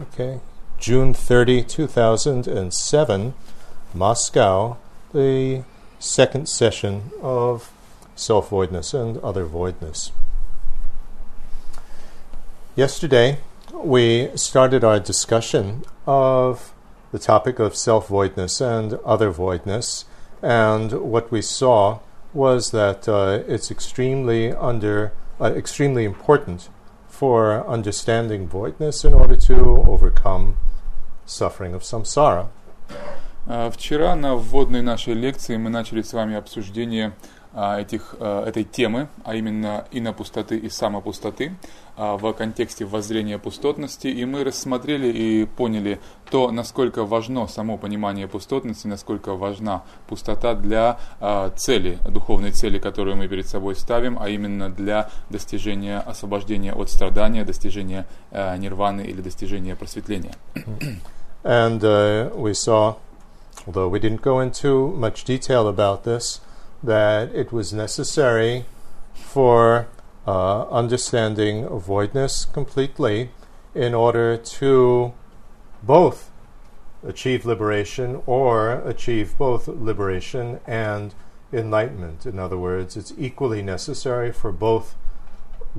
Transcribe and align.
Okay, 0.00 0.38
June 0.78 1.12
30, 1.12 1.64
2007, 1.64 3.34
Moscow, 3.92 4.76
the 5.12 5.64
second 5.98 6.48
session 6.48 7.10
of 7.20 7.72
self 8.14 8.50
voidness 8.50 8.94
and 8.94 9.18
other 9.18 9.44
voidness. 9.44 10.12
Yesterday, 12.76 13.38
we 13.74 14.30
started 14.36 14.84
our 14.84 15.00
discussion 15.00 15.82
of 16.06 16.72
the 17.10 17.18
topic 17.18 17.58
of 17.58 17.74
self 17.74 18.06
voidness 18.06 18.60
and 18.60 18.94
other 19.04 19.32
voidness, 19.32 20.04
and 20.40 20.92
what 20.92 21.32
we 21.32 21.42
saw 21.42 21.98
was 22.32 22.70
that 22.70 23.08
uh, 23.08 23.42
it's 23.48 23.68
extremely 23.68 24.52
under 24.52 25.10
uh, 25.40 25.52
extremely 25.56 26.04
important 26.04 26.68
for 27.18 27.66
understanding 27.68 28.46
voidness 28.48 29.04
in 29.04 29.12
order 29.12 29.34
to 29.34 29.54
overcome 29.88 30.54
suffering 31.26 31.74
of 31.74 31.82
samsara. 31.82 32.48
Вчера 33.72 34.14
на 34.14 34.36
вводной 34.36 34.82
нашей 34.82 35.14
лекции 35.14 35.56
мы 35.56 35.68
начали 35.68 36.02
с 36.02 36.12
вами 36.12 36.36
обсуждение 36.36 37.12
этих, 37.54 38.14
этой 38.20 38.64
темы, 38.64 39.08
а 39.24 39.34
именно 39.34 39.86
инопустоты 39.90 40.56
и 40.58 40.68
самопустоты 40.68 41.54
в 41.96 42.32
контексте 42.34 42.84
воззрения 42.84 43.38
пустотности, 43.38 44.06
и 44.06 44.24
мы 44.24 44.44
рассмотрели 44.44 45.08
и 45.08 45.44
поняли 45.46 45.98
то, 46.30 46.52
насколько 46.52 47.04
важно 47.04 47.46
само 47.48 47.76
понимание 47.76 48.28
пустотности, 48.28 48.86
насколько 48.86 49.34
важна 49.34 49.82
пустота 50.06 50.54
для 50.54 50.98
цели, 51.56 51.98
духовной 52.08 52.52
цели, 52.52 52.78
которую 52.78 53.16
мы 53.16 53.26
перед 53.26 53.48
собой 53.48 53.74
ставим, 53.74 54.18
а 54.20 54.28
именно 54.28 54.70
для 54.70 55.10
достижения 55.30 55.98
освобождения 55.98 56.72
от 56.72 56.90
страдания, 56.90 57.44
достижения 57.44 58.06
нирваны 58.30 59.00
или 59.00 59.20
достижения 59.20 59.74
просветления. 59.74 60.34
And 61.44 61.82
uh, 61.82 62.30
we 62.36 62.52
saw, 62.52 62.96
although 63.66 63.88
we 63.88 64.00
didn't 64.00 64.22
go 64.22 64.40
into 64.40 64.92
much 64.96 65.24
detail 65.24 65.68
about 65.68 66.04
this, 66.04 66.40
that 66.83 67.33
it 67.33 67.51
was 67.51 67.73
necessary 67.73 68.65
for 69.13 69.87
uh, 70.27 70.63
understanding 70.69 71.65
voidness 71.67 72.45
completely 72.45 73.29
in 73.75 73.93
order 73.93 74.37
to 74.37 75.13
both 75.81 76.29
achieve 77.05 77.45
liberation 77.45 78.21
or 78.25 78.73
achieve 78.85 79.37
both 79.37 79.67
liberation 79.67 80.59
and 80.65 81.13
enlightenment. 81.51 82.25
In 82.25 82.39
other 82.39 82.57
words, 82.57 82.95
it's 82.97 83.13
equally 83.17 83.61
necessary 83.61 84.31
for 84.31 84.51
both 84.51 84.95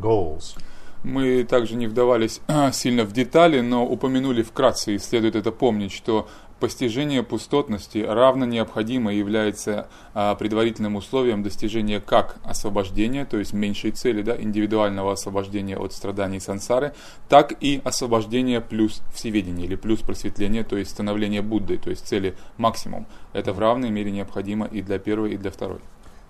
goals. 0.00 0.56
Мы 1.02 1.44
также 1.44 1.76
не 1.76 1.86
вдавались 1.86 2.40
сильно 2.72 3.04
в 3.04 3.12
детали, 3.12 3.60
но 3.60 3.84
упомянули 3.84 4.42
вкратце, 4.42 4.94
и 4.94 4.98
следует 4.98 5.36
это 5.36 5.52
помнить, 5.52 5.92
что 5.92 6.28
постижение 6.59 7.23
пустотности 7.23 7.99
равно 7.99 8.45
необходимо 8.45 9.13
является 9.13 9.87
а, 10.13 10.35
предварительным 10.35 10.95
условием 10.95 11.43
достижения 11.43 11.99
как 11.99 12.37
освобождения, 12.43 13.25
то 13.25 13.37
есть 13.37 13.53
меньшей 13.53 13.91
цели, 13.91 14.21
да, 14.21 14.39
индивидуального 14.39 15.13
освобождения 15.13 15.77
от 15.77 15.93
страданий 15.93 16.39
сансары, 16.39 16.93
так 17.27 17.53
и 17.61 17.81
освобождения 17.83 18.61
плюс 18.61 19.01
всеведения 19.13 19.65
или 19.65 19.75
плюс 19.75 20.01
просветления, 20.01 20.63
то 20.63 20.77
есть 20.77 20.91
становления 20.91 21.41
Буддой, 21.41 21.77
то 21.77 21.89
есть 21.89 22.07
цели 22.07 22.35
максимум. 22.57 23.07
Это 23.33 23.53
в 23.53 23.59
равной 23.59 23.89
мере 23.89 24.11
необходимо 24.11 24.65
и 24.67 24.81
для 24.81 24.99
первой, 24.99 25.33
и 25.33 25.37
для 25.37 25.51
второй. 25.51 25.79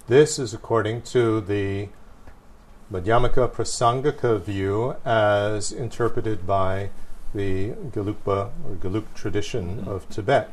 This 0.07 0.39
is 0.39 0.53
according 0.53 1.03
to 1.13 1.45
the 1.45 1.89
Madhyamaka 2.91 3.47
Prasangika 3.47 4.39
view 4.39 4.95
as 5.05 5.72
interpreted 5.72 6.47
by 6.47 6.89
the 7.33 7.75
Gelugpa 7.94 8.52
or 8.66 8.75
Gelug 8.81 9.05
tradition 9.16 9.85
of 9.88 10.08
Tibet. 10.09 10.47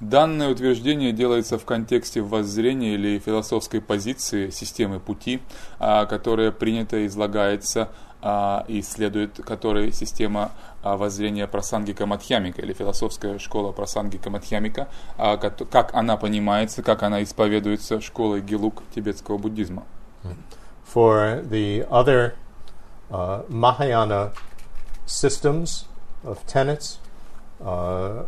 Данное 0.00 0.50
утверждение 0.50 1.12
делается 1.12 1.56
в 1.56 1.64
контексте 1.64 2.20
воззрения 2.20 2.94
или 2.94 3.18
философской 3.18 3.80
позиции 3.80 4.50
системы 4.50 4.98
пути, 4.98 5.40
которая 5.78 6.50
принята 6.50 7.06
излагается 7.06 7.88
и 8.66 8.82
следует 8.82 9.36
которой 9.36 9.92
система 9.92 10.50
воззрения 10.82 11.46
Прасангика 11.46 12.06
Мадхьямика 12.06 12.60
или 12.60 12.72
философская 12.72 13.38
школа 13.38 13.70
Прасангика 13.70 14.30
Мадхьямика, 14.30 14.88
как 15.16 15.94
она 15.94 16.16
понимается, 16.16 16.82
как 16.82 17.02
она 17.02 17.22
исповедуется 17.22 18.00
школой 18.00 18.40
Гелук 18.40 18.82
тибетского 18.94 19.38
буддизма. 19.38 19.84
For 20.92 21.42
the 21.48 21.86
other 21.88 22.34
uh, 23.10 23.44
Mahayana 23.48 24.32
systems 25.06 25.86
of 26.23 26.45
tenets 26.45 26.99
uh, 27.63 28.23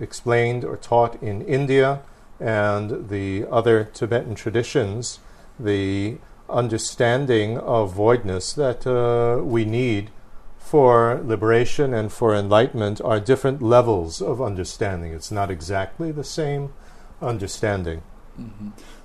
explained 0.00 0.64
or 0.64 0.76
taught 0.76 1.20
in 1.22 1.42
India 1.42 2.00
and 2.40 3.08
the 3.08 3.46
other 3.50 3.84
Tibetan 3.84 4.34
traditions, 4.34 5.18
the 5.58 6.18
understanding 6.48 7.58
of 7.58 7.92
voidness 7.92 8.52
that 8.54 8.86
uh, 8.86 9.42
we 9.42 9.64
need 9.64 10.10
for 10.58 11.20
liberation 11.24 11.94
and 11.94 12.12
for 12.12 12.34
enlightenment 12.34 13.00
are 13.02 13.18
different 13.18 13.62
levels 13.62 14.20
of 14.20 14.40
understanding. 14.40 15.12
It's 15.12 15.30
not 15.30 15.50
exactly 15.50 16.12
the 16.12 16.24
same 16.24 16.72
understanding. 17.20 18.02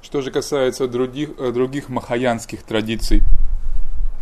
Что 0.02 0.22
же 0.22 0.30
касается 0.30 0.88
других, 0.88 1.36
других 1.54 1.90
махаянских 1.90 2.64
традиций 2.64 3.24
а, 3.24 3.37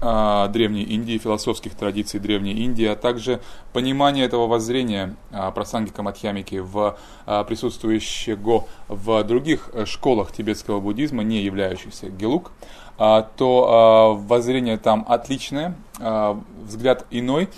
Древней 0.00 0.82
Индии, 0.82 1.18
философских 1.18 1.74
традиций 1.74 2.20
Древней 2.20 2.52
Индии, 2.52 2.84
а 2.86 2.96
также 2.96 3.40
понимание 3.72 4.26
этого 4.26 4.46
воззрения 4.46 5.16
а, 5.32 5.50
прасангика 5.50 6.02
Мадхьямики 6.02 6.56
в 6.56 6.98
а, 7.24 7.44
присутствующего 7.44 8.66
в 8.88 9.24
других 9.24 9.70
школах 9.86 10.32
тибетского 10.32 10.80
буддизма, 10.80 11.22
не 11.22 11.42
являющихся 11.42 12.10
гелук, 12.10 12.52
то 12.98 14.18
воззрение 14.26 14.78
там 14.78 15.04
отличное, 15.06 15.76
взгляд 15.98 17.04
иной, 17.10 17.50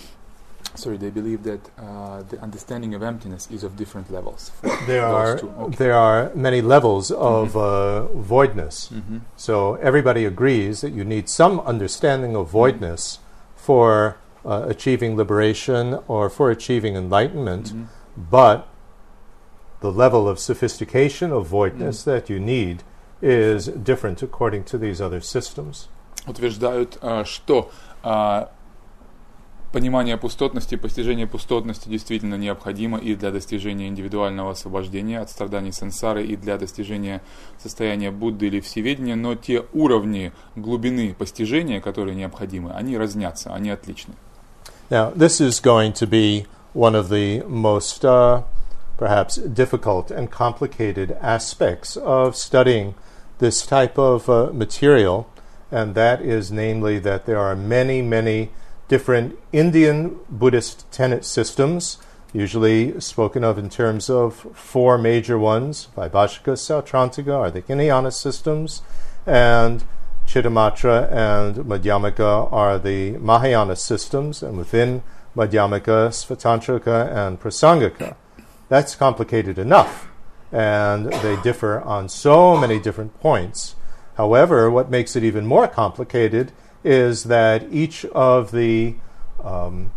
sorry, 0.74 0.96
they 0.96 1.10
believe 1.10 1.42
that 1.44 1.70
uh, 1.78 2.22
the 2.22 2.40
understanding 2.40 2.94
of 2.94 3.02
emptiness 3.02 3.48
is 3.50 3.62
of 3.64 3.76
different 3.76 4.10
levels. 4.10 4.50
There 4.86 5.06
are 5.06 5.38
okay. 5.38 5.76
there 5.76 5.94
are 5.94 6.30
many 6.34 6.60
levels 6.60 7.10
of 7.10 7.54
mm-hmm. 7.54 8.18
uh, 8.18 8.22
voidness. 8.22 8.90
Mm-hmm. 8.90 9.18
So 9.36 9.74
everybody 9.76 10.24
agrees 10.24 10.80
that 10.80 10.92
you 10.92 11.04
need 11.04 11.28
some 11.28 11.60
understanding 11.60 12.36
of 12.36 12.50
voidness 12.50 13.18
mm-hmm. 13.18 13.56
for 13.56 14.18
uh, 14.44 14.66
achieving 14.68 15.16
liberation 15.16 15.98
or 16.08 16.28
for 16.28 16.50
achieving 16.50 16.96
enlightenment, 16.96 17.66
mm-hmm. 17.66 17.84
but 18.16 18.68
the 19.80 19.92
level 19.92 20.28
of 20.28 20.38
sophistication 20.38 21.32
of 21.32 21.46
voidness 21.46 22.02
mm-hmm. 22.02 22.10
that 22.10 22.30
you 22.30 22.38
need 22.38 22.82
is 23.22 23.66
different 23.68 24.22
according 24.22 24.64
to 24.64 24.78
these 24.78 25.00
other 25.00 25.20
systems. 25.20 25.88
Утверждают, 26.26 26.98
что 27.26 27.70
Понимание 29.71 30.17
пустотности, 30.17 30.75
постижение 30.75 31.27
пустотности 31.27 31.89
действительно 31.89 32.33
необходимо 32.33 32.97
и 32.97 33.13
для 33.13 33.29
достижения 33.29 33.87
индивидуального 33.87 34.51
освобождения 34.51 35.19
от 35.19 35.29
страданий 35.29 35.71
сансары, 35.71 36.25
и 36.25 36.35
для 36.35 36.57
достижения 36.57 37.21
состояния 37.61 38.09
Будды 38.09 38.47
или 38.47 38.61
всеведения, 38.61 39.15
но 39.15 39.35
те 39.35 39.65
уровни 39.73 40.31
глубины 40.55 41.13
постижения, 41.13 41.81
которые 41.81 42.15
необходимы, 42.15 42.71
они 42.71 42.97
разнятся, 42.97 43.53
они 43.53 43.69
отличны. 43.69 44.15
Now, 44.89 45.13
this 45.13 45.39
is 45.39 45.61
going 45.61 45.93
to 45.93 46.07
be 46.07 46.47
one 46.73 46.95
of 46.95 47.09
the 47.09 47.43
most 47.47 48.03
uh, 48.03 48.41
perhaps 48.97 49.35
difficult 49.35 50.09
and 50.09 50.31
complicated 50.31 51.15
aspects 51.21 51.95
of 51.95 52.35
studying 52.35 52.95
this 53.37 53.61
type 53.61 53.99
of 53.99 54.27
uh, 54.27 54.51
material, 54.51 55.27
and 55.69 55.93
that 55.93 56.21
is 56.21 56.51
namely 56.51 56.97
that 56.97 57.27
there 57.27 57.37
are 57.37 57.55
many, 57.55 58.01
many 58.01 58.49
different 58.89 59.37
Indian 59.53 60.19
Buddhist 60.29 60.91
tenet 60.91 61.23
systems, 61.23 61.99
usually 62.33 62.99
spoken 62.99 63.43
of 63.43 63.57
in 63.57 63.69
terms 63.69 64.09
of 64.09 64.35
four 64.53 64.97
major 64.97 65.39
ones 65.39 65.87
Vaibhashika, 65.95 66.57
Sautrantika 66.57 67.33
are 67.33 67.51
the 67.51 67.61
Hinayana 67.61 68.11
systems, 68.11 68.81
and 69.25 69.85
Chittamatra 70.27 71.11
and 71.11 71.55
Madhyamaka 71.65 72.51
are 72.51 72.77
the 72.77 73.11
Mahayana 73.11 73.75
systems, 73.75 74.43
and 74.43 74.57
within 74.57 75.01
Madhyamaka, 75.35 76.09
Svatantrika, 76.09 77.15
and 77.15 77.39
Prasangika. 77.39 78.15
That's 78.67 78.95
complicated 78.95 79.57
enough, 79.57 80.07
and 80.51 81.13
they 81.13 81.35
differ 81.41 81.81
on 81.81 82.09
so 82.09 82.57
many 82.57 82.79
different 82.79 83.19
points. 83.19 83.75
However, 84.17 84.69
what 84.69 84.91
makes 84.91 85.15
it 85.15 85.23
even 85.23 85.45
more 85.45 85.67
complicated 85.67 86.51
is 86.83 87.25
that 87.25 87.71
each 87.71 88.05
of 88.05 88.51
the 88.51 88.95
um, 89.43 89.91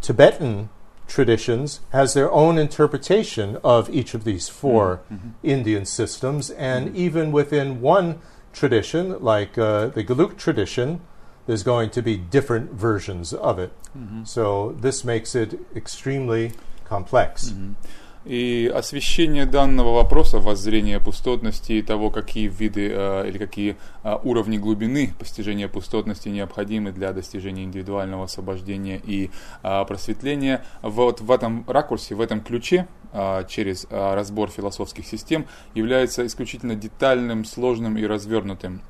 Tibetan 0.00 0.68
traditions 1.06 1.80
has 1.90 2.14
their 2.14 2.30
own 2.32 2.58
interpretation 2.58 3.58
of 3.62 3.90
each 3.90 4.14
of 4.14 4.24
these 4.24 4.48
4 4.48 4.96
mm-hmm. 4.96 5.14
mm-hmm. 5.14 5.28
Indian 5.42 5.84
systems, 5.84 6.50
and 6.50 6.88
mm-hmm. 6.88 6.96
even 6.96 7.32
within 7.32 7.80
one 7.80 8.20
tradition, 8.52 9.22
like 9.22 9.58
uh, 9.58 9.88
the 9.88 10.04
Geluk 10.04 10.36
tradition, 10.36 11.00
there's 11.46 11.62
going 11.62 11.90
to 11.90 12.02
be 12.02 12.16
different 12.16 12.72
versions 12.72 13.32
of 13.32 13.58
it. 13.58 13.72
So 14.24 14.72
this 14.80 15.04
makes 15.04 15.34
it 15.34 15.60
extremely 15.76 16.52
complex. 16.84 17.52
И 18.24 18.72
освещение 18.74 19.44
данного 19.44 19.96
вопроса, 19.96 20.38
воззрения 20.38 20.98
пустотности 20.98 21.72
и 21.72 21.82
того, 21.82 22.10
какие 22.10 22.48
виды 22.48 22.90
э, 22.90 23.28
или 23.28 23.36
какие 23.36 23.76
э, 24.02 24.16
уровни 24.24 24.56
глубины 24.56 25.12
постижения 25.18 25.68
пустотности 25.68 26.30
необходимы 26.30 26.92
для 26.92 27.12
достижения 27.12 27.64
индивидуального 27.64 28.24
освобождения 28.24 28.98
и 29.04 29.30
э, 29.62 29.84
просветления, 29.86 30.64
вот 30.80 31.20
в 31.20 31.30
этом 31.30 31.64
ракурсе, 31.68 32.14
в 32.14 32.20
этом 32.20 32.40
ключе, 32.40 32.86
через 33.48 33.86
разбор 33.90 34.50
философских 34.50 35.06
систем, 35.06 35.46
является 35.76 36.26
исключительно 36.26 36.74
детальным, 36.74 37.44
сложным 37.44 37.96
и 37.96 38.04
развернутым 38.04 38.80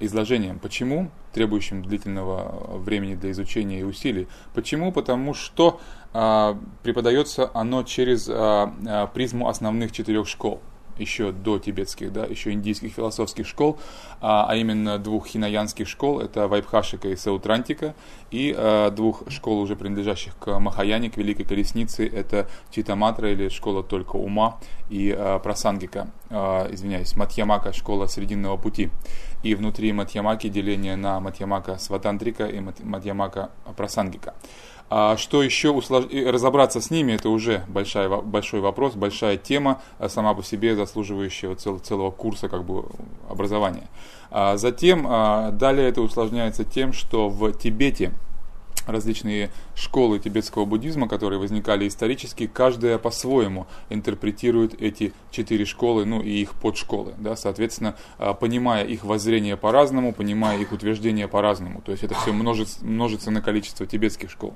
изложением. 0.00 0.58
Почему? 0.58 1.10
Требующим 1.32 1.82
длительного 1.82 2.78
времени 2.78 3.14
для 3.14 3.30
изучения 3.30 3.80
и 3.80 3.82
усилий. 3.84 4.26
Почему? 4.54 4.90
Потому 4.92 5.34
что 5.34 5.80
а, 6.12 6.58
преподается 6.82 7.50
оно 7.54 7.82
через 7.84 8.28
а, 8.28 8.74
а, 8.86 9.06
призму 9.06 9.48
основных 9.48 9.92
четырех 9.92 10.26
школ 10.26 10.60
еще 11.00 11.32
до 11.32 11.58
тибетских, 11.58 12.12
да, 12.12 12.24
еще 12.24 12.52
индийских 12.52 12.92
философских 12.92 13.46
школ, 13.46 13.78
а, 14.20 14.46
а 14.48 14.56
именно 14.56 14.98
двух 14.98 15.26
хинаянских 15.26 15.88
школ, 15.88 16.20
это 16.20 16.46
Вайбхашика 16.46 17.08
и 17.08 17.16
Саутрантика, 17.16 17.94
и 18.30 18.54
а, 18.56 18.90
двух 18.90 19.22
школ, 19.28 19.60
уже 19.60 19.76
принадлежащих 19.76 20.36
к 20.36 20.58
Махаяне, 20.58 21.10
к 21.10 21.16
Великой 21.16 21.44
Колеснице, 21.44 22.06
это 22.06 22.48
Читаматра 22.70 23.32
или 23.32 23.48
школа 23.48 23.82
только 23.82 24.16
ума, 24.16 24.58
и 24.90 25.14
а, 25.16 25.38
Прасангика, 25.38 26.10
а, 26.28 26.68
извиняюсь, 26.70 27.16
Матьямака, 27.16 27.72
школа 27.72 28.06
Срединного 28.06 28.56
пути. 28.56 28.90
И 29.42 29.54
внутри 29.54 29.92
Матьямаки 29.92 30.48
деление 30.48 30.96
на 30.96 31.20
Матьямака 31.20 31.78
Сватантрика 31.78 32.46
и 32.46 32.60
Матьямака 32.60 33.50
Прасангика. 33.76 34.34
А 34.92 35.16
что 35.16 35.42
еще 35.42 35.70
услож... 35.70 36.06
разобраться 36.10 36.80
с 36.80 36.90
ними, 36.90 37.12
это 37.12 37.28
уже 37.28 37.62
большая, 37.68 38.08
большой 38.08 38.60
вопрос, 38.60 38.94
большая 38.94 39.36
тема, 39.36 39.80
а 40.00 40.08
сама 40.08 40.34
по 40.34 40.42
себе 40.42 40.74
заслуживающая 40.74 41.54
цел, 41.54 41.78
целого 41.78 42.10
курса 42.10 42.48
как 42.48 42.64
бы, 42.64 42.84
образования. 43.28 43.86
А 44.32 44.56
затем, 44.56 45.06
а, 45.08 45.52
далее 45.52 45.88
это 45.88 46.02
усложняется 46.02 46.64
тем, 46.64 46.92
что 46.92 47.28
в 47.28 47.52
Тибете 47.52 48.12
различные 48.90 49.50
школы 49.74 50.18
тибетского 50.18 50.64
буддизма, 50.64 51.08
которые 51.08 51.38
возникали 51.38 51.88
исторически, 51.88 52.46
каждая 52.46 52.98
по-своему 52.98 53.66
интерпретирует 53.88 54.80
эти 54.80 55.12
четыре 55.30 55.64
школы, 55.64 56.04
ну 56.04 56.20
и 56.20 56.30
их 56.30 56.54
подшколы. 56.54 57.14
Да, 57.18 57.36
соответственно, 57.36 57.96
а, 58.18 58.34
понимая 58.34 58.84
их 58.84 59.04
воззрение 59.04 59.56
по-разному, 59.56 60.12
понимая 60.12 60.58
их 60.58 60.72
утверждения 60.72 61.28
по-разному. 61.28 61.82
То 61.82 61.92
есть 61.92 62.04
это 62.04 62.14
все 62.14 62.32
множится, 62.32 62.84
множится 62.84 63.30
на 63.30 63.42
количество 63.42 63.86
тибетских 63.86 64.30
школ. 64.30 64.54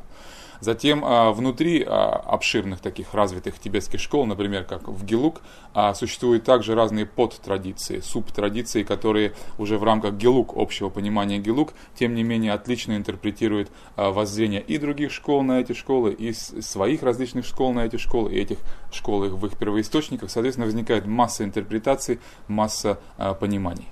Затем 0.60 1.04
а, 1.04 1.32
внутри 1.32 1.84
а, 1.86 2.22
обширных 2.26 2.80
таких 2.80 3.14
развитых 3.14 3.58
тибетских 3.58 4.00
школ, 4.00 4.26
например, 4.26 4.64
как 4.64 4.88
в 4.88 5.04
Гелук, 5.04 5.40
а, 5.74 5.94
существуют 5.94 6.44
также 6.44 6.74
разные 6.74 7.06
подтрадиции, 7.06 8.00
субтрадиции, 8.00 8.82
которые 8.82 9.34
уже 9.58 9.78
в 9.78 9.84
рамках 9.84 10.14
Гелук, 10.14 10.54
общего 10.56 10.88
понимания 10.88 11.38
Гелук, 11.38 11.74
тем 11.98 12.14
не 12.14 12.22
менее 12.22 12.52
отлично 12.52 12.96
интерпретируют 12.96 13.70
воззрение 13.96 14.60
и 14.60 14.78
других 14.78 15.12
школ 15.12 15.42
на 15.42 15.60
эти 15.60 15.72
школы, 15.72 16.12
и 16.12 16.32
своих 16.32 17.02
различных 17.02 17.46
школ 17.46 17.72
на 17.72 17.80
эти 17.80 17.96
школы, 17.96 18.32
и 18.32 18.40
этих 18.40 18.58
школ 18.92 19.20
в 19.28 19.46
их 19.46 19.56
первоисточниках. 19.56 20.30
Соответственно, 20.30 20.66
возникает 20.66 21.06
масса 21.06 21.44
интерпретаций, 21.44 22.20
масса 22.48 22.98
пониманий. 23.40 23.88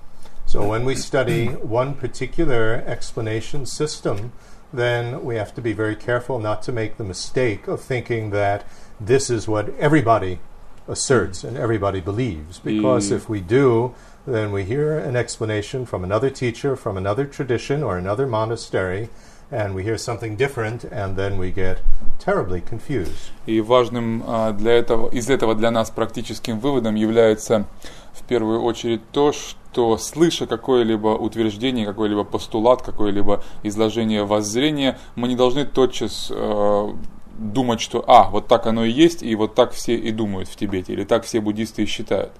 So 0.46 0.68
when 0.68 0.84
we 0.84 0.96
study 0.96 1.48
one 1.62 1.94
particular 1.94 2.84
explanation 2.86 3.64
system, 3.64 4.32
then 4.73 5.23
we 5.23 5.35
have 5.35 5.53
to 5.55 5.61
be 5.61 5.73
very 5.73 5.95
careful 5.95 6.39
not 6.39 6.61
to 6.63 6.71
make 6.71 6.97
the 6.97 7.03
mistake 7.03 7.67
of 7.67 7.81
thinking 7.81 8.31
that 8.31 8.65
this 8.99 9.29
is 9.29 9.47
what 9.47 9.69
everybody 9.79 10.39
asserts 10.87 11.43
and 11.43 11.57
everybody 11.57 12.01
believes. 12.01 12.59
Because 12.59 13.11
if 13.11 13.29
we 13.29 13.41
do, 13.41 13.93
then 14.25 14.51
we 14.51 14.63
hear 14.63 14.97
an 14.97 15.15
explanation 15.15 15.85
from 15.85 16.03
another 16.03 16.29
teacher, 16.29 16.75
from 16.75 16.97
another 16.97 17.25
tradition 17.25 17.81
or 17.83 17.97
another 17.97 18.27
monastery, 18.27 19.09
and 19.49 19.73
we 19.73 19.83
hear 19.83 19.97
something 19.97 20.35
different, 20.35 20.83
and 20.83 21.15
then 21.15 21.37
we 21.37 21.51
get 21.51 21.79
terribly 22.19 22.59
confused. 22.59 23.31
И 23.45 23.61
важным 23.61 24.21
для 24.57 24.73
этого, 24.73 25.07
из 25.09 25.29
этого 25.29 25.55
для 25.55 25.71
нас 25.71 25.89
практическим 25.89 26.59
выводом 26.59 26.95
является 26.95 27.65
в 28.12 28.22
первую 28.24 28.62
очередь 28.62 29.00
то, 29.10 29.32
что 29.32 29.96
слыша 29.96 30.46
какое-либо 30.46 31.08
утверждение, 31.08 31.86
какой-либо 31.86 32.24
постулат, 32.24 32.82
какое-либо 32.82 33.42
изложение 33.62 34.24
воззрения, 34.24 34.98
мы 35.14 35.28
не 35.28 35.36
должны 35.36 35.64
тотчас 35.64 36.30
э, 36.30 36.92
думать, 37.38 37.80
что 37.80 38.04
а, 38.06 38.30
вот 38.30 38.46
так 38.46 38.66
оно 38.66 38.84
и 38.84 38.90
есть, 38.90 39.22
и 39.22 39.34
вот 39.34 39.54
так 39.54 39.72
все 39.72 39.96
и 39.96 40.10
думают 40.10 40.48
в 40.48 40.56
Тибете, 40.56 40.92
или 40.92 41.04
так 41.04 41.24
все 41.24 41.40
буддисты 41.40 41.82
и 41.82 41.86
считают. 41.86 42.32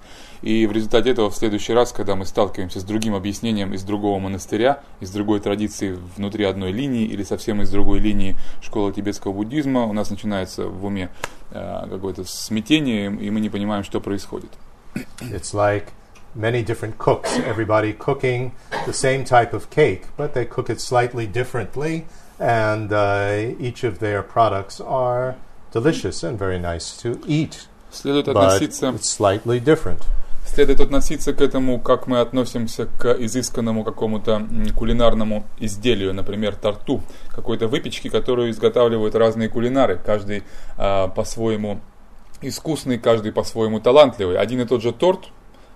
И 0.43 0.67
в 0.67 0.73
результате 0.73 1.11
этого 1.11 1.31
в 1.31 1.37
следующий 1.37 1.73
раз, 1.73 1.93
когда 1.93 2.17
мы 2.17 2.27
сталкиваемся 2.27 2.81
с 2.81 2.85
другим 2.85 3.15
объяснением 3.15 3.73
из 3.75 3.83
другого 3.85 4.19
монастыря, 4.19 4.83
из 5.01 5.11
другой 5.11 5.41
традиции 5.41 5.99
внутри 6.17 6.45
одной 6.45 6.73
линии 6.73 7.07
или 7.07 7.23
совсем 7.23 7.63
из 7.63 7.71
другой 7.71 8.01
линии 8.01 8.37
школы 8.61 8.93
тибетского 8.93 9.33
буддизма, 9.33 9.85
у 9.85 9.93
нас 9.93 10.11
начинается 10.11 10.67
в 10.67 10.85
уме 10.85 11.11
э, 11.51 11.87
какое-то 11.89 12.25
смятение, 12.25 13.07
и 13.07 13.31
мы 13.31 13.41
не 13.41 13.51
понимаем, 13.51 13.85
что 13.85 14.01
происходит. 14.01 14.51
It's 15.21 15.55
like 15.55 15.93
many 16.35 16.63
different 16.63 16.99
cooks, 16.99 17.39
everybody 17.39 17.93
cooking 17.93 18.53
the 18.87 18.93
same 18.93 19.25
type 19.25 19.53
of 19.53 19.71
cake, 19.71 20.07
but 20.17 20.35
they 20.35 20.45
cook 20.45 20.71
it 20.71 20.81
slightly 20.81 21.27
differently, 21.27 22.07
and 22.39 22.93
uh, 22.93 23.55
each 23.61 23.85
of 23.85 23.99
their 23.99 24.23
products 24.23 24.81
are 24.81 25.37
delicious 25.73 26.23
and 26.23 26.39
very 26.39 26.59
nice 26.59 26.97
to 26.99 27.21
eat. 27.27 27.69
Следует 27.91 28.27
But 28.27 28.37
относиться, 28.37 28.91
it's 28.95 29.11
slightly 29.11 29.61
different. 29.61 30.03
следует 30.47 30.81
относиться 30.81 31.33
к 31.33 31.41
этому, 31.41 31.79
как 31.79 32.07
мы 32.07 32.21
относимся 32.21 32.87
к 32.87 33.13
изысканному 33.13 33.85
какому-то 33.85 34.47
кулинарному 34.77 35.45
изделию, 35.59 36.13
например, 36.13 36.55
торту, 36.57 37.03
какой-то 37.35 37.69
выпечки, 37.69 38.09
которую 38.09 38.51
изготавливают 38.51 39.15
разные 39.15 39.49
кулинары, 39.49 39.99
каждый 40.05 40.43
а, 40.77 41.09
по-своему 41.09 41.81
искусный, 42.43 42.99
каждый 42.99 43.33
по-своему 43.33 43.81
талантливый. 43.81 44.37
Один 44.39 44.61
и 44.61 44.65
тот 44.65 44.83
же 44.83 44.93
торт 44.93 45.29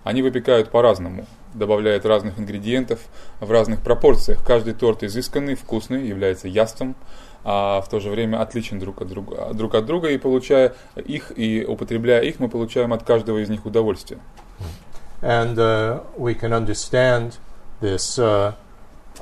они 0.04 0.22
выпекают 0.22 0.70
по-разному, 0.70 1.26
добавляют 1.52 2.06
разных 2.06 2.38
ингредиентов 2.38 3.00
в 3.40 3.50
разных 3.50 3.80
пропорциях. 3.80 4.44
Каждый 4.44 4.74
торт 4.74 5.02
изысканный, 5.02 5.56
вкусный, 5.56 6.06
является 6.06 6.46
яством, 6.46 6.94
а 7.42 7.80
в 7.80 7.88
то 7.88 7.98
же 7.98 8.10
время 8.10 8.40
отличен 8.40 8.78
друг 8.78 9.02
от 9.02 9.08
друга, 9.08 9.52
друг 9.52 9.74
от 9.74 9.84
друга 9.84 10.10
и 10.10 10.18
получая 10.18 10.74
их 10.94 11.32
и 11.36 11.64
употребляя 11.64 12.22
их, 12.22 12.38
мы 12.38 12.48
получаем 12.48 12.92
от 12.92 13.02
каждого 13.02 13.38
из 13.38 13.48
них 13.48 13.66
удовольствие. 13.66 14.20
And 15.22 15.56
uh, 15.56 16.02
we 16.16 16.34
can 16.38 16.52
understand 16.52 17.38
this 17.80 18.18
uh, 18.18 18.52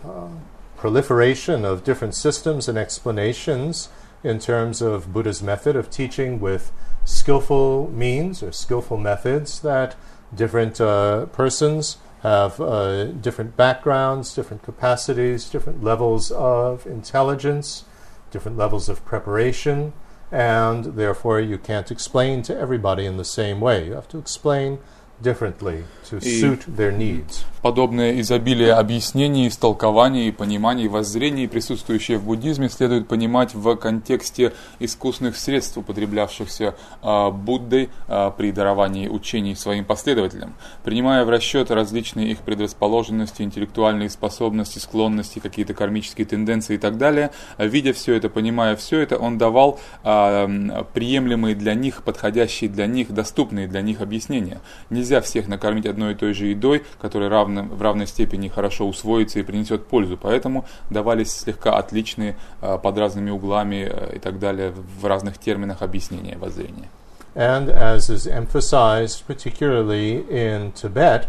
uh, 0.04 0.28
proliferation 0.76 1.64
of 1.64 1.82
different 1.82 2.14
systems 2.14 2.68
and 2.68 2.76
explanations 2.76 3.88
in 4.22 4.38
terms 4.38 4.82
of 4.82 5.12
Buddha's 5.12 5.42
method 5.42 5.76
of 5.76 5.88
teaching 5.88 6.40
with 6.40 6.72
skillful 7.04 7.90
means 7.90 8.42
or 8.42 8.52
skillful 8.52 8.96
methods 8.96 9.60
that 9.60 9.96
different 10.34 10.80
uh, 10.80 11.26
persons 11.26 11.98
have 12.22 12.58
uh, 12.60 13.04
different 13.04 13.56
backgrounds, 13.56 14.34
different 14.34 14.62
capacities, 14.62 15.48
different 15.50 15.84
levels 15.84 16.30
of 16.30 16.86
intelligence, 16.86 17.84
different 18.30 18.56
levels 18.56 18.88
of 18.88 19.04
preparation, 19.04 19.92
and 20.32 20.96
therefore 20.96 21.38
you 21.38 21.58
can't 21.58 21.90
explain 21.90 22.42
to 22.42 22.56
everybody 22.56 23.04
in 23.04 23.18
the 23.18 23.24
same 23.24 23.60
way. 23.60 23.86
You 23.86 23.92
have 23.92 24.08
to 24.08 24.18
explain 24.18 24.78
differently 25.20 25.84
to 26.06 26.20
suit 26.20 26.64
their 26.66 26.90
needs. 26.90 27.44
Подобное 27.64 28.20
изобилие 28.20 28.74
объяснений, 28.74 29.48
истолкований, 29.48 30.30
пониманий, 30.34 30.86
воззрений, 30.86 31.48
присутствующее 31.48 32.18
в 32.18 32.24
буддизме, 32.24 32.68
следует 32.68 33.08
понимать 33.08 33.54
в 33.54 33.74
контексте 33.76 34.52
искусных 34.80 35.34
средств, 35.34 35.78
употреблявшихся 35.78 36.76
а, 37.00 37.30
Буддой 37.30 37.88
а, 38.06 38.32
при 38.32 38.52
даровании 38.52 39.08
учений 39.08 39.54
своим 39.54 39.86
последователям, 39.86 40.52
принимая 40.82 41.24
в 41.24 41.30
расчет 41.30 41.70
различные 41.70 42.32
их 42.32 42.40
предрасположенности, 42.40 43.40
интеллектуальные 43.40 44.10
способности, 44.10 44.78
склонности, 44.78 45.38
какие-то 45.38 45.72
кармические 45.72 46.26
тенденции 46.26 46.74
и 46.74 46.78
так 46.78 46.98
далее. 46.98 47.30
Видя 47.56 47.94
все 47.94 48.12
это, 48.12 48.28
понимая 48.28 48.76
все 48.76 49.00
это, 49.00 49.16
он 49.16 49.38
давал 49.38 49.80
а, 50.02 50.84
приемлемые 50.92 51.54
для 51.54 51.72
них, 51.72 52.02
подходящие 52.02 52.68
для 52.68 52.86
них, 52.86 53.10
доступные 53.10 53.68
для 53.68 53.80
них 53.80 54.02
объяснения. 54.02 54.60
Нельзя 54.90 55.22
всех 55.22 55.48
накормить 55.48 55.86
одной 55.86 56.12
и 56.12 56.14
той 56.14 56.34
же 56.34 56.48
едой, 56.48 56.82
которая 57.00 57.30
равно, 57.56 57.74
в 57.74 57.82
равной 57.82 58.06
степени 58.06 58.48
хорошо 58.48 58.86
усвоится 58.86 59.38
и 59.38 59.42
принесет 59.42 59.86
пользу. 59.86 60.16
Поэтому 60.16 60.64
давались 60.90 61.32
слегка 61.32 61.76
отличные 61.76 62.36
а, 62.60 62.78
под 62.78 62.98
разными 62.98 63.30
углами 63.30 63.88
а, 63.90 64.12
и 64.14 64.18
так 64.18 64.38
далее 64.38 64.72
в 64.72 65.04
разных 65.06 65.38
терминах 65.38 65.82
объяснения 65.82 66.36
воззрения. 66.38 66.88
And 67.34 67.68
as 67.68 68.10
is 68.10 68.28
emphasized, 68.28 69.24
particularly 69.26 70.24
in 70.30 70.72
Tibet, 70.72 71.26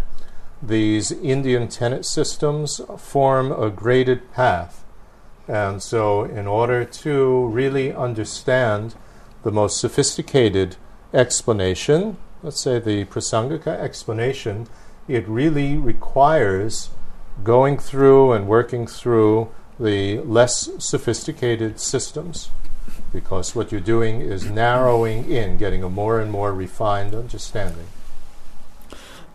these 0.62 1.12
Indian 1.12 1.68
tenet 1.68 2.06
systems 2.06 2.80
form 2.98 3.52
a 3.52 3.70
graded 3.72 4.22
path 4.32 4.86
And 5.48 5.82
so, 5.82 6.24
in 6.24 6.48
order 6.48 6.84
to 6.84 7.48
really 7.48 7.94
understand 7.94 8.96
the 9.44 9.52
most 9.52 9.80
sophisticated 9.80 10.76
explanation, 11.14 12.18
let's 12.42 12.62
say 12.62 12.80
the 12.80 13.06
Prasangika 13.06 13.68
explanation, 13.68 14.68
it 15.09 15.27
really 15.29 15.77
requires 15.77 16.91
going 17.43 17.79
through 17.79 18.33
and 18.33 18.47
working 18.47 18.87
through 18.87 19.49
the 19.79 20.19
less 20.21 20.69
sophisticated 20.79 21.81
systems 21.81 22.51
because 23.13 23.55
what 23.57 23.73
you're 23.73 23.81
doing 23.81 24.21
is 24.21 24.51
narrowing 24.51 25.31
in, 25.31 25.57
getting 25.57 25.83
a 25.83 25.89
more 25.89 26.21
and 26.21 26.31
more 26.31 26.53
refined 26.53 27.15
understanding. 27.15 27.87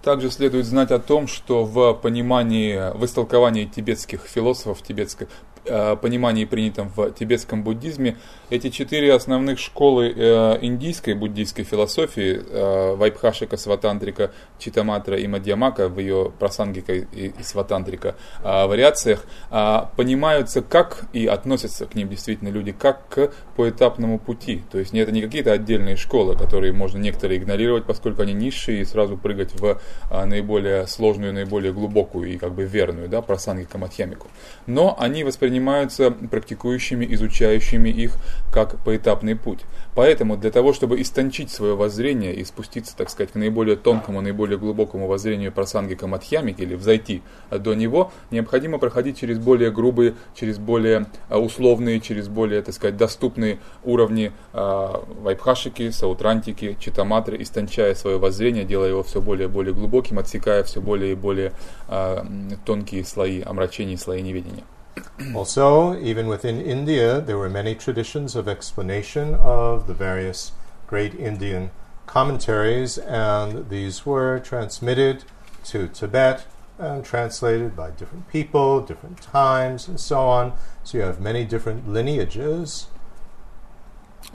Также 0.01 0.29
следует 0.29 0.67
знать 0.67 0.91
о 0.91 1.00
том, 1.00 1.27
что 1.27 1.65
в 1.65 1.94
понимании, 1.96 2.91
в 2.96 3.03
истолковании 3.03 3.65
тибетских 3.65 4.22
философов, 4.22 4.84
тибетской, 4.84 5.27
Э, 5.27 5.49
понимании, 5.64 6.45
принятом 6.45 6.90
в 6.95 7.11
тибетском 7.12 7.62
буддизме, 7.62 8.17
эти 8.50 8.71
четыре 8.71 9.14
основных 9.14 9.59
школы 9.59 10.12
э, 10.14 10.59
индийской 10.61 11.14
буддийской 11.14 11.64
философии, 11.64 12.40
э, 12.45 12.95
Вайбхашика, 12.97 13.57
Сватантрика, 13.57 14.33
Читаматра 14.59 15.17
и 15.17 15.26
Мадьямака 15.26 15.88
в 15.88 15.99
ее 15.99 16.33
прасангика 16.38 16.93
и 16.95 17.33
Сватантрика 17.43 18.17
вариациях, 18.43 19.25
понимаются 19.97 20.62
как 20.62 21.05
и 21.12 21.26
относятся 21.26 21.87
к 21.87 21.95
ним 21.95 22.09
действительно 22.09 22.49
люди 22.49 22.73
как 22.73 23.09
к 23.09 23.33
поэтапному 23.57 24.19
пути. 24.19 24.62
То 24.71 24.79
есть 24.79 24.95
это 24.95 25.12
не 25.12 25.23
какие-то 25.23 25.52
отдельные 25.52 25.97
школы, 25.97 26.37
которые 26.37 26.73
можно 26.73 26.99
некоторые 26.99 27.38
игнорировать, 27.38 27.85
поскольку 27.85 28.23
они 28.23 28.33
низшие, 28.33 28.83
и 28.83 28.85
сразу 28.85 29.17
прыгать 29.17 29.59
в 29.59 29.81
наиболее 30.11 30.87
сложную, 30.87 31.33
наиболее 31.33 31.73
глубокую 31.73 32.33
и 32.33 32.37
как 32.37 32.52
бы 32.52 32.64
верную, 32.64 33.09
да, 33.09 33.23
прасангика 33.23 33.79
Мадьямику. 33.79 34.29
Но 34.67 34.97
они 34.99 35.25
воспринимаются 35.25 35.50
воспринимаются 35.50 36.12
практикующими, 36.12 37.07
изучающими 37.14 37.88
их 37.88 38.12
как 38.52 38.78
поэтапный 38.85 39.35
путь. 39.35 39.61
Поэтому 39.95 40.37
для 40.37 40.50
того, 40.50 40.73
чтобы 40.73 41.00
истончить 41.00 41.50
свое 41.50 41.75
воззрение 41.75 42.35
и 42.35 42.45
спуститься, 42.45 42.97
так 42.97 43.11
сказать, 43.11 43.33
к 43.33 43.35
наиболее 43.35 43.76
тонкому, 43.76 44.21
наиболее 44.21 44.59
глубокому 44.59 45.09
воззрению 45.09 45.50
просангика 45.50 46.07
Мадхьямики 46.07 46.62
или 46.62 46.76
взойти 46.76 47.23
до 47.50 47.75
него, 47.75 48.12
необходимо 48.30 48.78
проходить 48.78 49.19
через 49.19 49.38
более 49.38 49.73
грубые, 49.73 50.14
через 50.35 50.59
более 50.59 51.07
а, 51.28 51.38
условные, 51.38 52.00
через 52.00 52.28
более, 52.28 52.62
так 52.62 52.75
сказать, 52.75 52.97
доступные 52.97 53.59
уровни 53.85 54.33
э, 54.52 54.95
вайбхашики, 55.23 55.90
саутрантики, 55.90 56.76
читаматры, 56.78 57.42
истончая 57.42 57.95
свое 57.95 58.19
воззрение, 58.19 58.64
делая 58.64 58.90
его 58.90 59.02
все 59.02 59.21
более 59.21 59.49
и 59.49 59.50
более 59.50 59.75
глубоким, 59.75 60.19
отсекая 60.19 60.62
все 60.62 60.80
более 60.80 61.12
и 61.12 61.14
более 61.14 61.52
э, 61.88 62.25
тонкие 62.64 63.04
слои 63.04 63.42
омрачений, 63.42 63.97
слои 63.97 64.23
неведения. 64.23 64.64
also, 65.34 65.98
even 66.00 66.27
within 66.27 66.62
India, 66.62 67.20
there 67.20 67.38
were 67.38 67.50
many 67.50 67.75
traditions 67.75 68.36
of 68.36 68.48
explanation 68.48 69.36
of 69.36 69.88
the 69.88 69.94
various 69.94 70.51
great 70.88 71.13
Indian 71.15 71.72
commentaries, 72.05 72.98
and 72.98 73.70
these 73.70 74.05
were 74.05 74.39
transmitted 74.39 75.25
to 75.65 75.88
Tibet 75.88 76.46
and 76.77 77.03
translated 77.03 77.75
by 77.75 77.91
different 77.91 78.27
people, 78.29 78.82
different 78.82 79.22
times, 79.22 79.88
and 79.88 80.00
so 80.00 80.20
on. 80.20 80.53
So 80.84 80.98
you 80.98 81.03
have 81.03 81.20
many 81.20 81.46
different 81.46 81.88
lineages. 81.88 82.88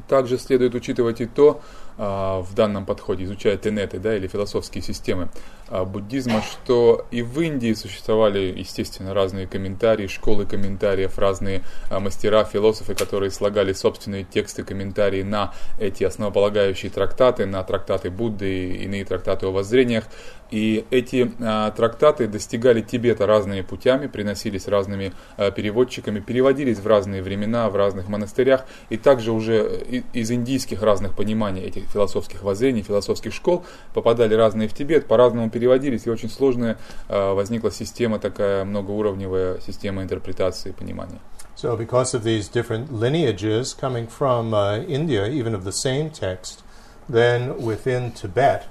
Также 0.09 0.39
следует 0.39 0.75
учитывать 0.75 1.21
и 1.21 1.27
то, 1.27 1.61
А, 2.03 2.41
в 2.41 2.55
данном 2.55 2.87
подходе, 2.87 3.25
изучая 3.25 3.59
тенеты 3.59 3.99
да, 3.99 4.17
или 4.17 4.27
философские 4.27 4.83
системы 4.83 5.29
а, 5.64 5.64
буддизма, 5.70 6.42
что 6.42 7.06
и 7.12 7.22
в 7.22 7.40
Индии 7.42 7.74
существовали, 7.74 8.54
естественно, 8.58 9.14
разные 9.14 9.48
комментарии, 9.48 10.08
школы 10.08 10.46
комментариев, 10.46 11.18
разные 11.18 11.64
а, 11.90 12.00
мастера, 12.00 12.44
философы, 12.44 12.94
которые 12.94 13.32
слагали 13.32 13.74
собственные 13.74 14.26
тексты, 14.26 14.64
комментарии 14.64 15.24
на 15.24 15.54
эти 15.80 16.04
основополагающие 16.04 16.92
трактаты, 16.92 17.46
на 17.46 17.64
трактаты 17.64 18.10
Будды 18.10 18.70
и 18.70 18.84
иные 18.84 19.06
трактаты 19.06 19.48
о 19.48 19.52
воззрениях. 19.52 20.06
И 20.52 20.86
эти 20.92 21.32
а, 21.42 21.72
трактаты 21.72 22.28
достигали 22.28 22.82
Тибета 22.82 23.26
разными 23.26 23.62
путями, 23.62 24.08
приносились 24.08 24.68
разными 24.68 25.14
а, 25.38 25.50
переводчиками, 25.50 26.20
переводились 26.20 26.80
в 26.80 26.86
разные 26.86 27.24
времена, 27.24 27.70
в 27.70 27.76
разных 27.76 28.08
монастырях, 28.08 28.66
и 28.90 28.98
также 28.98 29.32
уже 29.32 30.04
из 30.14 30.32
индийских 30.32 30.84
разных 30.84 31.16
пониманий 31.16 31.64
этих 31.64 31.86
философских 31.86 32.44
воззрений, 32.44 32.84
философских 32.84 33.34
школ, 33.34 33.66
попадали 33.94 34.36
разные 34.36 34.68
в 34.68 34.74
Тибет, 34.74 35.08
по-разному 35.08 35.50
переводились, 35.55 36.07
и 36.07 36.11
очень 36.11 36.31
сложная 36.31 36.79
э, 37.09 37.33
возникла 37.33 37.71
система 37.71 38.19
такая, 38.19 38.65
многоуровневая 38.65 39.61
система 39.61 40.03
интерпретации 40.03 40.71
и 40.71 40.73
понимания. 40.73 41.21
So 41.57 41.77
because 41.77 42.15
of 42.15 42.25
these 42.25 42.49
different 42.49 42.91
lineages 42.91 43.75
coming 43.75 44.07
from 44.07 44.55
uh, 44.55 44.83
India, 44.89 45.27
even 45.27 45.55
of 45.55 45.65
the 45.65 45.73
same 45.73 46.11
text, 46.11 46.63
then 47.09 47.61
within 47.63 48.13
Tibet 48.13 48.67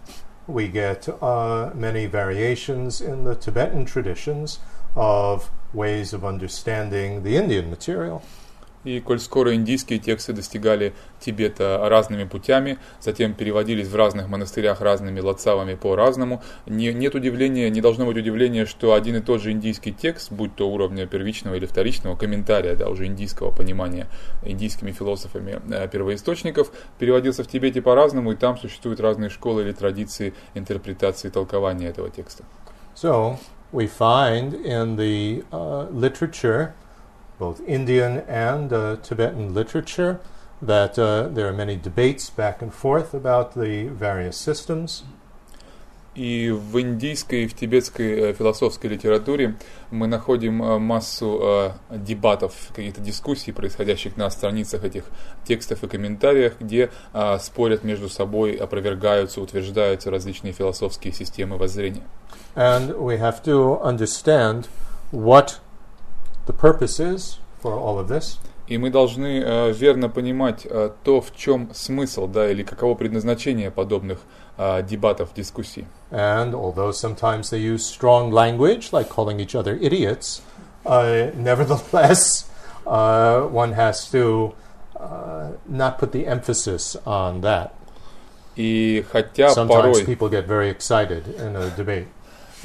we 0.47 0.67
get 0.67 1.07
uh, 1.21 1.69
many 1.75 2.07
variations 2.07 2.99
in 2.99 3.23
the 3.23 3.35
Tibetan 3.35 3.85
traditions 3.85 4.59
of 4.95 5.51
ways 5.73 6.13
of 6.13 6.25
understanding 6.25 7.23
the 7.23 7.38
Indian 7.38 7.69
material. 7.69 8.23
И 8.84 9.00
коль 9.00 9.18
скоро 9.18 9.54
индийские 9.54 9.98
тексты 9.98 10.32
достигали 10.32 10.94
Тибета 11.20 11.80
разными 11.88 12.24
путями, 12.24 12.78
затем 13.00 13.34
переводились 13.34 13.88
в 13.88 13.96
разных 13.96 14.28
монастырях 14.28 14.80
разными 14.80 15.20
лацавами 15.20 15.74
по-разному, 15.74 16.42
не, 16.66 16.92
нет 16.92 17.14
удивления, 17.14 17.70
не 17.70 17.80
должно 17.80 18.04
быть 18.06 18.16
удивления, 18.16 18.66
что 18.66 18.92
один 18.94 19.16
и 19.16 19.20
тот 19.20 19.40
же 19.42 19.52
индийский 19.52 19.92
текст, 19.92 20.30
будь 20.30 20.54
то 20.54 20.68
уровня 20.70 21.06
первичного 21.06 21.54
или 21.54 21.66
вторичного 21.66 22.16
комментария, 22.16 22.76
да, 22.76 22.88
уже 22.88 23.06
индийского 23.06 23.50
понимания 23.50 24.06
индийскими 24.42 24.92
философами 24.92 25.60
э, 25.70 25.88
первоисточников, 25.88 26.70
переводился 26.98 27.42
в 27.42 27.48
Тибете 27.48 27.80
по-разному, 27.80 28.32
и 28.32 28.36
там 28.36 28.58
существуют 28.58 29.00
разные 29.00 29.30
школы 29.30 29.62
или 29.62 29.72
традиции 29.72 30.34
интерпретации 30.54 31.28
и 31.28 31.30
толкования 31.30 31.88
этого 31.88 32.10
текста. 32.10 32.44
So, 32.94 33.38
we 33.72 33.88
find 33.88 34.54
in 34.54 34.96
the 34.96 35.44
uh, 35.50 35.90
literature 35.90 36.74
both 37.38 37.60
Indian 37.66 38.18
and 38.28 38.72
uh, 38.72 38.96
Tibetan 39.02 39.54
literature, 39.54 40.20
that 40.62 40.98
uh, 40.98 41.28
there 41.28 41.48
are 41.48 41.52
many 41.52 41.76
debates 41.76 42.30
back 42.30 42.62
and 42.62 42.72
forth 42.72 43.14
about 43.14 43.54
the 43.54 43.88
various 43.88 44.36
systems. 44.36 45.04
И 46.14 46.50
в 46.50 46.80
индийской 46.80 47.42
и 47.42 47.46
в 47.48 47.54
тибетской 47.54 48.30
э, 48.30 48.32
философской 48.34 48.86
литературе 48.86 49.56
мы 49.90 50.06
находим 50.06 50.62
э, 50.62 50.78
массу 50.78 51.40
э, 51.42 51.70
дебатов, 51.90 52.54
каких-то 52.68 53.00
дискуссий, 53.00 53.50
происходящих 53.50 54.16
на 54.16 54.30
страницах 54.30 54.84
этих 54.84 55.06
текстов 55.44 55.82
и 55.82 55.88
комментариях, 55.88 56.60
где 56.60 56.90
спорят 57.40 57.82
между 57.82 58.08
собой, 58.08 58.52
опровергаются, 58.52 59.40
утверждаются 59.40 60.10
различные 60.10 60.52
философские 60.52 61.12
системы 61.12 61.56
воззрения. 61.56 62.02
And 62.54 62.96
we 62.96 63.18
have 63.18 63.42
to 63.44 63.82
understand 63.82 64.68
what 65.10 65.58
the 66.45 66.53
purpose 66.53 66.99
is 66.99 67.39
for 67.61 67.73
all 67.73 67.99
of 67.99 68.07
this. 68.07 68.39
И 68.67 68.77
мы 68.77 68.91
должны 68.91 69.41
э, 69.43 69.71
верно 69.71 70.09
понимать 70.09 70.65
э, 70.69 70.91
то, 71.03 71.21
в 71.21 71.35
чем 71.35 71.73
смысл, 71.73 72.27
да, 72.27 72.51
или 72.51 72.61
каково 72.61 72.93
предназначение 72.93 73.71
подобных 73.71 74.19
э, 74.57 74.83
дебатов, 74.83 75.33
дискуссий. 75.35 75.88
And 76.11 76.53
although 76.53 76.91
sometimes 76.91 77.49
they 77.49 77.57
use 77.57 77.83
strong 77.83 78.31
language, 78.31 78.91
like 78.91 79.09
calling 79.09 79.39
each 79.39 79.55
other 79.55 79.75
idiots, 79.75 80.43
uh, 80.85 81.31
nevertheless, 81.35 82.47
uh, 82.85 83.41
one 83.41 83.73
has 83.73 84.07
to 84.11 84.53
uh, 84.99 85.53
not 85.67 85.97
put 85.97 86.11
the 86.11 86.27
emphasis 86.27 86.95
on 87.05 87.41
that. 87.41 87.73
И 88.55 89.03
хотя 89.11 89.49
Sometimes 89.49 89.99
порой... 89.99 90.05
people 90.05 90.29
get 90.29 90.45
very 90.45 90.69
excited 90.69 91.27
in 91.39 91.55
a 91.55 91.69
debate. 91.75 92.07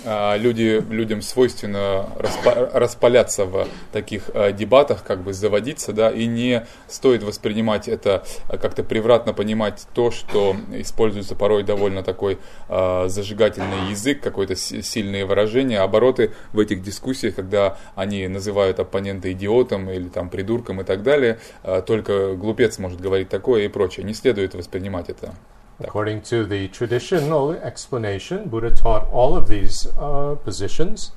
А, 0.06 0.38
люди, 0.38 0.84
людям 0.90 1.22
свойственно 1.22 2.10
распа 2.18 2.70
распаляться 2.74 3.46
в 3.46 3.68
таких 3.92 4.30
э, 4.34 4.52
дебатах, 4.54 5.04
как 5.04 5.22
бы 5.22 5.34
заводиться, 5.34 5.94
да, 5.94 6.10
и 6.10 6.26
не 6.26 6.66
стоит 6.88 7.24
воспринимать 7.24 7.88
это, 7.88 8.24
а, 8.48 8.58
как-то 8.58 8.84
превратно 8.84 9.34
понимать 9.34 9.88
то, 9.94 10.12
что 10.12 10.56
используется 10.74 11.36
порой 11.36 11.64
довольно 11.64 12.04
такой 12.04 12.38
зажигательный 12.68 13.90
язык, 13.90 14.22
какое-то 14.22 14.56
сильные 14.56 15.26
выражения, 15.26 15.80
обороты 15.80 16.34
в 16.54 16.60
этих 16.60 16.82
дискуссиях, 16.82 17.36
когда 17.36 17.78
они 17.96 18.28
называют 18.28 18.80
оппонента 18.80 19.32
идиотом 19.32 19.90
или 19.90 20.08
там 20.08 20.30
придурком 20.30 20.82
и 20.82 20.84
так 20.84 21.04
далее, 21.04 21.40
только 21.86 22.36
глупец 22.36 22.78
может 22.80 23.02
говорить 23.02 23.30
такое 23.30 23.64
и 23.64 23.68
прочее. 23.68 24.06
Не 24.06 24.14
следует 24.14 24.54
воспринимать 24.54 25.10
это 25.10 25.34
According 25.82 26.22
to 26.24 26.46
the 26.46 26.68
traditional 26.68 27.52
explanation, 27.52 28.50
Buddha 28.50 28.72
taught 28.72 29.08
all 29.12 29.36
of 29.36 29.48
these 29.48 29.88
uh, 29.98 30.36
positions, 30.44 31.12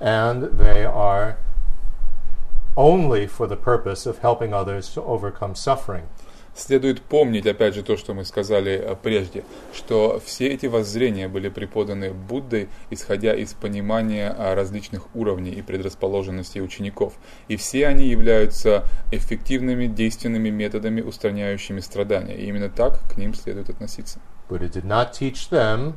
and 0.00 0.42
they 0.58 0.84
are 0.84 1.38
only 2.76 3.26
for 3.26 3.46
the 3.46 3.56
purpose 3.56 4.06
of 4.06 4.18
helping 4.18 4.52
others 4.52 4.92
to 4.94 5.02
overcome 5.02 5.54
suffering. 5.54 6.08
Следует 6.54 7.00
помнить, 7.00 7.46
опять 7.46 7.74
же, 7.74 7.82
то, 7.82 7.96
что 7.96 8.12
мы 8.12 8.24
сказали 8.24 8.72
э, 8.72 8.96
прежде, 9.00 9.44
что 9.72 10.20
все 10.24 10.48
эти 10.48 10.66
воззрения 10.66 11.28
были 11.28 11.48
преподаны 11.48 12.12
Буддой, 12.12 12.68
исходя 12.90 13.34
из 13.34 13.54
понимания 13.54 14.34
а, 14.36 14.54
различных 14.54 15.14
уровней 15.14 15.52
и 15.52 15.62
предрасположенностей 15.62 16.60
учеников. 16.60 17.14
И 17.48 17.56
все 17.56 17.86
они 17.86 18.08
являются 18.08 18.84
эффективными, 19.12 19.86
действенными 19.86 20.50
методами, 20.50 21.00
устраняющими 21.00 21.80
страдания. 21.80 22.36
И 22.36 22.46
именно 22.46 22.68
так 22.68 23.00
к 23.08 23.16
ним 23.16 23.34
следует 23.34 23.70
относиться. 23.70 24.18
Buddha 24.48 24.68
did 24.68 24.84
not 24.84 25.12
teach 25.12 25.50
them 25.50 25.94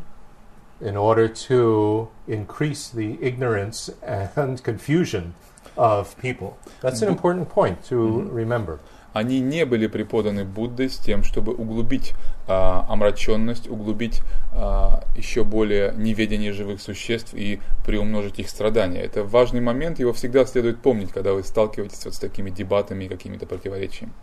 in 0.80 0.96
order 0.96 1.28
to 1.28 2.10
increase 2.28 2.90
the 2.90 3.18
ignorance 3.22 3.90
and 4.02 4.64
confusion 4.64 5.34
of 5.76 6.16
people. 6.22 6.58
That's 6.82 7.02
an 7.02 7.10
important 7.10 7.50
point 7.50 7.84
to 7.86 8.30
remember. 8.32 8.80
Они 9.14 9.40
не 9.40 9.66
были 9.66 9.88
преподаны 9.88 10.44
Буддой 10.44 10.90
с 10.90 10.98
тем, 10.98 11.24
чтобы 11.24 11.54
углубить 11.54 12.14
а, 12.48 12.86
омраченность, 12.90 13.70
углубить 13.70 14.22
а, 14.52 15.04
еще 15.16 15.44
более 15.44 15.94
неведение 15.96 16.52
живых 16.52 16.82
существ 16.82 17.34
и 17.34 17.60
приумножить 17.86 18.40
их 18.40 18.50
страдания. 18.50 19.02
Это 19.02 19.24
важный 19.24 19.62
момент, 19.62 20.00
его 20.00 20.14
всегда 20.14 20.46
следует 20.46 20.82
помнить, 20.82 21.12
когда 21.12 21.34
вы 21.34 21.44
сталкиваетесь 21.44 22.04
вот 22.06 22.16
с 22.16 22.20
такими 22.20 22.50
дебатами 22.50 23.06
и 23.06 23.08
какими-то 23.08 23.46
противоречиями. 23.46 24.14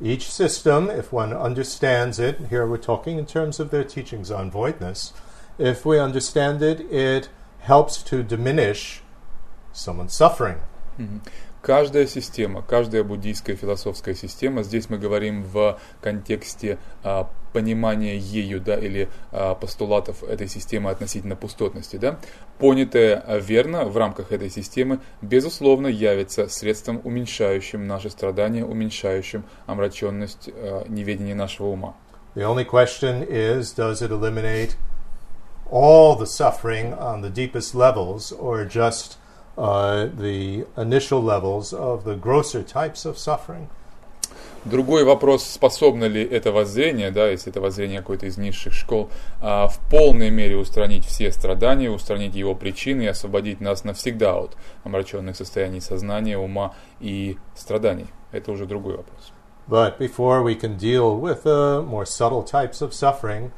Each 0.00 0.30
system, 0.30 0.88
if 0.88 1.10
one 1.10 1.32
understands 1.32 2.20
it, 2.20 2.50
here 2.50 2.66
we're 2.66 2.76
talking 2.76 3.18
in 3.18 3.26
terms 3.26 3.58
of 3.58 3.70
their 3.70 3.82
teachings 3.82 4.30
on 4.30 4.48
voidness, 4.48 5.12
if 5.58 5.84
we 5.84 5.98
understand 5.98 6.62
it, 6.62 6.80
it 6.92 7.28
helps 7.58 8.00
to 8.04 8.22
diminish 8.22 9.02
someone's 9.72 10.14
suffering. 10.14 10.60
Mm-hmm. 11.00 11.18
Каждая 11.62 12.06
система, 12.06 12.62
каждая 12.62 13.02
буддийская 13.02 13.56
философская 13.56 14.14
система, 14.14 14.62
здесь 14.62 14.88
мы 14.88 14.98
говорим 14.98 15.42
в 15.42 15.78
контексте 16.00 16.78
а, 17.02 17.28
понимания 17.52 18.16
ею, 18.16 18.60
да, 18.60 18.76
или 18.76 19.08
а, 19.32 19.54
постулатов 19.54 20.22
этой 20.22 20.48
системы 20.48 20.90
относительно 20.90 21.34
пустотности, 21.34 21.96
да, 21.96 22.20
понятая 22.58 23.24
верно 23.40 23.84
в 23.84 23.96
рамках 23.96 24.30
этой 24.30 24.50
системы, 24.50 25.00
безусловно, 25.20 25.88
явится 25.88 26.48
средством, 26.48 27.00
уменьшающим 27.02 27.86
наши 27.86 28.08
страдания, 28.10 28.64
уменьшающим 28.64 29.44
омраченность 29.66 30.48
а, 30.52 30.84
неведения 30.88 31.34
нашего 31.34 31.68
ума. 31.68 31.96
The 32.36 32.44
only 32.44 32.64
question 32.64 33.26
is, 33.28 33.72
does 33.72 34.00
it 34.00 34.12
eliminate 34.12 34.76
all 35.70 36.14
the 36.14 36.26
suffering 36.26 36.94
on 36.94 37.20
the 37.20 37.30
deepest 37.30 37.74
levels, 37.74 38.32
or 38.32 38.64
just 38.64 39.18
the 39.58 40.66
initial 40.76 41.22
levels 41.22 41.72
of 41.72 42.04
the 42.04 42.14
grosser 42.14 42.62
types 42.62 43.04
of 43.04 43.18
suffering. 43.18 43.68
Другой 44.64 45.04
вопрос, 45.04 45.44
способно 45.44 46.04
ли 46.04 46.22
это 46.22 46.52
воззрение, 46.52 47.10
да, 47.10 47.28
если 47.28 47.50
это 47.50 47.60
воззрение 47.60 48.00
какой-то 48.00 48.26
из 48.26 48.38
низших 48.38 48.74
школ, 48.74 49.08
а, 49.40 49.68
в 49.68 49.78
полной 49.88 50.30
мере 50.30 50.56
устранить 50.56 51.04
все 51.06 51.30
страдания, 51.32 51.90
устранить 51.90 52.34
его 52.34 52.54
причины 52.54 53.02
и 53.02 53.06
освободить 53.06 53.60
нас 53.60 53.84
навсегда 53.84 54.36
от 54.36 54.56
омраченных 54.84 55.36
состояний 55.36 55.80
сознания, 55.80 56.36
ума 56.36 56.74
и 57.00 57.38
страданий. 57.54 58.08
Это 58.32 58.52
уже 58.52 58.66
другой 58.66 58.96
вопрос. 58.96 59.32
But 59.68 59.98
before 59.98 60.42
we 60.42 60.54
can 60.54 60.76
deal 60.76 61.16
with 61.16 61.44
the 61.44 61.82
more 61.82 62.04
subtle 62.04 62.42
types 62.42 62.80
of 62.82 62.92
suffering, 62.92 63.52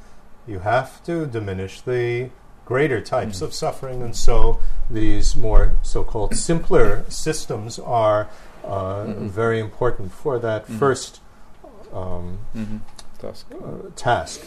you 0.47 0.61
have 0.61 1.03
to 1.07 1.27
diminish 1.27 1.81
the 1.83 2.31
greater 2.71 3.01
types 3.01 3.37
mm-hmm. 3.37 3.47
of 3.47 3.53
suffering, 3.65 3.99
and 4.07 4.15
so 4.15 4.61
these 4.89 5.29
more 5.35 5.65
so-called 5.83 6.33
simpler 6.37 7.05
systems 7.09 7.81
are 7.81 8.23
uh, 8.65 9.05
mm-hmm. 9.05 9.27
very 9.27 9.59
important 9.59 10.13
for 10.23 10.39
that 10.39 10.63
mm-hmm. 10.63 10.79
first 10.79 11.21
um, 11.93 12.39
task. 13.19 13.47
Uh, 13.51 13.91
task. 13.97 14.41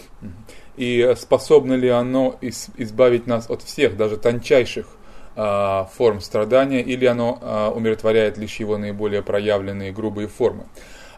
И 0.77 1.13
способно 1.18 1.74
ли 1.74 1.89
оно 1.89 2.36
избавить 2.77 3.27
нас 3.27 3.50
от 3.50 3.62
всех, 3.62 3.96
даже 3.96 4.18
тончайших 4.18 4.88
э, 5.36 5.86
форм 5.94 6.20
страдания, 6.22 6.82
или 6.82 7.06
оно 7.06 7.38
э, 7.39 7.68
умиротворяет 7.75 8.38
лишь 8.39 8.60
его 8.60 8.77
наиболее 8.77 9.22
проявленные 9.22 9.92
грубые 9.92 10.27
формы? 10.27 10.63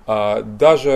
А, 0.08 0.42
даже 0.42 0.92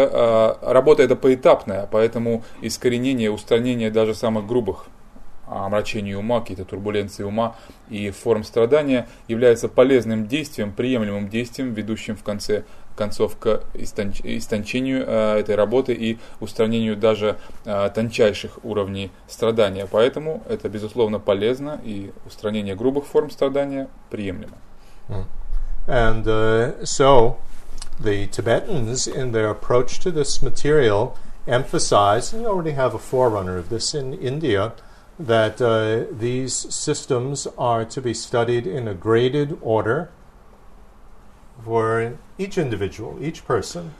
работа 0.61 1.03
эта 1.03 1.15
поэтапная, 1.15 1.87
поэтому 1.91 2.43
искоренение, 2.61 3.31
устранение 3.31 3.89
даже 3.89 4.13
самых 4.13 4.45
грубых 4.45 4.87
омрачению 5.49 6.19
ума, 6.19 6.41
какие-то 6.41 6.65
турбуленции 6.65 7.23
ума 7.23 7.55
и 7.89 8.09
форм 8.11 8.43
страдания 8.43 9.07
является 9.27 9.67
полезным 9.67 10.27
действием, 10.27 10.71
приемлемым 10.71 11.29
действием, 11.29 11.73
ведущим 11.73 12.15
в 12.15 12.23
конце 12.23 12.63
концов 12.95 13.37
к 13.37 13.63
истонч, 13.73 14.19
истончению 14.23 15.05
э, 15.07 15.39
этой 15.39 15.55
работы 15.55 15.93
и 15.93 16.19
устранению 16.41 16.97
даже 16.97 17.37
э, 17.65 17.89
тончайших 17.95 18.59
уровней 18.63 19.11
страдания. 19.27 19.87
Поэтому 19.89 20.43
это, 20.49 20.67
безусловно, 20.67 21.19
полезно, 21.19 21.79
и 21.83 22.11
устранение 22.25 22.75
грубых 22.75 23.05
форм 23.05 23.29
страдания 23.29 23.87
приемлемо. 24.09 24.57
And 25.87 26.27
uh, 26.27 26.85
so 26.85 27.37
the 27.99 28.27
Tibetans, 28.27 29.07
in 29.07 29.31
their 29.31 29.49
approach 29.49 29.99
to 30.01 30.11
this 30.11 30.41
material, 30.41 31.17
emphasize, 31.47 32.31
and 32.31 32.45
already 32.45 32.71
have 32.71 32.93
a 32.93 32.99
forerunner 32.99 33.57
of 33.57 33.69
this 33.69 33.95
in 33.95 34.13
India, 34.13 34.73
that 35.19 35.61
uh, 35.61 36.05
these 36.11 36.53
systems 36.73 37.45
are 37.57 37.83
to 37.83 38.01
be 38.01 38.13
studied 38.13 38.65
in 38.65 38.87
a 38.87 38.93
graded 38.93 39.57
order 39.61 40.09
for 41.63 42.17
each 42.37 42.57
individual, 42.57 43.21
each 43.21 43.45
person, 43.45 43.93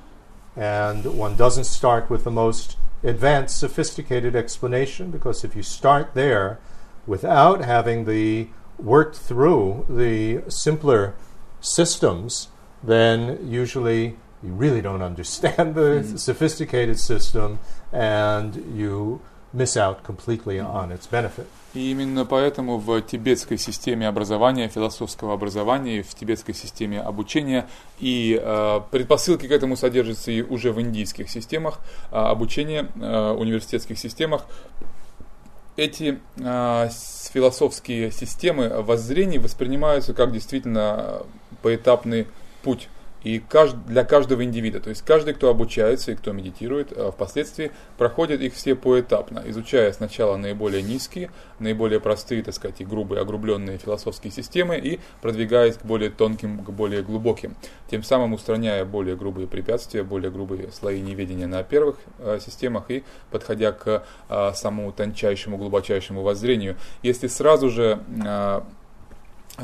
and 0.56 1.06
one 1.18 1.36
doesn't 1.36 1.66
start 1.66 2.10
with 2.10 2.24
the 2.24 2.32
most 2.32 2.78
advanced, 3.04 3.60
sophisticated 3.60 4.34
explanation 4.36 5.12
because 5.12 5.44
if 5.44 5.56
you 5.56 5.64
start 5.64 6.14
there 6.14 6.60
without 7.06 7.64
having 7.64 8.06
the 8.06 8.48
worked 8.78 9.18
through 9.18 9.86
the 9.90 10.42
simpler 10.50 11.14
systems, 11.60 12.48
then 12.82 13.46
usually 13.46 14.16
you 14.42 14.54
really 14.54 14.82
don't 14.82 15.02
understand 15.12 15.76
the 15.76 16.02
mm-hmm. 16.02 16.16
sophisticated 16.16 16.98
system 16.98 17.60
and 17.92 18.78
you 18.78 19.22
miss 19.54 19.76
out 19.78 20.04
completely 20.04 20.60
on 20.60 20.92
its 20.92 21.08
benefit. 21.10 21.46
И 21.76 21.92
именно 21.92 22.26
поэтому 22.26 22.80
в 22.80 23.00
тибетской 23.02 23.58
системе 23.60 24.08
образования, 24.08 24.70
философского 24.70 25.34
образования, 25.36 26.02
в 26.02 26.16
тибетской 26.16 26.56
системе 26.56 27.00
обучения 27.00 27.68
и 28.00 28.40
э, 28.42 28.82
предпосылки 28.90 29.48
к 29.48 29.52
этому 29.52 29.78
содержатся 29.78 30.32
и 30.32 30.42
уже 30.42 30.72
в 30.72 30.82
индийских 30.82 31.30
системах 31.30 31.80
э, 32.12 32.16
обучения, 32.16 32.88
э, 33.00 33.32
университетских 33.38 34.00
системах. 34.00 34.46
Эти 35.78 36.20
э, 36.38 36.90
философские 37.32 38.12
системы 38.12 38.82
воззрений 38.82 39.38
воспринимаются 39.38 40.16
как 40.16 40.32
действительно 40.32 41.22
поэтапный 41.62 42.26
путь 42.64 42.90
и 43.24 43.42
для 43.88 44.04
каждого 44.04 44.44
индивида. 44.44 44.80
То 44.80 44.90
есть 44.90 45.04
каждый, 45.04 45.34
кто 45.34 45.50
обучается 45.50 46.12
и 46.12 46.16
кто 46.16 46.32
медитирует, 46.32 46.92
э, 46.92 47.12
впоследствии 47.12 47.72
проходит 47.98 48.42
их 48.42 48.54
все 48.54 48.76
поэтапно, 48.76 49.44
изучая 49.48 49.92
сначала 49.92 50.38
наиболее 50.38 50.82
низкие, 50.82 51.32
наиболее 51.60 52.00
простые, 52.00 52.44
так 52.44 52.54
сказать, 52.54 52.80
и 52.82 52.86
грубые, 52.86 53.22
огрубленные 53.22 53.78
философские 53.78 54.32
системы 54.32 54.78
и 54.78 55.00
продвигаясь 55.22 55.76
к 55.76 55.84
более 55.84 56.10
тонким, 56.10 56.64
к 56.64 56.70
более 56.70 57.02
глубоким, 57.02 57.56
тем 57.90 58.04
самым 58.04 58.34
устраняя 58.34 58.86
более 58.86 59.16
грубые 59.16 59.48
препятствия, 59.48 60.04
более 60.04 60.32
грубые 60.32 60.72
слои 60.72 61.02
неведения 61.02 61.48
на 61.48 61.64
первых 61.64 61.98
э, 62.20 62.40
системах 62.40 62.90
и 62.90 63.04
подходя 63.32 63.72
к 63.72 64.04
э, 64.30 64.52
самому 64.56 64.92
тончайшему, 64.92 65.58
глубочайшему 65.58 66.22
воззрению. 66.22 66.78
Если 67.04 67.28
сразу 67.28 67.70
же 67.70 68.00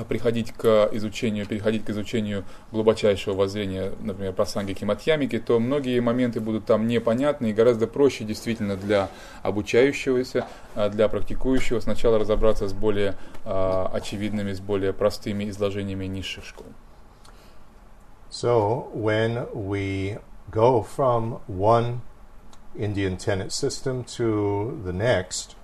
приходить 0.04 0.52
к 0.52 0.90
изучению, 0.94 1.46
переходить 1.46 1.86
к 1.86 1.90
изучению 1.90 2.44
глубочайшего 2.72 3.36
воззрения, 3.36 3.94
например, 4.00 4.34
про 4.34 4.46
сангики 4.46 4.84
матьямики, 4.84 5.40
то 5.40 5.60
многие 5.60 6.00
моменты 6.00 6.40
будут 6.40 6.66
там 6.66 6.88
непонятны 6.88 7.52
и 7.52 7.54
гораздо 7.54 7.88
проще 7.88 8.24
действительно 8.24 8.76
для 8.76 9.10
обучающегося, 9.44 10.46
а, 10.76 10.90
для 10.90 11.08
практикующего 11.08 11.80
сначала 11.80 12.20
разобраться 12.20 12.68
с 12.68 12.74
более 12.74 13.16
uh, 13.46 13.92
очевидными, 13.92 14.54
с 14.54 14.60
более 14.60 14.94
простыми 14.94 15.50
изложениями 15.50 16.06
низших 16.06 16.46
школ. 16.46 16.68
So, 18.30 18.90
when 18.94 19.48
we 19.54 20.20
go 20.52 20.84
from 20.84 21.40
one 21.48 22.02
Indian 22.76 23.18
tenet 23.18 23.54
system 23.54 24.04
to 24.18 24.82
the 24.84 24.92
next, 24.92 25.56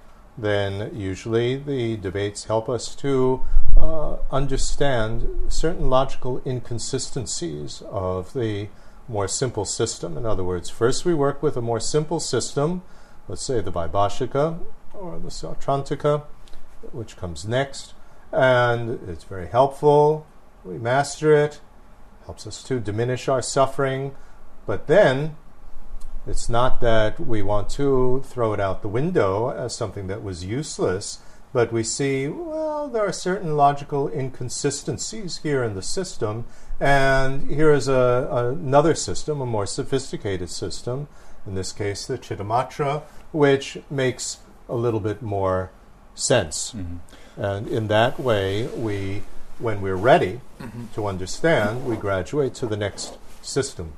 then 0.42 0.92
usually 0.96 1.56
the 1.56 1.98
debates 1.98 2.46
help 2.46 2.70
us 2.70 2.96
to 2.96 3.44
uh, 3.78 4.18
understand 4.32 5.28
certain 5.50 5.90
logical 5.90 6.42
inconsistencies 6.46 7.82
of 7.90 8.34
the 8.34 8.70
more 9.08 9.28
simple 9.28 9.66
system. 9.66 10.18
In 10.18 10.26
other 10.26 10.44
words, 10.44 10.70
first 10.70 11.06
we 11.06 11.14
work 11.14 11.42
with 11.42 11.58
a 11.58 11.62
more 11.62 11.80
simple 11.80 12.20
system, 12.20 12.82
let's 13.28 13.44
say 13.44 13.62
the 13.62 13.72
Vaibhashika 13.72 14.60
or 14.94 15.20
the 15.20 15.30
Sautrantika, 15.30 16.24
which 16.92 17.18
comes 17.18 17.48
next, 17.48 17.94
and 18.32 19.00
it's 19.08 19.24
very 19.24 19.48
helpful. 19.48 20.26
We 20.64 20.78
master 20.78 21.34
it, 21.34 21.60
helps 22.26 22.46
us 22.48 22.64
to 22.64 22.80
diminish 22.80 23.28
our 23.28 23.42
suffering. 23.42 24.16
But 24.66 24.88
then 24.88 25.36
it's 26.28 26.50
not 26.50 26.82
that 26.82 27.20
we 27.20 27.42
want 27.42 27.70
to 27.72 28.24
throw 28.26 28.54
it 28.54 28.60
out 28.60 28.82
the 28.82 28.88
window 28.88 29.50
as 29.50 29.76
something 29.76 30.08
that 30.08 30.24
was 30.24 30.46
useless, 30.46 31.20
but 31.54 31.74
we 31.74 31.84
see, 31.84 32.28
well, 32.28 32.88
there 32.88 33.06
are 33.06 33.12
certain 33.12 33.58
logical 33.58 34.08
inconsistencies 34.08 35.38
here 35.38 35.64
in 35.64 35.76
the 35.76 35.82
system, 35.82 36.46
and 36.80 37.50
here 37.50 37.72
is 37.72 37.88
a, 37.88 38.28
another 38.32 38.96
system, 38.96 39.42
a 39.42 39.46
more 39.46 39.66
sophisticated 39.66 40.50
system, 40.50 41.08
in 41.46 41.56
this 41.56 41.72
case 41.72 42.06
the 42.06 42.18
Chittamatra, 42.18 43.02
which 43.32 43.80
makes 43.90 44.38
a 44.70 44.76
little 44.76 45.00
bit 45.00 45.22
more 45.22 45.72
sense. 46.16 46.72
Mm-hmm. 46.72 47.42
And 47.42 47.68
in 47.68 47.88
that 47.88 48.20
way, 48.20 48.68
we, 48.68 49.24
when 49.60 49.82
we're 49.82 49.96
ready 49.96 50.42
mm-hmm. 50.60 50.86
to 50.94 51.08
understand, 51.08 51.86
we 51.86 51.96
graduate 51.96 52.54
to 52.56 52.68
the 52.68 52.78
next 52.78 53.18
system. 53.42 53.94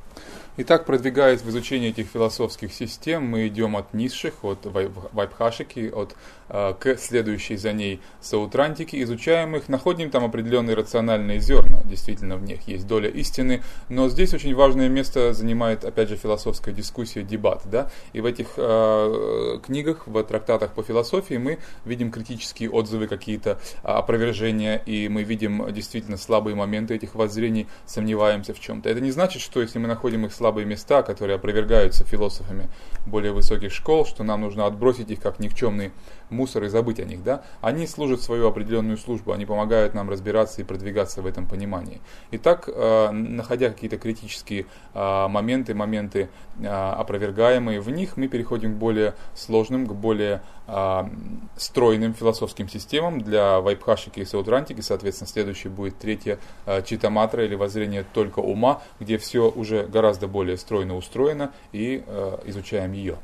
Итак, 0.55 0.85
продвигаясь 0.85 1.41
в 1.41 1.49
изучении 1.49 1.89
этих 1.89 2.05
философских 2.05 2.71
систем, 2.75 3.25
мы 3.25 3.47
идем 3.47 3.75
от 3.75 3.91
низших, 3.91 4.43
от 4.43 4.59
вайбхашики, 4.63 5.91
от 5.91 6.15
к 6.53 6.97
следующей 6.97 7.57
за 7.57 7.73
ней 7.73 7.99
саутрантики, 8.21 9.01
изучаем 9.01 9.55
их, 9.55 9.69
находим 9.69 10.11
там 10.11 10.23
определенные 10.23 10.75
рациональные 10.75 11.39
зерна, 11.39 11.81
действительно 11.85 12.37
в 12.37 12.43
них 12.43 12.67
есть 12.67 12.85
доля 12.85 13.09
истины, 13.09 13.63
но 13.89 14.07
здесь 14.07 14.33
очень 14.33 14.53
важное 14.53 14.87
место 14.87 15.33
занимает, 15.33 15.83
опять 15.83 16.09
же, 16.09 16.15
философская 16.15 16.73
дискуссия, 16.73 17.23
дебат, 17.23 17.63
да, 17.65 17.89
и 18.13 18.21
в 18.21 18.25
этих 18.25 18.49
э, 18.57 19.59
книгах, 19.65 20.05
в 20.05 20.23
трактатах 20.23 20.73
по 20.73 20.83
философии 20.83 21.35
мы 21.35 21.57
видим 21.85 22.11
критические 22.11 22.69
отзывы, 22.69 23.07
какие-то 23.07 23.59
опровержения, 23.81 24.77
и 24.85 25.09
мы 25.09 25.23
видим 25.23 25.73
действительно 25.73 26.17
слабые 26.17 26.55
моменты 26.55 26.95
этих 26.95 27.15
воззрений, 27.15 27.67
сомневаемся 27.85 28.53
в 28.53 28.59
чем-то. 28.59 28.89
Это 28.89 29.01
не 29.01 29.11
значит, 29.11 29.41
что 29.41 29.61
если 29.61 29.79
мы 29.79 29.87
находим 29.87 30.25
их 30.25 30.33
слабые 30.33 30.65
места, 30.65 31.01
которые 31.01 31.35
опровергаются 31.35 32.03
философами 32.03 32.69
более 33.07 33.31
высоких 33.31 33.73
школ, 33.73 34.05
что 34.05 34.23
нам 34.23 34.41
нужно 34.41 34.65
отбросить 34.65 35.09
их 35.09 35.19
как 35.19 35.39
никчемный 35.39 35.91
мусор 36.29 36.63
и 36.63 36.67
забыть 36.67 36.99
о 36.99 37.05
них, 37.05 37.23
да, 37.23 37.43
они 37.62 37.88
служат 37.88 38.21
свою 38.21 38.47
определенную 38.47 38.97
службу, 38.97 39.31
они 39.31 39.45
помогают 39.45 39.93
нам 39.93 40.09
разбираться 40.09 40.62
и 40.62 40.63
продвигаться 40.63 41.21
в 41.21 41.25
этом 41.25 41.47
понимании. 41.47 42.01
Итак, 42.31 42.67
э, 42.67 43.12
находя 43.12 43.69
какие-то 43.69 43.97
критические 43.97 44.65
э, 44.93 45.27
моменты, 45.27 45.73
моменты 45.73 46.29
э, 46.59 46.67
опровергаемые, 46.67 47.79
в 47.79 47.89
них 47.89 48.17
мы 48.17 48.27
переходим 48.27 48.75
к 48.75 48.77
более 48.77 49.13
сложным, 49.36 49.88
к 49.88 49.93
более 49.93 50.41
стройным 51.57 52.13
философским 52.13 52.69
системам 52.69 53.19
для 53.19 53.59
вайпхашики 53.59 54.21
и 54.21 54.25
саудрантики, 54.25 54.79
соответственно, 54.79 55.27
следующий 55.27 55.67
будет 55.67 55.97
третья 55.97 56.39
читаматра 56.86 57.43
или 57.43 57.55
воззрение 57.55 58.05
только 58.13 58.39
ума, 58.39 58.81
где 58.97 59.17
все 59.17 59.49
уже 59.49 59.86
гораздо 59.86 60.29
более 60.29 60.55
стройно 60.55 60.95
устроено 60.95 61.51
и 61.73 62.01
изучаем 62.45 62.93
ее. 62.93 63.17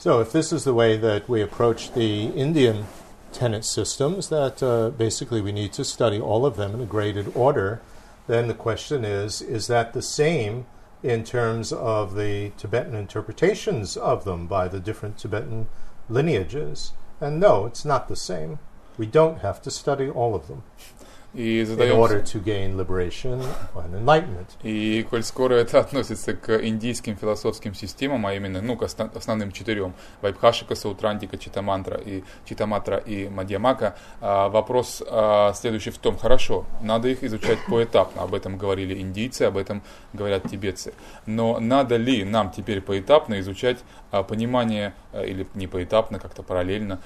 So, 0.00 0.22
if 0.22 0.32
this 0.32 0.50
is 0.50 0.64
the 0.64 0.72
way 0.72 0.96
that 0.96 1.28
we 1.28 1.42
approach 1.42 1.92
the 1.92 2.28
Indian 2.28 2.86
tenet 3.32 3.66
systems, 3.66 4.30
that 4.30 4.62
uh, 4.62 4.88
basically 4.88 5.42
we 5.42 5.52
need 5.52 5.74
to 5.74 5.84
study 5.84 6.18
all 6.18 6.46
of 6.46 6.56
them 6.56 6.72
in 6.72 6.80
a 6.80 6.86
graded 6.86 7.30
order, 7.36 7.82
then 8.26 8.48
the 8.48 8.54
question 8.54 9.04
is 9.04 9.42
is 9.42 9.66
that 9.66 9.92
the 9.92 10.00
same 10.00 10.64
in 11.02 11.22
terms 11.22 11.70
of 11.70 12.14
the 12.14 12.50
Tibetan 12.56 12.94
interpretations 12.94 13.94
of 13.94 14.24
them 14.24 14.46
by 14.46 14.68
the 14.68 14.80
different 14.80 15.18
Tibetan 15.18 15.68
lineages? 16.08 16.92
And 17.20 17.38
no, 17.38 17.66
it's 17.66 17.84
not 17.84 18.08
the 18.08 18.16
same. 18.16 18.58
We 18.96 19.04
don't 19.04 19.40
have 19.40 19.60
to 19.60 19.70
study 19.70 20.08
all 20.08 20.34
of 20.34 20.48
them. 20.48 20.62
И 21.32 21.62
задаем... 21.64 21.94
In 21.94 21.98
order 21.98 22.22
to 22.22 22.42
gain 22.42 22.76
liberation 22.76 23.40
and 23.74 23.94
enlightenment. 23.94 24.48
И 24.62 25.06
коль 25.08 25.22
скоро 25.22 25.54
это 25.54 25.78
относится 25.80 26.34
к 26.34 26.56
индийским 26.64 27.16
философским 27.16 27.74
системам, 27.74 28.26
а 28.26 28.34
именно 28.34 28.60
ну, 28.60 28.76
к 28.76 28.82
основным 28.82 29.52
четырем, 29.52 29.94
Вайбхашика, 30.22 30.74
Саутрантика, 30.74 31.38
Читамантра 31.38 31.98
и 31.98 32.24
Читаматра 32.44 32.96
и 32.96 33.28
Мадьямака, 33.28 33.96
а, 34.20 34.48
вопрос 34.48 35.02
а, 35.06 35.52
следующий 35.54 35.90
в 35.90 35.98
том, 35.98 36.18
хорошо, 36.18 36.66
надо 36.80 37.08
их 37.08 37.22
изучать 37.22 37.58
поэтапно, 37.68 38.22
об 38.22 38.34
этом 38.34 38.58
говорили 38.58 39.00
индийцы, 39.00 39.42
об 39.42 39.56
этом 39.56 39.82
говорят 40.12 40.50
тибетцы. 40.50 40.94
Но 41.26 41.60
надо 41.60 41.96
ли 41.96 42.24
нам 42.24 42.50
теперь 42.50 42.80
поэтапно 42.80 43.38
изучать 43.40 43.78
понимание, 44.10 44.94
или 45.14 45.46
не 45.54 45.66
поэтапно, 45.66 46.18
как-то 46.18 46.42
параллельно, 46.42 47.00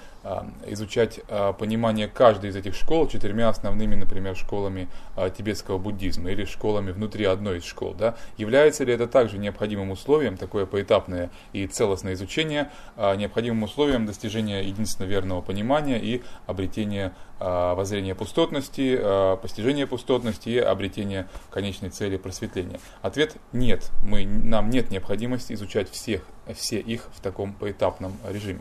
изучать 0.66 1.20
понимание 1.58 2.08
каждой 2.08 2.50
из 2.50 2.56
этих 2.56 2.74
школ 2.74 3.08
четырьмя 3.08 3.48
основными, 3.48 3.94
например, 3.94 4.36
школами 4.36 4.88
а, 5.16 5.30
тибетского 5.30 5.78
буддизма 5.78 6.30
или 6.30 6.44
школами 6.44 6.90
внутри 6.92 7.24
одной 7.24 7.58
из 7.58 7.64
школ, 7.64 7.94
да, 7.94 8.16
является 8.36 8.84
ли 8.84 8.92
это 8.92 9.06
также 9.06 9.38
необходимым 9.38 9.90
условием, 9.90 10.36
такое 10.36 10.66
поэтапное 10.66 11.30
и 11.52 11.66
целостное 11.66 12.14
изучение, 12.14 12.70
а, 12.96 13.14
необходимым 13.14 13.62
условием 13.64 14.06
достижения 14.06 14.62
единственно 14.62 15.06
верного 15.06 15.40
понимания 15.40 15.98
и 15.98 16.22
обретения 16.46 17.12
а, 17.46 17.74
воззрения 17.74 18.14
пустотности, 18.14 18.98
а, 18.98 19.36
постижения 19.36 19.86
пустотности 19.86 20.48
и 20.48 20.58
обретения 20.58 21.28
конечной 21.50 21.90
цели 21.90 22.16
просветления? 22.16 22.80
Ответ– 23.02 23.36
нет. 23.52 23.90
Мы, 24.02 24.24
нам 24.24 24.70
нет 24.70 24.90
необходимости 24.90 25.52
изучать 25.52 25.90
всех, 25.90 26.22
все 26.54 26.80
их 26.80 27.02
в 27.12 27.20
таком 27.20 27.52
поэтапном 27.52 28.16
режиме. 28.26 28.60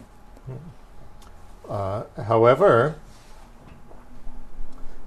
Uh, 1.66 2.04
however, 2.18 2.96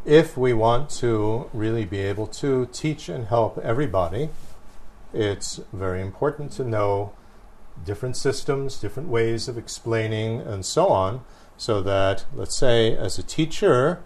if 0.07 0.39
we 0.39 0.55
want 0.55 0.89
to 0.89 1.51
really 1.53 1.85
be 1.85 1.99
able 1.99 2.27
to 2.27 2.65
teach 2.73 3.11
and 3.11 3.27
help 3.27 3.59
everybody, 3.59 4.31
it's 5.13 5.61
very 5.71 6.01
important 6.01 6.51
to 6.53 6.65
know 6.65 7.13
different 7.85 8.17
systems, 8.17 8.81
different 8.81 9.11
ways 9.11 9.49
of 9.49 9.59
explaining, 9.59 10.41
and 10.41 10.65
so 10.65 10.89
on, 10.89 11.21
so 11.57 11.81
that, 11.83 12.25
let's 12.35 12.57
say, 12.57 12.97
as 12.97 13.19
a 13.19 13.23
teacher, 13.23 14.03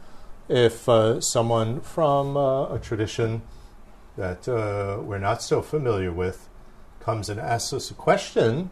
if 0.49 0.89
uh, 0.89 1.21
someone 1.21 1.81
from 1.81 2.37
uh, 2.37 2.75
a 2.75 2.79
tradition 2.79 3.43
that 4.17 4.49
uh, 4.49 5.01
we're 5.03 5.19
not 5.19 5.43
so 5.43 5.63
familiar 5.63 6.13
with 6.13 6.49
comes 7.01 7.29
and 7.29 7.41
asks 7.41 7.73
us 7.73 7.91
a 7.91 7.95
question, 7.95 8.71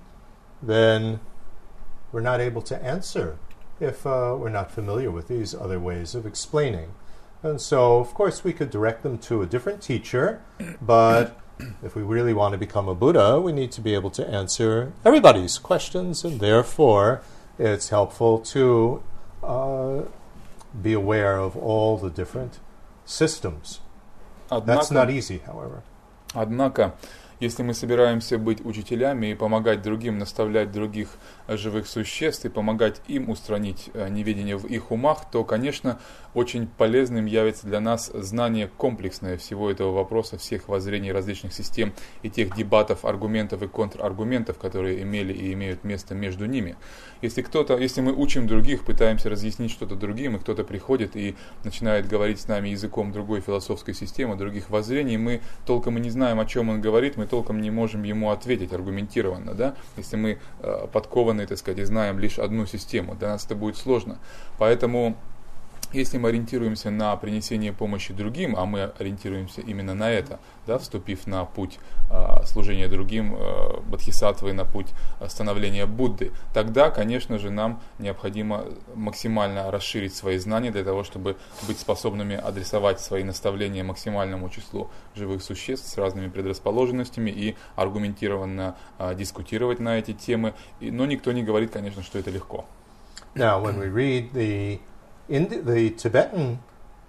then 0.63 1.21
we're 2.13 2.21
not 2.21 2.41
able 2.41 2.63
to 2.63 2.83
answer 2.83 3.39
if 3.81 4.07
uh, 4.07 4.37
we're 4.39 4.49
not 4.49 4.71
familiar 4.71 5.11
with 5.11 5.29
these 5.29 5.55
other 5.55 5.79
ways 5.79 6.15
of 6.15 6.27
explaining. 6.27 6.95
And 7.43 7.61
so, 7.61 8.01
of 8.01 8.13
course, 8.15 8.43
we 8.43 8.53
could 8.53 8.71
direct 8.71 9.03
them 9.03 9.19
to 9.19 9.43
a 9.43 9.47
different 9.47 9.81
teacher, 9.81 10.43
but 10.83 11.41
if 11.83 11.95
we 11.95 12.03
really 12.03 12.35
want 12.35 12.53
to 12.53 12.59
become 12.59 12.89
a 12.89 12.95
Buddha, 12.95 13.41
we 13.41 13.53
need 13.53 13.71
to 13.73 13.81
be 13.81 13.95
able 13.95 14.11
to 14.11 14.29
answer 14.29 14.93
everybody's 15.05 15.59
questions, 15.59 16.25
and 16.25 16.41
therefore, 16.41 17.23
it's 17.59 17.89
helpful 17.91 18.39
to 18.39 19.03
uh, 19.43 20.03
be 20.81 20.93
aware 20.93 21.39
of 21.39 21.57
all 21.57 21.97
the 21.97 22.11
different 22.11 22.59
systems. 23.05 23.81
Однако, 24.51 24.81
That's 24.81 24.91
not 24.91 25.11
easy, 25.11 25.43
however. 25.47 25.83
Однако, 26.35 26.95
если 27.41 27.63
мы 27.63 27.75
собираемся 27.75 28.39
быть 28.39 28.65
учителями 28.65 29.29
и 29.29 29.35
помогать 29.35 29.83
другим, 29.83 30.19
наставлять 30.19 30.73
других 30.73 31.11
живых 31.57 31.87
существ 31.87 32.45
и 32.45 32.49
помогать 32.49 33.01
им 33.09 33.31
устранить 33.31 33.91
э, 33.95 34.09
неведение 34.09 34.57
в 34.57 34.67
их 34.67 34.91
умах, 34.91 35.31
то, 35.31 35.45
конечно, 35.45 35.99
очень 36.35 36.67
полезным 36.67 37.27
явится 37.27 37.67
для 37.67 37.81
нас 37.81 38.11
знание 38.15 38.71
комплексное 38.77 39.39
всего 39.39 39.71
этого 39.71 39.93
вопроса, 39.93 40.39
всех 40.39 40.69
воззрений 40.69 41.11
различных 41.11 41.53
систем 41.53 41.93
и 42.23 42.31
тех 42.31 42.55
дебатов, 42.55 43.05
аргументов 43.05 43.63
и 43.63 43.69
контраргументов, 43.69 44.59
которые 44.59 45.03
имели 45.03 45.33
и 45.33 45.53
имеют 45.55 45.85
место 45.85 46.15
между 46.15 46.47
ними. 46.47 46.77
Если 47.23 47.43
кто-то, 47.43 47.77
если 47.77 48.01
мы 48.01 48.13
учим 48.13 48.47
других, 48.47 48.85
пытаемся 48.85 49.31
разъяснить 49.31 49.71
что-то 49.71 49.97
другим, 49.97 50.37
и 50.37 50.39
кто-то 50.39 50.65
приходит 50.65 51.17
и 51.17 51.35
начинает 51.65 52.07
говорить 52.07 52.41
с 52.41 52.49
нами 52.49 52.69
языком 52.69 53.11
другой 53.13 53.41
философской 53.41 53.95
системы, 53.95 54.37
других 54.37 54.71
воззрений, 54.71 55.17
мы 55.17 55.41
толком 55.67 55.99
и 55.99 56.01
не 56.01 56.11
знаем, 56.11 56.39
о 56.41 56.47
чем 56.47 56.69
он 56.69 56.81
говорит, 56.81 57.17
мы 57.17 57.27
толком 57.27 57.61
не 57.61 57.71
можем 57.71 58.03
ему 58.03 58.31
ответить 58.31 58.73
аргументированно, 58.73 59.55
да, 59.55 59.75
если 59.97 60.17
мы 60.17 60.39
э, 60.61 60.87
подкованы 60.93 61.38
стороны, 61.39 61.47
так 61.47 61.59
сказать, 61.59 61.79
и 61.79 61.85
знаем 61.85 62.19
лишь 62.19 62.39
одну 62.39 62.67
систему. 62.67 63.15
Для 63.15 63.29
нас 63.29 63.45
это 63.47 63.55
будет 63.55 63.77
сложно. 63.77 64.19
Поэтому 64.59 65.17
если 65.93 66.19
мы 66.19 66.29
ориентируемся 66.29 66.91
на 66.91 67.17
принесение 67.17 67.73
помощи 67.73 68.13
другим, 68.13 68.57
а 68.57 68.67
мы 68.67 68.93
ориентируемся 68.99 69.61
именно 69.61 69.95
на 69.95 70.11
это, 70.11 70.39
да, 70.67 70.79
вступив 70.79 71.27
на 71.27 71.45
путь 71.45 71.79
э, 72.11 72.45
служения 72.45 72.89
другим, 72.89 73.35
э, 73.37 73.81
бодхисаттвы, 73.87 74.53
на 74.53 74.65
путь 74.65 74.89
становления 75.29 75.87
Будды, 75.87 76.33
тогда, 76.53 76.91
конечно 76.91 77.39
же, 77.39 77.51
нам 77.51 77.81
необходимо 77.99 78.67
максимально 78.95 79.71
расширить 79.71 80.15
свои 80.15 80.39
знания 80.39 80.71
для 80.71 80.85
того, 80.85 81.05
чтобы 81.05 81.37
быть 81.67 81.79
способными 81.79 82.37
адресовать 82.37 83.01
свои 83.01 83.25
наставления 83.25 83.83
максимальному 83.85 84.49
числу 84.51 84.91
живых 85.15 85.43
существ 85.43 85.89
с 85.89 85.97
разными 85.97 86.29
предрасположенностями 86.29 87.31
и 87.31 87.57
аргументированно 87.77 88.77
э, 88.99 89.15
дискутировать 89.15 89.81
на 89.81 89.99
эти 89.99 90.13
темы. 90.13 90.55
И, 90.81 90.91
но 90.91 91.07
никто 91.07 91.33
не 91.33 91.43
говорит, 91.43 91.71
конечно, 91.71 92.03
что 92.03 92.19
это 92.19 92.31
легко. 92.31 92.67
Now, 93.35 93.63
when 93.63 93.79
we 93.79 93.89
read 93.89 94.33
the 94.33 94.81
in 95.29 95.65
the, 95.65 95.91
Tibetan 95.91 96.61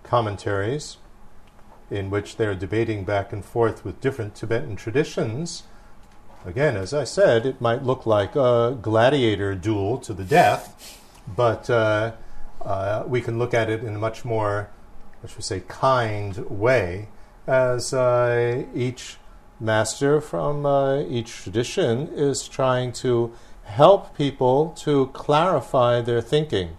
commentaries, 0.04 0.98
in 1.90 2.10
which 2.10 2.38
they're 2.38 2.56
debating 2.56 3.04
back 3.04 3.34
and 3.34 3.44
forth 3.44 3.84
with 3.84 4.02
different 4.02 4.36
Tibetan 4.36 4.76
traditions, 4.76 5.64
again, 6.46 6.76
as 6.76 6.94
I 6.94 7.04
said, 7.04 7.46
it 7.46 7.62
might 7.62 7.84
look 7.84 8.06
like 8.06 8.36
a 8.36 8.78
gladiator 8.82 9.56
duel 9.56 9.98
to 10.00 10.14
the 10.14 10.24
death, 10.24 11.00
but 11.36 11.70
uh, 11.70 12.14
uh, 12.62 13.04
we 13.08 13.22
can 13.22 13.40
look 13.40 13.54
at 13.54 13.70
it 13.70 13.84
in 13.84 13.96
a 13.96 14.00
much 14.00 14.26
more, 14.26 14.70
we 15.24 15.42
say, 15.42 15.62
kind 15.62 16.38
way, 16.50 17.08
as 17.48 17.94
uh, 17.94 18.64
each 18.76 19.18
master 19.60 20.22
from 20.22 20.66
uh, 20.66 21.02
each 21.02 21.36
tradition 21.36 22.08
is 22.14 22.48
trying 22.48 22.92
to 22.94 23.34
help 23.64 24.16
people 24.18 24.70
to 24.78 25.08
clarify 25.08 26.02
their 26.02 26.22
thinking, 26.22 26.78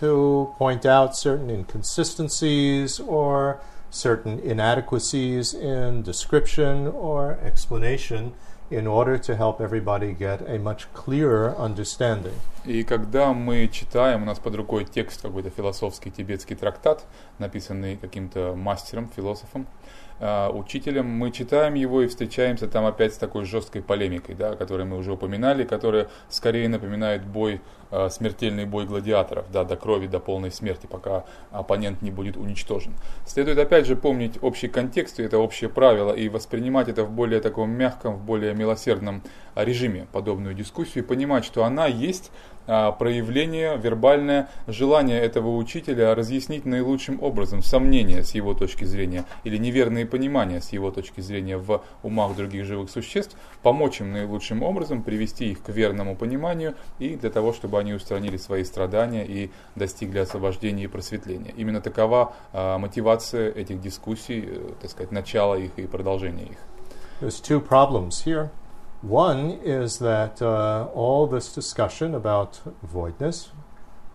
to 0.00 0.54
point 0.58 0.84
out 0.84 1.16
certain 1.16 1.50
inconsistencies 1.50 3.00
or 3.00 3.60
certain 3.90 4.38
inadequacies 4.40 5.54
in 5.54 6.02
description 6.02 6.86
or 6.86 7.38
explanation 7.42 8.34
in 8.70 8.86
order 8.86 9.16
to 9.16 9.36
help 9.36 9.60
everybody 9.60 10.12
get 10.12 10.42
a 10.48 10.58
much 10.58 10.92
clearer 10.92 11.54
understanding. 11.56 12.34
И 12.64 12.82
когда 12.82 13.32
мы 13.32 13.68
читаем, 13.68 14.22
у 14.22 14.26
нас 14.26 14.38
под 14.40 14.56
рукой 14.56 14.84
текст 14.84 15.22
какой-то 15.22 15.50
философский 15.50 16.10
тибетский 16.10 16.56
трактат, 16.56 17.04
написанный 17.38 17.96
каким-то 17.96 18.54
мастером, 18.56 19.08
философом, 19.14 19.62
э, 19.62 19.66
учителем, 20.21 21.07
мы 21.07 21.31
читаем 21.31 21.73
его 21.73 22.03
и 22.03 22.07
встречаемся 22.07 22.67
там 22.67 22.85
опять 22.85 23.13
с 23.15 23.17
такой 23.17 23.45
жесткой 23.45 23.81
полемикой, 23.81 24.35
да, 24.35 24.51
о 24.51 24.55
которой 24.55 24.85
мы 24.85 24.97
уже 24.97 25.13
упоминали, 25.13 25.63
которая 25.63 26.09
скорее 26.29 26.69
напоминает 26.69 27.25
бой 27.25 27.61
Э, 27.93 28.09
смертельный 28.09 28.63
бой 28.63 28.85
гладиаторов, 28.85 29.51
да, 29.51 29.65
до 29.65 29.75
крови, 29.75 30.07
до 30.07 30.21
полной 30.21 30.49
смерти, 30.49 30.87
пока 30.89 31.25
оппонент 31.51 32.01
не 32.01 32.09
будет 32.09 32.37
уничтожен. 32.37 32.93
Следует 33.25 33.57
опять 33.57 33.85
же 33.85 33.97
помнить 33.97 34.41
общий 34.41 34.69
контекст, 34.69 35.19
и 35.19 35.23
это 35.23 35.37
общее 35.37 35.69
правило, 35.69 36.13
и 36.13 36.29
воспринимать 36.29 36.87
это 36.87 37.03
в 37.03 37.11
более 37.11 37.41
таком 37.41 37.69
мягком, 37.71 38.15
в 38.15 38.23
более 38.23 38.53
милосердном 38.53 39.23
режиме, 39.55 40.07
подобную 40.13 40.55
дискуссию, 40.55 41.03
и 41.03 41.07
понимать, 41.07 41.43
что 41.43 41.65
она 41.65 41.85
есть 41.85 42.31
а, 42.31 42.50
проявление, 42.97 43.77
вербальное 43.77 44.49
желание 44.67 45.19
этого 45.19 45.55
учителя 45.57 46.15
разъяснить 46.15 46.65
наилучшим 46.65 47.21
образом 47.21 47.63
сомнения 47.63 48.23
с 48.23 48.33
его 48.33 48.53
точки 48.53 48.85
зрения 48.85 49.25
или 49.43 49.57
неверные 49.57 50.05
понимания 50.05 50.61
с 50.61 50.69
его 50.69 50.91
точки 50.91 51.21
зрения 51.21 51.57
в 51.57 51.83
умах 52.03 52.35
других 52.35 52.65
живых 52.65 52.89
существ, 52.89 53.35
помочь 53.61 53.99
им 53.99 54.11
наилучшим 54.11 54.63
образом, 54.63 55.03
привести 55.03 55.51
их 55.51 55.61
к 55.61 55.69
верному 55.69 56.15
пониманию 56.15 56.75
и 56.99 57.15
для 57.15 57.29
того, 57.29 57.53
чтобы 57.53 57.79
они 57.79 57.93
устранили 57.93 58.37
свои 58.37 58.63
страдания 58.63 59.25
и 59.25 59.51
достигли 59.75 60.19
освобождения 60.19 60.85
и 60.85 60.87
просветления. 60.87 61.53
Именно 61.57 61.81
такова 61.81 62.33
а, 62.53 62.77
мотивация 62.77 63.51
этих 63.51 63.81
дискуссий, 63.81 64.45
э, 64.47 64.69
так 64.81 64.91
сказать, 64.91 65.11
начало 65.11 65.55
их 65.55 65.71
и 65.77 65.87
продолжение 65.87 66.47
их. 66.47 66.57
There's 67.21 67.39
two 67.39 67.59
problems 67.59 68.23
here. 68.25 68.49
One 69.01 69.59
is 69.63 69.97
that 69.99 70.41
uh, 70.41 70.87
all 70.93 71.25
this 71.25 71.53
discussion 71.53 72.13
about 72.13 72.61
voidness, 72.83 73.49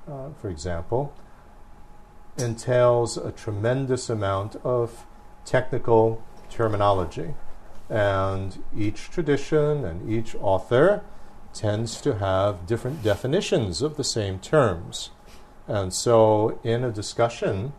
uh, 0.08 0.28
for 0.40 0.48
example, 0.48 1.12
entails 2.38 3.16
a 3.16 3.32
tremendous 3.32 4.08
amount 4.08 4.56
of 4.62 5.04
technical 5.44 6.22
terminology. 6.50 7.34
And 7.90 8.62
each 8.76 9.10
tradition 9.10 9.84
and 9.84 10.08
each 10.08 10.36
author 10.36 11.02
tends 11.52 12.00
to 12.02 12.18
have 12.18 12.66
different 12.66 13.02
definitions 13.02 13.82
of 13.82 13.96
the 13.96 14.04
same 14.04 14.38
terms. 14.38 15.10
And 15.66 15.92
so, 15.92 16.60
in 16.62 16.84
a 16.84 16.92
discussion, 16.92 17.72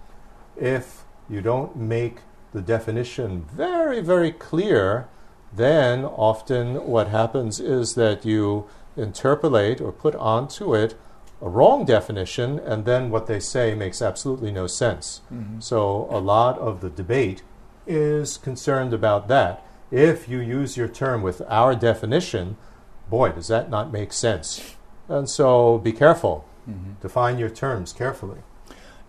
if 0.57 1.05
you 1.29 1.41
don't 1.41 1.77
make 1.77 2.19
the 2.51 2.61
definition 2.61 3.45
very, 3.49 4.01
very 4.01 4.31
clear, 4.31 5.07
then 5.53 6.05
often 6.05 6.85
what 6.85 7.07
happens 7.07 7.59
is 7.59 7.95
that 7.95 8.25
you 8.25 8.67
interpolate 8.95 9.79
or 9.79 9.91
put 9.91 10.15
onto 10.15 10.75
it 10.75 10.95
a 11.41 11.49
wrong 11.49 11.85
definition, 11.85 12.57
and 12.59 12.85
then 12.85 13.11
what 13.11 13.27
they 13.27 13.39
say 13.39 13.75
makes 13.75 14.01
absolutely 14.01 14.51
no 14.51 14.65
sense. 14.65 15.21
Mm-hmm. 15.31 15.59
So 15.59 16.07
a 16.09 16.19
lot 16.19 16.57
of 16.57 16.81
the 16.81 16.89
debate 16.89 17.43
is 17.85 18.37
concerned 18.37 18.93
about 18.93 19.27
that. 19.27 19.63
If 19.91 20.27
you 20.27 20.39
use 20.39 20.75
your 20.75 20.87
term 20.87 21.21
with 21.21 21.41
our 21.47 21.75
definition, 21.75 22.57
boy, 23.09 23.29
does 23.29 23.47
that 23.49 23.69
not 23.69 23.91
make 23.91 24.13
sense. 24.13 24.75
And 25.07 25.29
so 25.29 25.77
be 25.77 25.91
careful. 25.91 26.45
Mm-hmm. 26.67 26.93
Define 27.01 27.37
your 27.37 27.49
terms 27.49 27.93
carefully. 27.93 28.39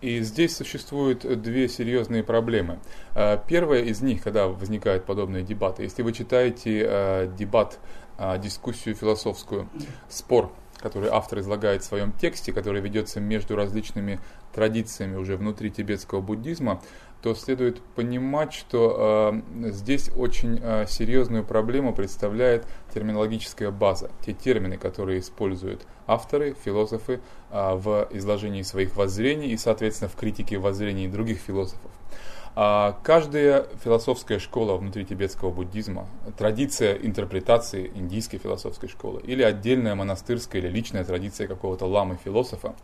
И 0.01 0.21
здесь 0.21 0.55
существуют 0.55 1.41
две 1.41 1.67
серьезные 1.67 2.23
проблемы. 2.23 2.79
Э, 3.15 3.37
первая 3.47 3.81
из 3.81 4.01
них, 4.01 4.23
когда 4.23 4.47
возникают 4.47 5.05
подобные 5.05 5.43
дебаты, 5.43 5.83
если 5.83 6.03
вы 6.03 6.13
читаете 6.13 6.85
э, 6.87 7.31
дебат, 7.37 7.79
э, 8.17 8.39
дискуссию 8.39 8.95
философскую, 8.95 9.69
спор, 10.07 10.53
который 10.77 11.09
автор 11.09 11.39
излагает 11.39 11.83
в 11.83 11.85
своем 11.85 12.13
тексте, 12.13 12.53
который 12.53 12.81
ведется 12.81 13.19
между 13.19 13.57
различными 13.57 14.19
традициями 14.53 15.17
уже 15.17 15.35
внутри 15.35 15.69
тибетского 15.69 16.21
буддизма, 16.21 16.81
то 17.21 17.35
следует 17.35 17.81
понимать, 17.95 18.53
что 18.53 19.33
э, 19.61 19.71
здесь 19.71 20.09
очень 20.15 20.59
э, 20.61 20.85
серьезную 20.87 21.43
проблему 21.43 21.93
представляет 21.93 22.65
терминологическая 22.93 23.71
база, 23.71 24.09
те 24.25 24.33
термины, 24.33 24.77
которые 24.77 25.19
используют 25.19 25.85
авторы, 26.07 26.55
философы 26.63 27.19
э, 27.51 27.75
в 27.75 28.07
изложении 28.11 28.61
своих 28.61 28.95
воззрений 28.95 29.49
и, 29.49 29.57
соответственно, 29.57 30.09
в 30.09 30.15
критике 30.15 30.57
воззрений 30.57 31.07
других 31.07 31.39
философов. 31.39 31.91
А 32.55 32.97
каждая 33.03 33.67
философская 33.83 34.39
школа 34.39 34.77
внутри 34.77 35.05
тибетского 35.05 35.51
буддизма, 35.51 36.07
традиция 36.37 36.95
интерпретации 36.95 37.91
индийской 37.93 38.39
философской 38.39 38.89
школы 38.89 39.21
или 39.21 39.43
отдельная 39.43 39.95
монастырская 39.95 40.61
или 40.61 40.69
личная 40.69 41.03
традиция 41.03 41.47
какого-то 41.47 41.85
ламы-философа 41.85 42.75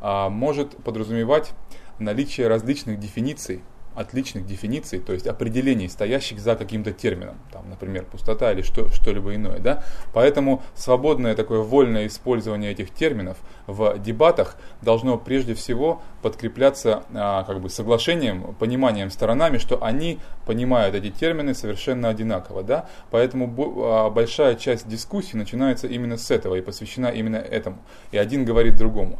а, 0.00 0.30
может 0.30 0.76
подразумевать 0.82 1.52
наличие 1.98 2.48
различных 2.48 3.00
дефиниций 3.00 3.62
отличных 3.94 4.46
дефиниций, 4.46 5.00
то 5.00 5.12
есть 5.12 5.26
определений, 5.26 5.88
стоящих 5.88 6.38
за 6.38 6.54
каким-то 6.54 6.92
термином, 6.92 7.36
там, 7.52 7.68
например, 7.68 8.04
пустота 8.04 8.52
или 8.52 8.62
что, 8.62 8.88
что-либо 8.88 9.34
иное. 9.34 9.58
Да? 9.58 9.82
Поэтому 10.12 10.62
свободное 10.74 11.34
такое 11.34 11.60
вольное 11.60 12.06
использование 12.06 12.70
этих 12.70 12.90
терминов 12.90 13.38
в 13.66 13.98
дебатах 13.98 14.56
должно 14.82 15.18
прежде 15.18 15.54
всего 15.54 16.02
подкрепляться 16.22 17.02
а, 17.12 17.44
как 17.44 17.60
бы 17.60 17.68
соглашением, 17.68 18.54
пониманием 18.58 19.10
сторонами, 19.10 19.58
что 19.58 19.82
они 19.82 20.18
понимают 20.46 20.94
эти 20.94 21.10
термины 21.10 21.54
совершенно 21.54 22.08
одинаково. 22.08 22.62
Да? 22.62 22.88
Поэтому 23.10 23.52
а, 23.84 24.10
большая 24.10 24.54
часть 24.54 24.88
дискуссии 24.88 25.36
начинается 25.36 25.86
именно 25.86 26.16
с 26.16 26.30
этого 26.30 26.54
и 26.54 26.60
посвящена 26.60 27.08
именно 27.08 27.36
этому. 27.36 27.78
И 28.12 28.18
один 28.18 28.44
говорит 28.44 28.76
другому 28.76 29.18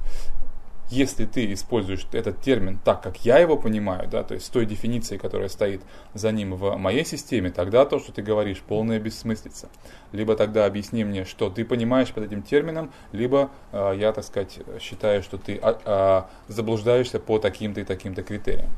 если 0.90 1.26
ты 1.26 1.52
используешь 1.52 2.06
этот 2.12 2.40
термин 2.40 2.78
так, 2.82 3.02
как 3.02 3.24
я 3.24 3.38
его 3.38 3.56
понимаю, 3.56 4.08
да, 4.08 4.22
то 4.22 4.34
есть 4.34 4.46
с 4.46 4.48
той 4.48 4.66
дефиницией, 4.66 5.18
которая 5.18 5.48
стоит 5.48 5.82
за 6.14 6.32
ним 6.32 6.54
в 6.54 6.76
моей 6.76 7.04
системе, 7.04 7.50
тогда 7.50 7.84
то, 7.84 7.98
что 7.98 8.12
ты 8.12 8.22
говоришь, 8.22 8.60
полная 8.60 8.98
бессмыслица. 8.98 9.68
Либо 10.12 10.34
тогда 10.36 10.64
объясни 10.64 11.04
мне, 11.04 11.24
что 11.24 11.50
ты 11.50 11.64
понимаешь 11.64 12.12
под 12.12 12.24
этим 12.24 12.42
термином, 12.42 12.92
либо 13.12 13.50
э, 13.72 13.94
я, 13.98 14.12
так 14.12 14.24
сказать, 14.24 14.58
считаю, 14.80 15.22
что 15.22 15.36
ты 15.36 15.60
э, 15.62 15.74
э, 15.84 16.22
заблуждаешься 16.48 17.18
по 17.20 17.38
таким-то 17.38 17.80
и 17.80 17.84
таким-то 17.84 18.22
критериям. 18.22 18.70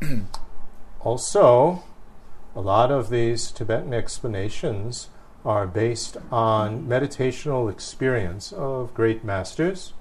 Also, 1.04 1.82
a 2.56 2.60
lot 2.60 2.90
of 2.90 3.10
these 3.10 3.52
Tibetan 3.52 3.94
explanations 3.94 5.08
are 5.44 5.68
based 5.68 6.16
on 6.32 6.88
meditational 6.88 7.70
experience 7.70 8.52
of 8.52 8.92
great 8.92 9.22
masters. 9.22 9.92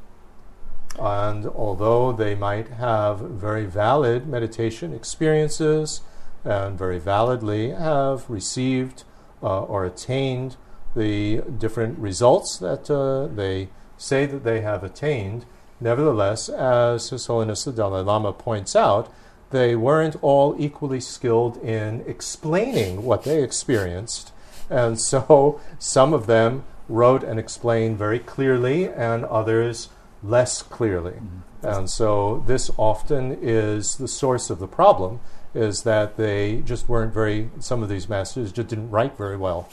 And 0.99 1.45
although 1.47 2.11
they 2.11 2.35
might 2.35 2.69
have 2.69 3.19
very 3.19 3.65
valid 3.65 4.27
meditation 4.27 4.93
experiences 4.93 6.01
and 6.43 6.77
very 6.77 6.99
validly 6.99 7.71
have 7.71 8.29
received 8.29 9.03
uh, 9.43 9.63
or 9.63 9.85
attained 9.85 10.55
the 10.95 11.41
different 11.57 11.99
results 11.99 12.57
that 12.57 12.89
uh, 12.89 13.27
they 13.27 13.69
say 13.97 14.25
that 14.25 14.43
they 14.43 14.61
have 14.61 14.83
attained, 14.83 15.45
nevertheless, 15.81 16.47
as 16.49 17.09
His 17.09 17.25
Holiness 17.25 17.65
the 17.65 17.73
Dalai 17.73 18.01
Lama 18.01 18.31
points 18.31 18.75
out, 18.75 19.11
they 19.51 19.75
weren't 19.75 20.15
all 20.21 20.55
equally 20.57 20.99
skilled 20.99 21.57
in 21.57 22.03
explaining 22.07 23.03
what 23.03 23.23
they 23.23 23.43
experienced. 23.43 24.31
And 24.69 24.99
so 24.99 25.59
some 25.77 26.13
of 26.13 26.27
them 26.27 26.63
wrote 26.87 27.23
and 27.23 27.39
explained 27.39 27.97
very 27.97 28.19
clearly, 28.19 28.87
and 28.87 29.25
others 29.25 29.89
less 30.22 30.62
clearly. 30.62 31.12
Mm-hmm. 31.12 31.66
And 31.66 31.90
so 31.90 32.42
this 32.46 32.70
often 32.76 33.36
is 33.40 33.96
the 33.96 34.08
source 34.08 34.50
of 34.50 34.58
the 34.58 34.66
problem 34.66 35.20
is 35.54 35.82
that 35.82 36.16
they 36.16 36.62
just 36.64 36.88
weren't 36.88 37.12
very 37.12 37.50
some 37.58 37.82
of 37.82 37.88
these 37.88 38.08
masters 38.08 38.52
just 38.52 38.68
didn't 38.68 38.90
write 38.90 39.16
very 39.16 39.36
well. 39.36 39.68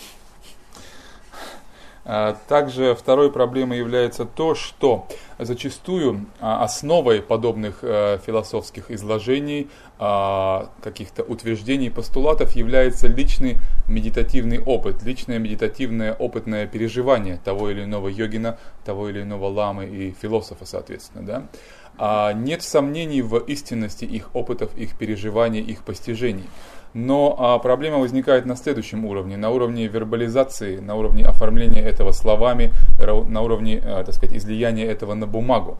Также 2.48 2.96
второй 2.96 3.30
проблемой 3.30 3.80
является 3.80 4.24
то, 4.24 4.56
что 4.56 5.08
зачастую 5.38 6.28
а, 6.40 6.63
основой 6.63 7.22
подобных 7.22 7.80
э, 7.82 8.20
философских 8.26 8.92
изложений, 8.92 9.68
а, 9.91 9.91
каких-то 10.83 11.23
утверждений, 11.23 11.91
постулатов 11.91 12.57
является 12.57 13.07
личный 13.07 13.59
медитативный 13.88 14.59
опыт, 14.59 15.03
личное 15.05 15.38
медитативное 15.38 16.12
опытное 16.12 16.67
переживание 16.67 17.38
того 17.45 17.71
или 17.71 17.85
иного 17.85 18.09
йогина, 18.09 18.59
того 18.85 19.09
или 19.09 19.23
иного 19.23 19.47
ламы 19.47 19.87
и 19.87 20.15
философа, 20.21 20.65
соответственно. 20.65 21.25
Да? 21.25 21.47
А 21.99 22.33
нет 22.33 22.62
сомнений 22.62 23.23
в 23.23 23.38
истинности 23.38 24.05
их 24.05 24.31
опытов, 24.35 24.77
их 24.77 24.97
переживаний, 24.97 25.61
их 25.61 25.83
постижений. 25.85 26.49
Но 26.95 27.37
а, 27.38 27.59
проблема 27.59 27.99
возникает 27.99 28.45
на 28.45 28.57
следующем 28.57 29.07
уровне, 29.07 29.37
на 29.37 29.51
уровне 29.51 29.87
вербализации, 29.87 30.79
на 30.79 30.95
уровне 30.95 31.25
оформления 31.25 31.81
этого 31.81 32.12
словами, 32.12 32.73
на 32.99 33.41
уровне, 33.41 33.83
а, 33.85 34.05
так 34.05 34.15
сказать, 34.15 34.37
излияния 34.37 34.87
этого 34.87 35.15
на 35.15 35.27
бумагу. 35.27 35.79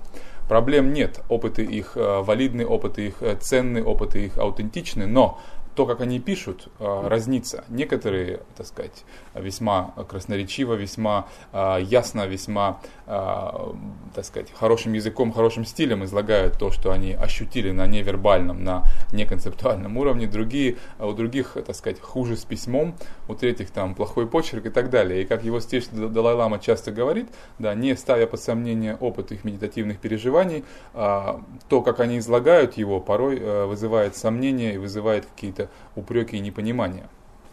Проблем 0.49 0.93
нет, 0.93 1.21
опыты 1.29 1.65
их 1.65 1.93
а, 1.97 2.23
валидны, 2.23 2.67
опыты 2.67 3.07
их 3.07 3.15
э, 3.21 3.37
ценны, 3.41 3.83
опыты 3.83 4.27
их 4.27 4.39
аутентичны, 4.39 5.07
но 5.07 5.39
то, 5.75 5.87
как 5.87 6.01
они 6.01 6.21
пишут, 6.21 6.69
а, 6.79 7.09
разнится. 7.09 7.65
Некоторые, 7.69 8.41
так 8.57 8.67
сказать, 8.67 9.05
весьма 9.35 9.95
красноречиво, 10.09 10.75
весьма 10.75 11.29
а, 11.53 11.79
ясно, 11.79 12.27
весьма, 12.27 12.81
а, 13.07 13.75
так 14.15 14.25
сказать, 14.25 14.53
хорошим 14.53 14.93
языком, 14.93 15.33
хорошим 15.33 15.65
стилем 15.65 16.05
излагают 16.05 16.59
то, 16.59 16.71
что 16.71 16.93
они 16.93 17.13
ощутили 17.13 17.71
на 17.71 17.87
невербальном, 17.87 18.63
на 18.65 18.85
неконцептуальном 19.13 19.97
уровне. 19.97 20.27
Другие, 20.27 20.77
у 20.99 21.13
других, 21.13 21.57
так 21.67 21.75
сказать, 21.75 22.01
хуже 22.01 22.37
с 22.37 22.45
письмом, 22.45 22.95
у 23.29 23.35
третьих 23.35 23.71
там 23.71 23.95
плохой 23.95 24.27
почерк 24.27 24.67
и 24.67 24.71
так 24.71 24.91
далее. 24.91 25.23
И 25.23 25.25
как 25.25 25.45
его 25.45 25.61
стиль 25.61 25.85
Далай-Лама 25.91 26.59
часто 26.59 26.93
говорит, 26.93 27.29
да, 27.59 27.75
не 27.75 27.97
ставя 27.97 28.27
под 28.27 28.41
сомнение 28.41 28.97
опыт 28.97 29.33
их 29.33 29.45
медитативных 29.45 29.99
переживаний, 29.99 30.65
то, 30.93 31.83
как 31.85 32.01
они 32.01 32.19
излагают 32.19 32.77
его, 32.77 33.01
порой 33.01 33.67
вызывает 33.67 34.17
сомнения 34.17 34.75
и 34.75 34.79
вызывает 34.79 35.27
какие-то 35.27 35.62
упреки 35.96 36.38
и 36.38 36.40
непонимания. 36.40 37.10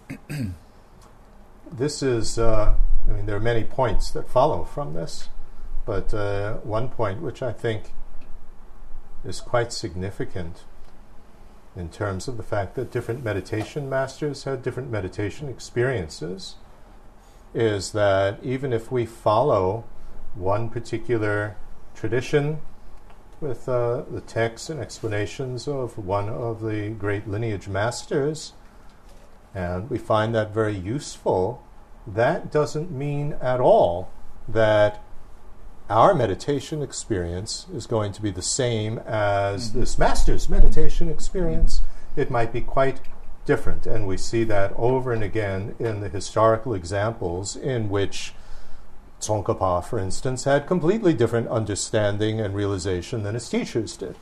this 1.72 2.02
is, 2.02 2.38
uh, 2.38 2.74
I 3.08 3.12
mean, 3.12 3.26
there 3.26 3.36
are 3.36 3.40
many 3.40 3.64
points 3.64 4.10
that 4.12 4.28
follow 4.28 4.64
from 4.64 4.94
this, 4.94 5.28
but 5.86 6.12
uh, 6.14 6.54
one 6.58 6.88
point 6.88 7.20
which 7.20 7.42
I 7.42 7.52
think 7.52 7.92
is 9.24 9.40
quite 9.40 9.72
significant 9.72 10.64
in 11.76 11.88
terms 11.88 12.28
of 12.28 12.36
the 12.36 12.42
fact 12.42 12.74
that 12.76 12.92
different 12.92 13.24
meditation 13.24 13.88
masters 13.88 14.44
had 14.44 14.62
different 14.62 14.90
meditation 14.90 15.48
experiences 15.48 16.56
is 17.52 17.92
that 17.92 18.38
even 18.42 18.72
if 18.72 18.90
we 18.92 19.06
follow 19.06 19.84
one 20.34 20.68
particular 20.68 21.56
tradition 21.94 22.60
with 23.41 23.67
uh, 23.69 24.03
the 24.09 24.21
texts 24.21 24.69
and 24.69 24.79
explanations 24.79 25.67
of 25.67 25.97
one 25.97 26.29
of 26.29 26.61
the 26.61 26.89
great 26.89 27.27
lineage 27.27 27.67
masters, 27.67 28.53
and 29.53 29.89
we 29.89 29.97
find 29.97 30.35
that 30.35 30.53
very 30.53 30.75
useful, 30.75 31.63
that 32.05 32.51
doesn't 32.51 32.91
mean 32.91 33.33
at 33.41 33.59
all 33.59 34.09
that 34.47 35.01
our 35.89 36.13
meditation 36.13 36.81
experience 36.81 37.65
is 37.73 37.87
going 37.87 38.11
to 38.11 38.21
be 38.21 38.29
the 38.29 38.41
same 38.41 38.99
as 38.99 39.69
mm-hmm. 39.69 39.79
this 39.79 39.97
master's 39.97 40.47
meditation 40.47 41.09
experience. 41.09 41.79
Mm-hmm. 41.79 42.21
It 42.21 42.31
might 42.31 42.53
be 42.53 42.61
quite 42.61 43.01
different, 43.45 43.87
and 43.87 44.05
we 44.05 44.17
see 44.17 44.43
that 44.43 44.73
over 44.75 45.11
and 45.11 45.23
again 45.23 45.75
in 45.79 46.01
the 46.01 46.09
historical 46.09 46.73
examples 46.73 47.55
in 47.55 47.89
which 47.89 48.33
Tsongkhapa, 49.19 49.83
for 49.83 49.99
instance, 49.99 50.45
had 50.45 50.67
completely 50.67 51.13
different 51.13 51.47
understanding 51.49 52.39
and 52.39 52.55
realization 52.55 53.23
than 53.23 53.35
his 53.35 53.49
teachers 53.49 53.97
did. 53.97 54.15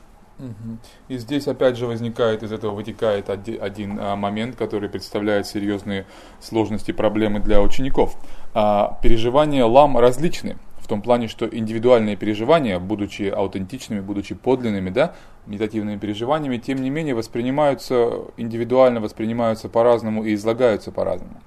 И 1.08 1.18
здесь 1.18 1.48
опять 1.48 1.76
же 1.76 1.86
возникает, 1.86 2.42
из 2.42 2.52
этого 2.52 2.72
вытекает 2.72 3.28
один, 3.28 3.98
а, 4.00 4.14
момент, 4.14 4.54
который 4.56 4.88
представляет 4.88 5.46
серьезные 5.46 6.06
сложности 6.40 6.92
проблемы 6.92 7.40
для 7.40 7.60
учеников. 7.60 8.16
А, 8.54 8.98
переживания 9.02 9.64
лам 9.64 9.98
различны 9.98 10.56
в 10.80 10.86
том 10.86 11.02
плане, 11.02 11.28
что 11.28 11.46
индивидуальные 11.46 12.16
переживания, 12.16 12.78
будучи 12.78 13.24
аутентичными, 13.24 14.00
будучи 14.00 14.34
подлинными, 14.34 14.90
да, 14.90 15.14
медитативными 15.46 15.98
переживаниями, 15.98 16.58
тем 16.58 16.80
не 16.82 16.88
менее 16.88 17.14
воспринимаются 17.14 18.22
индивидуально, 18.36 19.00
воспринимаются 19.00 19.68
по-разному 19.68 20.24
и 20.24 20.34
излагаются 20.34 20.92
по-разному. 20.92 21.42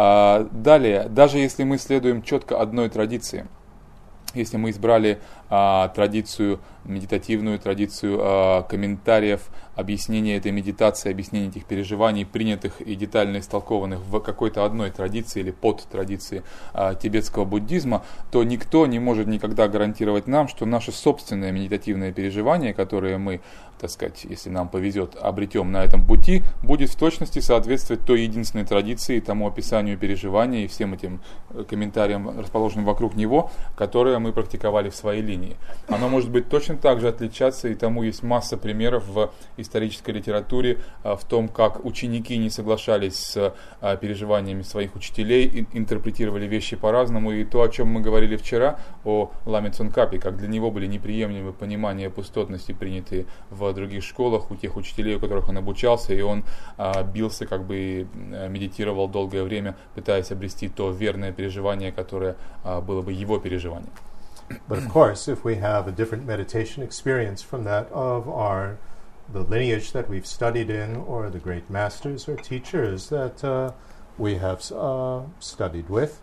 А, 0.00 0.46
далее, 0.52 1.08
даже 1.08 1.38
если 1.38 1.64
мы 1.64 1.76
следуем 1.76 2.22
четко 2.22 2.60
одной 2.60 2.88
традиции, 2.88 3.48
если 4.32 4.56
мы 4.56 4.70
избрали 4.70 5.18
а, 5.50 5.88
традицию 5.88 6.60
медитативную 6.88 7.58
традицию 7.58 8.18
э, 8.20 8.62
комментариев, 8.68 9.48
объяснения 9.76 10.36
этой 10.36 10.50
медитации, 10.50 11.10
объяснения 11.10 11.48
этих 11.48 11.66
переживаний, 11.66 12.26
принятых 12.26 12.80
и 12.80 12.96
детально 12.96 13.38
истолкованных 13.38 14.00
в 14.00 14.20
какой-то 14.20 14.64
одной 14.64 14.90
традиции 14.90 15.40
или 15.40 15.50
под 15.50 15.82
традиции 15.82 16.42
э, 16.74 16.94
тибетского 17.00 17.44
буддизма, 17.44 18.04
то 18.32 18.42
никто 18.42 18.86
не 18.86 18.98
может 18.98 19.26
никогда 19.28 19.68
гарантировать 19.68 20.26
нам, 20.26 20.48
что 20.48 20.66
наше 20.66 20.90
собственное 20.90 21.52
медитативное 21.52 22.12
переживание, 22.12 22.74
которое 22.74 23.18
мы, 23.18 23.40
так 23.78 23.90
сказать, 23.90 24.24
если 24.28 24.50
нам 24.50 24.68
повезет, 24.68 25.16
обретем 25.16 25.72
на 25.72 25.84
этом 25.84 26.06
пути, 26.06 26.42
будет 26.62 26.90
в 26.90 26.96
точности 26.96 27.38
соответствовать 27.38 28.04
той 28.04 28.22
единственной 28.22 28.64
традиции, 28.64 29.20
тому 29.20 29.46
описанию 29.46 29.96
переживания 29.96 30.64
и 30.64 30.66
всем 30.66 30.94
этим 30.94 31.20
э, 31.50 31.64
комментариям, 31.68 32.38
расположенным 32.38 32.84
вокруг 32.84 33.14
него, 33.14 33.50
которые 33.76 34.18
мы 34.18 34.32
практиковали 34.32 34.90
в 34.90 34.94
своей 34.94 35.22
линии. 35.22 35.56
Оно 35.88 36.08
может 36.08 36.30
быть 36.30 36.48
точно 36.48 36.76
также 36.76 37.08
отличаться, 37.08 37.68
и 37.68 37.74
тому 37.74 38.02
есть 38.02 38.22
масса 38.22 38.56
примеров 38.56 39.06
в 39.06 39.30
исторической 39.56 40.10
литературе 40.10 40.78
а, 41.02 41.16
в 41.16 41.24
том, 41.24 41.48
как 41.48 41.84
ученики 41.84 42.36
не 42.36 42.50
соглашались 42.50 43.16
с 43.16 43.54
а, 43.80 43.96
переживаниями 43.96 44.62
своих 44.62 44.96
учителей, 44.96 45.66
интерпретировали 45.72 46.46
вещи 46.46 46.76
по-разному, 46.76 47.32
и 47.32 47.44
то, 47.44 47.62
о 47.62 47.68
чем 47.68 47.88
мы 47.88 48.00
говорили 48.00 48.36
вчера, 48.36 48.78
о 49.04 49.30
Ламе 49.46 49.70
Цункапе, 49.70 50.18
как 50.18 50.36
для 50.36 50.48
него 50.48 50.70
были 50.70 50.86
неприемлемы 50.86 51.52
понимания 51.52 52.10
пустотности, 52.10 52.72
принятые 52.72 53.26
в 53.50 53.67
других 53.72 54.04
школах, 54.04 54.50
у 54.50 54.56
тех 54.56 54.76
учителей, 54.76 55.16
у 55.16 55.20
которых 55.20 55.48
он 55.48 55.58
обучался, 55.58 56.14
и 56.14 56.20
он 56.20 56.44
а, 56.76 57.02
бился, 57.02 57.46
как 57.46 57.64
бы 57.64 58.06
медитировал 58.14 59.08
долгое 59.08 59.42
время, 59.42 59.76
пытаясь 59.94 60.30
обрести 60.30 60.68
то 60.68 60.90
верное 60.90 61.32
переживание, 61.32 61.92
которое 61.92 62.36
было 62.64 63.02
бы 63.02 63.12
его 63.12 63.38
переживанием. 63.38 63.92
But 64.66 64.78
of 64.78 64.88
course, 64.88 65.28
if 65.28 65.44
we 65.44 65.56
have 65.56 65.86
a 65.86 65.92
different 65.92 66.24
meditation 66.24 66.82
experience 66.82 67.42
from 67.42 67.64
that 67.64 67.90
of 67.92 68.28
our 68.28 68.78
the 69.30 69.42
lineage 69.42 69.92
that 69.92 70.08
we've 70.08 70.26
studied 70.26 70.70
in, 70.70 70.96
or 70.96 71.28
the 71.28 71.38
great 71.38 71.68
masters 71.68 72.28
or 72.28 72.36
teachers 72.36 73.10
that 73.10 73.44
uh, 73.44 73.72
we 74.16 74.36
have 74.36 74.72
uh, 74.72 75.20
studied 75.38 75.88
with, 75.90 76.20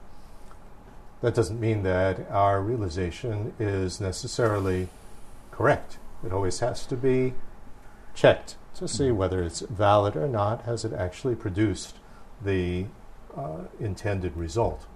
that 1.22 1.36
doesn't 1.36 1.60
mean 1.60 1.84
that 1.84 2.30
our 2.32 2.62
realization 2.62 3.54
is 3.60 4.02
necessarily 4.02 4.88
correct. 5.52 5.98
It 6.25 6.33
always 6.33 6.61
has 6.61 6.87
to 6.87 6.97
be 6.97 7.35
checked 8.15 8.57
to 8.75 8.87
see 8.87 9.11
whether 9.11 9.43
it's 9.43 9.61
valid 9.61 10.17
or 10.17 10.29
not. 10.29 10.63
Has 10.63 10.85
it 10.85 10.93
actually 10.93 11.35
produced 11.35 11.97
the 12.45 12.87
uh, 13.37 13.65
intended 13.81 14.37
result? 14.37 14.87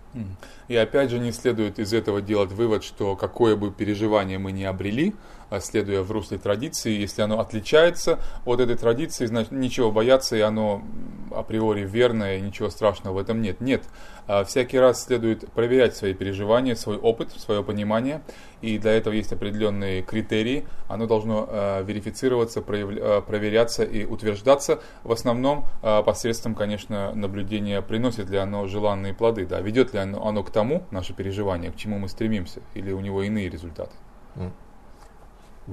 И 0.68 0.76
опять 0.76 1.10
же 1.10 1.18
не 1.18 1.32
следует 1.32 1.78
из 1.78 1.92
этого 1.92 2.22
делать 2.22 2.52
вывод, 2.52 2.84
что 2.84 3.16
какое 3.16 3.56
бы 3.56 3.72
переживание 3.72 4.38
мы 4.38 4.52
ни 4.52 4.62
обрели, 4.62 5.14
а 5.37 5.37
следуя 5.59 6.01
в 6.01 6.11
русле 6.11 6.37
традиции, 6.37 6.91
если 6.91 7.21
оно 7.21 7.39
отличается 7.39 8.19
от 8.45 8.59
этой 8.59 8.75
традиции, 8.75 9.25
значит 9.25 9.51
ничего 9.51 9.91
бояться, 9.91 10.35
и 10.35 10.41
оно 10.41 10.83
априори 11.31 11.85
верное, 11.85 12.37
и 12.37 12.41
ничего 12.41 12.69
страшного 12.69 13.15
в 13.15 13.17
этом 13.17 13.41
нет. 13.41 13.61
Нет, 13.61 13.83
а 14.27 14.43
всякий 14.43 14.77
раз 14.77 15.05
следует 15.05 15.51
проверять 15.53 15.95
свои 15.95 16.13
переживания, 16.13 16.75
свой 16.75 16.97
опыт, 16.97 17.31
свое 17.31 17.63
понимание, 17.63 18.21
и 18.61 18.77
для 18.77 18.91
этого 18.93 19.13
есть 19.13 19.31
определенные 19.33 20.01
критерии. 20.01 20.65
Оно 20.87 21.07
должно 21.07 21.47
э, 21.49 21.83
верифицироваться, 21.83 22.59
э, 22.59 23.21
проверяться 23.21 23.83
и 23.83 24.05
утверждаться 24.05 24.81
в 25.03 25.11
основном 25.11 25.65
э, 25.81 26.03
посредством, 26.03 26.55
конечно, 26.55 27.13
наблюдения, 27.13 27.81
приносит 27.81 28.29
ли 28.29 28.37
оно 28.37 28.67
желанные 28.67 29.13
плоды, 29.13 29.45
да, 29.45 29.61
ведет 29.61 29.93
ли 29.93 29.99
оно, 29.99 30.25
оно 30.25 30.43
к 30.43 30.51
тому, 30.51 30.83
наше 30.91 31.13
переживание, 31.13 31.71
к 31.71 31.75
чему 31.75 31.97
мы 31.97 32.09
стремимся, 32.09 32.61
или 32.73 32.91
у 32.91 32.99
него 32.99 33.23
иные 33.23 33.49
результаты. 33.49 33.95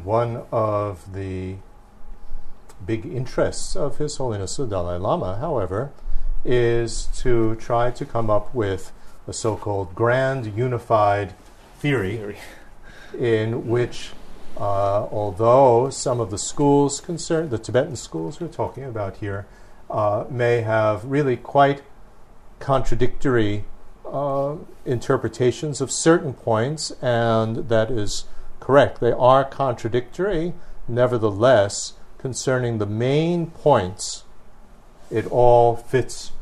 One 0.05 0.43
of 0.53 1.15
the 1.15 1.57
big 2.85 3.07
interests 3.07 3.75
of 3.75 3.97
His 3.97 4.19
Holiness 4.19 4.57
the 4.57 4.67
Dalai 4.67 4.99
Lama, 4.99 5.39
however, 5.39 5.91
is 6.45 7.07
to 7.17 7.55
try 7.57 7.91
to 7.91 8.05
come 8.05 8.29
up 8.29 8.55
with 8.55 8.93
a 9.27 9.33
so 9.33 9.57
called 9.57 9.95
grand 9.95 10.55
unified 10.57 11.35
theory, 11.79 12.17
theory. 12.17 12.37
in 13.19 13.69
which, 13.69 14.11
uh, 14.59 15.07
although 15.11 15.89
some 15.89 16.21
of 16.21 16.31
the 16.31 16.39
schools 16.39 17.01
concerned, 17.01 17.51
the 17.51 17.59
Tibetan 17.59 17.97
schools 17.97 18.39
we're 18.39 18.49
talking 18.49 18.85
about 18.85 19.17
here, 19.17 19.47
uh, 19.91 20.25
may 20.29 20.61
have 20.61 21.07
really 21.07 21.37
quite 21.37 21.83
contradictory 22.59 23.65
uh, 24.05 24.57
interpretations 24.85 25.81
of 25.81 25.91
certain 25.91 26.35
points, 26.35 26.91
and 27.03 27.69
that 27.69 27.91
is 27.91 28.25
correct. 28.61 29.01
They 29.01 29.13
are 29.13 29.45
contradictory, 29.45 30.55
nevertheless, 30.89 31.95
concerning 32.19 32.79
the 32.79 32.87
main 32.87 33.51
points, 33.51 34.25
it 35.11 35.27
all 35.31 35.77
fits 35.77 36.33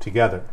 together. 0.00 0.44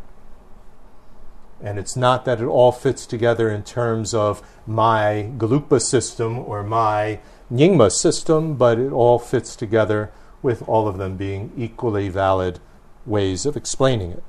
And 1.63 1.78
it's 1.78 1.95
not 1.95 2.26
that 2.26 2.41
it 2.41 2.45
all 2.45 2.72
fits 2.72 3.05
together 3.05 3.49
in 3.49 3.63
terms 3.63 4.13
of 4.13 4.41
my 4.65 5.32
Galupa 5.38 5.82
system 5.82 6.39
or 6.39 6.63
my 6.63 7.19
Nyingma 7.51 7.91
system, 7.91 8.55
but 8.55 8.80
it 8.80 8.91
all 8.91 9.19
fits 9.19 9.55
together 9.55 10.11
with 10.41 10.67
all 10.67 10.88
of 10.88 10.97
them 10.97 11.17
being 11.17 11.51
equally 11.55 12.09
valid 12.09 12.59
ways 13.05 13.45
of 13.45 13.55
explaining 13.55 14.11
it. 14.11 14.24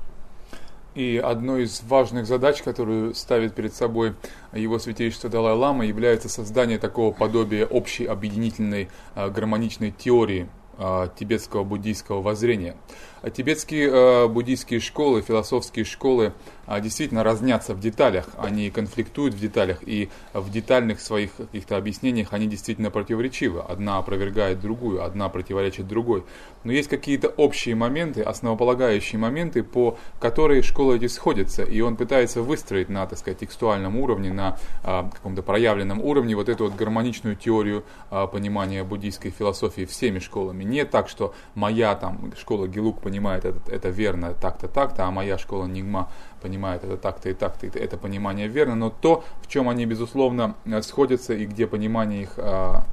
И 0.95 1.17
одной 1.17 1.63
из 1.63 1.81
важных 1.81 2.27
задач, 2.27 2.61
которую 2.61 3.15
ставит 3.15 3.55
перед 3.55 3.73
собой 3.73 4.13
его 4.53 4.77
святейшество 4.77 5.29
Далай-Лама, 5.29 5.85
является 5.85 6.29
создание 6.29 6.77
такого 6.77 7.11
подобия 7.11 7.65
общей 7.65 8.05
объединительной 8.05 8.89
э, 9.15 9.29
гармоничной 9.29 9.91
теории 9.91 10.47
э, 10.77 11.07
тибетского 11.17 11.63
буддийского 11.63 12.21
воззрения. 12.21 12.75
А 13.23 13.29
тибетские 13.29 14.27
буддийские 14.27 14.81
школы, 14.81 15.21
философские 15.21 15.85
школы 15.85 16.33
а, 16.62 16.62
действительно 16.67 17.23
разнятся 17.23 17.73
в 17.73 17.79
деталях, 17.79 18.27
они 18.37 18.69
конфликтуют 18.69 19.33
в 19.33 19.39
деталях, 19.39 19.79
и 19.81 20.09
в 20.33 20.49
детальных 20.51 21.01
своих 21.01 21.31
каких-то 21.35 21.77
объяснениях 21.77 22.29
они 22.31 22.47
действительно 22.47 22.89
противоречивы. 22.89 23.61
Одна 23.61 23.97
опровергает 23.97 24.59
другую, 24.59 25.03
одна 25.03 25.29
противоречит 25.29 25.87
другой. 25.87 26.23
Но 26.63 26.71
есть 26.71 26.89
какие-то 26.89 27.27
общие 27.27 27.75
моменты, 27.75 28.21
основополагающие 28.21 29.19
моменты, 29.19 29.63
по 29.63 29.97
которые 30.19 30.61
школы 30.61 30.95
эти 30.95 31.07
сходятся, 31.07 31.63
и 31.63 31.81
он 31.81 31.97
пытается 31.97 32.41
выстроить 32.41 32.89
на, 32.89 33.05
так 33.05 33.19
сказать, 33.19 33.39
текстуальном 33.39 33.97
уровне, 33.97 34.31
на 34.31 34.57
а, 34.83 35.09
каком-то 35.09 35.41
проявленном 35.41 36.01
уровне 36.01 36.35
вот 36.35 36.49
эту 36.49 36.65
вот 36.65 36.75
гармоничную 36.75 37.35
теорию 37.35 37.83
а, 38.09 38.27
понимания 38.27 38.83
буддийской 38.83 39.31
философии 39.31 39.85
всеми 39.85 40.19
школами. 40.19 40.63
Не 40.63 40.85
так, 40.85 41.09
что 41.09 41.33
моя 41.55 41.95
там 41.95 42.31
школа 42.39 42.67
Гелук 42.67 43.01
понимает 43.01 43.45
это, 43.45 43.59
это 43.71 43.89
верно 43.89 44.33
так-то, 44.33 44.67
так-то, 44.67 45.05
а 45.05 45.11
моя 45.11 45.37
школа 45.37 45.65
Нигма 45.65 46.09
понимает 46.42 46.84
это 46.84 46.96
так-то 46.96 47.28
и 47.28 47.34
так-то, 47.34 47.66
и 47.66 47.70
это 47.70 47.96
понимание 47.96 48.48
верно, 48.48 48.74
но 48.74 48.90
то, 48.90 49.24
в 49.42 49.48
чем 49.48 49.68
они, 49.68 49.86
безусловно, 49.86 50.54
э, 50.64 50.82
сходятся 50.82 51.34
и 51.34 51.46
где 51.46 51.66
понимание 51.66 52.22
их 52.22 52.34
а, 52.38 52.84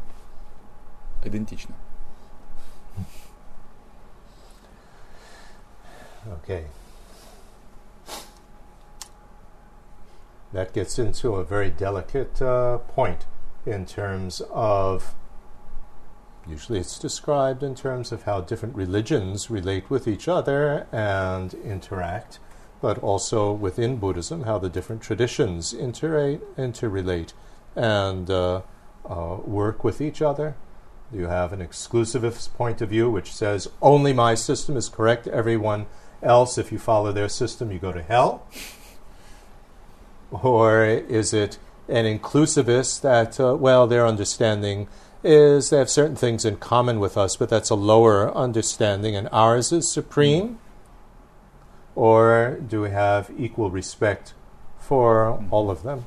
идентично. 1.24 1.76
Okay. 6.28 6.66
That 10.54 10.74
gets 10.74 10.98
into 10.98 11.36
a 11.36 11.44
very 11.44 11.70
delicate 11.70 12.42
uh, 12.42 12.78
point 12.78 13.26
in 13.66 13.86
terms 13.86 14.42
of, 14.52 15.14
usually 16.48 16.80
it's 16.80 16.98
described 16.98 17.62
in 17.62 17.76
terms 17.76 18.12
of 18.12 18.24
how 18.24 18.42
different 18.42 18.76
religions 18.76 19.50
relate 19.52 19.90
with 19.90 20.08
each 20.08 20.28
other 20.28 20.88
and 20.92 21.54
interact 21.54 22.40
but 22.81 22.99
also 22.99 23.53
within 23.53 23.97
Buddhism, 23.97 24.45
how 24.45 24.59
the 24.59 24.69
different 24.69 25.03
traditions 25.03 25.73
interrelate, 25.75 26.41
interrelate 26.57 27.33
and 27.77 28.31
uh, 28.31 28.63
uh, 29.09 29.37
work 29.45 29.85
with 29.85 30.01
each 30.01 30.23
other. 30.23 30.57
Do 31.13 31.19
you 31.19 31.27
have 31.27 31.53
an 31.53 31.61
exclusivist 31.61 32.55
point 32.55 32.81
of 32.81 32.89
view, 32.89 33.11
which 33.11 33.33
says 33.33 33.69
only 33.83 34.13
my 34.13 34.35
system 34.35 34.77
is 34.77 34.89
correct. 34.89 35.27
Everyone 35.27 35.87
else, 36.23 36.57
if 36.57 36.71
you 36.71 36.79
follow 36.79 37.11
their 37.11 37.29
system, 37.29 37.73
you 37.73 37.79
go 37.79 37.93
to 37.93 38.03
hell. 38.03 38.47
Or 40.31 40.85
is 40.85 41.35
it 41.35 41.59
an 41.89 42.05
inclusivist 42.05 43.01
that, 43.01 43.41
uh, 43.41 43.57
well, 43.57 43.89
their 43.89 44.07
understanding 44.07 44.87
is 45.25 45.71
they 45.71 45.79
have 45.79 45.91
certain 45.91 46.15
things 46.15 46.45
in 46.45 46.57
common 46.57 47.01
with 47.01 47.19
us, 47.19 47.35
but 47.37 47.49
that's 47.49 47.71
a 47.71 47.75
lower 47.75 48.35
understanding, 48.37 49.17
and 49.17 49.29
ours 49.33 49.73
is 49.73 49.91
supreme? 49.91 50.60
Or 51.95 52.59
do 52.67 52.83
we 52.83 52.91
have 52.91 53.31
equal 53.37 53.71
respect 53.71 54.35
for 54.79 55.43
all 55.51 55.71
of 55.71 55.83
them? 55.83 56.05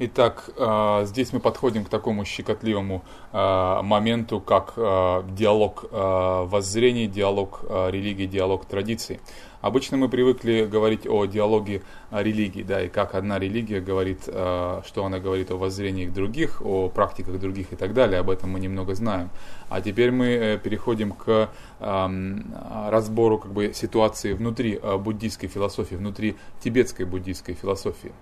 Итак, 0.00 0.50
э, 0.56 1.06
здесь 1.06 1.32
мы 1.32 1.40
подходим 1.40 1.84
к 1.84 1.88
такому 1.88 2.24
щекотливому 2.24 3.02
э, 3.32 3.82
моменту, 3.82 4.40
как 4.40 4.74
э, 4.76 5.22
диалог 5.32 5.86
воззрений, 5.90 7.08
диалог 7.08 7.64
религии, 7.68 8.26
диалог 8.26 8.64
традиций. 8.64 9.18
Обычно 9.60 9.96
мы 9.96 10.08
привыкли 10.08 10.66
говорить 10.66 11.04
о 11.08 11.26
диалоге 11.26 11.82
религии, 12.12 12.62
да, 12.62 12.82
и 12.82 12.88
как 12.88 13.16
одна 13.16 13.40
религия 13.40 13.80
говорит, 13.80 14.22
что 14.22 15.04
она 15.04 15.18
говорит 15.18 15.50
о 15.50 15.56
воззрениях 15.56 16.12
других, 16.12 16.62
о 16.62 16.88
практиках 16.88 17.40
других 17.40 17.72
и 17.72 17.76
так 17.76 17.92
далее, 17.92 18.20
об 18.20 18.30
этом 18.30 18.50
мы 18.50 18.60
немного 18.60 18.94
знаем. 18.94 19.30
А 19.68 19.80
теперь 19.80 20.12
мы 20.12 20.60
переходим 20.62 21.10
к 21.12 21.48
эм, 21.80 22.54
разбору 22.88 23.38
как 23.38 23.52
бы, 23.52 23.72
ситуации 23.74 24.32
внутри 24.32 24.78
буддийской 24.78 25.48
философии, 25.48 25.96
внутри 25.96 26.36
тибетской 26.60 27.04
буддийской 27.04 27.54
философии. 27.54 28.12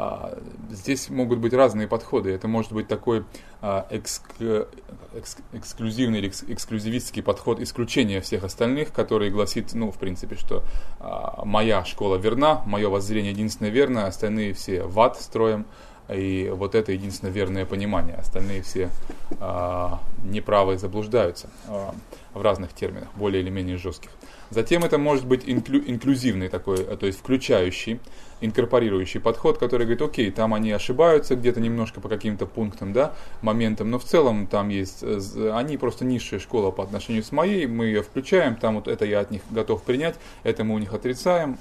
А, 0.00 0.38
здесь 0.70 1.10
могут 1.10 1.40
быть 1.40 1.52
разные 1.52 1.88
подходы. 1.88 2.30
Это 2.30 2.46
может 2.46 2.72
быть 2.72 2.86
такой 2.86 3.24
а, 3.60 3.84
экск, 3.90 4.22
экск, 5.12 5.40
эксклюзивный 5.52 6.20
или 6.20 6.28
эксклюзивистский 6.28 7.20
подход 7.20 7.58
исключения 7.58 8.20
всех 8.20 8.44
остальных, 8.44 8.92
который 8.92 9.28
гласит, 9.30 9.74
ну, 9.74 9.90
в 9.90 9.98
принципе, 9.98 10.36
что 10.36 10.62
а, 11.00 11.44
моя 11.44 11.84
школа 11.84 12.14
верна, 12.14 12.62
мое 12.64 12.88
воззрение 12.88 13.32
единственное 13.32 13.72
верное, 13.72 14.06
остальные 14.06 14.52
все 14.52 14.84
в 14.84 15.00
ад 15.00 15.20
строем, 15.20 15.66
и 16.08 16.48
вот 16.54 16.76
это 16.76 16.92
единственное 16.92 17.32
верное 17.32 17.66
понимание. 17.66 18.14
Остальные 18.14 18.62
все 18.62 18.88
неправы 20.24 20.74
и 20.74 20.76
заблуждаются 20.78 21.50
в 22.32 22.40
разных 22.40 22.72
терминах, 22.72 23.08
более 23.14 23.42
или 23.42 23.50
менее 23.50 23.76
жестких. 23.76 24.10
Затем 24.50 24.84
это 24.84 24.98
может 24.98 25.26
быть 25.26 25.42
инклю, 25.46 25.82
инклюзивный 25.86 26.48
такой, 26.48 26.78
то 26.84 27.06
есть 27.06 27.18
включающий, 27.18 28.00
инкорпорирующий 28.40 29.20
подход, 29.20 29.58
который 29.58 29.82
говорит, 29.82 30.02
окей, 30.02 30.30
там 30.30 30.54
они 30.54 30.70
ошибаются 30.72 31.34
где-то 31.36 31.60
немножко 31.60 32.00
по 32.00 32.08
каким-то 32.08 32.46
пунктам, 32.46 32.92
да, 32.92 33.14
моментам, 33.42 33.90
но 33.90 33.98
в 33.98 34.04
целом 34.04 34.46
там 34.46 34.68
есть, 34.68 35.02
э, 35.02 35.52
они 35.54 35.76
просто 35.76 36.04
низшая 36.04 36.40
школа 36.40 36.70
по 36.70 36.82
отношению 36.84 37.22
с 37.22 37.32
моей, 37.32 37.66
мы 37.66 37.86
ее 37.86 38.02
включаем, 38.02 38.56
там 38.56 38.76
вот 38.76 38.88
это 38.88 39.04
я 39.04 39.20
от 39.20 39.30
них 39.30 39.42
готов 39.50 39.82
принять, 39.82 40.14
это 40.44 40.64
мы 40.64 40.74
у 40.74 40.78
них 40.78 40.92
отрицаем, 40.92 41.58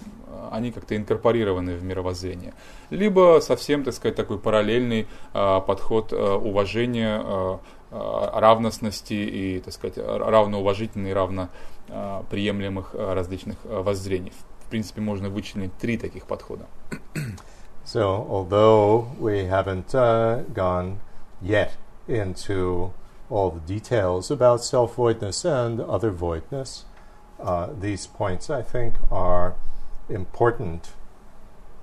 они 0.52 0.72
как-то 0.72 0.96
инкорпорированы 0.96 1.76
в 1.76 1.84
мировоззрение. 1.84 2.54
Либо 2.90 3.40
совсем, 3.42 3.84
так 3.84 3.94
сказать, 3.94 4.16
такой 4.16 4.40
параллельный 4.40 5.08
э, 5.34 5.62
подход 5.66 6.14
э, 6.14 6.16
уважения, 6.16 7.22
э, 7.24 7.58
равностности 7.90 9.14
и, 9.14 9.60
так 9.60 9.74
сказать, 9.74 9.98
равноуважительный, 9.98 11.14
равно 11.14 11.48
приемлемых 12.31 12.95
различных 12.95 13.59
воззрений. 13.65 14.33
В 14.61 14.71
принципе, 14.71 15.01
можно 15.01 15.29
вычленить 15.29 15.77
три 15.77 15.99
таких 15.99 16.27
подхода. 16.27 16.67
So, 17.85 18.27
although 18.31 19.11
we 19.19 19.47
haven't 19.47 19.95
uh, 19.95 20.43
gone 20.55 21.01
yet 21.41 21.77
into 22.07 22.93
all 23.29 23.51
the 23.51 23.61
details 23.61 24.31
about 24.31 24.63
self 24.63 24.97
voidness 24.97 25.45
and 25.45 25.81
other 25.81 26.13
voidness, 26.13 26.85
uh, 27.41 27.69
these 27.79 28.07
points 28.07 28.51
I 28.51 28.63
think 28.63 28.95
are 29.11 29.57
important, 30.09 30.91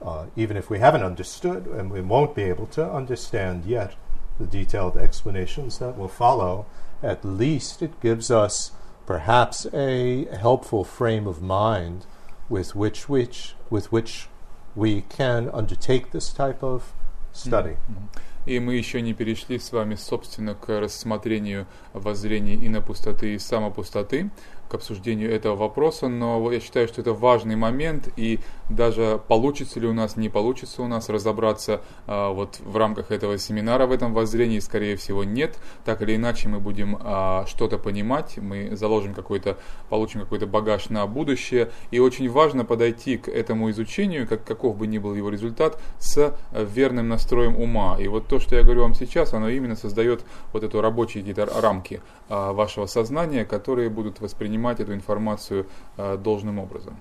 uh, 0.01 0.27
even 0.37 0.55
if 0.55 0.69
we 0.69 0.79
haven't 0.79 1.03
understood, 1.03 1.67
and 1.67 1.91
we 1.91 2.01
won't 2.01 2.33
be 2.33 2.43
able 2.43 2.67
to 2.67 2.89
understand 2.89 3.65
yet 3.65 3.95
the 4.39 4.45
detailed 4.45 4.95
explanations 4.95 5.79
that 5.79 5.97
will 5.97 6.07
follow. 6.07 6.65
At 7.03 7.25
least 7.25 7.81
it 7.81 7.99
gives 8.01 8.31
us 8.31 8.71
perhaps 9.05 9.65
a 9.73 10.25
helpful 10.25 10.83
frame 10.83 11.27
of 11.27 11.41
mind 11.41 12.05
with 12.49 12.75
which, 12.75 13.09
which 13.09 13.55
with 13.69 13.91
which 13.91 14.27
we 14.75 15.01
can 15.01 15.49
undertake 15.49 16.11
this 16.11 16.31
type 16.31 16.63
of 16.63 16.93
study. 17.31 17.77
Mm-hmm. 17.89 18.19
И 18.45 18.59
мы 18.59 18.75
еще 18.75 19.01
не 19.01 19.13
перешли 19.13 19.59
с 19.59 19.71
вами, 19.71 19.95
собственно, 19.95 20.55
к 20.55 20.79
рассмотрению 20.79 21.67
воззрений 21.93 22.55
и 22.55 22.69
на 22.69 22.81
пустоты, 22.81 23.35
и 23.35 23.39
самопустоты. 23.39 24.31
К 24.68 24.74
обсуждению 24.74 25.32
этого 25.32 25.56
вопроса, 25.56 26.08
но 26.08 26.50
я 26.50 26.60
считаю, 26.60 26.88
что 26.88 27.00
это 27.00 27.12
важный 27.12 27.56
момент, 27.56 28.08
и 28.16 28.40
даже 28.70 29.20
получится 29.28 29.78
ли 29.78 29.86
у 29.86 29.92
нас, 29.92 30.16
не 30.16 30.28
получится 30.28 30.82
у 30.82 30.86
нас 30.86 31.08
разобраться 31.08 31.82
а, 32.06 32.30
вот 32.30 32.60
в 32.60 32.76
рамках 32.76 33.10
этого 33.10 33.38
семинара 33.38 33.86
в 33.86 33.92
этом 33.92 34.14
воззрении, 34.14 34.58
скорее 34.60 34.96
всего, 34.96 35.24
нет. 35.24 35.58
Так 35.84 36.02
или 36.02 36.16
иначе 36.16 36.48
мы 36.48 36.60
будем 36.60 36.96
а, 37.00 37.44
что-то 37.46 37.78
понимать, 37.78 38.38
мы 38.38 38.74
заложим 38.74 39.12
какой-то, 39.14 39.58
получим 39.88 40.20
какой-то 40.20 40.46
багаж 40.46 40.88
на 40.88 41.06
будущее, 41.06 41.70
и 41.90 41.98
очень 41.98 42.30
важно 42.30 42.64
подойти 42.64 43.18
к 43.18 43.28
этому 43.28 43.70
изучению, 43.70 44.26
как, 44.26 44.44
каков 44.44 44.76
бы 44.76 44.86
ни 44.86 44.98
был 44.98 45.14
его 45.14 45.28
результат, 45.28 45.78
с 45.98 46.34
верным 46.52 47.08
настроем 47.08 47.56
ума. 47.56 47.98
И 48.00 48.08
вот 48.08 48.28
то, 48.28 48.38
что 48.38 48.56
я 48.56 48.62
говорю 48.62 48.82
вам 48.82 48.94
сейчас, 48.94 49.34
оно 49.34 49.48
именно 49.48 49.76
создает 49.76 50.24
вот 50.52 50.64
эту 50.64 50.80
рабочие 50.80 51.22
какие-то 51.22 51.46
рамки 51.60 52.00
а, 52.28 52.52
вашего 52.52 52.86
сознания, 52.86 53.44
которые 53.44 53.90
будут 53.90 54.20
воспринимать 54.20 54.53
воспринимать 54.54 54.80
эту 54.80 54.94
информацию 54.94 55.66
uh, 55.96 56.16
должным 56.16 56.58
образом. 56.58 56.96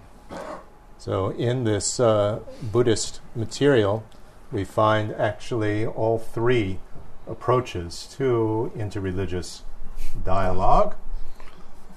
So 1.00 1.36
in 1.38 1.64
this 1.64 2.00
uh, 2.00 2.42
Buddhist 2.62 3.22
material, 3.36 4.04
we 4.52 4.64
find 4.64 5.14
actually 5.18 5.86
all 5.86 6.20
three 6.20 6.80
approaches 7.28 8.08
to 8.18 8.72
interreligious 8.76 9.64
dialogue. 10.26 10.96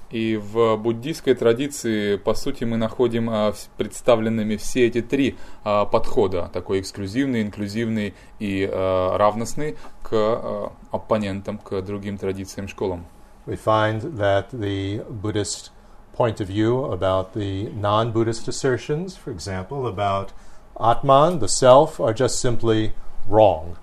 И 0.09 0.37
в 0.37 0.77
буддийской 0.77 1.33
традиции, 1.35 2.15
по 2.15 2.33
сути, 2.33 2.63
мы 2.63 2.77
находим 2.77 3.29
а, 3.29 3.53
представленными 3.75 4.55
все 4.55 4.87
эти 4.87 5.01
три 5.01 5.35
а, 5.65 5.83
подхода, 5.83 6.49
такой 6.53 6.79
эксклюзивный, 6.79 7.41
инклюзивный 7.41 8.13
и 8.39 8.69
а, 8.71 9.17
равностный 9.17 9.75
к 10.03 10.11
а, 10.13 10.71
оппонентам, 10.91 11.57
к 11.57 11.81
другим 11.81 12.17
традициям, 12.17 12.69
школам. 12.69 13.05
we 13.47 13.55
find 13.55 14.01
that 14.17 14.51
the 14.51 14.99
Buddhist 15.09 15.71
point 16.13 16.41
of 16.41 16.47
view 16.47 16.83
about 16.85 17.33
the 17.33 17.69
non 17.69 18.11
Buddhist 18.11 18.47
assertions, 18.47 19.15
for 19.15 19.31
example, 19.31 19.87
about 19.87 20.33
Atman, 20.79 21.39
the 21.39 21.47
self, 21.47 21.99
are 21.99 22.13
just 22.13 22.39
simply 22.39 22.93
wrong. 23.27 23.77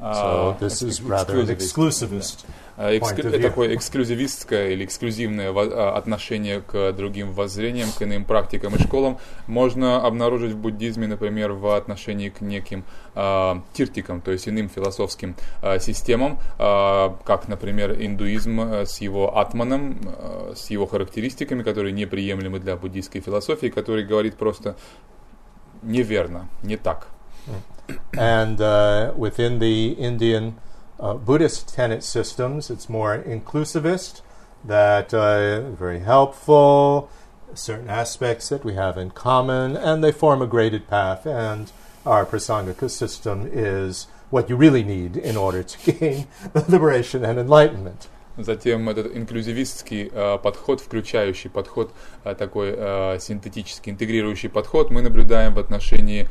Uh, 0.00 0.14
so 0.14 0.20
ah, 0.20 0.52
this 0.58 0.82
is 0.82 1.02
rather 1.02 1.40
an 1.40 1.46
exclusivist. 1.46 2.44
А, 2.78 2.94
эксклю- 2.96 3.28
view. 3.28 3.42
такое 3.42 3.74
эксклюзивистское 3.74 4.68
или 4.68 4.84
эксклюзивное 4.84 5.50
а, 5.52 5.96
отношение 5.96 6.60
к 6.60 6.92
другим 6.92 7.32
воззрениям, 7.32 7.88
к 7.90 8.00
иным 8.02 8.24
практикам 8.24 8.76
и 8.76 8.78
школам 8.78 9.18
можно 9.48 10.00
обнаружить 10.06 10.52
в 10.52 10.58
буддизме, 10.58 11.08
например, 11.08 11.52
в 11.54 11.74
отношении 11.74 12.28
к 12.28 12.40
неким 12.40 12.84
а, 13.16 13.62
тиртикам, 13.72 14.20
то 14.20 14.30
есть 14.30 14.48
иным 14.48 14.68
философским 14.68 15.34
а, 15.60 15.80
системам, 15.80 16.38
а, 16.58 17.18
как, 17.24 17.48
например, 17.48 18.00
индуизм 18.00 18.60
а, 18.60 18.86
с 18.86 19.00
его 19.00 19.36
атманом, 19.36 19.98
а, 20.04 20.52
с 20.54 20.70
его 20.70 20.86
характеристиками, 20.86 21.64
которые 21.64 21.90
неприемлемы 21.90 22.60
для 22.60 22.76
буддийской 22.76 23.20
философии, 23.20 23.66
который 23.66 24.04
говорит 24.04 24.36
просто 24.36 24.76
неверно, 25.82 26.48
не 26.62 26.76
так. 26.76 27.08
And 28.12 28.60
uh, 28.60 29.14
within 29.16 29.58
the 29.58 29.96
Indian 29.96 30.54
uh, 31.00 31.14
Buddhist 31.14 31.72
tenet 31.74 32.02
systems, 32.02 32.70
it's 32.70 32.88
more 32.88 33.18
inclusivist, 33.18 34.20
that 34.64 35.14
uh, 35.14 35.70
very 35.70 36.00
helpful, 36.00 37.08
certain 37.54 37.88
aspects 37.88 38.48
that 38.48 38.64
we 38.64 38.74
have 38.74 38.98
in 38.98 39.10
common, 39.10 39.76
and 39.76 40.02
they 40.02 40.12
form 40.12 40.42
a 40.42 40.46
graded 40.46 40.88
path. 40.88 41.26
And 41.26 41.70
our 42.04 42.26
Prasangika 42.26 42.90
system 42.90 43.48
is 43.50 44.06
what 44.30 44.50
you 44.50 44.56
really 44.56 44.82
need 44.82 45.16
in 45.16 45.36
order 45.36 45.62
to 45.62 45.92
gain 45.92 46.26
liberation 46.68 47.24
and 47.24 47.38
enlightenment. 47.38 48.08
Затем 48.38 48.88
этот 48.88 49.16
инклюзивистский 49.16 50.10
э, 50.12 50.38
подход, 50.38 50.80
включающий 50.80 51.50
подход, 51.50 51.92
э, 52.22 52.36
такой 52.36 52.72
э, 52.76 53.18
синтетический, 53.18 53.90
интегрирующий 53.90 54.48
подход, 54.48 54.90
мы 54.90 55.02
наблюдаем 55.02 55.54
в 55.54 55.58
отношении 55.58 56.28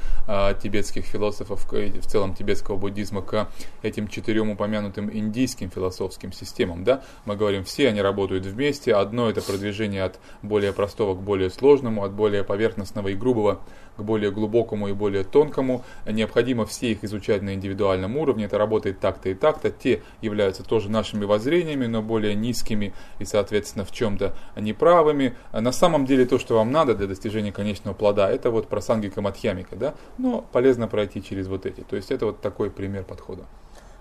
тибетских 0.61 1.05
философов, 1.05 1.65
в 1.71 2.07
целом 2.07 2.33
тибетского 2.33 2.77
буддизма, 2.77 3.21
к 3.21 3.49
этим 3.81 4.07
четырем 4.07 4.49
упомянутым 4.49 5.09
индийским 5.11 5.69
философским 5.69 6.31
системам. 6.31 6.83
Да? 6.83 7.03
Мы 7.25 7.35
говорим, 7.35 7.63
все 7.63 7.89
они 7.89 8.01
работают 8.01 8.45
вместе. 8.45 8.93
Одно 8.93 9.29
это 9.29 9.41
продвижение 9.41 10.03
от 10.03 10.19
более 10.41 10.73
простого 10.73 11.15
к 11.15 11.21
более 11.21 11.49
сложному, 11.49 12.03
от 12.03 12.13
более 12.13 12.43
поверхностного 12.43 13.09
и 13.09 13.15
грубого 13.15 13.59
к 13.97 14.03
более 14.03 14.31
глубокому 14.31 14.87
и 14.87 14.93
более 14.93 15.23
тонкому. 15.23 15.83
Необходимо 16.05 16.65
все 16.65 16.91
их 16.91 17.03
изучать 17.03 17.41
на 17.41 17.55
индивидуальном 17.55 18.15
уровне. 18.17 18.45
Это 18.45 18.57
работает 18.57 18.99
так-то 18.99 19.29
и 19.29 19.33
так-то. 19.33 19.71
Те 19.71 20.03
являются 20.21 20.63
тоже 20.63 20.89
нашими 20.89 21.25
воззрениями, 21.25 21.87
но 21.87 21.96
более 22.01 22.35
низкими 22.35 22.93
и, 23.19 23.25
соответственно, 23.25 23.85
в 23.85 23.91
чем-то 23.91 24.33
неправыми. 24.55 25.35
А 25.51 25.61
На 25.61 25.71
самом 25.71 26.05
деле 26.05 26.25
то, 26.25 26.39
что 26.39 26.55
вам 26.55 26.71
надо 26.71 26.95
для 26.95 27.07
достижения 27.07 27.51
конечного 27.51 27.93
плода, 27.93 28.29
это 28.29 28.51
вот 28.51 28.67
просангика 28.67 29.21
матхьямика, 29.21 29.75
да? 29.75 29.93
Но 30.17 30.41
полезно 30.51 30.87
пройти 30.87 31.23
через 31.23 31.47
вот 31.47 31.65
эти. 31.65 31.81
То 31.81 31.95
есть 31.95 32.11
это 32.11 32.27
вот 32.27 32.41
такой 32.41 32.69
пример 32.69 33.03
подхода. 33.03 33.45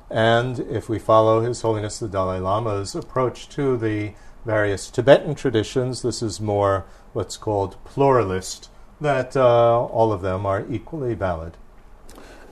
And 0.09 0.59
if 0.71 0.89
we 0.89 0.99
follow 0.99 1.41
His 1.41 1.63
Holiness 1.63 1.99
the 1.99 2.09
Dalai 2.09 2.39
Lama's 2.39 2.95
approach 2.95 3.49
to 3.57 3.77
the 3.77 4.13
various 4.45 4.89
Tibetan 4.89 5.35
traditions, 5.35 6.03
this 6.03 6.23
is 6.23 6.41
more 6.41 6.85
what's 7.13 7.37
called 7.37 7.77
pluralist, 7.85 8.71
that 9.01 9.37
uh, 9.37 9.85
all 9.85 10.13
of 10.13 10.23
them 10.23 10.47
are 10.47 10.65
equally 10.71 11.15
valid 11.15 11.57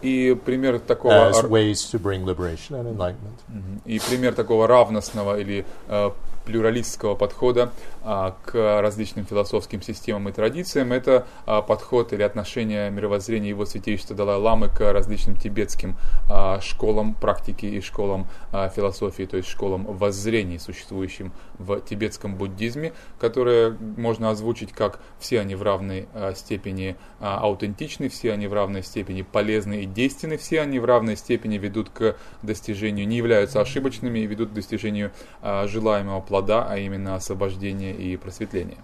И 0.05 0.35
пример 0.35 0.81
такого 0.81 1.31
as 1.31 1.43
ways 1.45 1.79
to 1.91 1.99
bring 1.99 2.25
liberation 2.25 2.77
and 2.77 2.87
enlightenment. 2.89 3.41
И 3.87 3.99
пример 3.99 4.35
такого 4.35 4.67
равностного 4.67 5.41
или 5.41 5.65
э, 5.89 6.11
плюралистского 6.45 7.15
подхода 7.15 7.73
а, 8.03 8.37
к 8.45 8.81
различным 8.81 9.25
философским 9.25 9.83
системам 9.83 10.29
и 10.29 10.33
традициям. 10.33 10.93
Это 10.93 11.27
а, 11.47 11.63
подход 11.63 12.13
или 12.13 12.23
отношение 12.23 12.91
мировоззрения 12.91 13.51
его 13.51 13.65
святейшества 13.65 14.17
Далай-Ламы 14.17 14.69
к 14.69 14.93
различным 14.93 15.37
тибетским 15.37 15.97
а, 16.31 16.61
школам 16.61 17.15
практики 17.15 17.67
и 17.67 17.81
школам 17.81 18.27
а, 18.53 18.69
философии, 18.69 19.25
то 19.25 19.37
есть 19.37 19.49
школам 19.49 19.85
воззрений, 19.85 20.59
существующим 20.59 21.33
в 21.59 21.81
тибетском 21.81 22.37
буддизме, 22.37 22.93
которые 23.19 23.77
можно 23.97 24.31
озвучить 24.31 24.73
как 24.73 25.01
все 25.19 25.41
они 25.41 25.55
в 25.55 25.63
равной 25.63 26.09
а, 26.13 26.35
степени 26.35 26.97
а, 27.21 27.39
аутентичны, 27.39 28.09
все 28.09 28.33
они 28.33 28.47
в 28.47 28.53
равной 28.53 28.83
степени 28.83 29.23
полезны 29.23 29.83
и 29.83 29.87
действенны, 29.87 30.37
все 30.37 30.61
они 30.61 30.79
в 30.79 30.85
равной 30.85 31.17
степени 31.17 31.59
ведут 31.59 31.91
к 31.91 32.17
достижению, 32.43 33.07
не 33.07 33.17
являются 33.17 33.61
ошибочными 33.61 34.21
и 34.21 34.27
ведут 34.27 34.51
к 34.51 34.53
достижению 34.53 35.13
а, 35.41 35.67
желаемого 35.67 36.21
плода, 36.34 36.66
а 36.68 36.78
именно 36.78 37.16
освобождения 37.16 37.94
и 37.94 38.18
просветления. 38.18 38.80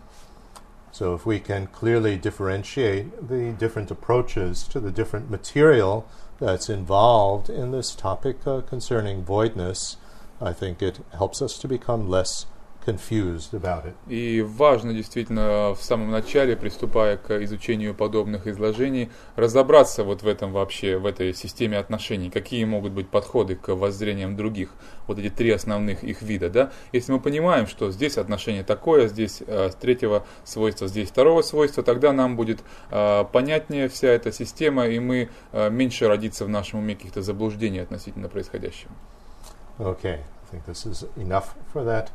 So, 0.91 1.13
if 1.13 1.25
we 1.25 1.39
can 1.39 1.67
clearly 1.67 2.15
differentiate 2.15 3.27
the 3.27 3.51
different 3.51 3.91
approaches 3.91 4.63
to 4.69 4.79
the 4.79 4.91
different 4.91 5.29
material 5.29 6.05
that's 6.39 6.69
involved 6.69 7.49
in 7.49 7.71
this 7.71 7.93
topic 7.93 8.37
uh, 8.47 8.61
concerning 8.61 9.25
voidness, 9.25 9.97
I 10.41 10.53
think 10.53 10.81
it 10.81 10.99
helps 11.17 11.41
us 11.41 11.57
to 11.59 11.67
become 11.67 12.09
less 12.09 12.45
confused 12.84 13.52
about 13.52 13.84
it. 13.84 13.94
И 14.08 14.42
важно 14.42 14.92
действительно 14.92 15.74
в 15.74 15.82
самом 15.82 16.10
начале, 16.10 16.56
приступая 16.56 17.16
к 17.16 17.42
изучению 17.44 17.94
подобных 17.94 18.46
изложений, 18.46 19.10
разобраться 19.36 20.04
вот 20.04 20.22
в 20.22 20.28
этом 20.28 20.52
вообще, 20.52 20.96
в 20.96 21.06
этой 21.06 21.34
системе 21.34 21.78
отношений, 21.78 22.30
какие 22.30 22.64
могут 22.64 22.92
быть 22.92 23.08
подходы 23.08 23.54
к 23.56 23.74
воззрениям 23.74 24.36
других, 24.36 24.70
вот 25.06 25.18
эти 25.18 25.30
три 25.30 25.50
основных 25.50 26.04
их 26.04 26.22
вида, 26.22 26.48
да. 26.50 26.72
Если 26.92 27.12
мы 27.12 27.20
понимаем, 27.20 27.66
что 27.66 27.90
здесь 27.90 28.18
отношение 28.18 28.64
такое, 28.64 29.08
здесь 29.08 29.42
э, 29.46 29.70
третьего 29.80 30.24
свойства, 30.44 30.88
здесь 30.88 31.08
второго 31.08 31.42
свойства, 31.42 31.82
тогда 31.82 32.12
нам 32.12 32.36
будет 32.36 32.60
э, 32.90 33.24
понятнее 33.32 33.88
вся 33.88 34.08
эта 34.08 34.32
система, 34.32 34.86
и 34.86 34.98
мы 34.98 35.28
э, 35.52 35.70
меньше 35.70 36.08
родится 36.08 36.44
в 36.44 36.48
нашем 36.48 36.80
уме 36.80 36.94
каких-то 36.94 37.22
заблуждений 37.22 37.80
относительно 37.80 38.28
происходящего. 38.28 38.90
Okay, 39.78 40.20
I 40.20 40.52
think 40.52 40.66
this 40.66 40.84
is 40.84 41.08
enough 41.16 41.54
for 41.72 41.84
that 41.84 42.10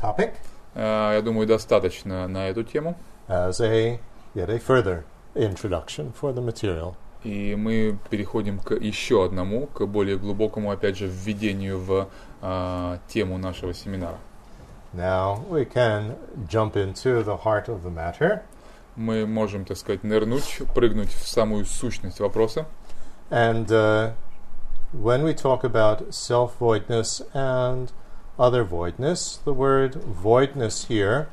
topic 0.00 0.34
Э, 0.74 1.12
я 1.14 1.22
думаю, 1.22 1.46
достаточно 1.46 2.28
на 2.28 2.48
эту 2.48 2.64
тему. 2.64 2.96
as 3.28 3.60
a 3.60 4.00
yet 4.34 4.48
a 4.50 4.58
further 4.58 5.04
introduction 5.34 6.12
for 6.20 6.34
the 6.34 6.44
material. 6.44 6.94
И 7.24 7.54
мы 7.54 7.98
переходим 8.10 8.58
к 8.58 8.74
еще 8.74 9.24
одному, 9.24 9.68
к 9.68 9.86
более 9.86 10.18
глубокому, 10.18 10.72
опять 10.72 10.96
же, 10.96 11.06
введению 11.06 11.78
в 11.78 12.08
а, 12.40 12.98
тему 13.06 13.38
нашего 13.38 13.72
семинара. 13.72 14.18
Now 14.92 15.44
we 15.48 15.64
can 15.64 16.16
jump 16.48 16.74
into 16.74 17.22
the 17.22 17.36
heart 17.44 17.68
of 17.68 17.82
the 17.84 17.94
matter. 17.94 18.42
Мы 18.96 19.24
можем, 19.24 19.64
так 19.64 19.76
сказать, 19.78 20.02
нырнуть, 20.02 20.62
прыгнуть 20.74 21.12
в 21.12 21.28
самую 21.28 21.64
сущность 21.64 22.18
вопроса. 22.18 22.66
And 23.30 23.66
uh, 23.68 24.12
when 24.92 25.22
we 25.22 25.32
talk 25.32 25.62
about 25.64 26.12
self 26.12 26.58
voidness 26.58 27.22
and 27.32 27.90
other 28.38 28.64
voidness, 28.64 29.36
the 29.44 29.52
word 29.52 29.94
voidness 29.94 30.86
here, 30.86 31.28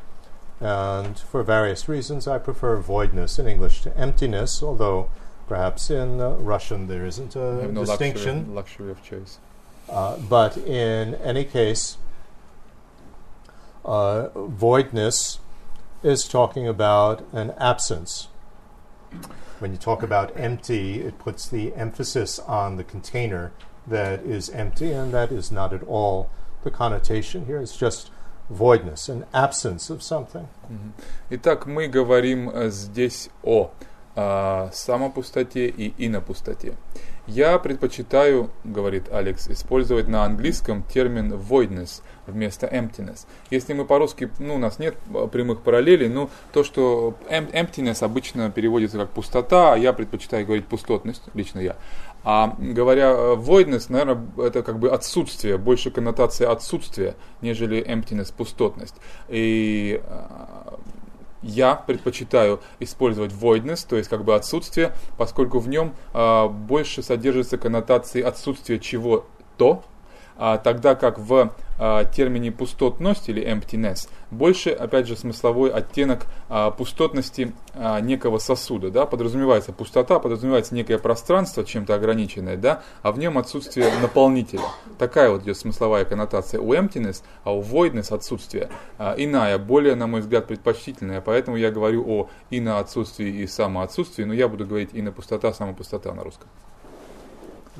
and 0.60 1.18
for 1.18 1.44
various 1.44 1.88
reasons, 1.88 2.28
I 2.28 2.38
prefer 2.38 2.78
voidness 2.78 3.40
in 3.40 3.48
English 3.48 3.82
to 3.84 3.98
emptiness, 3.98 4.62
although 4.62 5.10
perhaps 5.48 5.90
in 5.90 6.20
uh, 6.20 6.32
Russian 6.32 6.88
there 6.88 7.06
isn't 7.06 7.36
a 7.36 7.40
no 7.40 7.82
luxury, 7.82 7.86
distinction. 7.86 8.56
luxury 8.56 8.92
of 8.92 9.04
choice. 9.04 9.40
Uh, 9.90 10.18
but 10.18 10.58
in 10.58 11.16
any 11.16 11.46
case, 11.46 11.98
uh, 13.86 14.28
voidness 14.36 15.40
is 16.04 16.28
talking 16.28 16.68
about 16.68 17.26
an 17.32 17.52
absence. 17.58 18.28
When 19.60 19.72
you 19.72 19.78
talk 19.78 20.04
about 20.04 20.38
empty, 20.38 21.02
it 21.02 21.18
puts 21.18 21.48
the 21.48 21.74
emphasis 21.74 22.38
on 22.40 22.78
the 22.78 22.84
container 22.84 23.52
that 23.88 24.20
is 24.22 24.50
empty, 24.50 24.92
and 24.92 25.14
that 25.14 25.32
is 25.32 25.52
not 25.52 25.74
at 25.74 25.84
all 25.84 26.30
the 26.64 26.72
connotation 26.72 27.46
here. 27.46 27.60
It's 27.62 27.78
just 27.78 28.12
voidness, 28.50 29.10
an 29.10 29.26
absence 29.34 29.90
of 29.90 30.02
something. 30.02 30.48
Мгм. 30.70 30.94
Итак, 31.30 31.66
мы 31.66 31.88
говорим 31.88 32.50
э, 32.50 32.70
здесь 32.70 33.30
о 33.44 33.72
а, 34.22 34.70
самопустоте 34.74 35.68
и 35.68 35.94
инопустоте. 35.98 36.74
Я 37.26 37.60
предпочитаю, 37.60 38.50
говорит 38.64 39.06
Алекс, 39.14 39.48
использовать 39.48 40.08
на 40.08 40.26
английском 40.26 40.84
термин 40.84 41.32
voidness 41.34 42.02
вместо 42.26 42.66
emptiness. 42.66 43.28
Если 43.52 43.74
мы 43.74 43.86
по-русски, 43.86 44.30
ну, 44.40 44.56
у 44.56 44.58
нас 44.58 44.80
нет 44.80 44.98
прямых 45.32 45.62
параллелей, 45.62 46.10
но 46.10 46.30
то, 46.52 46.64
что 46.64 47.16
emptiness 47.30 48.04
обычно 48.04 48.50
переводится 48.50 48.98
как 48.98 49.12
пустота, 49.12 49.74
а 49.74 49.78
я 49.78 49.94
предпочитаю 49.94 50.46
говорить 50.46 50.66
пустотность, 50.66 51.22
лично 51.34 51.60
я. 51.60 51.76
А 52.24 52.56
говоря 52.60 53.12
voidness, 53.36 53.86
наверное, 53.90 54.26
это 54.38 54.62
как 54.62 54.80
бы 54.80 54.90
отсутствие, 54.90 55.58
больше 55.58 55.90
коннотация 55.90 56.52
отсутствия, 56.52 57.16
нежели 57.42 57.82
emptiness, 57.86 58.34
пустотность. 58.36 58.96
И 59.30 60.02
а, 60.06 60.80
я 61.42 61.76
предпочитаю 61.76 62.60
использовать 62.80 63.32
voidness, 63.32 63.86
то 63.88 63.96
есть 63.96 64.10
как 64.10 64.24
бы 64.24 64.36
отсутствие, 64.36 64.94
поскольку 65.18 65.60
в 65.60 65.70
нем 65.70 65.96
а, 66.14 66.48
больше 66.48 67.02
содержится 67.02 67.58
коннотации 67.58 68.22
отсутствия 68.22 68.80
чего-то, 68.80 69.84
а, 70.38 70.58
тогда 70.58 70.96
как 70.96 71.18
в 71.20 71.52
а, 71.80 72.06
термине 72.06 72.52
пустотность 72.52 73.30
или 73.30 73.44
emptiness 73.44 74.10
больше, 74.32 74.70
опять 74.70 75.08
же, 75.08 75.16
смысловой 75.16 75.72
оттенок 75.72 76.28
а, 76.50 76.72
пустотности 76.72 77.54
а, 77.74 78.00
некого 78.00 78.38
сосуда, 78.38 78.92
да, 78.92 79.06
подразумевается 79.06 79.74
пустота, 79.74 80.20
подразумевается 80.20 80.76
некое 80.76 81.00
пространство, 81.00 81.64
чем-то 81.64 81.96
ограниченное, 81.96 82.58
да, 82.58 82.84
а 83.02 83.12
в 83.12 83.20
нем 83.20 83.38
отсутствие 83.38 83.92
наполнителя. 84.02 84.62
Такая 84.98 85.32
вот 85.32 85.44
идет 85.44 85.58
смысловая 85.58 86.06
коннотация 86.06 86.60
у 86.60 86.74
emptiness, 86.74 87.24
а 87.44 87.54
у 87.54 87.62
voidness 87.62 88.14
отсутствие 88.14 88.70
а, 88.98 89.16
иная, 89.18 89.58
более, 89.58 89.96
на 89.96 90.08
мой 90.08 90.22
взгляд, 90.22 90.48
предпочтительная, 90.48 91.22
поэтому 91.22 91.58
я 91.58 91.72
говорю 91.72 92.04
о 92.08 92.30
и 92.50 92.60
на 92.60 92.80
отсутствии 92.80 93.30
и 93.30 93.48
самоотсутствии, 93.48 94.24
но 94.24 94.34
я 94.34 94.48
буду 94.48 94.66
говорить 94.66 94.90
и 94.94 95.02
на 95.02 95.12
пустота, 95.12 95.54
самопустота 95.54 96.14
на 96.14 96.24
русском. 96.24 96.48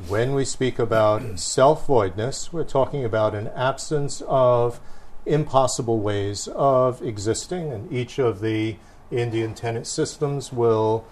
When 0.08 0.34
we 0.34 0.46
speak 0.46 0.80
about 0.80 1.40
self 1.40 1.86
voidness, 1.88 2.54
we're 2.54 2.64
talking 2.64 3.04
about 3.04 3.36
an 3.36 3.48
absence 3.50 4.22
of 4.28 4.80
impossible 5.26 6.00
ways 6.00 6.48
of 6.48 7.02
existing, 7.02 7.72
and 7.72 7.92
each 7.92 8.20
of 8.20 8.40
the 8.40 8.78
Indian 9.12 9.54
tenet 9.54 9.88
systems 9.88 10.54
will 10.54 11.06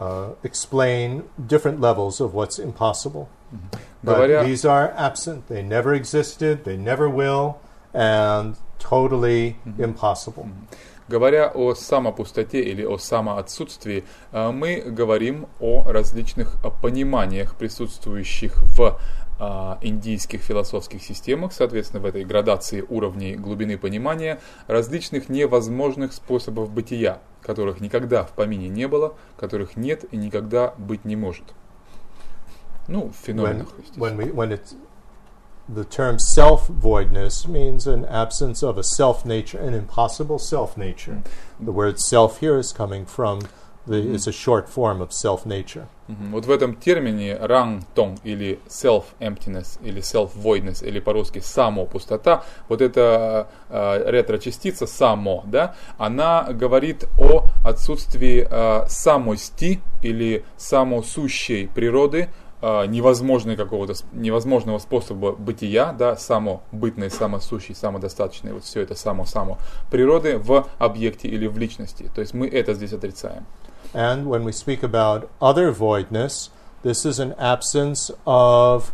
uh, 0.00 0.30
explain 0.42 1.28
different 1.44 1.80
levels 1.80 2.20
of 2.20 2.34
what's 2.34 2.58
impossible. 2.58 3.28
Mm-hmm. 3.54 3.66
But 4.04 4.44
these 4.44 4.64
are 4.64 4.92
absent, 4.92 5.48
they 5.48 5.62
never 5.62 5.94
existed, 5.94 6.64
they 6.64 6.76
never 6.76 7.08
will, 7.08 7.60
and 7.92 8.56
totally 8.78 9.56
mm-hmm. 9.66 9.82
impossible. 9.82 10.44
Mm-hmm. 10.44 10.74
Говоря 11.08 11.48
о 11.48 11.74
самопустоте 11.74 12.60
или 12.60 12.84
о 12.84 12.98
самоотсутствии, 12.98 14.04
э, 14.32 14.50
мы 14.50 14.82
говорим 14.86 15.46
о 15.58 15.84
различных 15.90 16.56
пониманиях, 16.82 17.54
присутствующих 17.56 18.62
в 18.76 19.00
э, 19.40 19.86
индийских 19.86 20.42
философских 20.42 21.02
системах, 21.02 21.54
соответственно, 21.54 22.02
в 22.02 22.06
этой 22.06 22.26
градации 22.26 22.84
уровней 22.86 23.36
глубины 23.36 23.78
понимания, 23.78 24.38
различных 24.66 25.30
невозможных 25.30 26.12
способов 26.12 26.70
бытия, 26.70 27.22
которых 27.40 27.80
никогда 27.80 28.24
в 28.24 28.32
помине 28.32 28.68
не 28.68 28.86
было, 28.86 29.14
которых 29.38 29.76
нет 29.76 30.04
и 30.10 30.16
никогда 30.18 30.74
быть 30.76 31.06
не 31.06 31.16
может. 31.16 31.44
Ну, 32.86 33.10
в 33.10 33.26
феноменах. 33.26 33.68
When, 33.96 34.16
when 34.16 34.32
we, 34.34 34.34
when 34.34 34.60
the 35.68 35.84
term 35.84 36.18
self 36.18 36.68
voidness 36.68 37.46
means 37.46 37.86
an 37.86 38.04
absence 38.06 38.62
of 38.62 38.78
a 38.78 38.82
self 38.82 39.24
nature, 39.24 39.58
an 39.58 39.74
impossible 39.74 40.38
self 40.38 40.76
nature. 40.76 41.22
Mm. 41.22 41.66
The 41.66 41.72
word 41.72 42.00
self 42.00 42.40
here 42.40 42.58
is 42.58 42.72
coming 42.72 43.04
from 43.04 43.40
the, 43.86 43.96
mm. 43.96 44.14
is 44.14 44.26
a 44.26 44.32
short 44.32 44.68
form 44.68 45.00
of 45.00 45.12
self 45.12 45.44
nature. 45.44 45.88
Mm-hmm. 46.08 46.30
Вот 46.30 46.46
в 46.46 46.50
этом 46.50 46.74
термине 46.74 47.36
рангтон 47.36 48.18
или 48.24 48.60
self-emptiness 48.66 49.78
или 49.82 50.00
self-voidness 50.00 50.82
или 50.82 51.00
по-русски 51.00 51.40
само 51.40 51.84
пустота, 51.84 52.44
вот 52.70 52.80
эта 52.80 53.48
э, 53.68 54.10
ретро-частица 54.10 54.86
само, 54.86 55.44
да, 55.46 55.74
она 55.98 56.44
говорит 56.50 57.06
о 57.18 57.44
отсутствии 57.62 58.46
э, 58.48 58.88
самости 58.88 59.82
или 60.00 60.46
самосущей 60.56 61.68
природы 61.68 62.30
э, 62.30 62.47
невозможной 62.60 63.56
какого-то 63.56 63.94
невозможного 64.12 64.78
способа 64.78 65.32
бытия, 65.32 65.92
да, 65.92 66.16
самобытной, 66.16 67.10
самосущей, 67.10 67.74
самодостаточной, 67.74 68.52
вот 68.52 68.64
все 68.64 68.80
это 68.80 68.94
само-само 68.94 69.58
природы 69.90 70.38
в 70.38 70.66
объекте 70.78 71.28
или 71.28 71.46
в 71.46 71.56
личности. 71.58 72.10
То 72.14 72.20
есть 72.20 72.34
мы 72.34 72.48
это 72.48 72.74
здесь 72.74 72.92
отрицаем. 72.92 73.46
And 73.94 74.26
when 74.26 74.44
we 74.44 74.52
speak 74.52 74.82
about 74.82 75.30
other 75.40 75.72
voidness, 75.72 76.50
this 76.82 77.06
is 77.06 77.18
an 77.18 77.34
absence 77.38 78.10
of 78.26 78.92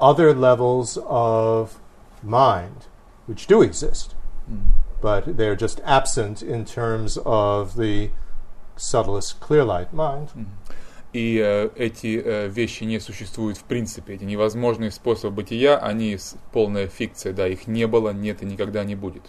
other 0.00 0.32
levels 0.32 0.98
of 1.06 1.78
mind, 2.22 2.86
which 3.26 3.46
do 3.46 3.62
exist, 3.62 4.14
mm. 4.50 4.70
but 5.02 5.36
they're 5.36 5.56
just 5.56 5.80
absent 5.84 6.42
in 6.42 6.64
terms 6.64 7.18
of 7.24 7.76
the 7.76 8.10
subtlest 8.76 9.40
clear 9.40 9.64
light 9.64 9.92
mind. 9.92 10.30
Mm. 10.36 10.46
И 11.16 11.40
э, 11.42 11.70
эти 11.76 12.20
э, 12.22 12.48
вещи 12.48 12.84
не 12.84 13.00
существуют 13.00 13.56
в 13.56 13.64
принципе, 13.64 14.12
эти 14.12 14.24
невозможные 14.24 14.90
способы 14.90 15.36
бытия, 15.36 15.78
они 15.78 16.18
полная 16.52 16.88
фикция, 16.88 17.32
да, 17.32 17.48
их 17.48 17.66
не 17.66 17.86
было, 17.86 18.10
нет 18.10 18.42
и 18.42 18.44
никогда 18.44 18.84
не 18.84 18.96
будет 18.96 19.22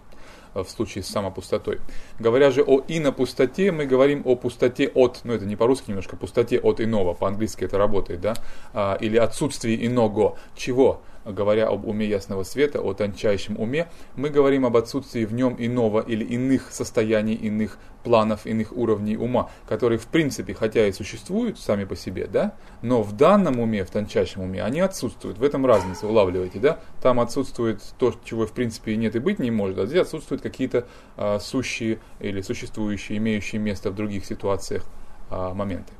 э, 0.53 0.63
в 0.63 0.69
случае 0.69 1.05
с 1.05 1.07
самопустотой. 1.07 1.79
Говоря 2.19 2.51
же 2.51 2.61
о 2.61 2.83
инопустоте, 2.89 3.71
мы 3.71 3.85
говорим 3.85 4.23
о 4.25 4.35
пустоте 4.35 4.89
от, 4.89 5.21
ну 5.23 5.31
это 5.31 5.45
не 5.45 5.55
по-русски 5.55 5.91
немножко, 5.91 6.17
пустоте 6.17 6.59
от 6.59 6.81
иного, 6.81 7.13
по-английски 7.13 7.63
это 7.63 7.77
работает, 7.77 8.19
да, 8.19 8.33
а, 8.73 8.97
или 8.99 9.15
отсутствии 9.15 9.87
иного. 9.87 10.37
Чего? 10.57 11.01
Говоря 11.31 11.67
об 11.67 11.85
уме 11.85 12.05
ясного 12.05 12.43
света, 12.43 12.81
о 12.81 12.93
тончайшем 12.93 13.59
уме, 13.59 13.87
мы 14.15 14.29
говорим 14.29 14.65
об 14.65 14.77
отсутствии 14.77 15.25
в 15.25 15.33
нем 15.33 15.55
иного 15.57 16.01
или 16.01 16.23
иных 16.23 16.71
состояний, 16.71 17.35
иных 17.35 17.77
планов, 18.03 18.45
иных 18.45 18.71
уровней 18.75 19.17
ума, 19.17 19.49
которые 19.67 19.99
в 19.99 20.07
принципе, 20.07 20.53
хотя 20.53 20.87
и 20.87 20.91
существуют 20.91 21.59
сами 21.59 21.83
по 21.83 21.95
себе, 21.95 22.27
да, 22.27 22.53
но 22.81 23.03
в 23.03 23.11
данном 23.13 23.59
уме, 23.59 23.83
в 23.83 23.89
тончайшем 23.89 24.43
уме, 24.43 24.63
они 24.63 24.79
отсутствуют. 24.79 25.37
В 25.37 25.43
этом 25.43 25.65
разница, 25.65 26.07
улавливаете, 26.07 26.59
да? 26.59 26.79
Там 27.01 27.19
отсутствует 27.19 27.81
то, 27.97 28.13
чего 28.23 28.45
в 28.45 28.51
принципе 28.53 28.95
нет 28.95 29.15
и 29.15 29.19
быть 29.19 29.39
не 29.39 29.51
может, 29.51 29.77
а 29.79 29.85
здесь 29.85 30.01
отсутствуют 30.01 30.41
какие-то 30.41 30.87
а, 31.17 31.39
сущие 31.39 31.99
или 32.19 32.41
существующие, 32.41 33.17
имеющие 33.17 33.59
место 33.59 33.91
в 33.91 33.95
других 33.95 34.25
ситуациях 34.25 34.85
а, 35.29 35.53
моменты. 35.53 35.93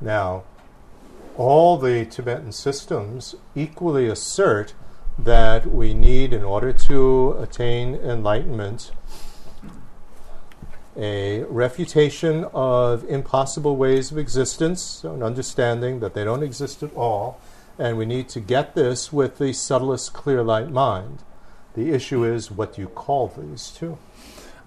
Now, 0.00 0.42
all 1.37 1.77
the 1.77 2.05
Tibetan 2.05 2.51
systems 2.51 3.35
equally 3.55 4.07
assert 4.07 4.73
that 5.17 5.71
we 5.71 5.93
need, 5.93 6.33
in 6.33 6.43
order 6.43 6.73
to 6.73 7.37
attain 7.39 7.95
enlightenment, 7.95 8.91
a 10.97 11.43
refutation 11.43 12.45
of 12.53 13.03
impossible 13.05 13.77
ways 13.77 14.11
of 14.11 14.17
existence, 14.17 14.81
so 14.81 15.13
an 15.13 15.23
understanding 15.23 15.99
that 15.99 16.13
they 16.13 16.23
don't 16.23 16.43
exist 16.43 16.83
at 16.83 16.93
all, 16.95 17.39
and 17.79 17.97
we 17.97 18.05
need 18.05 18.27
to 18.29 18.39
get 18.39 18.75
this 18.75 19.13
with 19.13 19.37
the 19.37 19.53
subtlest 19.53 20.13
clear 20.13 20.43
light 20.43 20.69
mind. 20.69 21.23
The 21.73 21.91
issue 21.91 22.25
is 22.25 22.51
what 22.51 22.75
do 22.75 22.81
you 22.81 22.87
call 22.87 23.27
these 23.27 23.69
two? 23.69 23.97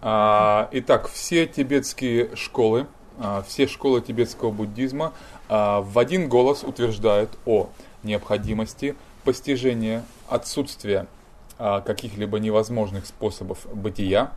Uh, 0.03 0.67
итак, 0.73 1.09
все 1.09 1.47
тибетские 1.47 2.35
школы, 2.37 2.87
uh, 3.19 3.43
все 3.43 3.67
школы 3.67 4.01
тибетского 4.01 4.51
буддизма 4.51 5.13
А, 5.38 5.38
в 5.50 5.98
один 6.00 6.30
голос 6.30 6.64
утверждают 6.64 7.32
о 7.46 7.70
необходимости 8.04 8.96
постижения 9.24 10.04
отсутствия 10.28 11.08
а, 11.58 11.82
каких-либо 11.82 12.40
невозможных 12.40 13.06
способов 13.06 13.68
бытия 13.74 14.32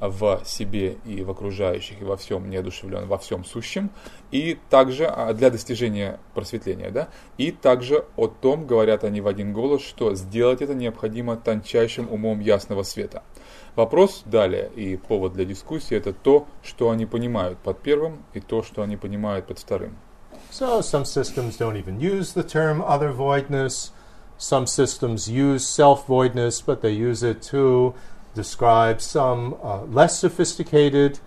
в 0.00 0.42
себе 0.46 0.96
и 1.04 1.22
в 1.22 1.30
окружающих, 1.30 2.00
и 2.00 2.04
во 2.04 2.16
всем 2.16 2.48
неодушевлен, 2.48 3.06
во 3.06 3.18
всем 3.18 3.44
сущем, 3.44 3.90
и 4.30 4.56
также 4.70 5.06
а, 5.06 5.34
для 5.34 5.50
достижения 5.50 6.20
просветления, 6.34 6.90
да, 6.90 7.08
и 7.36 7.50
также 7.50 8.04
о 8.16 8.28
том, 8.28 8.66
говорят 8.66 9.04
они 9.04 9.20
в 9.20 9.26
один 9.26 9.52
голос, 9.52 9.82
что 9.82 10.14
сделать 10.14 10.62
это 10.62 10.74
необходимо 10.74 11.36
тончайшим 11.36 12.10
умом 12.10 12.40
ясного 12.40 12.84
света. 12.84 13.22
Вопрос 13.74 14.22
далее 14.24 14.70
и 14.74 14.96
повод 14.96 15.32
для 15.32 15.44
дискуссии 15.44 15.96
это 15.96 16.12
то, 16.12 16.46
что 16.62 16.90
они 16.90 17.06
понимают 17.06 17.58
под 17.58 17.80
первым, 17.80 18.24
и 18.34 18.40
то, 18.40 18.62
что 18.62 18.82
они 18.82 18.96
понимают 18.96 19.46
под 19.46 19.58
вторым. 19.58 19.96
So 20.60 20.82
some 20.82 21.06
systems 21.06 21.56
don't 21.56 21.78
even 21.78 22.00
use 22.00 22.34
the 22.34 22.42
term 22.42 22.82
other 22.82 23.12
voidness. 23.12 23.92
Some 24.36 24.66
systems 24.66 25.26
use 25.26 25.66
self 25.66 26.06
voidness, 26.06 26.60
but 26.60 26.82
they 26.82 26.90
use 26.90 27.22
it 27.22 27.40
to 27.44 27.94
describe 28.34 29.00
some 29.00 29.56
uh, 29.62 29.84
less 29.84 30.18
sophisticated 30.18 31.18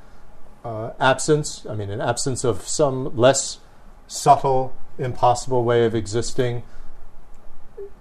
uh, 0.64 0.92
absence. 1.00 1.66
I 1.68 1.74
mean, 1.74 1.90
an 1.90 2.00
absence 2.00 2.44
of 2.44 2.68
some 2.68 3.18
less 3.18 3.58
subtle, 4.06 4.76
impossible 5.00 5.64
way 5.64 5.84
of 5.84 5.96
existing. 5.96 6.62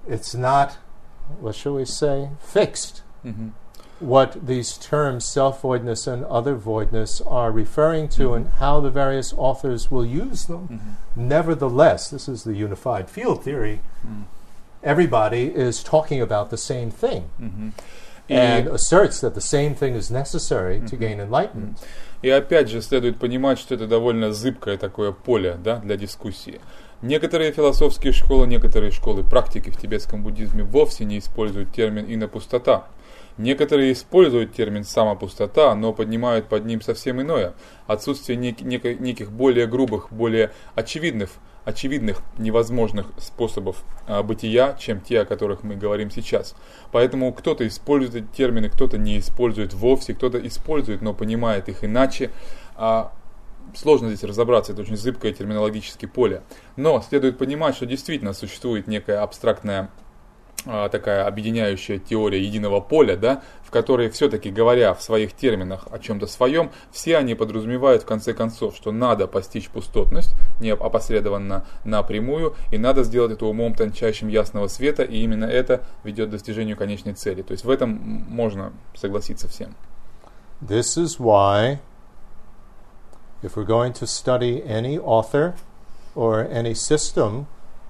It's 0.07 0.35
not, 0.35 0.77
what 1.41 1.55
shall 1.55 1.77
we 1.77 1.87
say, 1.87 2.29
fixed. 2.41 3.01
Mm-hmm 3.25 3.49
what 4.02 4.46
these 4.46 4.78
terms, 4.78 5.26
self 5.26 5.62
voidness 5.62 6.06
and 6.08 6.24
other 6.26 6.56
voidness, 6.56 7.22
are 7.26 7.52
referring 7.52 8.10
to 8.10 8.34
and 8.36 8.48
how 8.60 8.80
the 8.80 8.92
various 8.92 9.34
authors 9.34 9.90
will 9.92 10.06
use 10.06 10.46
them. 10.46 10.98
Nevertheless, 11.16 12.10
this 12.10 12.28
is 12.30 12.44
the 12.44 12.54
unified 12.54 13.10
field 13.10 13.44
theory. 13.44 13.82
Everybody 14.84 15.46
is 15.54 15.84
talking 15.84 16.22
about 16.22 16.50
the 16.50 16.58
same 16.58 16.92
thing 16.92 17.24
И- 18.30 18.34
and 18.34 18.68
asserts 18.68 19.20
that 19.22 19.34
the 19.34 19.42
same 19.42 19.74
thing 19.74 19.96
is 19.96 20.12
necessary 20.12 20.80
to 20.82 20.96
gain 20.96 21.20
enlightenment. 21.20 21.78
И 22.22 22.30
опять 22.30 22.70
же 22.70 22.82
следует 22.82 23.18
понимать, 23.18 23.60
что 23.60 23.76
это 23.76 23.88
довольно 23.88 24.32
зыбкое 24.34 24.78
такое 24.78 25.12
поле 25.12 25.58
да, 25.64 25.78
для 25.78 25.98
дискуссии. 25.98 26.60
Некоторые 27.02 27.52
философские 27.52 28.12
школы, 28.12 28.48
некоторые 28.48 28.92
школы 28.92 29.24
практики 29.24 29.70
в 29.70 29.78
тибетском 29.78 30.24
буддизме 30.24 30.64
вовсе 30.64 31.06
не 31.06 31.20
используют 31.20 31.72
термин 31.72 32.06
«инопустота». 32.08 32.88
Некоторые 33.39 33.93
используют 33.93 34.55
термин 34.55 34.85
«самопустота», 34.85 35.75
но 35.75 35.93
поднимают 35.93 36.49
под 36.49 36.67
ним 36.67 36.83
совсем 36.83 37.21
иное– 37.21 37.55
отсутствие 37.87 38.39
нек- 38.39 38.63
неко- 38.63 38.95
неких 38.95 39.33
более 39.33 39.67
грубых, 39.67 40.13
более 40.13 40.53
очевидных, 40.75 41.31
очевидных 41.65 42.21
невозможных 42.39 43.07
способов 43.19 43.85
а, 44.07 44.23
бытия, 44.23 44.77
чем 44.79 45.01
те, 45.01 45.21
о 45.21 45.25
которых 45.25 45.63
мы 45.63 45.77
говорим 45.77 46.11
сейчас. 46.11 46.55
Поэтому 46.91 47.33
кто-то 47.33 47.67
использует 47.67 48.25
эти 48.25 48.37
термины, 48.37 48.69
кто-то 48.69 48.99
не 48.99 49.19
использует 49.19 49.73
вовсе, 49.73 50.15
кто-то 50.15 50.45
использует, 50.47 51.03
но 51.03 51.15
понимает 51.15 51.69
их 51.69 51.85
иначе. 51.85 52.31
А, 52.77 53.13
сложно 53.75 54.09
здесь 54.09 54.25
разобраться, 54.29 54.73
это 54.73 54.83
очень 54.83 54.97
зыбкое 54.97 55.33
терминологическое 55.33 56.11
поле. 56.11 56.43
Но 56.77 57.01
следует 57.01 57.39
понимать, 57.39 57.77
что 57.77 57.87
действительно 57.87 58.33
существует 58.33 58.87
некая 58.87 59.23
абстрактная 59.23 59.91
такая 60.65 61.27
объединяющая 61.27 61.99
теория 61.99 62.43
единого 62.43 62.81
поля, 62.81 63.17
да, 63.17 63.43
в 63.63 63.71
которой 63.71 64.11
все-таки 64.11 64.51
говоря 64.51 64.95
в 64.95 65.03
своих 65.03 65.33
терминах 65.33 65.87
о 65.91 65.99
чем-то 65.99 66.27
своем, 66.27 66.71
все 66.91 67.17
они 67.17 67.35
подразумевают 67.35 68.03
в 68.03 68.07
конце 68.07 68.35
концов, 68.35 68.77
что 68.77 68.93
надо 68.93 69.27
постичь 69.27 69.69
пустотность, 69.69 70.35
не 70.61 70.71
опосредованно 70.71 71.67
напрямую, 71.85 72.55
и 72.71 72.79
надо 72.79 73.03
сделать 73.03 73.33
это 73.33 73.47
умом 73.47 73.75
тончайшим 73.75 74.29
ясного 74.29 74.69
света, 74.69 75.03
и 75.03 75.19
именно 75.19 75.47
это 75.47 75.83
ведет 76.05 76.29
к 76.29 76.33
достижению 76.33 76.77
конечной 76.77 77.15
цели. 77.15 77.43
То 77.43 77.53
есть 77.53 77.65
в 77.65 77.71
этом 77.71 77.91
можно 77.91 78.73
согласиться 78.95 79.49
всем. 79.49 79.75
This 80.61 80.97
is 80.97 81.19
why, 81.19 81.81
if 83.43 83.57
we're 83.57 83.67
going 83.67 83.93
to 83.95 84.07
study 84.07 84.63
any 84.65 84.99
author 84.99 85.55
or 86.15 86.47
any 86.49 86.75
system, 86.75 87.47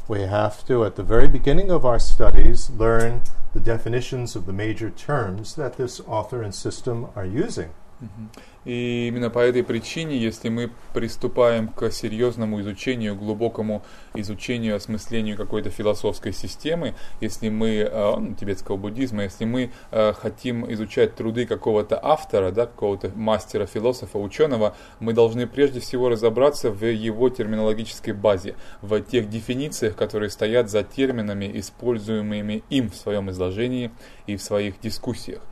we 0.09 0.23
have 0.23 0.67
to, 0.67 0.85
at 0.85 0.97
the 0.97 1.03
very 1.03 1.29
beginning 1.29 1.71
of 1.71 1.85
our 1.85 1.99
studies, 1.99 2.71
learn 2.71 3.23
the 3.55 3.61
definitions 3.61 4.35
of 4.35 4.47
the 4.47 4.53
major 4.53 4.91
terms 4.91 5.55
that 5.57 5.77
this 5.77 6.01
author 6.01 6.43
and 6.43 6.55
system 6.55 7.09
are 7.15 7.27
using. 7.27 7.71
Mm-hmm. 8.03 8.27
И 8.65 9.09
именно 9.09 9.29
по 9.29 9.41
этой 9.41 9.65
причине, 9.65 10.17
если 10.19 10.49
мы 10.49 10.71
приступаем 10.95 11.69
к 11.69 11.91
серьезному 11.91 12.61
изучению, 12.61 13.17
глубокому 13.17 13.83
изучению, 14.15 14.77
осмыслению 14.77 15.37
какой-то 15.37 15.71
философской 15.71 16.33
системы, 16.33 16.95
если 17.21 17.49
мы, 17.49 17.91
ну, 17.93 18.35
тибетского 18.35 18.77
буддизма, 18.77 19.25
если 19.25 19.45
мы 19.45 19.73
э, 19.91 20.13
хотим 20.13 20.71
изучать 20.73 21.17
труды 21.17 21.47
какого-то 21.47 21.99
автора, 22.03 22.53
да, 22.53 22.67
какого-то 22.67 23.11
мастера, 23.17 23.67
философа, 23.67 24.19
ученого, 24.19 24.77
мы 25.01 25.13
должны 25.13 25.47
прежде 25.47 25.81
всего 25.81 26.09
разобраться 26.09 26.71
в 26.71 26.85
его 26.85 27.29
терминологической 27.31 28.15
базе, 28.15 28.55
в 28.81 29.01
тех 29.01 29.29
дефинициях, 29.29 29.97
которые 29.97 30.31
стоят 30.31 30.71
за 30.71 30.85
терминами, 30.85 31.51
используемыми 31.55 32.63
им 32.71 32.91
в 32.91 32.95
своем 32.95 33.31
изложении 33.31 33.91
и 34.27 34.37
в 34.37 34.43
своих 34.43 34.81
дискуссиях. 34.81 35.43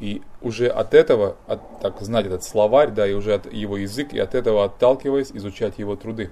И 0.00 0.22
уже 0.40 0.68
от 0.68 0.94
этого, 0.94 1.36
от, 1.46 1.80
так 1.80 2.00
знать 2.00 2.26
этот 2.26 2.44
словарь, 2.44 2.90
да, 2.90 3.06
и 3.06 3.14
уже 3.14 3.34
от 3.34 3.52
его 3.52 3.76
язык, 3.76 4.12
и 4.12 4.18
от 4.18 4.34
этого 4.34 4.64
отталкиваясь, 4.64 5.32
изучать 5.32 5.78
его 5.78 5.96
труды. 5.96 6.30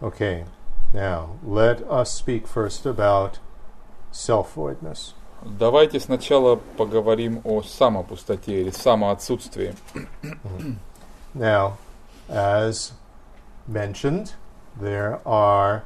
Okay, 0.00 0.44
now 0.92 1.38
let 1.42 1.82
us 1.88 2.12
speak 2.12 2.46
first 2.46 2.86
about 2.86 3.40
self 4.12 4.54
voidness. 4.54 5.14
Давайте 5.42 6.00
сначала 6.00 6.56
поговорим 6.76 7.40
о 7.44 7.62
самопустоте 7.62 8.62
или 8.62 8.70
самоотсутствии. 8.70 9.74
Now, 11.34 11.76
as 12.28 12.92
mentioned, 13.68 14.32
there 14.80 15.20
are 15.26 15.84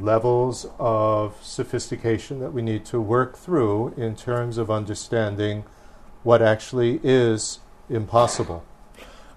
levels 0.00 0.66
of 0.78 1.34
sophistication 1.42 2.40
that 2.40 2.52
we 2.52 2.62
need 2.62 2.84
to 2.86 3.00
work 3.00 3.36
through 3.36 3.94
in 3.96 4.14
terms 4.16 4.58
of 4.58 4.70
understanding 4.70 5.64
what 6.22 6.42
actually 6.42 7.00
is 7.02 7.60
impossible. 7.88 8.62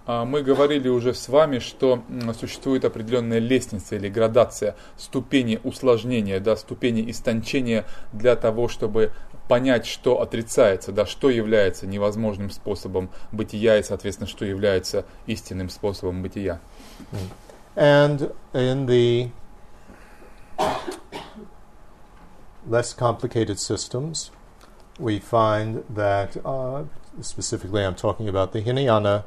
А, 0.06 0.24
Мы 0.24 0.42
говорили 0.42 0.88
уже 0.88 1.14
с 1.14 1.28
вами, 1.28 1.60
что 1.60 2.02
существует 2.40 2.86
определенная 2.86 3.40
лестница 3.40 3.98
или 3.98 4.08
градация, 4.08 4.76
ступени 4.96 5.60
усложнения, 5.64 6.40
да, 6.40 6.56
ступени 6.56 7.12
истончения 7.12 7.86
для 8.14 8.38
того, 8.38 8.70
чтобы 8.70 9.12
понять, 9.50 9.86
что 9.86 10.22
отрицается, 10.22 10.94
да, 10.94 11.06
что 11.06 11.30
является 11.30 11.88
невозможным 11.88 12.50
способом 12.52 13.10
бытия 13.34 13.78
и, 13.78 13.84
соответственно, 13.84 14.28
что 14.28 14.46
является 14.46 15.06
истинным 15.26 15.70
способом 15.70 16.22
бытия. 16.22 16.62
And 17.76 18.34
in 18.54 18.88
the 18.88 19.30
less 22.68 22.94
complicated 22.94 23.60
systems, 23.60 24.32
we 25.00 25.20
find 25.20 25.84
that, 25.90 26.38
uh, 26.46 26.84
specifically, 27.22 27.84
I'm 27.84 27.96
talking 27.96 28.28
about 28.28 28.52
the 28.54 28.62
Hinayana 28.62 29.26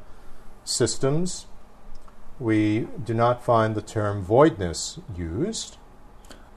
systems, 0.63 1.47
we 2.39 2.87
do 3.03 3.13
not 3.13 3.43
find 3.43 3.75
the 3.75 3.81
term 3.81 4.23
voidness 4.23 4.99
used. 5.15 5.77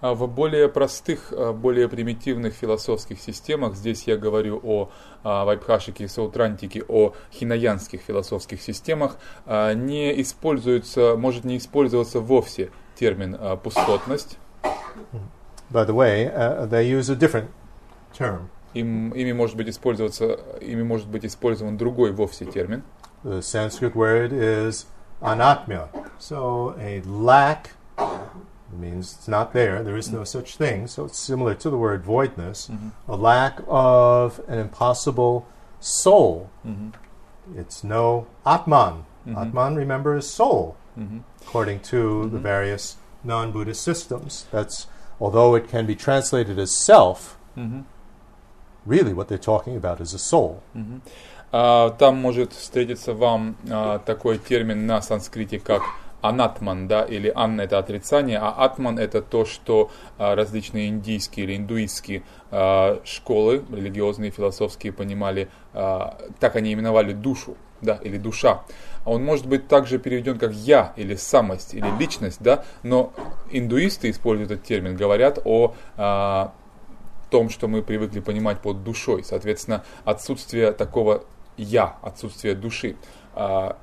А 0.01 0.12
В 0.12 0.27
более 0.29 0.68
простых, 0.68 1.33
а, 1.33 1.55
более 1.55 1.89
примитивных 1.89 2.53
философских 2.53 3.18
системах, 3.20 3.75
здесь 3.75 4.05
я 4.05 4.18
говорю 4.18 4.61
о 4.62 4.91
а, 5.22 5.47
Вайбхашике 5.47 6.05
и 6.05 6.09
Саутрантике, 6.09 6.85
о 6.89 7.14
хинаянских 7.33 8.03
философских 8.03 8.61
системах, 8.61 9.16
не 9.47 10.20
используется, 10.20 11.16
может 11.16 11.45
не 11.45 11.57
использоваться 11.57 12.20
вовсе 12.20 12.70
термин 12.97 13.39
пустотность. 13.62 14.39
By 15.72 15.84
the 15.84 15.94
way, 15.94 16.32
uh, 16.32 16.66
they 16.66 16.88
use 16.88 17.10
a 17.10 17.16
different 17.16 17.52
term. 18.14 18.50
Им, 18.74 19.12
ими 19.12 19.32
может 19.32 19.56
быть 19.56 19.68
использоваться, 19.70 20.40
ими 20.62 20.84
может 20.84 21.08
быть 21.08 21.26
использован 21.26 21.78
другой 21.78 22.12
вовсе 22.12 22.46
термин. 22.46 22.84
The 23.24 23.42
Sanskrit 23.42 23.96
word 23.96 24.32
is 24.32 24.86
anatmya. 25.22 25.90
So 26.18 26.76
a 26.80 27.02
lack 27.02 27.72
means 28.72 29.16
it's 29.18 29.28
not 29.28 29.52
there, 29.54 29.84
there 29.84 29.98
is 29.98 30.12
no 30.12 30.24
such 30.24 30.56
thing. 30.56 30.88
So 30.88 31.06
it's 31.06 31.20
similar 31.20 31.56
to 31.56 31.70
the 31.70 31.78
word 31.78 32.04
voidness. 32.04 32.70
A 33.08 33.16
lack 33.16 33.62
of 33.68 34.40
an 34.48 34.60
impossible 34.60 35.46
soul. 35.80 36.50
It's 37.56 37.84
no 37.84 38.28
Atman. 38.46 39.06
Atman, 39.36 39.76
remember, 39.76 40.16
is 40.16 40.30
soul, 40.30 40.76
according 41.42 41.82
to 41.82 42.30
the 42.30 42.38
various 42.40 42.98
non 43.25 43.53
Buddhist 43.53 43.83
systems. 43.83 44.47
That's, 44.51 44.87
although 45.20 45.55
it 45.55 45.68
can 45.68 45.87
be 45.87 45.95
translated 45.95 46.59
as 46.59 46.77
self, 46.77 47.37
really 48.87 49.12
what 49.14 49.29
they're 49.29 49.39
talking 49.39 49.77
about 49.77 50.01
is 50.01 50.14
a 50.14 50.18
soul. 50.18 50.62
А, 51.53 51.91
Там 51.91 52.16
может 52.16 52.53
встретиться 52.53 53.14
вам 53.14 53.57
а, 53.70 53.99
такой 54.01 54.39
термин 54.39 54.87
на 54.87 55.01
санскрите, 55.01 55.61
как 55.61 55.83
анатман, 56.20 56.89
да, 56.89 57.03
или 57.05 57.31
анна 57.35 57.62
это 57.62 57.79
отрицание, 57.79 58.39
а 58.39 58.51
атман 58.51 58.99
это 58.99 59.20
то, 59.22 59.45
что 59.45 59.91
а, 60.18 60.35
различные 60.35 60.89
индийские 60.89 61.47
или 61.47 61.57
индуистские 61.57 62.22
а, 62.51 63.01
школы, 63.05 63.62
религиозные, 63.70 64.31
философские 64.31 64.93
понимали, 64.93 65.49
а, 65.75 66.18
так 66.41 66.57
они 66.57 66.72
именовали 66.72 67.12
душу, 67.12 67.57
да, 67.83 68.01
или 68.03 68.16
душа. 68.18 68.62
А 69.05 69.11
Он 69.11 69.25
может 69.25 69.47
быть 69.47 69.69
также 69.69 69.99
переведен 69.99 70.39
как 70.39 70.53
я, 70.53 70.93
или 70.97 71.15
самость, 71.15 71.75
или 71.75 71.87
личность, 71.99 72.39
да, 72.41 72.65
но 72.83 73.13
индуисты 73.51 74.11
используют 74.11 74.51
этот 74.51 74.65
термин, 74.65 74.97
говорят 74.97 75.39
о 75.45 75.75
а, 75.97 76.53
том, 77.31 77.51
что 77.51 77.69
мы 77.69 77.83
привыкли 77.83 78.21
понимать 78.21 78.61
под 78.61 78.83
душой. 78.83 79.25
Соответственно, 79.25 79.85
отсутствие 80.05 80.73
такого 80.73 81.25
я, 81.57 81.97
отсутствие 82.03 82.55
души. 82.55 82.97
А, 83.35 83.77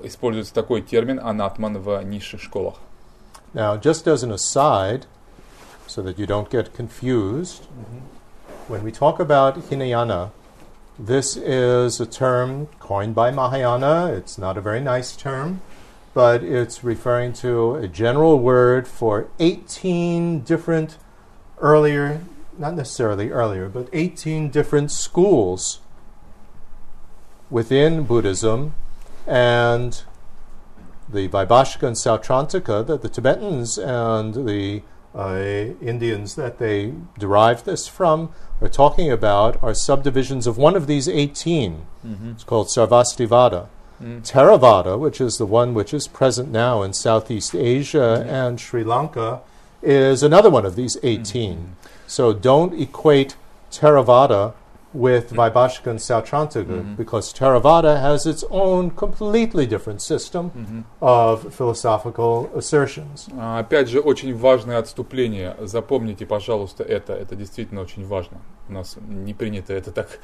Используется 0.00 0.54
такой 0.54 0.82
термин 0.82 1.20
анатман 1.20 1.78
в 1.78 2.02
низших 2.02 2.40
школах. 2.40 2.74
Now, 3.54 3.76
just 3.76 4.06
as 4.06 4.22
an 4.22 4.32
aside, 4.32 5.06
so 5.86 6.02
that 6.02 6.18
you 6.18 6.26
don't 6.26 6.48
get 6.50 6.74
confused, 6.74 7.64
when 8.68 8.82
we 8.82 8.90
talk 8.90 9.20
about 9.20 9.56
Hinayana, 9.68 10.30
this 11.06 11.36
is 11.36 12.00
a 12.00 12.06
term 12.06 12.66
coined 12.78 13.14
by 13.14 13.30
Mahayana. 13.30 14.12
It's 14.14 14.38
not 14.38 14.56
a 14.56 14.60
very 14.60 14.80
nice 14.80 15.16
term, 15.16 15.60
but 16.14 16.42
it's 16.42 16.84
referring 16.84 17.32
to 17.34 17.74
a 17.76 17.88
general 17.88 18.38
word 18.38 18.86
for 18.86 19.28
18 19.38 20.40
different 20.40 20.98
earlier 21.58 22.20
not 22.58 22.74
necessarily 22.74 23.30
earlier, 23.30 23.68
but 23.68 23.88
18 23.92 24.50
different 24.50 24.90
schools 24.90 25.80
within 27.50 28.04
Buddhism 28.04 28.74
and 29.26 30.02
the 31.08 31.28
Vaibhashika 31.28 31.86
and 31.86 31.96
Sautrantika 31.96 32.86
that 32.86 33.02
the 33.02 33.08
Tibetans 33.08 33.78
and 33.78 34.46
the 34.46 34.82
uh, 35.14 35.74
Indians 35.82 36.34
that 36.36 36.58
they 36.58 36.94
derived 37.18 37.66
this 37.66 37.86
from 37.86 38.32
are 38.62 38.68
talking 38.68 39.10
about 39.10 39.60
are 39.62 39.74
subdivisions 39.74 40.46
of 40.46 40.56
one 40.56 40.76
of 40.76 40.86
these 40.86 41.08
18. 41.08 41.86
Mm-hmm. 42.06 42.30
It's 42.30 42.44
called 42.44 42.68
Sarvastivada. 42.68 43.66
Mm. 44.00 44.22
Theravada, 44.22 44.98
which 44.98 45.20
is 45.20 45.36
the 45.36 45.46
one 45.46 45.74
which 45.74 45.92
is 45.92 46.08
present 46.08 46.50
now 46.50 46.82
in 46.82 46.92
Southeast 46.92 47.54
Asia 47.54 48.18
mm-hmm. 48.20 48.28
and 48.28 48.60
Sri 48.60 48.84
Lanka, 48.84 49.40
is 49.82 50.22
another 50.22 50.50
one 50.50 50.64
of 50.64 50.76
these 50.76 50.96
18. 51.02 51.56
Mm-hmm. 51.56 51.64
So 52.06 52.32
don't 52.32 52.80
equate 52.80 53.36
Theravada 53.70 54.54
with 54.94 55.30
Vaibhashika 55.32 55.90
and 55.90 55.98
Sautrantika 55.98 56.96
because 56.96 57.32
Theravada 57.32 58.00
has 58.00 58.26
its 58.26 58.44
own 58.50 58.90
completely 58.90 59.66
different 59.66 60.02
system 60.02 60.84
of 61.00 61.54
philosophical 61.54 62.50
assertions. 62.54 63.28
А, 63.38 63.58
Опять 63.60 63.88
же, 63.88 64.00
очень 64.00 64.36
важное 64.36 64.78
отступление. 64.78 65.56
Запомните, 65.60 66.26
пожалуйста, 66.26 66.82
это. 66.84 67.14
Это 67.14 67.36
действительно 67.36 67.80
очень 67.80 68.06
важно. 68.06 68.38
У 68.68 68.72
нас 68.72 68.96
не 69.08 69.34
принято 69.34 69.72
это 69.72 69.92
так 69.92 70.20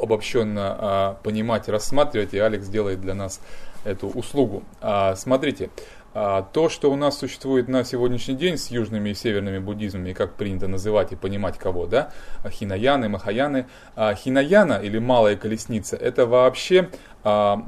обобщенно 0.00 0.76
а, 0.78 1.16
понимать 1.22 1.68
рассматривать, 1.68 2.34
и 2.34 2.38
Алекс 2.38 2.68
делает 2.68 3.00
для 3.00 3.14
нас 3.14 3.40
эту 3.84 4.08
услугу. 4.08 4.62
А, 4.80 5.14
смотрите, 5.16 5.70
то, 6.14 6.68
что 6.68 6.92
у 6.92 6.96
нас 6.96 7.18
существует 7.18 7.66
на 7.66 7.82
сегодняшний 7.82 8.36
день 8.36 8.56
с 8.56 8.70
южными 8.70 9.10
и 9.10 9.14
северными 9.14 9.58
буддизмами, 9.58 10.12
как 10.12 10.34
принято 10.34 10.68
называть 10.68 11.12
и 11.12 11.16
понимать 11.16 11.58
кого, 11.58 11.86
да, 11.86 12.12
а, 12.44 12.50
хинаяны, 12.50 13.08
махаяны. 13.08 13.66
А, 13.96 14.14
хинаяна 14.14 14.74
или 14.74 14.98
малая 14.98 15.36
колесница, 15.36 15.96
это 15.96 16.26
вообще 16.26 16.90
а, 17.24 17.60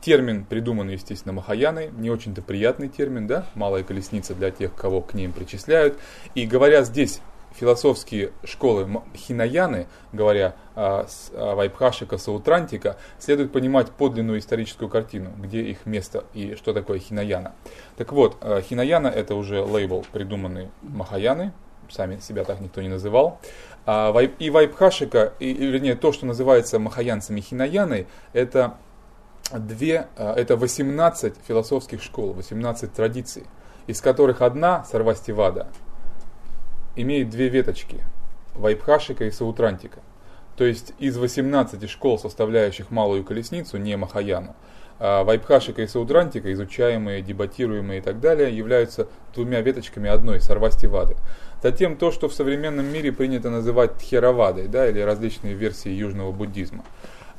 термин, 0.00 0.44
придуманный, 0.44 0.94
естественно, 0.94 1.32
Махаяной, 1.32 1.90
не 1.96 2.10
очень-то 2.10 2.42
приятный 2.42 2.88
термин, 2.88 3.26
да, 3.26 3.46
малая 3.54 3.82
колесница 3.82 4.34
для 4.34 4.50
тех, 4.50 4.74
кого 4.74 5.00
к 5.00 5.14
ним 5.14 5.32
причисляют. 5.32 5.98
И 6.34 6.46
говоря 6.46 6.82
здесь 6.82 7.20
философские 7.58 8.32
школы 8.44 8.88
Хинаяны, 9.14 9.86
говоря 10.12 10.54
о, 10.74 11.06
с- 11.06 11.30
о 11.34 11.54
Вайбхашика 11.54 12.18
Саутрантика, 12.18 12.96
следует 13.18 13.52
понимать 13.52 13.90
подлинную 13.90 14.38
историческую 14.38 14.88
картину, 14.88 15.30
где 15.36 15.62
их 15.62 15.86
место 15.86 16.24
и 16.34 16.54
что 16.54 16.72
такое 16.72 16.98
Хинаяна. 16.98 17.54
Так 17.96 18.12
вот, 18.12 18.36
э, 18.40 18.60
Хинаяна 18.62 19.08
это 19.08 19.34
уже 19.34 19.62
лейбл, 19.62 20.04
придуманный 20.12 20.70
Махаяны, 20.82 21.52
сами 21.90 22.18
себя 22.20 22.44
так 22.44 22.60
никто 22.60 22.80
не 22.82 22.88
называл. 22.88 23.40
А 23.86 24.14
и 24.20 24.50
Вайбхашика, 24.50 25.32
и, 25.38 25.52
вернее, 25.52 25.96
то, 25.96 26.12
что 26.12 26.26
называется 26.26 26.78
махаянцами 26.78 27.40
Хинаяной, 27.40 28.06
это 28.34 28.74
две, 29.52 30.08
а, 30.16 30.34
это 30.34 30.56
18 30.56 31.34
философских 31.46 32.02
школ, 32.02 32.34
18 32.34 32.92
традиций, 32.92 33.44
из 33.86 34.02
которых 34.02 34.42
одна, 34.42 34.84
Сарвастивада, 34.84 35.68
имеет 37.02 37.30
две 37.30 37.48
веточки, 37.48 38.02
Вайбхашика 38.54 39.24
и 39.24 39.30
Саутрантика. 39.30 40.00
То 40.56 40.64
есть 40.64 40.92
из 40.98 41.16
18 41.16 41.88
школ, 41.88 42.18
составляющих 42.18 42.90
малую 42.90 43.24
колесницу, 43.24 43.76
не 43.76 43.96
Махаяну, 43.96 44.56
а 44.98 45.22
Вайбхашика 45.22 45.82
и 45.82 45.86
Саутрантика, 45.86 46.52
изучаемые, 46.52 47.22
дебатируемые 47.22 48.00
и 48.00 48.02
так 48.02 48.18
далее, 48.20 48.56
являются 48.56 49.06
двумя 49.32 49.60
веточками 49.60 50.10
одной 50.10 50.40
Сарвастивады. 50.40 51.16
Затем 51.62 51.96
то, 51.96 52.10
что 52.10 52.28
в 52.28 52.34
современном 52.34 52.86
мире 52.86 53.12
принято 53.12 53.50
называть 53.50 53.96
Тхеравадой, 53.98 54.66
да, 54.66 54.88
или 54.88 55.00
различные 55.00 55.54
версии 55.54 55.90
южного 55.90 56.32
буддизма. 56.32 56.84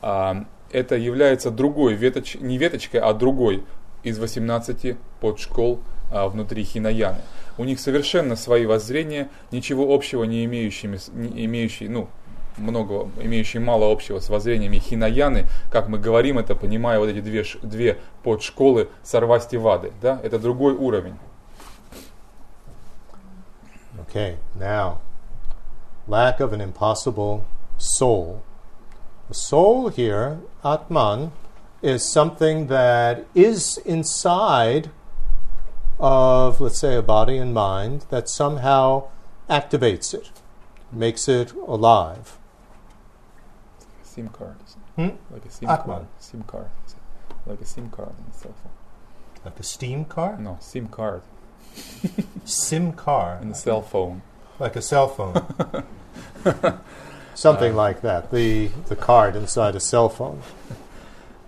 А, 0.01 0.45
это 0.71 0.95
является 0.95 1.51
другой 1.51 1.95
веточ, 1.95 2.35
не 2.35 2.57
веточкой, 2.57 3.01
а 3.01 3.13
другой 3.13 3.65
из 4.03 4.19
18 4.19 4.95
подшкол 5.19 5.81
а, 6.11 6.29
внутри 6.29 6.63
Хинаяны. 6.63 7.19
У 7.59 7.65
них 7.65 7.81
совершенно 7.81 8.37
свои 8.37 8.65
воззрения, 8.65 9.27
ничего 9.51 9.93
общего 9.93 10.23
не 10.23 10.45
имеющими, 10.45 10.97
не 11.11 11.43
имеющие, 11.43 11.89
ну, 11.89 12.07
много, 12.55 13.11
имеющие 13.21 13.61
мало 13.61 13.91
общего 13.91 14.21
с 14.21 14.29
воззрениями 14.29 14.77
Хинаяны, 14.77 15.45
как 15.69 15.89
мы 15.89 15.99
говорим 15.99 16.39
это, 16.39 16.55
понимая 16.55 16.99
вот 16.99 17.09
эти 17.09 17.19
две, 17.19 17.43
две 17.61 17.99
подшколы 18.23 18.87
Сарвастивады, 19.03 19.91
да, 20.01 20.21
это 20.23 20.39
другой 20.39 20.73
уровень. 20.73 21.15
Okay, 24.07 24.37
now, 24.57 24.99
lack 26.07 26.39
of 26.39 26.53
an 26.53 26.61
impossible 26.61 27.43
soul. 27.77 28.41
The 29.27 29.33
soul 29.33 29.89
here, 29.89 30.37
Atman, 30.63 31.33
is 31.81 32.09
something 32.09 32.67
that 32.67 33.25
is 33.35 33.77
inside 33.83 34.91
of, 35.99 36.61
let's 36.61 36.79
say, 36.79 36.95
a 36.95 37.01
body 37.01 37.37
and 37.37 37.53
mind 37.53 38.05
that 38.09 38.29
somehow 38.29 39.07
activates 39.49 40.13
it, 40.13 40.31
makes 40.91 41.27
it 41.27 41.51
alive. 41.67 42.37
SIM 44.03 44.29
card, 44.29 44.55
Hmm? 44.95 45.09
like 45.31 45.45
a 45.45 45.49
SIM 45.51 45.69
Atman. 45.69 45.95
card, 45.97 46.07
SIM 46.19 46.43
card, 46.43 46.69
like 47.45 47.61
a 47.61 47.65
SIM 47.65 47.89
card 47.89 48.13
in 48.17 48.25
a 48.31 48.37
cell 48.37 48.53
phone. 48.63 48.71
Like 49.45 49.59
a 49.59 49.63
steam 49.63 50.03
car? 50.05 50.37
No, 50.37 50.57
SIM 50.59 50.87
card 50.89 51.21
SIM 52.45 52.91
car. 52.93 53.39
in 53.41 53.51
a 53.51 53.55
cell 53.55 53.81
phone. 53.81 54.21
Like 54.59 54.75
a 54.75 54.81
cell 54.81 55.07
phone. 55.07 55.41
Something 57.35 57.75
like 57.75 58.01
that. 58.01 58.31
The, 58.31 58.67
the 58.87 58.97
card 58.97 59.35
inside 59.37 59.75
a 59.75 59.79
cell 59.79 60.09
phone. 60.09 60.41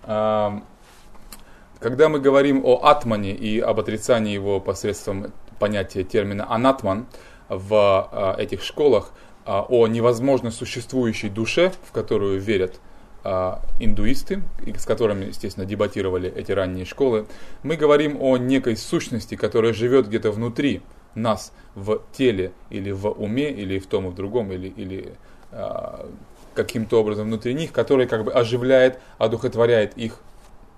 Ам, 0.08 0.64
Когда 1.82 2.08
мы 2.08 2.20
говорим 2.20 2.64
о 2.64 2.76
атмане 2.84 3.32
и 3.34 3.58
об 3.58 3.80
отрицании 3.80 4.32
его 4.32 4.60
посредством 4.60 5.32
понятия 5.58 6.04
термина 6.04 6.46
анатман 6.48 7.06
в 7.48 7.74
а, 7.74 8.36
этих 8.38 8.62
школах, 8.62 9.10
а, 9.44 9.66
о 9.68 9.88
невозможно 9.88 10.52
существующей 10.52 11.28
душе, 11.28 11.72
в 11.82 11.90
которую 11.90 12.38
верят 12.38 12.78
а, 13.24 13.60
индуисты, 13.80 14.44
с 14.78 14.86
которыми, 14.86 15.24
естественно, 15.24 15.66
дебатировали 15.66 16.32
эти 16.32 16.52
ранние 16.52 16.84
школы, 16.84 17.26
мы 17.64 17.74
говорим 17.74 18.16
о 18.22 18.36
некой 18.36 18.76
сущности, 18.76 19.34
которая 19.34 19.72
живет 19.72 20.06
где-то 20.06 20.30
внутри 20.30 20.82
нас, 21.16 21.52
в 21.74 22.00
теле 22.12 22.52
или 22.70 22.92
в 22.92 23.08
уме, 23.08 23.50
или 23.50 23.80
в 23.80 23.88
том 23.88 24.06
и 24.06 24.10
в 24.10 24.14
другом, 24.14 24.52
или, 24.52 24.68
или 24.68 25.14
каким-то 26.54 27.00
образом 27.00 27.26
внутри 27.26 27.54
них, 27.54 27.72
который 27.72 28.06
как 28.06 28.24
бы 28.24 28.32
оживляет, 28.32 29.00
одухотворяет 29.18 29.98
их, 29.98 30.20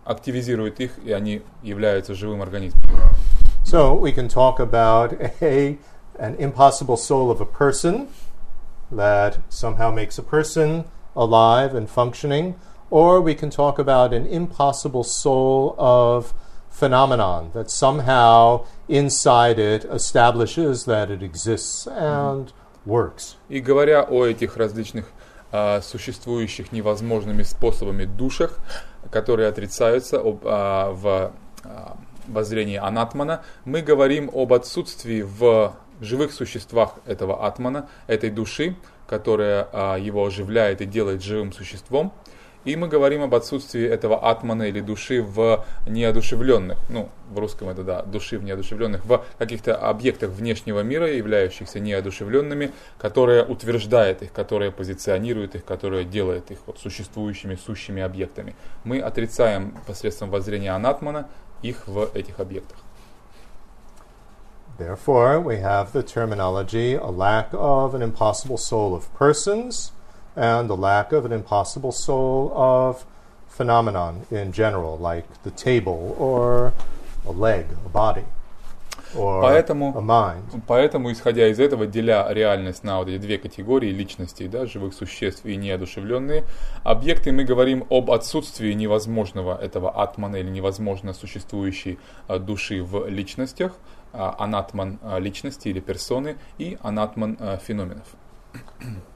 активизирует 0.05 0.80
их, 0.80 0.98
и 1.05 1.12
они 1.12 1.42
являются 1.62 2.14
живым 2.14 2.42
организмом. 2.42 2.82
So 3.64 3.94
we 3.94 4.12
can 4.12 4.28
talk 4.28 4.61
about 4.61 5.14
a 5.40 5.78
an 6.18 6.36
impossible 6.38 6.96
soul 6.96 7.30
of 7.30 7.40
a 7.40 7.46
person 7.46 8.09
that 8.90 9.38
somehow 9.48 9.90
makes 9.90 10.18
a 10.18 10.22
person 10.22 10.84
alive 11.16 11.74
and 11.74 11.88
functioning, 11.88 12.55
or 12.90 13.20
we 13.20 13.34
can 13.34 13.50
talk 13.50 13.78
about 13.78 14.12
an 14.12 14.26
impossible 14.26 15.02
soul 15.02 15.74
of 15.78 16.34
phenomenon 16.70 17.50
that 17.55 17.70
somehow 17.70 18.64
inside 18.88 19.59
it 19.59 19.84
establishes 19.84 20.84
that 20.84 21.11
it 21.11 21.22
exists 21.22 21.86
and 21.86 22.52
works. 22.84 23.36
И 23.48 23.61
говоря 23.61 24.02
о 24.02 24.26
этих 24.26 24.57
различных 24.57 25.07
а, 25.52 25.80
существующих 25.80 26.72
невозможными 26.72 27.44
способами 27.44 28.05
душах, 28.05 28.59
которые 29.15 29.49
отрицаются 29.49 30.19
об- 30.19 30.43
а, 30.45 30.91
в 30.91 31.33
а, 31.62 31.97
воззрении 32.27 32.77
анатмана, 32.77 33.43
мы 33.65 33.81
говорим 33.81 34.29
об 34.35 34.53
отсутствии 34.53 35.23
в 35.23 35.73
живых 36.01 36.33
существах 36.33 36.97
этого 37.07 37.47
атмана, 37.47 37.89
этой 38.09 38.31
души, 38.31 38.75
которая 39.07 39.69
а, 39.73 39.97
его 39.97 40.27
оживляет 40.27 40.81
и 40.81 40.85
делает 40.85 41.23
живым 41.23 41.53
существом. 41.53 42.12
И 42.65 42.77
мы 42.77 42.89
говорим 42.89 43.23
об 43.23 43.35
отсутствии 43.35 43.87
этого 43.87 44.29
атмана 44.31 44.65
или 44.65 44.81
души 44.81 45.23
в 45.23 45.65
неодушевленных, 45.87 46.79
ну, 46.89 47.11
в 47.31 47.39
русском 47.39 47.69
это 47.69 47.83
да, 47.83 48.03
души 48.03 48.39
в 48.39 48.45
неодушевленных, 48.45 49.05
в 49.05 49.23
каких-то 49.39 49.77
объектах 49.77 50.31
внешнего 50.31 50.81
мира, 50.81 51.12
являющихся 51.12 51.79
неодушевленными, 51.79 52.73
которая 52.99 53.45
утверждает 53.45 54.23
их, 54.23 54.33
которая 54.33 54.71
позиционирует 54.71 55.55
их, 55.57 55.65
которая 55.65 56.05
делает 56.05 56.51
их 56.51 56.59
вот 56.67 56.79
существующими, 56.79 57.57
сущими 57.57 58.03
объектами. 58.03 58.55
Мы 58.85 59.01
отрицаем 59.01 59.77
посредством 59.87 60.31
воззрения 60.31 60.73
анатмана 60.73 61.29
их 61.62 61.87
в 61.87 62.11
этих 62.15 62.41
объектах. 62.41 62.79
Therefore, 64.77 65.41
we 65.41 65.61
have 65.61 65.93
the 65.93 66.03
terminology 66.03 66.95
a 66.95 67.09
lack 67.09 67.51
of 67.53 67.95
an 67.95 68.03
impossible 68.03 68.57
soul 68.59 68.93
of 68.93 69.05
persons 69.17 69.93
and 70.37 70.70
a 70.70 70.74
lack 70.74 71.12
of 71.12 71.24
an 71.24 71.32
impossible 71.32 71.93
soul 71.93 72.53
of 72.55 73.05
phenomenon 73.49 74.22
in 74.30 74.53
general, 74.53 74.99
like 74.99 75.24
the 75.45 75.51
table 75.51 76.16
or 76.18 76.72
a 77.26 77.32
leg, 77.32 77.66
a 77.85 77.89
body. 77.89 78.24
or 79.16 79.43
Поэтому- 79.43 79.97
a 79.97 80.01
mind. 80.01 80.62
Поэтому, 80.66 81.12
исходя 81.12 81.47
из 81.49 81.61
этого, 81.61 81.87
деля 81.87 82.26
реальность 82.30 82.82
на 82.82 82.99
вот 82.99 83.09
эти 83.09 83.18
две 83.18 83.39
категории 83.39 83.91
личностей, 83.91 84.49
да, 84.49 84.66
живых 84.66 84.93
существ 84.93 85.45
и 85.47 85.57
неодушевленные 85.57 86.43
объекты, 86.82 87.30
мы 87.30 87.45
говорим 87.45 87.85
об 87.91 88.11
отсутствии 88.11 88.72
невозможного 88.72 89.57
этого 89.57 89.91
атмана 89.91 90.37
или 90.37 90.51
невозможно 90.51 91.12
существующей 91.12 91.99
а, 92.26 92.39
души 92.39 92.82
в 92.82 93.07
личностях, 93.09 93.72
а, 94.12 94.35
анатман 94.39 94.99
а, 95.03 95.18
личности 95.18 95.68
или 95.68 95.78
персоны 95.80 96.37
и 96.59 96.76
анатман 96.82 97.39
феноменов. 97.64 98.07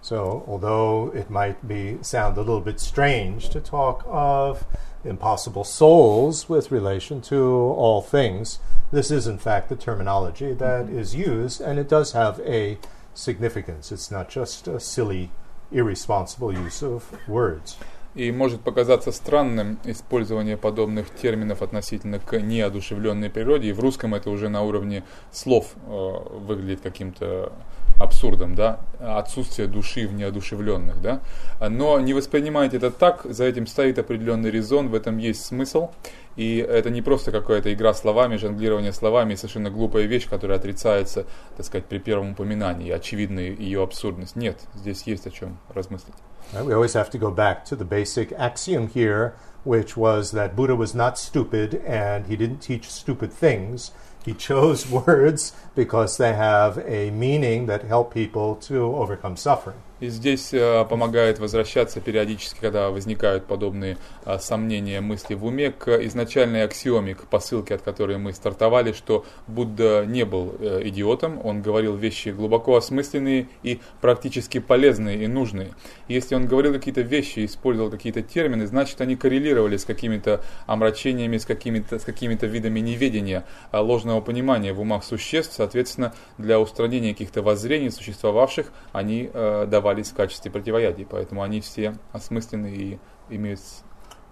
So, 0.02 0.44
although 0.48 1.12
it 1.16 1.30
might 1.30 1.68
be 1.68 1.98
sound 2.02 2.38
a 2.38 2.41
little 2.41 2.62
bit 2.62 2.80
strange 2.80 3.50
to 3.50 3.62
talk 3.62 4.04
of 4.08 4.66
impossible 5.06 5.64
souls 5.64 6.50
with 6.50 6.72
relation 6.72 7.22
to 7.22 7.41
all 7.41 8.02
things, 8.02 8.60
this 8.91 9.10
is 9.10 9.28
in 9.28 9.38
fact 9.38 9.70
the 9.70 9.76
terminology 9.76 10.54
that 10.54 10.89
is 10.89 11.16
used, 11.16 11.62
and 11.62 11.80
it 11.80 11.88
does 11.88 12.12
have 12.12 12.39
a 12.41 12.78
significance. 13.14 13.91
It's 13.91 14.12
not 14.12 14.30
just 14.30 14.68
a 14.68 14.80
silly, 14.80 15.32
irresponsible 15.72 16.54
use 16.54 16.84
of 16.84 17.04
words. 17.28 17.78
И 18.16 18.32
может 18.32 18.62
показаться 18.62 19.12
странным 19.12 19.80
использование 19.86 20.56
подобных 20.56 21.10
терминов 21.16 21.64
относительно 21.64 22.20
к 22.20 22.39
неодушевленной 22.39 23.32
природе. 23.32 23.70
И 23.70 23.74
в 23.74 23.80
русском 23.80 24.14
это 24.14 24.30
уже 24.30 24.50
на 24.50 24.62
уровне 24.62 25.04
слов 25.32 25.74
э, 25.88 25.89
выглядит 25.89 26.82
каким-то 26.82 27.52
абсурдом, 27.99 28.55
да, 28.55 28.81
отсутствие 29.01 29.69
души 29.69 30.07
в 30.07 30.13
неодушевленных, 30.13 31.01
да. 31.01 31.21
Но 31.61 31.99
не 32.01 32.15
воспринимайте 32.15 32.77
это 32.77 32.91
так, 32.91 33.23
за 33.25 33.45
этим 33.45 33.67
стоит 33.67 33.99
определенный 33.99 34.51
резон, 34.51 34.89
в 34.89 34.95
этом 34.95 35.19
есть 35.19 35.45
смысл. 35.45 35.91
И 36.37 36.59
это 36.59 36.89
не 36.91 37.03
просто 37.03 37.33
какая-то 37.33 37.75
игра 37.75 37.93
словами, 37.93 38.37
жонглирование 38.37 38.93
словами, 38.93 39.35
совершенно 39.35 39.71
глупая 39.71 40.05
вещь, 40.05 40.29
которая 40.29 40.59
отрицается, 40.59 41.27
так 41.57 41.67
сказать, 41.67 41.87
при 41.87 41.99
первом 41.99 42.31
упоминании, 42.31 42.93
очевидная 42.93 43.51
ее 43.51 43.83
абсурдность. 43.83 44.37
Нет, 44.37 44.61
здесь 44.77 45.03
есть 45.03 45.27
о 45.27 45.31
чем 45.31 45.59
размыслить. 45.75 46.15
We 46.53 46.73
always 46.73 46.95
have 46.95 47.11
to 47.11 47.19
go 47.19 47.31
back 47.35 47.65
to 47.67 47.77
the 47.77 47.85
basic 47.85 48.33
axiom 48.39 48.89
here, 48.89 49.33
which 49.65 49.97
was 49.97 50.31
that 50.31 50.55
Buddha 50.55 50.77
was 50.77 50.95
not 50.95 51.19
stupid 51.19 51.83
and 51.85 52.27
he 52.27 52.37
didn't 52.37 52.61
teach 52.61 52.89
stupid 52.89 53.33
things. 53.33 53.93
He 54.29 54.35
chose 54.35 54.87
words 54.91 55.55
because 55.74 56.18
they 56.18 56.35
have 56.35 56.76
a 56.87 57.11
meaning 57.11 57.64
that 57.64 57.85
help 57.85 58.12
people 58.12 58.57
to 58.57 58.95
overcome 58.95 59.39
suffering. 59.39 59.79
И 60.01 60.09
здесь 60.11 60.51
э, 60.53 60.85
помогает 60.85 61.41
возвращаться 61.41 62.01
периодически, 62.01 62.61
когда 62.61 62.91
возникают 62.91 63.47
подобные 63.47 63.99
э, 64.25 64.39
сомнения, 64.39 65.01
мысли 65.01 65.35
в 65.35 65.45
уме, 65.45 65.73
к 65.73 65.89
изначальной 66.05 66.63
аксиоме, 66.63 67.17
к 67.17 67.27
посылке, 67.27 67.75
от 67.75 67.83
которой 67.83 68.17
мы 68.17 68.33
стартовали, 68.33 68.93
что 68.93 69.25
Будда 69.49 70.05
не 70.07 70.25
был 70.25 70.55
э, 70.61 70.83
идиотом, 70.85 71.45
он 71.45 71.63
говорил 71.63 71.97
вещи 71.97 72.29
глубоко 72.29 72.77
осмысленные 72.77 73.49
и 73.65 73.81
практически 74.01 74.61
полезные 74.61 75.25
и 75.25 75.27
нужные. 75.27 75.71
Если 76.07 76.37
он 76.37 76.47
говорил 76.47 76.75
какие-то 76.75 77.01
вещи, 77.01 77.45
использовал 77.45 77.91
какие-то 77.91 78.23
термины, 78.23 78.69
значит 78.69 79.01
они 79.01 79.17
коррелировали 79.17 79.77
с 79.77 79.85
какими-то 79.85 80.43
омрачениями, 80.67 81.39
с 81.39 81.45
какими-то, 81.45 81.99
с 81.99 82.05
какими-то 82.05 82.47
видами 82.47 82.79
неведения, 82.79 83.45
э, 83.73 83.79
ложного 83.79 84.21
понимания 84.21 84.73
в 84.73 84.81
умах 84.81 85.03
существ, 85.03 85.55
соответственно, 85.57 86.15
для 86.39 86.61
устранения 86.61 87.15
каких-то 87.15 87.43
воззрений, 87.43 87.91
существовавших, 87.91 88.73
они 88.93 89.29
э, 89.33 89.67
давались 89.88 90.10
в 90.12 90.16
качестве 90.16 90.50
противоядий, 90.52 91.06
поэтому 91.10 91.41
они 91.44 91.62
все 91.62 91.96
осмысленны 92.12 92.68
и 92.74 93.00
имеют 93.30 93.60
с- 93.60 93.84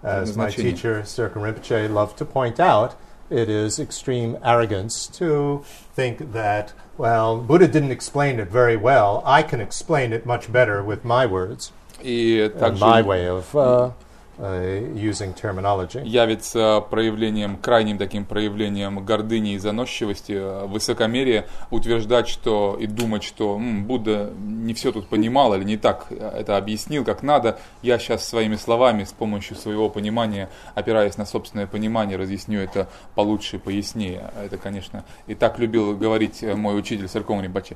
As 0.02 0.24
my 0.36 0.50
значение. 0.50 0.72
teacher, 0.72 1.02
Sirkin 1.04 1.42
Rinpoche, 1.42 1.88
loved 1.88 2.16
to 2.18 2.24
point 2.24 2.58
out, 2.58 2.94
it 3.30 3.48
is 3.48 3.78
extreme 3.78 4.36
arrogance 4.42 5.06
to 5.06 5.62
think 5.94 6.32
that, 6.32 6.72
well, 6.98 7.36
Buddha 7.38 7.68
didn't 7.68 7.92
explain 7.92 8.40
it 8.40 8.48
very 8.50 8.76
well. 8.76 9.22
I 9.24 9.42
can 9.42 9.60
explain 9.60 10.12
it 10.12 10.26
much 10.26 10.50
better 10.50 10.82
with 10.82 11.04
my 11.04 11.24
words 11.26 11.72
И 12.02 12.40
and 12.40 12.54
также 12.58 12.80
my 12.80 13.00
way 13.00 13.28
of 13.28 13.54
uh, 13.54 13.58
uh, 13.60 13.90
using 14.39 15.33
terminology. 15.33 16.05
явится 16.05 16.83
проявлением, 16.89 17.57
крайним 17.57 17.97
таким 17.97 18.25
проявлением 18.25 19.03
гордыни 19.03 19.53
и 19.53 19.57
заносчивости, 19.57 20.33
э, 20.33 20.65
высокомерия, 20.67 21.45
утверждать, 21.71 22.27
что 22.27 22.77
и 22.79 22.85
думать, 22.85 23.23
что 23.23 23.55
«М, 23.55 23.85
Будда 23.85 24.31
не 24.37 24.73
все 24.73 24.91
тут 24.91 25.07
понимал 25.07 25.53
или 25.55 25.63
не 25.63 25.77
так 25.77 26.07
это 26.11 26.57
объяснил, 26.57 27.03
как 27.03 27.23
надо, 27.23 27.59
я 27.81 27.97
сейчас 27.99 28.27
своими 28.27 28.55
словами, 28.55 29.03
с 29.03 29.11
помощью 29.11 29.55
своего 29.55 29.89
понимания, 29.89 30.49
опираясь 30.75 31.17
на 31.17 31.25
собственное 31.25 31.67
понимание, 31.67 32.17
разъясню 32.17 32.59
это 32.59 32.89
получше, 33.15 33.59
пояснее. 33.59 34.31
Это, 34.43 34.57
конечно, 34.57 35.03
и 35.25 35.35
так 35.35 35.59
любил 35.59 35.95
говорить 35.97 36.43
э, 36.43 36.55
мой 36.55 36.77
учитель 36.77 37.07
Сарком 37.07 37.41
Рибачи. 37.41 37.75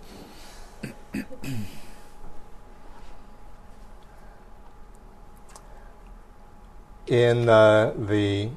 In 7.10 7.48
uh, 7.48 7.92
the 7.96 8.50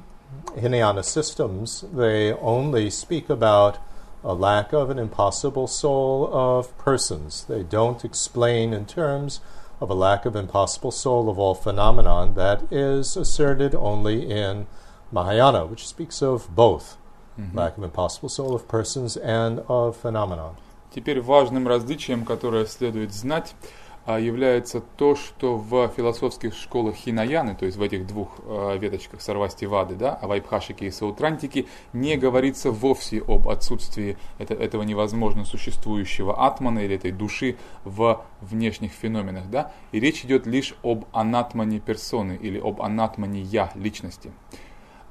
Hinayana 0.56 1.04
systems, 1.04 1.84
they 1.92 2.32
only 2.32 2.90
speak 2.90 3.30
about 3.30 3.78
a 4.22 4.34
lack 4.34 4.72
of 4.72 4.90
an 4.90 4.98
impossible 4.98 5.66
soul 5.66 6.28
of 6.32 6.76
persons. 6.78 7.44
They 7.44 7.62
don't 7.62 8.04
explain 8.04 8.72
in 8.72 8.86
terms 8.86 9.40
of 9.80 9.88
a 9.88 9.94
lack 9.94 10.26
of 10.26 10.36
impossible 10.36 10.90
soul 10.90 11.30
of 11.30 11.38
all 11.38 11.54
phenomenon. 11.54 12.34
That 12.34 12.70
is 12.72 13.16
asserted 13.16 13.74
only 13.74 14.30
in 14.30 14.66
Mahayana, 15.10 15.66
which 15.66 15.86
speaks 15.88 16.22
of 16.22 16.54
both 16.54 16.96
lack 17.54 17.78
of 17.78 17.84
impossible 17.84 18.28
soul 18.28 18.54
of 18.54 18.68
persons 18.68 19.16
and 19.16 19.60
of 19.68 19.96
phenomenon. 19.96 20.56
Теперь 20.94 21.20
важным 21.20 21.68
различием, 21.68 22.24
которое 22.24 22.66
следует 22.66 23.12
знать, 23.14 23.54
а, 23.62 23.83
является 24.13 24.81
то, 24.81 25.15
что 25.15 25.57
в 25.57 25.87
философских 25.95 26.53
школах 26.53 26.95
Хинаяны, 26.95 27.55
то 27.55 27.65
есть 27.65 27.77
в 27.77 27.81
этих 27.81 28.05
двух 28.05 28.29
а, 28.43 28.77
веточках 28.77 29.21
Сарвастивады, 29.21 29.95
да, 29.95 30.13
о 30.13 30.27
Вайбхашике 30.27 30.85
и 30.85 30.91
Саутрантике, 30.91 31.65
не 31.91 32.15
говорится 32.15 32.71
вовсе 32.71 33.23
об 33.27 33.49
отсутствии 33.49 34.17
это- 34.37 34.53
этого 34.53 34.83
невозможно 34.83 35.43
существующего 35.43 36.45
атмана 36.45 36.79
или 36.79 36.95
этой 36.95 37.11
души 37.11 37.57
в 37.83 38.23
внешних 38.41 38.91
феноменах. 38.91 39.49
Да? 39.49 39.71
И 39.91 39.99
речь 39.99 40.23
идет 40.23 40.45
лишь 40.45 40.75
об 40.83 41.05
анатмане 41.11 41.79
персоны 41.79 42.37
или 42.39 42.59
об 42.59 42.81
анатмане 42.81 43.41
я, 43.41 43.71
личности. 43.75 44.31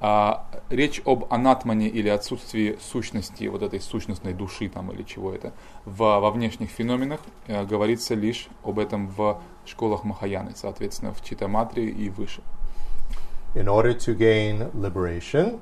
А, 0.01 0.45
речь 0.69 1.01
об 1.05 1.31
анатмане 1.33 1.87
или 1.87 2.09
отсутствии 2.09 2.77
сущности, 2.81 3.45
вот 3.45 3.61
этой 3.61 3.79
сущностной 3.79 4.33
души 4.33 4.67
там 4.67 4.91
или 4.91 5.03
чего 5.03 5.33
это, 5.33 5.53
в, 5.85 5.97
во 5.97 6.31
внешних 6.31 6.69
феноменах 6.69 7.21
э, 7.47 7.65
говорится 7.65 8.13
лишь 8.13 8.47
об 8.63 8.79
этом 8.79 9.07
в 9.07 9.41
школах 9.65 10.03
Махаяны, 10.03 10.51
соответственно, 10.55 11.13
в 11.13 11.23
Читаматре 11.23 11.85
и 11.85 12.09
выше. 12.09 12.41
In 13.55 13.67
order 13.67 13.93
to 13.93 14.17
gain 14.17 14.69
liberation, 14.73 15.61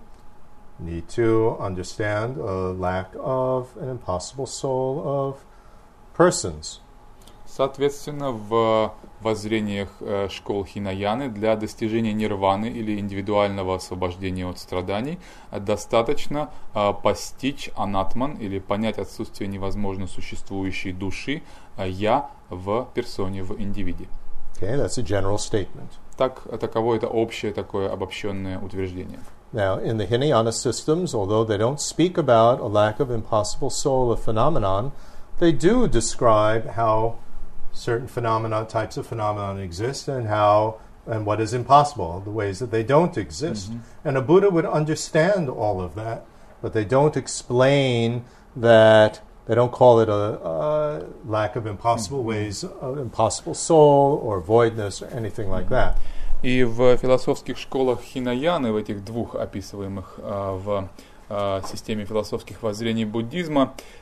need 0.79 1.07
to 1.09 1.55
understand 1.59 2.37
a 2.37 2.73
lack 2.73 3.15
of 3.15 3.67
an 3.77 3.89
impossible 3.89 4.47
soul 4.47 5.03
of 5.05 5.35
persons. 6.17 6.79
Соответственно, 7.45 8.31
в 8.31 8.93
воззрениях 9.23 9.89
э, 9.99 10.27
школ 10.29 10.65
Хинаяны 10.65 11.29
для 11.29 11.55
достижения 11.55 12.13
нирваны 12.13 12.67
или 12.67 12.99
индивидуального 12.99 13.75
освобождения 13.75 14.47
от 14.47 14.59
страданий 14.59 15.19
достаточно 15.51 16.49
э, 16.73 16.93
постичь 17.01 17.69
анатман 17.75 18.33
или 18.35 18.59
понять 18.59 18.99
отсутствие 18.99 19.47
невозможно 19.47 20.07
существующей 20.07 20.91
души 20.91 21.41
э, 21.77 21.89
я 21.89 22.29
в 22.49 22.87
персоне, 22.93 23.43
в 23.43 23.59
индивиде. 23.59 24.07
Okay, 24.59 24.77
that's 24.77 24.97
a 24.97 25.03
general 25.03 25.37
statement. 25.37 25.89
Так, 26.17 26.43
таково 26.59 26.95
это 26.95 27.07
общее 27.07 27.51
такое 27.51 27.91
обобщенное 27.91 28.59
утверждение. 28.59 29.19
Now, 29.51 29.77
in 29.77 29.97
the 29.97 30.07
Hinayana 30.07 30.51
systems, 30.51 31.13
although 31.13 31.43
they 31.43 31.57
don't 31.57 31.79
speak 31.79 32.17
about 32.17 32.59
a 32.59 32.67
lack 32.67 32.99
of 32.99 33.11
impossible 33.11 33.69
soul 33.69 34.11
of 34.11 34.19
phenomenon, 34.19 34.91
they 35.39 35.51
do 35.51 35.87
describe 35.87 36.71
how 36.75 37.17
certain 37.72 38.08
phenomena, 38.08 38.64
types 38.64 38.96
of 38.96 39.06
phenomenon 39.06 39.58
exist, 39.58 40.08
and 40.08 40.28
how 40.28 40.80
and 41.06 41.24
what 41.24 41.40
is 41.40 41.54
impossible, 41.54 42.20
the 42.20 42.30
ways 42.30 42.58
that 42.58 42.70
they 42.70 42.82
don't 42.82 43.16
exist. 43.16 43.72
And 44.04 44.16
a 44.16 44.20
Buddha 44.20 44.50
would 44.50 44.66
understand 44.66 45.48
all 45.48 45.80
of 45.80 45.94
that, 45.94 46.26
but 46.60 46.74
they 46.74 46.84
don't 46.84 47.16
explain 47.16 48.24
that. 48.54 49.20
They 49.46 49.54
don't 49.54 49.72
call 49.72 50.00
it 50.00 50.10
a, 50.10 50.12
a 50.12 51.06
lack 51.24 51.56
of 51.56 51.66
impossible 51.66 52.22
ways, 52.22 52.62
of 52.64 52.98
impossible 52.98 53.54
soul, 53.54 54.20
or 54.22 54.42
voidness, 54.42 55.00
or 55.00 55.06
anything 55.06 55.48
like 55.48 55.70
that. 55.70 55.98
И 56.42 56.62
в 56.62 56.96
философских 56.98 57.58
школах 57.58 58.00
Хинаяны, 58.00 58.72
в 58.72 58.76
этих 58.76 59.04
двух 59.04 59.34
описываемых 59.34 60.20
а, 60.22 60.56
в 60.56 60.88
а, 61.30 61.62
системе 61.62 62.04
философских 62.04 62.62
воззрений 62.62 63.04
буддизма, 63.04 63.74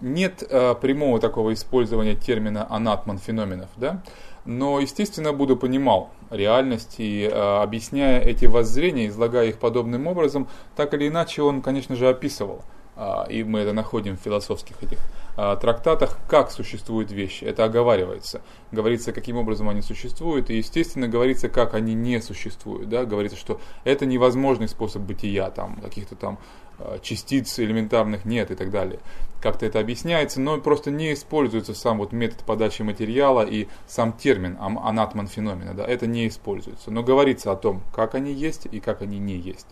нет 0.00 0.42
а, 0.50 0.74
прямого 0.74 1.18
такого 1.18 1.52
использования 1.54 2.14
термина 2.14 2.66
анатман 2.68 3.18
феноменов. 3.18 3.70
Да? 3.76 4.02
Но, 4.44 4.78
естественно, 4.78 5.32
Будда 5.32 5.56
понимал 5.56 6.10
реальность 6.30 6.96
и 6.98 7.28
а, 7.32 7.62
объясняя 7.62 8.20
эти 8.20 8.46
воззрения, 8.46 9.08
излагая 9.08 9.48
их 9.48 9.58
подобным 9.58 10.06
образом, 10.06 10.48
так 10.76 10.94
или 10.94 11.08
иначе 11.08 11.42
он, 11.42 11.62
конечно 11.62 11.96
же, 11.96 12.08
описывал 12.08 12.62
а, 12.96 13.26
и 13.28 13.44
мы 13.44 13.60
это 13.60 13.72
находим 13.74 14.16
в 14.16 14.20
философских 14.20 14.82
этих 14.82 14.98
а, 15.36 15.56
трактатах, 15.56 16.18
как 16.28 16.50
существуют 16.50 17.12
вещи. 17.12 17.44
Это 17.44 17.64
оговаривается. 17.64 18.40
Говорится, 18.72 19.12
каким 19.12 19.36
образом 19.36 19.68
они 19.68 19.82
существуют, 19.82 20.48
и, 20.48 20.56
естественно, 20.56 21.06
говорится, 21.06 21.50
как 21.50 21.74
они 21.74 21.92
не 21.92 22.22
существуют. 22.22 22.88
Да? 22.88 23.04
Говорится, 23.04 23.38
что 23.38 23.60
это 23.84 24.06
невозможный 24.06 24.66
способ 24.66 25.02
бытия, 25.02 25.50
там, 25.50 25.76
каких-то 25.76 26.16
там 26.16 26.38
а, 26.78 26.98
частиц 27.00 27.58
элементарных 27.58 28.24
нет 28.24 28.50
и 28.50 28.54
так 28.54 28.70
далее. 28.70 29.00
Как-то 29.40 29.66
это 29.66 29.80
объясняется, 29.80 30.40
но 30.40 30.58
просто 30.58 30.90
не 30.90 31.12
используется 31.12 31.74
сам 31.74 31.98
вот 31.98 32.12
метод 32.12 32.38
подачи 32.44 32.82
материала 32.82 33.42
и 33.42 33.68
сам 33.86 34.12
термин 34.12 34.56
анатман 34.60 35.28
феномена. 35.28 35.74
Да? 35.74 35.84
Это 35.84 36.06
не 36.06 36.26
используется. 36.26 36.90
Но 36.90 37.02
говорится 37.02 37.52
о 37.52 37.56
том, 37.56 37.82
как 37.92 38.14
они 38.14 38.32
есть 38.32 38.66
и 38.70 38.80
как 38.80 39.02
они 39.02 39.18
не 39.18 39.36
есть. 39.36 39.66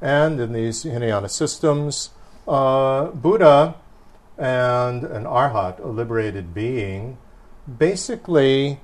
And 0.00 0.38
in 0.38 0.52
these 0.52 0.84
Hinayana 0.84 1.28
systems, 1.28 2.10
uh, 2.46 3.06
Buddha 3.12 3.76
and 4.36 5.04
an 5.04 5.24
arhat, 5.24 5.82
a 5.82 5.88
liberated 5.88 6.52
being, 6.52 7.16
basically 7.66 8.78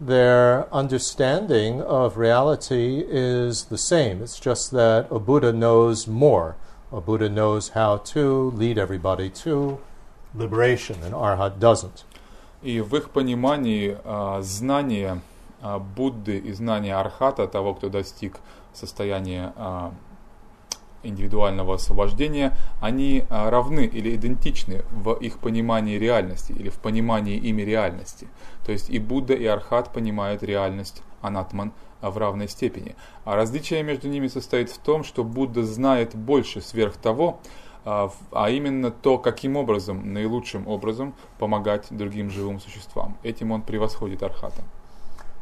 their 0.00 0.72
understanding 0.72 1.82
of 1.82 2.16
reality 2.16 3.04
is 3.06 3.64
the 3.64 3.78
same. 3.78 4.22
It's 4.22 4.40
just 4.40 4.70
that 4.72 5.06
a 5.10 5.18
Buddha 5.18 5.52
knows 5.52 6.06
more. 6.06 6.56
A 6.92 7.00
Buddha 7.00 7.28
knows 7.28 7.70
how 7.70 7.98
to 7.98 8.50
lead 8.50 8.76
everybody 8.76 9.30
to 9.30 9.78
liberation, 10.34 10.96
and 11.04 11.14
Arhat 11.14 11.58
doesn't. 11.60 12.04
И 12.62 12.80
в 12.80 12.94
их 12.96 13.10
понимании 13.10 13.96
uh, 14.04 14.42
знание 14.42 15.22
uh, 15.62 15.78
Будды 15.78 16.38
и 16.38 16.52
знание 16.52 16.96
Архата, 16.96 17.46
того, 17.46 17.74
кто 17.74 17.88
достиг 17.88 18.38
состояния 18.72 19.52
uh, 19.56 19.92
индивидуального 21.02 21.74
освобождения, 21.74 22.56
они 22.80 23.24
а, 23.30 23.50
равны 23.50 23.86
или 23.86 24.14
идентичны 24.14 24.82
в 24.90 25.14
их 25.14 25.38
понимании 25.38 25.96
реальности 25.96 26.52
или 26.52 26.68
в 26.68 26.78
понимании 26.78 27.36
ими 27.36 27.62
реальности. 27.62 28.28
То 28.64 28.72
есть 28.72 28.90
и 28.90 28.98
Будда, 28.98 29.34
и 29.34 29.46
Архат 29.46 29.92
понимают 29.92 30.42
реальность 30.42 31.02
анатман 31.22 31.72
а, 31.72 31.89
в 32.00 32.16
равной 32.16 32.48
степени. 32.48 32.96
А 33.24 33.36
различие 33.36 33.82
между 33.82 34.08
ними 34.08 34.28
состоит 34.28 34.70
в 34.70 34.78
том, 34.78 35.04
что 35.04 35.24
Будда 35.24 35.64
знает 35.64 36.14
больше 36.14 36.60
сверх 36.60 36.96
того, 36.96 37.40
а, 37.84 38.10
а 38.32 38.50
именно 38.50 38.90
то, 38.90 39.18
каким 39.18 39.56
образом, 39.56 40.12
наилучшим 40.12 40.68
образом 40.68 41.14
помогать 41.38 41.86
другим 41.90 42.30
живым 42.30 42.60
существам. 42.60 43.16
Этим 43.22 43.52
он 43.52 43.62
превосходит 43.62 44.22
Архата. 44.22 44.62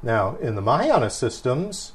Now, 0.03 0.37
in 0.41 0.55
the 0.55 0.61
Mahayana 0.61 1.11
systems, 1.11 1.93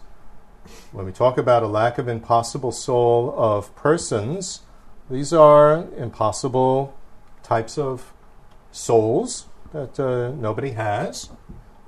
when 0.91 1.05
we 1.05 1.13
talk 1.13 1.37
about 1.37 1.63
a 1.63 1.67
lack 1.67 1.97
of 1.97 2.09
impossible 2.09 2.73
soul 2.73 3.33
of 3.37 3.73
persons, 3.75 4.61
these 5.09 5.31
are 5.33 5.85
impossible 5.97 6.93
types 7.43 7.77
of 7.77 8.13
souls 8.71 9.45
that 9.71 9.97
uh, 9.99 10.31
nobody 10.35 10.71
has. 10.71 11.29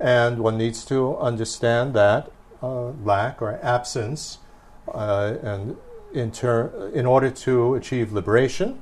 And 0.00 0.40
one 0.40 0.56
needs 0.56 0.84
to 0.86 1.16
understand 1.18 1.94
that 1.94 2.30
uh, 2.61 2.91
lack 3.03 3.41
or 3.41 3.59
absence 3.61 4.39
uh, 4.93 5.35
and 5.43 5.77
in, 6.13 6.31
ter- 6.31 6.91
in 6.93 7.05
order 7.05 7.29
to 7.29 7.75
achieve 7.75 8.11
liberation. 8.11 8.81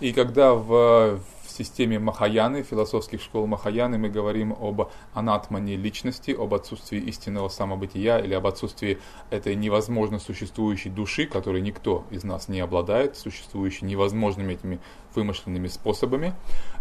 И 0.00 0.12
когда 0.12 0.52
в 0.54 1.20
системе 1.51 1.99
Махаяны, 1.99 2.63
философских 2.63 3.21
школ 3.21 3.47
Махаяны, 3.47 3.97
мы 3.97 4.09
говорим 4.09 4.55
об 4.59 4.89
анатмане 5.13 5.75
личности, 5.75 6.31
об 6.31 6.53
отсутствии 6.53 6.99
истинного 6.99 7.49
самобытия 7.49 8.17
или 8.17 8.33
об 8.33 8.47
отсутствии 8.47 8.99
этой 9.29 9.55
невозможно 9.55 10.19
существующей 10.19 10.89
души, 10.89 11.25
которой 11.25 11.61
никто 11.61 12.05
из 12.11 12.23
нас 12.23 12.47
не 12.47 12.59
обладает, 12.59 13.17
существующей 13.17 13.85
невозможными 13.85 14.53
этими 14.53 14.79
вымышленными 15.15 15.67
способами. 15.67 16.33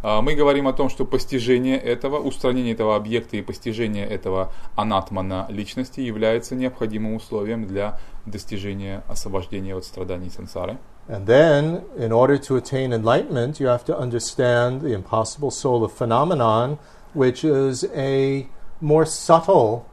А, 0.03 0.23
мы 0.23 0.35
говорим 0.35 0.69
о 0.69 0.73
том, 0.73 0.89
что 0.89 1.05
постижение 1.05 1.79
этого, 1.79 2.19
устранение 2.19 2.75
этого 2.75 2.97
объекта 2.97 3.37
и 3.37 3.43
постижение 3.43 4.07
этого 4.07 4.53
анатмана 4.77 5.47
личности 5.49 6.01
является 6.01 6.55
необходимым 6.55 7.15
условием 7.15 7.67
для 7.67 7.99
достижения 8.27 9.03
освобождения 9.09 9.75
от 9.75 9.85
страданий 9.85 10.31
сансары. 10.31 10.79
And 11.10 11.28
then, 11.28 11.86
in 11.96 12.12
order 12.12 12.38
to 12.40 12.56
attain 12.56 12.92
enlightenment, 12.92 13.60
you 13.60 13.68
have 13.68 13.86
to 13.86 13.98
understand 13.98 14.82
the 14.82 14.94
impossible 14.94 15.52
soul 15.52 15.84
of 15.84 15.94
phenomenon, 15.94 16.80
which 17.14 17.44
is 17.44 17.86
a 17.94 18.48
more 18.82 19.06
subtle, 19.06 19.88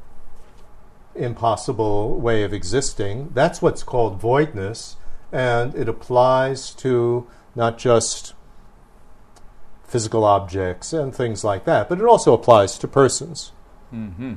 impossible 1.15 2.19
way 2.19 2.43
of 2.45 2.55
existing. 2.55 3.31
That's 3.35 3.61
what's 3.61 3.83
called 3.83 4.21
voidness, 4.21 4.97
and 5.31 5.75
it 5.75 5.89
applies 5.89 6.75
to 6.77 7.27
not 7.55 7.77
just 7.77 8.33
physical 9.85 10.25
objects 10.25 10.95
and 10.95 11.15
things 11.15 11.45
like 11.45 11.67
that, 11.67 11.91
but 11.91 11.99
it 11.99 12.07
also 12.07 12.33
applies 12.33 12.79
to 12.79 12.89
persons. 12.89 13.53
Mm-hmm. 13.93 14.35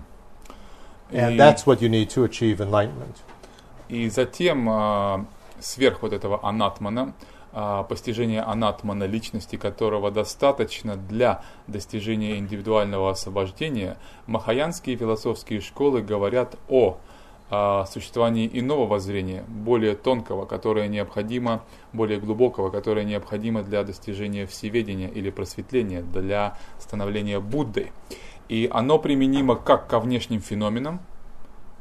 And 1.12 1.40
that's 1.40 1.66
what 1.66 1.82
you 1.82 1.88
need 1.88 2.10
to 2.10 2.26
achieve 2.26 2.60
enlightenment. 2.60 3.22
И 3.88 4.10
затем 4.10 5.28
сверх 5.61 6.03
вот 6.03 6.13
этого 6.13 6.45
анатмана, 6.47 7.15
а, 7.53 7.83
постижение 7.83 8.43
анатмана 8.43 9.05
личности, 9.05 9.57
которого 9.57 10.13
достаточно 10.13 10.97
для 10.97 11.43
достижения 11.67 12.39
индивидуального 12.39 13.11
освобождения, 13.11 13.97
махаянские 14.27 14.97
философские 14.97 15.61
школы 15.61 16.01
говорят 16.01 16.57
о, 16.69 16.99
о 17.51 17.87
существовании 17.87 18.49
иного 18.53 18.87
воззрения, 18.87 19.43
более 19.49 19.97
тонкого, 19.97 20.47
которое 20.47 20.87
необходимо, 20.87 21.65
более 21.93 22.21
глубокого, 22.21 22.71
которое 22.71 23.05
необходимо 23.05 23.65
для 23.65 23.83
достижения 23.83 24.47
всеведения 24.47 25.09
или 25.09 25.31
просветления, 25.31 26.03
для 26.03 26.57
становления 26.79 27.41
Буддой. 27.41 27.91
И 28.49 28.71
оно 28.73 29.01
применимо 29.01 29.57
как 29.57 29.89
ко 29.89 29.99
внешним 29.99 30.41
феноменам, 30.41 31.01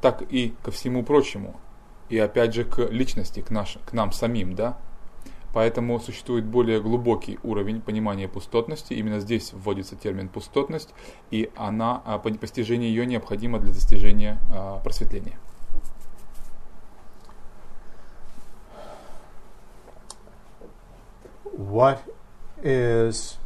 так 0.01 0.23
и 0.31 0.55
ко 0.63 0.71
всему 0.71 1.03
прочему, 1.03 1.59
и 2.09 2.17
опять 2.17 2.53
же 2.53 2.63
к 2.63 2.79
личности, 2.89 3.41
к, 3.41 3.51
наш, 3.51 3.77
к 3.85 3.93
нам 3.93 4.11
самим, 4.11 4.55
да. 4.55 4.77
Поэтому 5.53 5.99
существует 5.99 6.45
более 6.45 6.79
глубокий 6.79 7.39
уровень 7.43 7.81
понимания 7.81 8.27
пустотности. 8.27 8.93
Именно 8.93 9.19
здесь 9.19 9.51
вводится 9.53 9.95
термин 9.95 10.29
пустотность, 10.29 10.89
и 11.31 11.49
она, 11.55 12.01
а, 12.05 12.19
постижение 12.19 12.89
ее 12.89 13.05
необходимо 13.05 13.59
для 13.59 13.73
достижения 13.73 14.39
а, 14.53 14.79
просветления. 14.79 15.39
What 21.57 21.99
is 22.63 23.37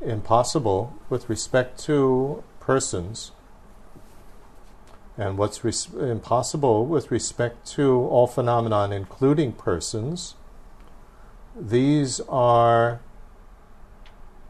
impossible 0.00 0.92
with 1.10 1.28
respect 1.28 1.84
to 1.86 2.42
persons 2.60 3.32
and 5.17 5.37
what's 5.37 5.63
res- 5.63 5.93
impossible 5.93 6.85
with 6.85 7.11
respect 7.11 7.67
to 7.75 8.07
all 8.07 8.27
phenomenon, 8.27 8.93
including 8.93 9.51
persons, 9.51 10.35
these 11.59 12.21
are 12.29 13.01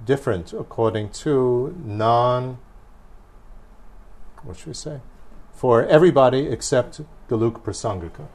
different 0.05 0.53
according 0.53 1.09
to 1.09 1.75
non, 1.84 2.59
what 4.43 4.57
should 4.57 4.67
we 4.67 4.73
say? 4.73 5.01
For 5.53 5.86
everybody 5.86 6.47
except 6.47 7.01
Galuk 7.27 7.61
Prasangika. 7.61 8.27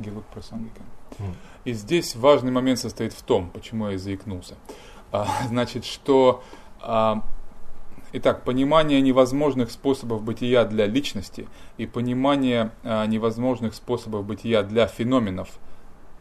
Гелук 0.00 0.24
Прасангика. 0.34 0.82
И 1.64 1.72
здесь 1.72 2.16
важный 2.16 2.50
момент 2.50 2.78
состоит 2.78 3.12
в 3.12 3.22
том, 3.22 3.50
почему 3.50 3.90
я 3.90 3.98
заикнулся. 3.98 4.54
А, 5.12 5.26
значит, 5.48 5.84
что 5.84 6.42
а, 6.80 7.22
Итак, 8.13 8.43
понимание 8.43 9.01
невозможных 9.01 9.71
способов 9.71 10.23
бытия 10.23 10.65
для 10.65 10.85
личности 10.85 11.47
и 11.77 11.85
понимание 11.85 12.71
а, 12.83 13.05
невозможных 13.05 13.73
способов 13.73 14.25
бытия 14.25 14.63
для 14.63 14.87
феноменов, 14.87 15.49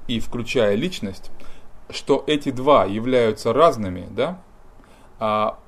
и 0.09 0.19
включая 0.21 0.75
личность, 0.75 1.31
что 1.91 2.25
эти 2.27 2.51
два 2.51 2.85
являются 2.85 3.53
разными, 3.53 4.09
да, 4.11 4.41
а 5.19 5.59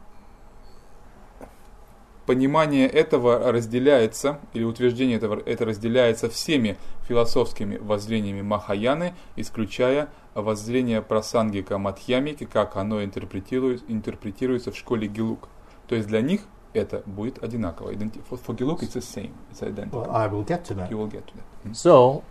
понимание 2.27 2.89
этого 2.89 3.53
разделяется, 3.53 4.41
или 4.53 4.65
утверждение 4.65 5.17
этого 5.17 5.41
это 5.47 5.65
разделяется 5.65 6.29
всеми 6.29 6.77
философскими 7.09 7.77
воззрениями 7.77 8.43
Махаяны, 8.43 9.15
исключая 9.37 10.09
воззрение 10.35 11.03
Прасангика 11.03 11.79
Мадхьямики, 11.79 12.45
как 12.45 12.77
оно 12.77 13.03
интерпретируется 13.03 14.73
в 14.73 14.77
школе 14.77 15.07
Гилук. 15.07 15.49
То 15.89 15.95
есть 15.95 16.09
для 16.09 16.21
них 16.21 16.43
это 16.75 17.03
будет 17.07 17.43
одинаково. 17.43 17.93
For, 17.93 18.39
for 18.39 18.55
Giluk 18.57 18.83
it's 18.83 18.95
the 18.95 19.01
same. 19.01 19.33
It's 19.51 19.63
identical. 19.63 20.03
Well, 20.03 20.11
I 20.11 20.27
will 20.27 20.45
get 20.45 20.65
to 20.67 20.75
that. 20.75 20.91
You 20.91 20.99
will 20.99 21.09
get 21.09 21.27
to 21.27 21.35
that. 21.35 21.45
Mm-hmm. 21.65 21.73
So, 21.73 22.23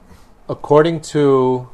according 0.48 1.02
to 1.14 1.68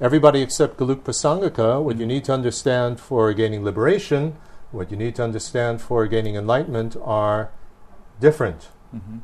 everybody 0.00 0.42
except 0.42 0.78
Galuk 0.78 1.02
Prasangika, 1.02 1.82
what 1.82 1.98
you 1.98 2.06
need 2.06 2.24
to 2.24 2.32
understand 2.32 3.00
for 3.00 3.32
gaining 3.32 3.64
liberation, 3.64 4.36
what 4.70 4.90
you 4.90 4.96
need 4.96 5.14
to 5.16 5.24
understand 5.24 5.80
for 5.80 6.06
gaining 6.06 6.36
enlightenment 6.36 6.96
are 7.02 7.50
different. 8.20 8.68
Mm-hmm. 8.94 9.18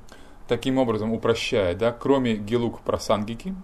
Таким 0.47 0.79
образом, 0.79 1.13
упрощая, 1.13 1.75
да, 1.75 1.91
кроме 1.91 2.37
Гелук 2.37 2.81
Прасангики, 2.81 3.49
э, 3.49 3.55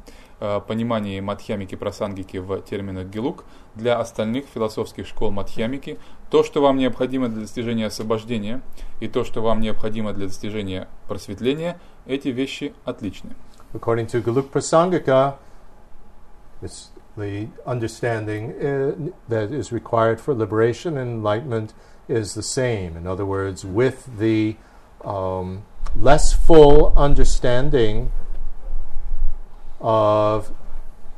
понимании 0.67 1.21
мадхьямики 1.21 1.75
прасангики 1.75 2.39
в 2.39 2.61
терминах 2.63 3.07
гелук, 3.07 3.45
для 3.75 3.99
остальных 3.99 4.47
философских 4.53 5.07
школ 5.07 5.31
мадхьямики 5.31 5.99
то, 6.31 6.43
что 6.43 6.63
вам 6.63 6.79
необходимо 6.79 7.29
для 7.29 7.43
достижения 7.43 7.87
освобождения 7.87 8.63
и 9.01 9.09
то, 9.09 9.25
что 9.25 9.43
вам 9.43 9.61
необходимо 9.61 10.13
для 10.13 10.27
достижения 10.27 10.89
просветления, 11.09 11.79
эти 12.07 12.29
вещи 12.29 12.75
отличны. 12.85 13.35
According 13.73 14.07
to 14.07 14.23
Galuk 14.23 14.51
Prasangika, 14.51 15.37
it's 16.63 16.91
the 17.17 17.49
understanding 17.67 18.53
uh, 18.53 19.13
that 19.29 19.53
is 19.53 19.73
required 19.73 20.21
for 20.21 20.35
liberation 20.35 20.97
and 20.97 21.11
enlightenment 21.19 21.73
is 22.09 22.35
the 22.35 22.43
same. 22.43 22.97
In 22.97 23.07
other 23.07 23.25
words, 23.25 23.65
with 23.65 24.19
the 24.19 24.57
um, 25.05 25.63
less 25.97 26.33
full 26.33 26.93
understanding 26.97 28.11
of 29.81 30.53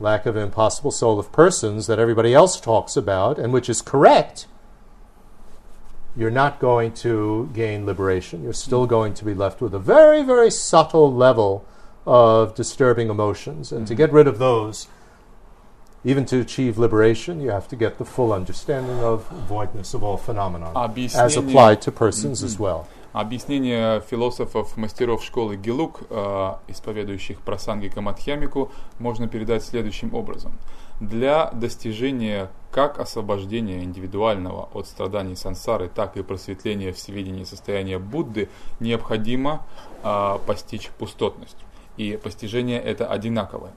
lack 0.01 0.27
of 0.27 0.37
impossible 0.37 0.91
soul 0.91 1.19
of 1.19 1.33
persons 1.33 1.87
that 1.87 1.99
everybody 1.99 2.35
else 2.35 2.61
talks 2.61 2.97
about, 2.97 3.39
and 3.39 3.53
which 3.53 3.69
is 3.69 3.81
correct, 3.81 4.47
you're 6.17 6.31
not 6.31 6.59
going 6.59 6.93
to 6.93 7.51
gain 7.55 7.87
liberation. 7.87 8.43
You're 8.43 8.53
still 8.53 8.87
going 8.87 9.15
to 9.15 9.25
be 9.25 9.35
left 9.35 9.61
with 9.61 9.75
a 9.75 9.79
very, 9.79 10.23
very 10.23 10.51
subtle 10.51 11.13
level 11.13 11.65
of 12.07 12.55
disturbing 12.55 13.09
emotions. 13.09 13.73
And 13.73 13.83
mm-hmm. 13.83 13.89
to 13.89 13.95
get 13.95 14.13
rid 14.13 14.27
of 14.27 14.39
those, 14.39 14.89
even 16.05 16.25
to 16.27 16.41
achieve 16.41 16.79
liberation, 16.79 17.41
you 17.41 17.51
have 17.51 17.69
to 17.69 17.77
get 17.77 17.99
the 17.99 18.05
full 18.05 18.33
understanding 18.33 18.99
of 19.01 19.27
voidness 19.29 19.95
of 19.95 20.03
all 20.03 20.17
phenomena, 20.17 20.73
as 21.15 21.37
applied 21.37 21.81
to 21.83 21.93
persons 21.93 22.39
mm-hmm. 22.39 22.47
as 22.47 22.59
well. 22.59 22.89
Объяснение 23.13 24.01
философов, 24.01 24.77
мастеров 24.79 25.23
школы 25.23 25.57
Гелук, 25.57 26.01
э, 26.09 26.53
исповедующих 26.69 27.43
прасангика 27.43 28.01
Мадхьямику, 28.01 28.73
можно 28.99 29.29
передать 29.29 29.63
следующим 29.63 30.15
образом. 30.15 30.53
Для 30.99 31.51
достижения 31.51 32.49
как 32.71 32.99
освобождения 32.99 33.83
индивидуального 33.83 34.71
от 34.73 34.87
страданий 34.87 35.37
сансары, 35.37 35.91
так 35.95 36.17
и 36.17 36.23
просветления 36.23 36.93
в 36.93 36.99
сведении 36.99 37.45
состояния 37.45 37.99
Будды 37.99 38.49
необходимо 38.81 39.67
э, 40.03 40.39
постичь 40.47 40.89
пустотность. 40.99 41.59
И 41.99 42.19
постижение 42.23 42.81
это 42.81 43.07
одинаковое. 43.07 43.73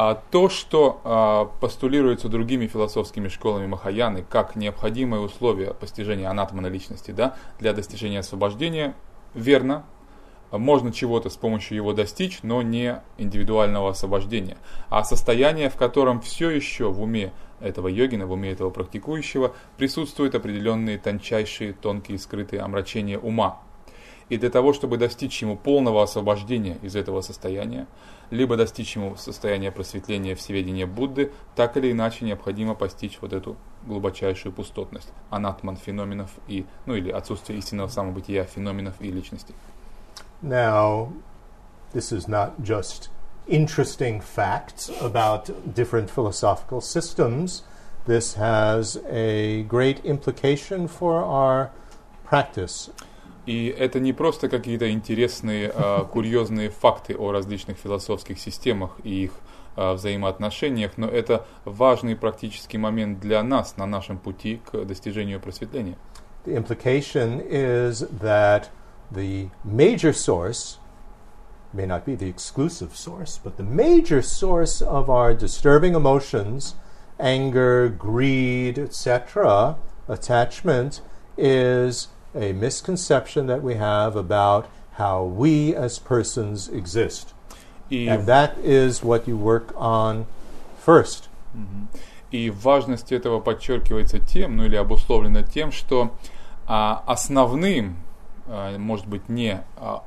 А 0.00 0.14
то, 0.14 0.48
что 0.48 1.00
а, 1.02 1.46
постулируется 1.60 2.28
другими 2.28 2.68
философскими 2.68 3.26
школами 3.26 3.66
Махаяны 3.66 4.22
как 4.22 4.54
необходимое 4.54 5.20
условие 5.20 5.74
постижения 5.74 6.30
анатомы 6.30 6.68
личности 6.68 7.10
да, 7.10 7.34
для 7.58 7.72
достижения 7.72 8.20
освобождения, 8.20 8.94
верно. 9.34 9.84
Можно 10.52 10.92
чего-то 10.92 11.30
с 11.30 11.36
помощью 11.36 11.78
его 11.78 11.94
достичь, 11.94 12.44
но 12.44 12.62
не 12.62 13.02
индивидуального 13.16 13.90
освобождения, 13.90 14.56
а 14.88 15.02
состояние, 15.02 15.68
в 15.68 15.74
котором 15.74 16.20
все 16.20 16.48
еще 16.48 16.92
в 16.92 17.02
уме 17.02 17.32
этого 17.58 17.88
йогина, 17.88 18.28
в 18.28 18.30
уме 18.30 18.52
этого 18.52 18.70
практикующего, 18.70 19.52
присутствуют 19.78 20.36
определенные 20.36 20.98
тончайшие, 20.98 21.72
тонкие, 21.72 22.20
скрытые 22.20 22.62
омрачения 22.62 23.18
ума, 23.18 23.62
и 24.28 24.36
для 24.36 24.50
того, 24.50 24.72
чтобы 24.72 24.98
достичь 24.98 25.40
ему 25.42 25.56
полного 25.56 26.02
освобождения 26.02 26.78
из 26.82 26.96
этого 26.96 27.20
состояния, 27.20 27.86
либо 28.30 28.56
достичь 28.56 28.94
ему 28.96 29.16
состояния 29.16 29.72
просветления 29.72 30.34
в 30.34 30.40
сведении 30.40 30.84
Будды, 30.84 31.32
так 31.56 31.76
или 31.76 31.92
иначе 31.92 32.24
необходимо 32.24 32.74
постичь 32.74 33.18
вот 33.20 33.32
эту 33.32 33.56
глубочайшую 33.86 34.52
пустотность, 34.52 35.08
анатман 35.30 35.76
феноменов 35.76 36.30
и, 36.46 36.66
ну 36.86 36.94
или 36.94 37.10
отсутствие 37.10 37.58
истинного 37.58 37.88
самобытия 37.88 38.44
феноменов 38.44 38.94
и 39.00 39.10
личности. 39.10 39.54
Now, 40.42 41.12
this 41.92 42.12
is 42.12 42.28
not 42.28 42.60
just 42.62 43.08
interesting 43.48 44.20
facts 44.20 44.90
about 45.00 45.50
different 45.74 46.10
philosophical 46.10 46.80
systems. 46.80 47.62
This 48.06 48.34
has 48.34 48.98
a 49.08 49.62
great 49.64 50.04
implication 50.04 50.86
for 50.86 51.22
our 51.22 51.70
practice. 52.24 52.90
И 53.48 53.74
это 53.78 53.98
не 53.98 54.12
просто 54.12 54.50
какие-то 54.50 54.90
интересные, 54.90 55.72
э, 55.74 56.04
курьезные 56.12 56.68
факты 56.68 57.16
о 57.16 57.32
различных 57.32 57.78
философских 57.78 58.38
системах 58.38 58.90
и 59.04 59.24
их 59.24 59.32
э, 59.74 59.94
взаимоотношениях, 59.94 60.98
но 60.98 61.08
это 61.08 61.46
важный 61.64 62.14
практический 62.14 62.76
момент 62.76 63.20
для 63.20 63.42
нас 63.42 63.78
на 63.78 63.86
нашем 63.86 64.18
пути 64.18 64.60
к 64.70 64.84
достижению 64.84 65.40
просветления. 65.40 65.96
The 66.44 66.62
implication 66.62 67.40
is 67.40 68.06
that 68.20 68.68
the 69.10 69.48
major 69.64 70.12
source 70.12 70.76
may 71.72 71.86
not 71.86 72.04
be 72.04 72.16
the 72.16 72.28
exclusive 72.28 72.94
source, 72.94 73.40
but 73.42 73.56
the 73.56 73.64
major 73.64 74.20
source 74.20 74.82
of 74.82 75.08
our 75.08 75.32
disturbing 75.32 75.94
emotions, 75.94 76.74
anger, 77.18 77.88
greed, 77.88 78.78
etc., 78.78 79.76
attachment, 80.06 81.00
is 81.38 82.08
a 82.34 82.52
misconception 82.52 83.46
that 83.46 83.62
we 83.62 83.74
have 83.74 84.16
about 84.16 84.68
how 84.92 85.22
we 85.24 85.74
as 85.74 85.98
persons 85.98 86.68
exist. 86.68 87.32
И, 87.90 88.06
And 88.08 88.26
that 88.26 88.58
is 88.62 89.02
what 89.02 89.26
you 89.26 89.36
work 89.36 89.72
on 89.76 90.26
first. 90.78 91.28
и 92.30 92.50
важность 92.50 93.10
этого 93.12 93.40
подчеркивается 93.40 94.18
тем, 94.18 94.56
ну 94.56 94.64
или 94.66 94.76
обусловлена 94.76 95.42
тем, 95.42 95.72
что 95.72 96.14
а, 96.66 97.02
основным, 97.06 97.96
а, 98.46 98.76
может 98.76 99.06
быть 99.06 99.28
не 99.28 99.62
а, 99.76 100.02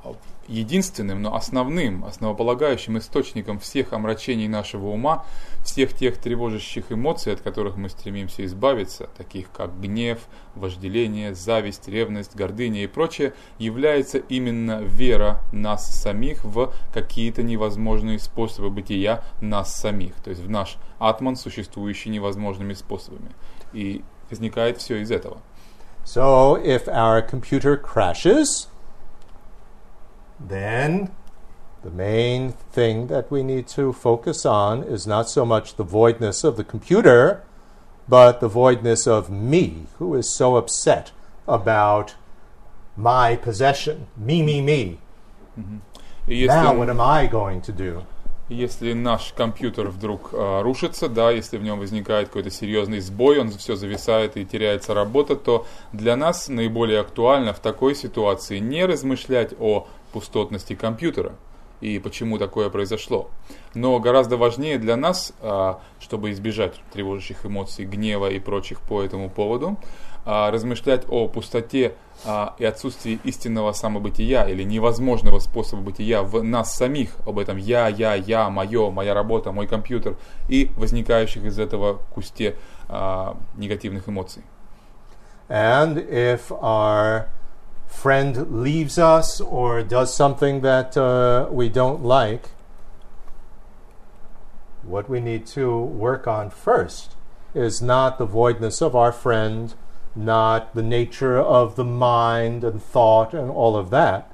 единственным, 0.52 1.22
но 1.22 1.36
основным, 1.36 2.03
основополагающим 2.06 2.98
источником 2.98 3.60
всех 3.60 3.94
омрачений 3.94 4.48
нашего 4.48 4.88
ума, 4.88 5.26
всех 5.64 5.94
тех 5.94 6.18
тревожащих 6.18 6.91
эмоций, 6.91 7.34
от 7.34 7.41
которых 7.41 7.78
мы 7.78 7.90
стремимся 7.90 8.45
избавиться, 8.45 9.10
таких 9.18 9.52
как 9.52 9.80
гнев, 9.80 10.19
вожделение, 10.56 11.34
зависть, 11.34 11.88
ревность, 11.88 12.36
гордыня 12.36 12.84
и 12.84 12.88
прочее, 12.88 13.34
является 13.57 14.18
именно 14.18 14.82
вера 14.82 15.41
нас 15.52 15.88
самих 16.02 16.44
в 16.44 16.73
какие-то 16.94 17.44
невозможные 17.44 18.19
способы 18.19 18.69
бытия 18.69 19.23
нас 19.40 19.76
самих, 19.76 20.15
то 20.15 20.30
есть 20.30 20.41
в 20.41 20.49
наш 20.49 20.78
атман, 20.99 21.36
существующий 21.36 22.10
невозможными 22.10 22.73
способами. 22.73 23.32
И 23.73 24.03
возникает 24.30 24.78
все 24.78 25.02
из 25.02 25.11
этого. 25.11 25.41
So 26.03 26.56
if 26.57 26.88
our 26.88 27.22
computer 27.22 27.78
crashes, 27.78 28.68
then 30.47 31.11
the 31.84 31.91
main 31.91 32.51
thing 32.51 33.07
that 33.07 33.31
we 33.31 33.43
need 33.43 33.68
to 33.68 33.93
focus 33.93 34.45
on 34.45 34.84
is 34.84 35.07
not 35.07 35.30
so 35.30 35.45
much 35.45 35.76
the 35.76 35.84
voidness 35.84 36.43
of 36.43 36.57
the 36.57 36.63
computer, 36.63 37.43
but 38.07 38.39
the 38.39 38.47
voidness 38.47 39.07
of 39.07 39.30
me, 39.30 39.88
who 39.97 40.15
is 40.15 40.30
so 40.30 40.57
upset 40.57 41.11
about 41.47 42.15
my 42.95 43.35
possession. 43.35 44.07
Me, 44.18 44.43
me, 44.43 44.61
me. 44.61 44.99
Если, 46.27 46.47
Now, 46.47 46.76
what 46.76 46.89
am 46.89 47.01
I 47.01 47.27
going 47.27 47.61
to 47.61 47.72
do? 47.72 48.05
если 48.51 48.93
наш 48.93 49.34
компьютер 49.35 49.88
вдруг 49.88 50.31
э, 50.34 50.61
рушится, 50.61 51.07
да, 51.07 51.31
если 51.31 51.57
в 51.57 51.63
нем 51.63 51.80
возникает 51.80 52.27
какой-то 52.27 52.51
серьезный 52.51 52.99
сбой, 52.99 53.39
он 53.39 53.49
все 53.51 53.76
зависает 53.76 54.35
и 54.38 54.45
теряется 54.45 54.93
работа, 54.93 55.35
то 55.35 55.65
для 55.93 56.15
нас 56.15 56.49
наиболее 56.49 56.99
актуально 56.99 57.53
в 57.53 57.59
такой 57.59 57.95
ситуации 57.95 58.59
не 58.59 58.85
размышлять 58.85 59.53
о 59.59 59.88
пустотности 60.12 60.76
компьютера 60.76 61.34
и 61.82 62.00
почему 62.00 62.38
такое 62.38 62.70
произошло. 62.70 63.30
Но 63.74 64.00
гораздо 64.00 64.38
важнее 64.38 64.78
для 64.78 64.96
нас, 64.96 65.34
а, 65.42 65.82
чтобы 66.00 66.32
избежать 66.32 66.76
тревожащих 66.94 67.46
эмоций, 67.46 67.86
гнева 67.86 68.30
и 68.30 68.40
прочих 68.40 68.82
по 68.82 69.02
этому 69.02 69.30
поводу, 69.30 69.78
а, 70.24 70.52
размышлять 70.52 71.06
о 71.10 71.28
пустоте 71.28 71.96
а, 72.24 72.56
и 72.60 72.66
отсутствии 72.66 73.20
истинного 73.24 73.72
самобытия 73.74 74.44
или 74.44 74.62
невозможного 74.64 75.40
способа 75.40 75.82
бытия 75.82 76.22
в 76.22 76.44
нас 76.44 76.76
самих, 76.76 77.16
об 77.26 77.40
этом 77.40 77.58
я, 77.58 77.88
я, 77.88 78.14
я, 78.14 78.50
мое, 78.50 78.92
моя 78.92 79.16
работа, 79.16 79.52
мой 79.52 79.68
компьютер 79.68 80.18
и 80.48 80.70
возникающих 80.78 81.44
из 81.44 81.60
этого 81.60 82.00
кусте 82.14 82.56
негативных 83.56 84.10
эмоций. 84.10 84.44
And 85.48 85.98
if 86.10 86.52
our 86.62 87.28
friend 87.91 88.63
leaves 88.63 88.97
us 88.97 89.39
or 89.41 89.84
does 89.84 90.13
something 90.13 90.61
that 90.61 90.97
uh, 90.97 91.47
we 91.51 91.69
don't 91.69 92.03
like, 92.03 92.49
what 94.81 95.09
we 95.09 95.19
need 95.19 95.45
to 95.45 95.80
work 95.80 96.26
on 96.26 96.49
first 96.49 97.15
is 97.53 97.81
not 97.81 98.18
the 98.18 98.26
voidness 98.26 98.81
of 98.81 98.95
our 98.95 99.11
friend, 99.11 99.76
not 100.15 100.73
the 100.73 100.81
nature 100.81 101.38
of 101.38 101.76
the 101.76 101.85
mind 101.85 102.63
and 102.63 102.81
thought 102.81 103.34
and 103.34 103.51
all 103.51 103.76
of 103.76 103.89
that, 103.89 104.31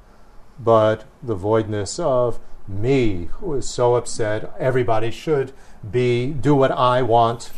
but 0.60 1.04
the 1.22 1.36
voidness 1.36 2.00
of 2.00 2.40
me, 2.68 3.26
who 3.40 3.54
is 3.56 3.68
so 3.68 3.96
upset. 3.96 4.54
Everybody 4.60 5.12
should 5.12 5.52
be 5.90 6.28
do 6.28 6.56
what 6.56 6.72
I 6.72 7.02
want 7.02 7.52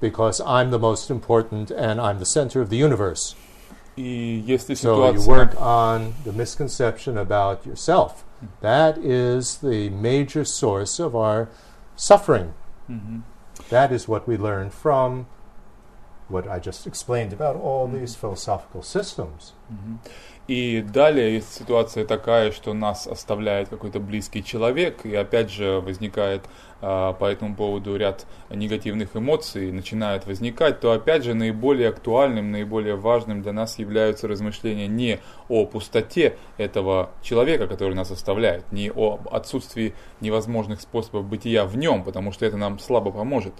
because 0.00 0.40
I'm 0.42 0.70
the 0.70 0.78
most 0.78 1.10
important 1.10 1.70
and 1.70 2.00
I'm 2.00 2.18
the 2.18 2.26
center 2.26 2.60
of 2.60 2.70
the 2.70 2.76
universe 2.76 3.34
jeste 4.46 4.76
situacija. 4.76 5.20
So 5.20 5.32
you 5.32 5.38
work 5.38 5.54
on 5.60 6.14
the 6.24 6.32
misconception 6.32 7.18
about 7.18 7.66
yourself. 7.66 8.12
Mm 8.42 8.48
-hmm. 8.48 8.60
That 8.60 8.98
is 8.98 9.58
the 9.58 9.90
major 9.90 10.44
source 10.44 11.02
of 11.04 11.14
our 11.14 11.46
suffering. 11.96 12.52
Mm 12.88 13.00
-hmm. 13.00 13.20
That 13.70 13.92
is 13.92 14.08
what 14.08 14.28
we 14.28 14.36
learn 14.36 14.70
from 14.70 15.26
what 16.28 16.44
I 16.46 16.60
just 16.60 16.86
explained 16.86 17.32
about 17.32 17.56
all 17.56 17.86
mm 17.86 17.94
-hmm. 17.94 18.00
these 18.00 18.18
philosophical 18.18 18.82
systems. 18.82 19.54
Mm-hmm. 19.72 19.94
И 20.48 20.80
далее 20.80 21.34
есть 21.34 21.52
ситуация 21.52 22.06
такая, 22.06 22.52
что 22.52 22.72
нас 22.72 23.06
оставляет 23.06 23.68
какой-то 23.68 24.00
близкий 24.00 24.42
человек, 24.42 25.04
и 25.04 25.14
опять 25.14 25.50
же 25.50 25.80
возникает 25.80 26.40
а, 26.80 27.12
по 27.12 27.26
этому 27.26 27.54
поводу 27.54 27.94
ряд 27.96 28.26
негативных 28.48 29.14
эмоций, 29.14 29.70
начинают 29.70 30.26
возникать, 30.26 30.80
то 30.80 30.92
опять 30.92 31.22
же 31.22 31.34
наиболее 31.34 31.90
актуальным, 31.90 32.50
наиболее 32.50 32.96
важным 32.96 33.42
для 33.42 33.52
нас 33.52 33.78
являются 33.78 34.26
размышления 34.26 34.86
не 34.86 35.20
о 35.50 35.66
пустоте 35.66 36.38
этого 36.56 37.10
человека, 37.22 37.66
который 37.66 37.94
нас 37.94 38.10
оставляет, 38.10 38.72
не 38.72 38.90
о 38.90 39.20
отсутствии 39.30 39.94
невозможных 40.22 40.80
способов 40.80 41.26
бытия 41.26 41.66
в 41.66 41.76
нем, 41.76 42.04
потому 42.04 42.32
что 42.32 42.46
это 42.46 42.56
нам 42.56 42.78
слабо 42.78 43.10
поможет, 43.10 43.52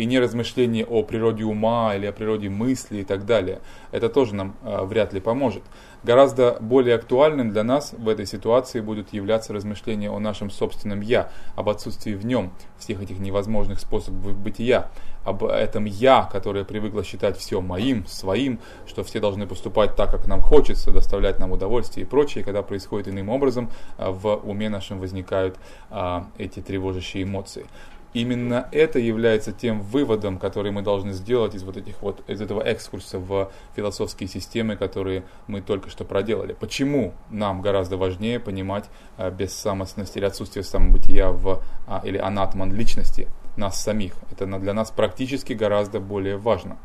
и 0.00 0.06
не 0.06 0.18
размышления 0.18 0.86
о 0.86 1.02
природе 1.02 1.44
ума 1.44 1.94
или 1.94 2.06
о 2.06 2.12
природе 2.12 2.48
мысли 2.48 3.00
и 3.00 3.04
так 3.04 3.26
далее. 3.26 3.60
Это 3.92 4.08
тоже 4.08 4.34
нам 4.34 4.56
а, 4.62 4.84
вряд 4.84 5.12
ли 5.12 5.20
поможет. 5.20 5.62
Гораздо 6.02 6.56
более 6.58 6.94
актуальным 6.94 7.50
для 7.50 7.62
нас 7.62 7.92
в 7.92 8.08
этой 8.08 8.24
ситуации 8.24 8.80
будут 8.80 9.12
являться 9.12 9.52
размышления 9.52 10.10
о 10.10 10.18
нашем 10.18 10.48
собственном 10.48 11.02
«я», 11.02 11.30
об 11.54 11.68
отсутствии 11.68 12.14
в 12.14 12.24
нем 12.24 12.52
всех 12.78 13.02
этих 13.02 13.18
невозможных 13.18 13.78
способов 13.78 14.34
бытия, 14.38 14.90
об 15.22 15.44
этом 15.44 15.84
«я», 15.84 16.26
которое 16.32 16.64
привыкло 16.64 17.04
считать 17.04 17.36
все 17.36 17.60
моим, 17.60 18.06
своим, 18.06 18.58
что 18.86 19.04
все 19.04 19.20
должны 19.20 19.46
поступать 19.46 19.96
так, 19.96 20.10
как 20.10 20.26
нам 20.26 20.40
хочется, 20.40 20.90
доставлять 20.92 21.38
нам 21.38 21.52
удовольствие 21.52 22.06
и 22.06 22.08
прочее. 22.08 22.42
Когда 22.42 22.62
происходит 22.62 23.08
иным 23.08 23.28
образом, 23.28 23.68
а, 23.98 24.10
в 24.12 24.36
уме 24.36 24.70
нашем 24.70 24.98
возникают 24.98 25.58
а, 25.90 26.26
эти 26.38 26.60
тревожащие 26.60 27.24
эмоции. 27.24 27.66
Именно 28.12 28.68
это 28.72 28.98
является 28.98 29.52
тем 29.52 29.82
выводом, 29.82 30.38
который 30.38 30.72
мы 30.72 30.82
должны 30.82 31.12
сделать 31.12 31.54
из 31.54 31.62
вот 31.62 31.76
этих 31.76 32.02
вот 32.02 32.28
из 32.28 32.40
этого 32.40 32.60
экскурса 32.60 33.18
в 33.20 33.52
философские 33.76 34.28
системы, 34.28 34.76
которые 34.76 35.22
мы 35.46 35.60
только 35.60 35.90
что 35.90 36.04
проделали. 36.04 36.54
Почему 36.54 37.14
нам 37.30 37.62
гораздо 37.62 37.96
важнее 37.96 38.40
понимать 38.40 38.86
а, 39.16 39.30
бессамостность 39.30 40.16
или 40.16 40.24
отсутствие 40.24 40.64
самобытия 40.64 41.28
в 41.28 41.62
а, 41.86 42.02
или 42.04 42.18
анатман 42.18 42.72
личности 42.72 43.28
нас 43.56 43.80
самих? 43.80 44.14
Это 44.32 44.46
для 44.58 44.74
нас 44.74 44.90
практически 44.90 45.52
гораздо 45.52 46.00
более 46.00 46.36
важно. 46.36 46.78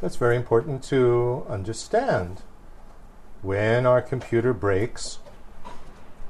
That's 0.00 0.16
very 0.16 0.36
important 0.36 0.82
to 0.88 1.46
understand. 1.50 2.38
When 3.42 3.84
our 3.84 4.00
computer 4.00 4.54
breaks, 4.54 5.18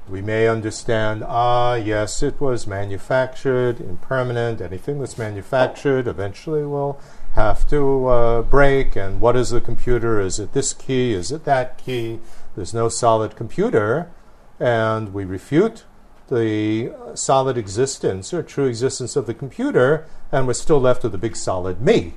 we 0.10 0.22
may 0.22 0.48
understand, 0.48 1.24
ah, 1.26 1.76
yes, 1.76 2.22
it 2.22 2.40
was 2.40 2.68
manufactured, 2.68 3.80
impermanent. 3.80 4.62
Anything 4.62 5.00
that's 5.00 5.18
manufactured 5.18 6.08
eventually 6.08 6.64
will 6.64 7.00
have 7.34 7.68
to 7.70 8.08
uh, 8.08 8.42
break. 8.44 8.96
And 8.96 9.20
what 9.20 9.36
is 9.36 9.50
the 9.50 9.62
computer? 9.62 10.20
Is 10.20 10.40
it 10.40 10.54
this 10.54 10.74
key? 10.74 11.14
Is 11.14 11.32
it 11.32 11.44
that 11.46 11.78
key? 11.78 12.20
There's 12.56 12.74
no 12.74 12.88
solid 12.88 13.36
computer. 13.36 14.12
And 14.60 15.14
we 15.14 15.26
refute 15.26 15.86
the 16.28 16.92
uh, 16.92 17.16
solid 17.16 17.58
existence 17.58 18.34
or 18.34 18.42
true 18.44 18.66
existence 18.66 19.16
of 19.16 19.26
the 19.26 19.34
computer, 19.34 20.06
and 20.32 20.48
we're 20.48 20.54
still 20.54 20.80
left 20.80 21.04
with 21.04 21.14
a 21.14 21.18
big 21.18 21.36
solid 21.36 21.82
me 21.82 22.14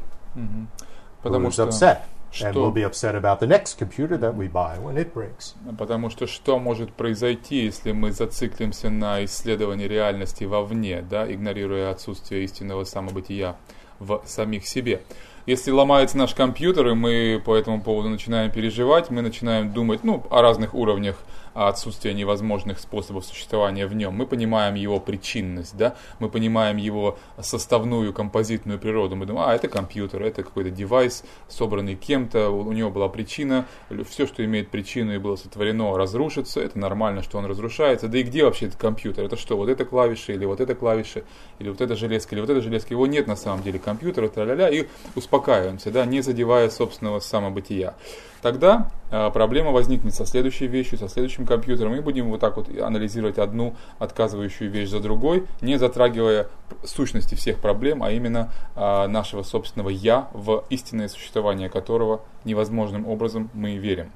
Потому 1.23 1.47
who's 1.47 1.55
что 1.55 1.65
upset. 1.65 2.09
And 2.42 2.56
we'll 2.56 2.72
be 2.72 2.84
upset 2.84 3.16
about 3.16 3.40
the 3.40 3.48
next 3.48 3.78
computer 3.78 4.18
that 4.18 4.36
we 4.36 4.48
buy 4.48 4.80
when 4.80 4.98
it 4.98 5.14
breaks. 5.14 5.54
Потому 5.78 6.10
что 6.10 6.26
что 6.26 6.58
может 6.58 6.92
произойти, 6.94 7.66
если 7.66 7.92
мы 7.92 8.12
зациклимся 8.12 8.90
на 8.90 9.24
исследовании 9.26 9.88
реальности 9.88 10.46
вовне, 10.46 11.04
да, 11.08 11.32
игнорируя 11.32 11.92
отсутствие 11.92 12.44
истинного 12.46 12.86
самобытия 12.86 13.56
в 14.00 14.24
самих 14.26 14.68
себе? 14.68 15.02
Если 15.46 15.72
ломается 15.72 16.18
наш 16.18 16.34
компьютер, 16.34 16.88
и 16.88 16.94
мы 16.94 17.42
по 17.44 17.56
этому 17.56 17.82
поводу 17.82 18.10
начинаем 18.10 18.50
переживать, 18.50 19.10
мы 19.10 19.22
начинаем 19.22 19.74
думать 19.74 20.04
ну, 20.04 20.26
о 20.30 20.42
разных 20.42 20.74
уровнях 20.74 21.18
отсутствия 21.54 22.14
невозможных 22.14 22.80
способов 22.80 23.26
существования 23.26 23.88
в 23.88 23.94
нем. 23.94 24.14
Мы 24.14 24.26
понимаем 24.26 24.76
его 24.76 25.00
причинность, 25.00 25.76
да? 25.78 25.96
мы 26.20 26.30
понимаем 26.30 26.78
его 26.78 27.18
составную 27.40 28.14
композитную 28.14 28.80
природу. 28.80 29.16
Мы 29.16 29.26
думаем, 29.26 29.48
а, 29.50 29.56
это 29.56 29.68
компьютер, 29.68 30.24
это 30.24 30.44
какой-то 30.44 30.70
девайс, 30.70 31.24
собранный 31.48 31.96
кем-то, 31.96 32.50
у 32.50 32.72
него 32.72 32.90
была 32.90 33.10
причина, 33.10 33.66
все, 34.10 34.26
что 34.28 34.44
имеет 34.44 34.70
причину 34.70 35.14
и 35.14 35.18
было 35.18 35.36
сотворено, 35.36 35.98
разрушится, 35.98 36.62
это 36.62 36.80
нормально, 36.80 37.24
что 37.24 37.38
он 37.38 37.46
разрушается. 37.46 38.08
Да 38.08 38.18
и 38.18 38.24
где 38.24 38.44
вообще 38.44 38.68
этот 38.68 38.80
компьютер? 38.80 39.26
Это 39.26 39.38
что, 39.38 39.58
вот 39.58 39.70
эта 39.70 39.86
клавиша, 39.86 40.34
или 40.34 40.46
вот 40.46 40.60
эта 40.60 40.76
клавиша, 40.76 41.24
или 41.60 41.70
вот 41.70 41.82
эта 41.82 41.96
железка, 41.96 42.36
или 42.36 42.42
вот 42.42 42.50
эта 42.50 42.62
железка? 42.62 42.94
Его 42.94 43.08
нет 43.08 43.28
на 43.28 43.36
самом 43.36 43.64
деле 43.64 43.80
компьютера, 43.80 44.28
тра-ля-ля, 44.28 44.70
и 44.70 44.88
успокаиваемся, 45.16 45.92
да, 45.92 46.06
не 46.06 46.22
задевая 46.22 46.70
собственного 46.70 47.20
самобытия. 47.20 47.96
Тогда 48.44 48.90
э, 49.10 49.32
проблема 49.32 49.72
возникнет 49.72 50.14
со 50.14 50.26
следующей 50.26 50.68
вещью, 50.68 50.98
со 51.00 51.08
следующим 51.08 51.46
компьютером, 51.46 51.96
и 51.96 52.02
будем 52.02 52.30
вот 52.30 52.42
так 52.42 52.58
вот 52.58 52.68
анализировать 52.78 53.38
одну 53.38 53.74
отказывающую 54.00 54.70
вещь 54.70 54.90
за 54.90 55.00
другой, 55.00 55.46
не 55.62 55.78
затрагивая 55.78 56.48
сущности 56.84 57.36
всех 57.36 57.60
проблем, 57.60 58.04
а 58.04 58.12
именно 58.12 58.52
э, 58.76 59.08
нашего 59.08 59.44
собственного 59.44 59.88
«я», 59.88 60.28
в 60.34 60.66
истинное 60.70 61.08
существование 61.08 61.70
которого 61.70 62.20
невозможным 62.44 63.08
образом 63.08 63.50
мы 63.54 63.78
верим. 63.78 64.12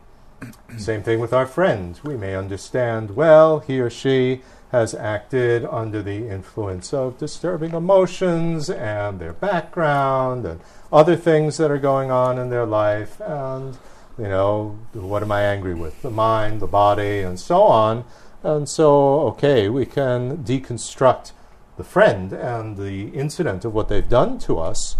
Same 0.77 1.05
thing 1.05 1.21
with 1.21 1.31
our 1.31 1.47
friend. 1.47 1.95
We 2.03 2.17
may 2.17 2.35
understand, 2.35 3.15
well, 3.15 3.63
he 3.65 3.79
or 3.79 3.89
she 3.89 4.41
has 4.73 4.93
acted 4.93 5.63
under 5.63 6.03
the 6.03 6.27
influence 6.29 6.93
of 6.93 7.17
disturbing 7.17 7.73
emotions 7.73 8.69
and 8.69 9.19
their 9.19 9.33
background 9.33 10.45
and 10.45 10.59
other 10.91 11.15
things 11.15 11.55
that 11.55 11.71
are 11.71 11.79
going 11.79 12.11
on 12.11 12.37
in 12.37 12.49
their 12.49 12.65
life. 12.65 13.21
And, 13.21 13.77
you 14.17 14.27
know, 14.27 14.79
what 14.93 15.21
am 15.21 15.31
I 15.31 15.41
angry 15.41 15.73
with? 15.73 16.01
The 16.01 16.09
mind, 16.09 16.59
the 16.59 16.67
body, 16.67 17.21
and 17.21 17.39
so 17.39 17.61
on. 17.63 18.03
And 18.43 18.67
so, 18.67 19.21
okay, 19.29 19.69
we 19.69 19.85
can 19.85 20.37
deconstruct 20.43 21.31
the 21.77 21.83
friend 21.83 22.33
and 22.33 22.77
the 22.77 23.09
incident 23.09 23.65
of 23.65 23.73
what 23.73 23.89
they've 23.89 24.07
done 24.07 24.39
to 24.39 24.59
us. 24.59 24.95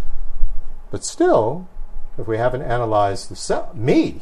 But 0.91 1.03
still, 1.03 1.67
if 2.17 2.27
we 2.27 2.37
haven't 2.37 2.61
analyzed 2.61 3.29
the 3.29 3.35
se- 3.35 3.73
me, 3.73 4.21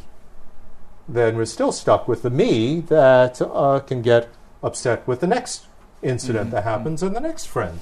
then 1.08 1.36
we're 1.36 1.44
still 1.44 1.72
stuck 1.72 2.08
with 2.08 2.22
the 2.22 2.30
me 2.30 2.80
that 2.80 3.40
uh, 3.40 3.80
can 3.80 4.02
get 4.02 4.28
upset 4.62 5.06
with 5.06 5.20
the 5.20 5.26
next 5.26 5.66
incident 6.02 6.48
Mhm, 6.48 6.52
that 6.52 6.64
happens 6.64 7.02
and 7.02 7.14
the 7.14 7.20
next 7.20 7.46
friend. 7.46 7.80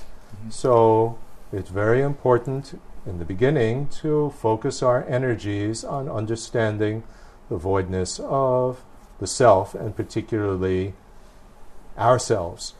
So 0.50 1.18
it's 1.52 1.70
very 1.70 2.02
important 2.02 2.80
in 3.06 3.18
the 3.18 3.24
beginning 3.24 3.89
to 4.02 4.32
focus 4.40 4.82
our 4.82 5.05
energies 5.09 5.85
on 5.85 6.09
understanding 6.09 7.02
the 7.48 7.56
voidness 7.56 8.20
of 8.20 8.82
the 9.20 9.26
self 9.26 9.74
and 9.74 9.94
particularly 9.94 10.94
ourselves. 11.97 12.74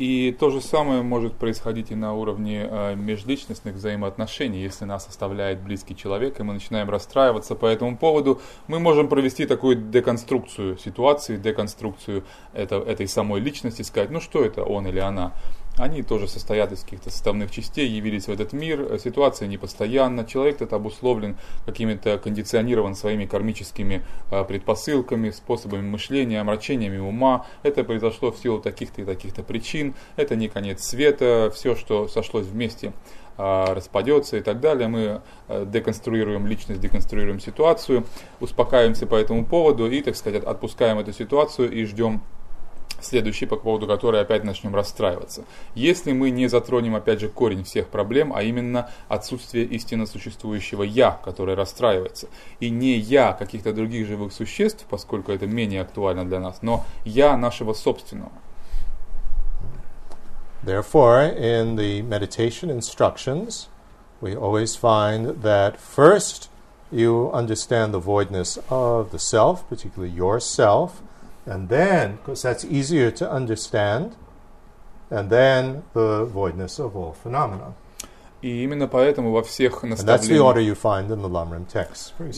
И 0.00 0.32
то 0.32 0.48
же 0.48 0.62
самое 0.62 1.02
может 1.02 1.34
происходить 1.34 1.90
и 1.90 1.94
на 1.94 2.14
уровне 2.14 2.66
э, 2.70 2.94
межличностных 2.94 3.74
взаимоотношений. 3.74 4.62
Если 4.62 4.86
нас 4.86 5.06
оставляет 5.06 5.60
близкий 5.60 5.94
человек, 5.94 6.40
и 6.40 6.42
мы 6.42 6.54
начинаем 6.54 6.88
расстраиваться 6.88 7.54
по 7.54 7.66
этому 7.66 7.98
поводу, 7.98 8.40
мы 8.66 8.80
можем 8.80 9.08
провести 9.08 9.44
такую 9.44 9.76
деконструкцию 9.76 10.78
ситуации, 10.78 11.36
деконструкцию 11.36 12.24
это, 12.54 12.76
этой 12.76 13.08
самой 13.08 13.42
личности, 13.42 13.82
сказать, 13.82 14.10
ну 14.10 14.20
что 14.20 14.42
это, 14.42 14.62
он 14.62 14.86
или 14.86 15.00
она. 15.00 15.34
Они 15.76 16.02
тоже 16.02 16.28
состоят 16.28 16.72
из 16.72 16.82
каких-то 16.82 17.10
составных 17.10 17.50
частей, 17.50 17.88
явились 17.88 18.26
в 18.26 18.30
этот 18.30 18.52
мир, 18.52 18.98
ситуация 19.02 19.48
непостоянна, 19.48 20.24
человек 20.24 20.56
этот 20.56 20.72
обусловлен 20.74 21.36
какими-то, 21.64 22.18
кондиционирован 22.18 22.94
своими 22.94 23.24
кармическими 23.24 24.02
э, 24.30 24.44
предпосылками, 24.44 25.30
способами 25.30 25.82
мышления, 25.82 26.40
омрачениями 26.40 26.98
ума. 26.98 27.46
Это 27.62 27.84
произошло 27.84 28.32
в 28.32 28.38
силу 28.38 28.60
таких-то 28.60 29.02
и 29.02 29.04
таких-то 29.04 29.42
причин, 29.42 29.94
это 30.16 30.36
не 30.36 30.48
конец 30.48 30.82
света, 30.82 31.50
все, 31.54 31.74
что 31.76 32.08
сошлось 32.08 32.46
вместе, 32.46 32.92
э, 33.38 33.64
распадется 33.72 34.36
и 34.36 34.40
так 34.40 34.60
далее. 34.60 34.88
Мы 34.88 35.22
э, 35.48 35.66
деконструируем 35.66 36.46
личность, 36.46 36.80
деконструируем 36.80 37.40
ситуацию, 37.40 38.04
успокаиваемся 38.40 39.06
по 39.06 39.14
этому 39.14 39.46
поводу 39.46 39.88
и, 39.88 40.02
так 40.02 40.16
сказать, 40.16 40.42
отпускаем 40.44 40.98
эту 40.98 41.12
ситуацию 41.12 41.70
и 41.72 41.84
ждем 41.84 42.20
следующий, 43.04 43.46
по 43.46 43.56
поводу 43.56 43.86
которой 43.86 44.20
опять 44.20 44.44
начнем 44.44 44.74
расстраиваться. 44.74 45.44
Если 45.74 46.12
мы 46.12 46.30
не 46.30 46.48
затронем, 46.48 46.96
опять 46.96 47.20
же, 47.20 47.28
корень 47.28 47.64
всех 47.64 47.88
проблем, 47.88 48.32
а 48.34 48.42
именно 48.42 48.90
отсутствие 49.08 49.64
истинно 49.64 50.06
существующего 50.06 50.82
«я», 50.82 51.18
которое 51.24 51.56
расстраивается, 51.56 52.28
и 52.60 52.70
не 52.70 52.96
«я» 52.96 53.32
каких-то 53.32 53.72
других 53.72 54.06
живых 54.06 54.32
существ, 54.32 54.86
поскольку 54.88 55.32
это 55.32 55.46
менее 55.46 55.82
актуально 55.82 56.24
для 56.24 56.40
нас, 56.40 56.62
но 56.62 56.84
«я» 57.04 57.36
нашего 57.36 57.72
собственного. 57.72 58.32
Therefore, 60.62 61.34
in 61.34 61.76
the 61.76 62.02
meditation 62.02 62.70
instructions, 62.70 63.68
we 64.20 64.36
always 64.36 64.76
find 64.76 65.42
that 65.42 65.80
first 65.80 66.50
you 66.92 67.30
understand 67.32 67.94
the 67.94 68.00
voidness 68.00 68.58
of 68.68 69.10
the 69.10 69.18
self, 69.18 69.66
particularly 69.68 70.12
yourself, 70.12 71.02
and 71.50 71.68
then, 71.68 72.14
because 72.14 72.42
that's 72.42 72.64
easier 72.64 73.10
to 73.10 73.28
understand, 73.28 74.14
and 75.10 75.30
then 75.30 75.82
the 75.94 76.24
voidness 76.24 76.78
of 76.78 76.94
all 76.94 77.12
phenomena. 77.12 77.74
И 78.42 78.64
именно 78.64 78.88
поэтому 78.88 79.32
во 79.32 79.42
всех 79.42 79.82
наставлениях 79.82 80.18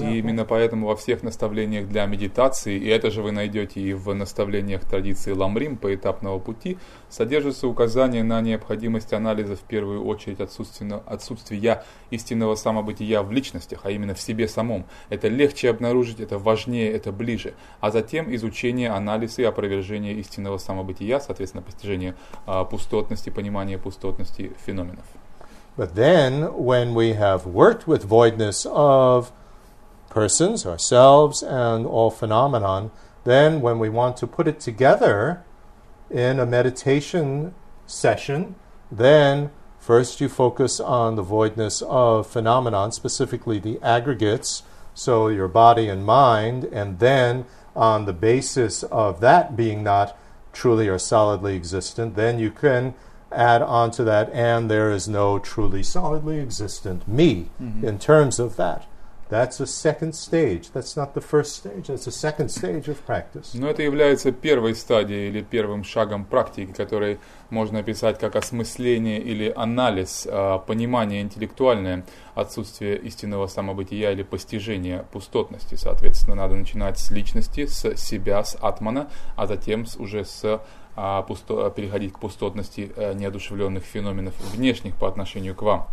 И 0.05 0.19
именно 0.19 0.45
поэтому 0.45 0.89
во 0.89 0.97
всех 0.97 1.23
наставлениях 1.23 1.87
для 1.89 2.07
медитации, 2.07 2.77
и 2.77 2.89
это 2.89 3.11
же 3.11 3.23
вы 3.23 3.31
найдете 3.31 3.81
и 3.81 3.93
в 3.93 4.13
наставлениях 4.13 4.81
традиции 4.85 5.33
Ламрим 5.33 5.77
поэтапного 5.77 6.41
пути, 6.41 6.77
содержится 7.09 7.69
указание 7.69 8.25
на 8.25 8.41
необходимость 8.41 9.13
анализа 9.13 9.55
в 9.55 9.61
первую 9.61 10.05
очередь 10.05 10.41
отсутственно- 10.41 11.03
отсутствия 11.07 11.85
истинного 12.11 12.57
самобытия 12.57 13.23
в 13.23 13.31
личностях, 13.31 13.81
а 13.85 13.91
именно 13.91 14.15
в 14.15 14.21
себе 14.21 14.49
самом. 14.49 14.87
Это 15.09 15.29
легче 15.29 15.71
обнаружить, 15.71 16.19
это 16.19 16.37
важнее, 16.37 16.91
это 16.91 17.13
ближе. 17.13 17.55
А 17.81 17.93
затем 17.93 18.35
изучение, 18.35 18.91
анализ 18.91 19.39
и 19.39 19.45
опровержение 19.45 20.15
истинного 20.15 20.59
самобытия, 20.59 21.21
соответственно, 21.21 21.63
постижение 21.63 22.17
а, 22.47 22.65
пустотности, 22.65 23.31
понимание 23.31 23.79
пустотности 23.79 24.53
феноменов. 24.67 25.05
But 25.77 25.95
then, 25.95 26.53
when 26.55 26.95
we 26.95 27.15
have 27.15 27.47
worked 27.47 27.87
with 27.87 28.05
voidness 28.05 28.67
of 28.67 29.33
persons, 30.11 30.67
ourselves, 30.67 31.43
and 31.43 31.87
all 31.87 32.11
phenomenon, 32.11 32.91
then 33.25 33.61
when 33.61 33.79
we 33.79 33.89
want 33.89 34.17
to 34.19 34.27
put 34.27 34.47
it 34.47 34.61
together 34.61 35.43
in 36.11 36.39
a 36.39 36.45
meditation 36.45 37.55
session, 37.87 38.55
then 38.91 39.51
first 39.79 40.21
you 40.21 40.29
focus 40.29 40.79
on 40.79 41.17
the 41.17 41.23
voidness 41.23 41.83
of 41.83 42.27
phenomenon, 42.27 42.93
specifically 42.93 43.59
the 43.59 43.81
aggregates, 43.81 44.63
so 44.95 45.29
your 45.29 45.49
body 45.49 45.89
and 45.89 46.05
mind, 46.05 46.65
and 46.65 46.99
then 46.99 47.47
on 47.75 48.05
the 48.05 48.13
basis 48.13 48.83
of 48.85 49.21
that 49.21 49.57
being 49.57 49.83
not 49.83 50.19
truly 50.53 50.87
or 50.87 50.99
solidly 50.99 51.57
existent, 51.57 52.15
then 52.15 52.39
you 52.39 52.51
can 52.51 52.95
add 53.35 53.63
on 53.63 53.91
to 53.93 54.05
that, 54.05 54.31
and 54.33 54.71
there 54.71 54.91
is 54.91 55.09
no 55.09 55.39
truly 55.39 55.83
solidly 55.83 56.41
existent 56.41 57.07
me 57.09 57.49
in 57.83 57.99
terms 57.99 58.39
of 58.39 58.57
that. 58.57 58.87
That's 59.33 59.61
a 59.61 59.67
second 59.67 60.15
stage. 60.15 60.73
That's 60.75 60.95
not 60.95 61.15
the 61.15 61.23
first 61.23 61.57
stage. 61.57 61.87
That's 61.87 62.07
a 62.07 62.13
second 62.13 62.51
stage 62.51 62.87
of 62.89 63.03
practice. 63.07 63.55
Но 63.55 63.71
это 63.71 63.83
является 63.83 64.31
первой 64.31 64.75
стадией 64.75 65.31
или 65.31 65.41
первым 65.41 65.85
шагом 65.85 66.27
практики, 66.27 66.71
который 66.71 67.19
можно 67.49 67.79
описать 67.79 68.19
как 68.19 68.37
осмысление 68.37 69.23
или 69.23 69.51
анализ, 69.57 70.29
а, 70.31 70.59
понимание 70.59 71.23
интеллектуальное 71.23 72.05
отсутствие 72.35 72.99
истинного 72.99 73.47
самобытия 73.47 74.11
или 74.11 74.23
постижение 74.23 75.07
пустотности. 75.13 75.77
Соответственно, 75.77 76.37
надо 76.37 76.57
начинать 76.57 76.99
с 76.99 77.11
личности, 77.11 77.65
с 77.65 77.97
себя, 77.97 78.45
с 78.45 78.55
атмана, 78.61 79.09
а 79.37 79.47
затем 79.47 79.87
уже 79.99 80.27
с 80.27 80.61
а, 80.97 81.23
пусто- 81.23 81.71
переходить 81.71 82.13
к 82.13 82.19
пустотности 82.19 82.93
э, 82.97 83.15
неодушевленных 83.15 83.85
феноменов 83.85 84.35
внешних 84.55 84.97
по 84.97 85.09
отношению 85.09 85.55
к 85.55 85.63
вам. 85.63 85.87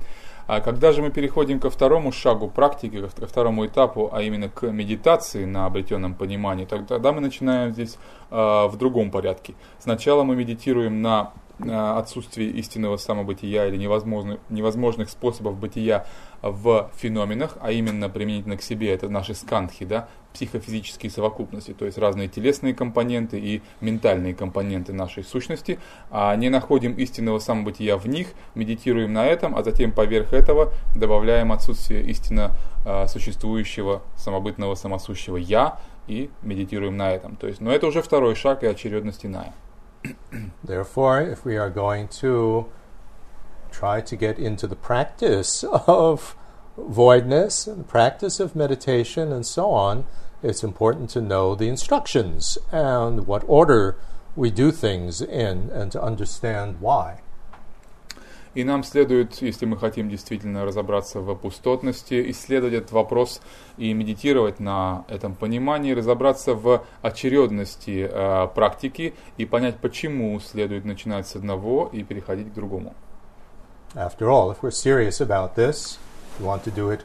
А 0.47 0.61
когда 0.61 0.91
же 0.93 1.03
мы 1.03 1.11
переходим 1.11 1.59
ко 1.59 1.69
второму 1.69 2.11
шагу 2.11 2.47
практики, 2.47 3.07
ко 3.15 3.27
второму 3.27 3.67
этапу, 3.67 4.09
а 4.11 4.23
именно 4.23 4.49
к 4.49 4.63
медитации 4.71 5.45
на 5.45 5.67
обретенном 5.67 6.15
понимании, 6.15 6.65
тогда 6.65 7.11
мы 7.11 7.21
начинаем 7.21 7.71
здесь 7.71 7.97
а, 8.31 8.67
в 8.67 8.76
другом 8.76 9.11
порядке. 9.11 9.53
Сначала 9.77 10.23
мы 10.23 10.35
медитируем 10.35 11.03
на 11.03 11.19
а, 11.19 11.31
отсутствие 11.68 12.49
истинного 12.52 12.98
самобытия 12.98 13.68
или 13.68 13.77
невозможных, 13.77 14.40
невозможных 14.49 15.10
способов 15.10 15.57
бытия 15.57 16.06
в 16.41 16.90
феноменах, 16.95 17.57
а 17.60 17.72
именно 17.72 18.10
применительно 18.10 18.56
к 18.57 18.61
себе, 18.61 18.94
это 18.94 19.10
наши 19.10 19.34
скандхи, 19.34 19.86
да, 19.86 20.07
психофизические 20.34 21.11
совокупности, 21.11 21.73
то 21.73 21.86
есть 21.86 21.98
разные 21.98 22.30
телесные 22.30 22.73
компоненты 22.73 23.40
и 23.40 23.61
ментальные 23.81 24.36
компоненты 24.36 24.94
нашей 24.94 25.23
сущности, 25.23 25.80
а 26.11 26.36
не 26.36 26.49
находим 26.49 26.94
истинного 26.94 27.40
самобытия 27.40 27.98
в 27.98 28.07
них, 28.07 28.30
медитируем 28.56 29.11
на 29.11 29.26
этом, 29.26 29.56
а 29.56 29.64
затем 29.64 29.91
поверх 29.91 30.34
этого 30.34 30.72
добавляем 30.95 31.52
отсутствие 31.52 32.03
истинно 32.03 32.52
а, 32.86 33.07
существующего 33.07 34.02
самобытного 34.15 34.76
самосущего 34.76 35.38
«я» 35.38 35.80
и 36.07 36.30
медитируем 36.41 36.95
на 36.95 37.11
этом. 37.11 37.36
То 37.36 37.48
есть, 37.48 37.60
но 37.60 37.72
это 37.72 37.88
уже 37.88 38.02
второй 38.02 38.36
шаг 38.36 38.64
и 38.64 38.68
очередность 38.68 39.26
иная. 39.26 39.53
Therefore, 40.63 41.21
if 41.21 41.43
we 41.43 41.57
are 41.57 41.69
going 41.69 42.07
to 42.19 42.67
try 43.71 44.01
to 44.01 44.15
get 44.15 44.39
into 44.39 44.67
the 44.67 44.76
practice 44.76 45.63
of 45.63 46.35
voidness 46.77 47.67
and 47.67 47.80
the 47.81 47.88
practice 47.88 48.39
of 48.39 48.55
meditation 48.55 49.31
and 49.31 49.45
so 49.45 49.71
on, 49.71 50.05
it's 50.41 50.63
important 50.63 51.09
to 51.11 51.21
know 51.21 51.55
the 51.55 51.67
instructions 51.67 52.57
and 52.71 53.27
what 53.27 53.43
order 53.47 53.97
we 54.35 54.49
do 54.49 54.71
things 54.71 55.21
in 55.21 55.69
and 55.71 55.91
to 55.91 56.01
understand 56.01 56.80
why. 56.80 57.21
И 58.55 58.63
нам 58.63 58.84
следует, 58.84 59.41
если 59.41 59.65
мы 59.65 59.77
хотим 59.77 60.09
действительно 60.09 60.65
разобраться 60.65 61.19
в 61.19 61.35
пустотности, 61.35 62.31
исследовать 62.31 62.73
этот 62.73 62.91
вопрос 62.91 63.41
и 63.77 63.93
медитировать 63.93 64.59
на 64.59 65.05
этом 65.07 65.35
понимании, 65.35 65.93
разобраться 65.93 66.55
в 66.55 66.84
очередности 67.01 68.09
э, 68.11 68.47
практики 68.55 69.13
и 69.38 69.45
понять, 69.45 69.77
почему 69.77 70.39
следует 70.39 70.85
начинать 70.85 71.27
с 71.27 71.35
одного 71.35 71.89
и 71.93 72.03
переходить 72.03 72.51
к 72.51 72.53
другому. 72.53 72.95
After 73.95 74.30
all, 74.30 74.51
if 74.51 74.61
we're 74.61 74.71
serious 74.71 75.19
about 75.19 75.55
this, 75.55 75.97
we 76.39 76.45
want 76.45 76.63
to 76.63 76.71
do 76.71 76.91
it 76.91 77.01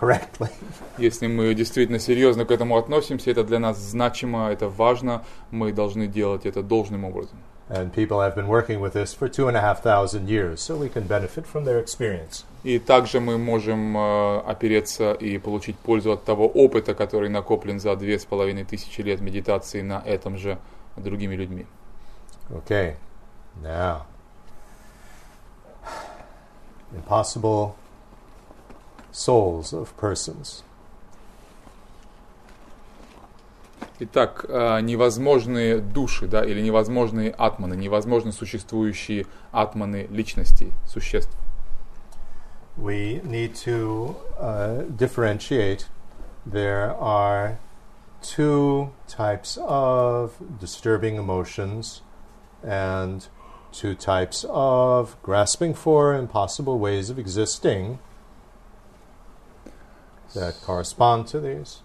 correctly. 0.00 0.50
Если 0.98 1.26
мы 1.26 1.54
действительно 1.54 1.98
серьезно 1.98 2.44
к 2.44 2.50
этому 2.50 2.76
относимся, 2.76 3.30
это 3.30 3.44
для 3.44 3.58
нас 3.58 3.78
значимо, 3.78 4.48
это 4.50 4.68
важно, 4.68 5.24
мы 5.50 5.72
должны 5.72 6.06
делать 6.06 6.46
это 6.46 6.62
должным 6.62 7.04
образом. 7.04 7.38
And 7.69 7.93
people 7.93 8.19
have 8.21 8.33
been 8.33 8.47
working 8.47 8.79
with 8.79 8.93
this 8.93 9.13
for 9.13 9.29
two 9.29 9.47
and 9.47 9.55
a 9.55 9.61
half 9.61 9.83
thousand 9.83 10.27
years, 10.27 10.59
so 10.59 10.75
we 10.75 10.89
can 10.89 11.05
benefit 11.05 11.45
from 11.45 11.65
their 11.65 11.77
experience. 11.79 12.43
И 12.63 12.79
также 12.79 13.19
мы 13.19 13.37
можем 13.37 13.95
э, 13.95 14.39
опереться 14.39 15.13
и 15.13 15.37
получить 15.37 15.77
пользу 15.77 16.13
от 16.13 16.25
того 16.25 16.47
опыта, 16.47 16.95
который 16.95 17.29
накоплен 17.29 17.79
за 17.79 17.95
две 17.95 18.17
с 18.17 18.25
половиной 18.25 18.63
тысячи 18.63 19.01
лет 19.01 19.21
медитации 19.21 19.81
на 19.81 20.01
этом 20.03 20.35
же 20.37 20.57
другими 20.97 21.35
людьми. 21.35 21.67
Okay, 22.49 22.95
now, 23.61 24.07
impossible 26.91 27.75
souls 29.11 29.73
of 29.73 29.95
persons. 29.95 30.63
Итак, 34.00 34.44
э, 34.48 34.80
невозможные 34.80 35.78
души, 35.78 36.26
да, 36.26 36.44
или 36.44 36.60
невозможные 36.60 37.30
атманы, 37.30 37.74
невозможно 37.74 38.32
существующие 38.32 39.26
атманы 39.52 40.08
личностей, 40.10 40.72
существ. 40.84 41.30
We 42.76 43.22
need 43.22 43.54
to 43.64 44.16
uh, 44.36 44.84
differentiate. 44.88 45.86
There 46.44 46.96
are 46.98 47.58
two 48.20 48.90
types 49.06 49.56
of 49.62 50.32
disturbing 50.58 51.14
emotions 51.14 52.02
and 52.64 53.28
two 53.70 53.94
types 53.94 54.44
of 54.48 55.16
grasping 55.22 55.72
for 55.72 56.14
impossible 56.14 56.80
ways 56.80 57.10
of 57.10 57.18
existing 57.18 58.00
that 60.34 60.60
correspond 60.66 61.28
to 61.28 61.38
these 61.38 61.83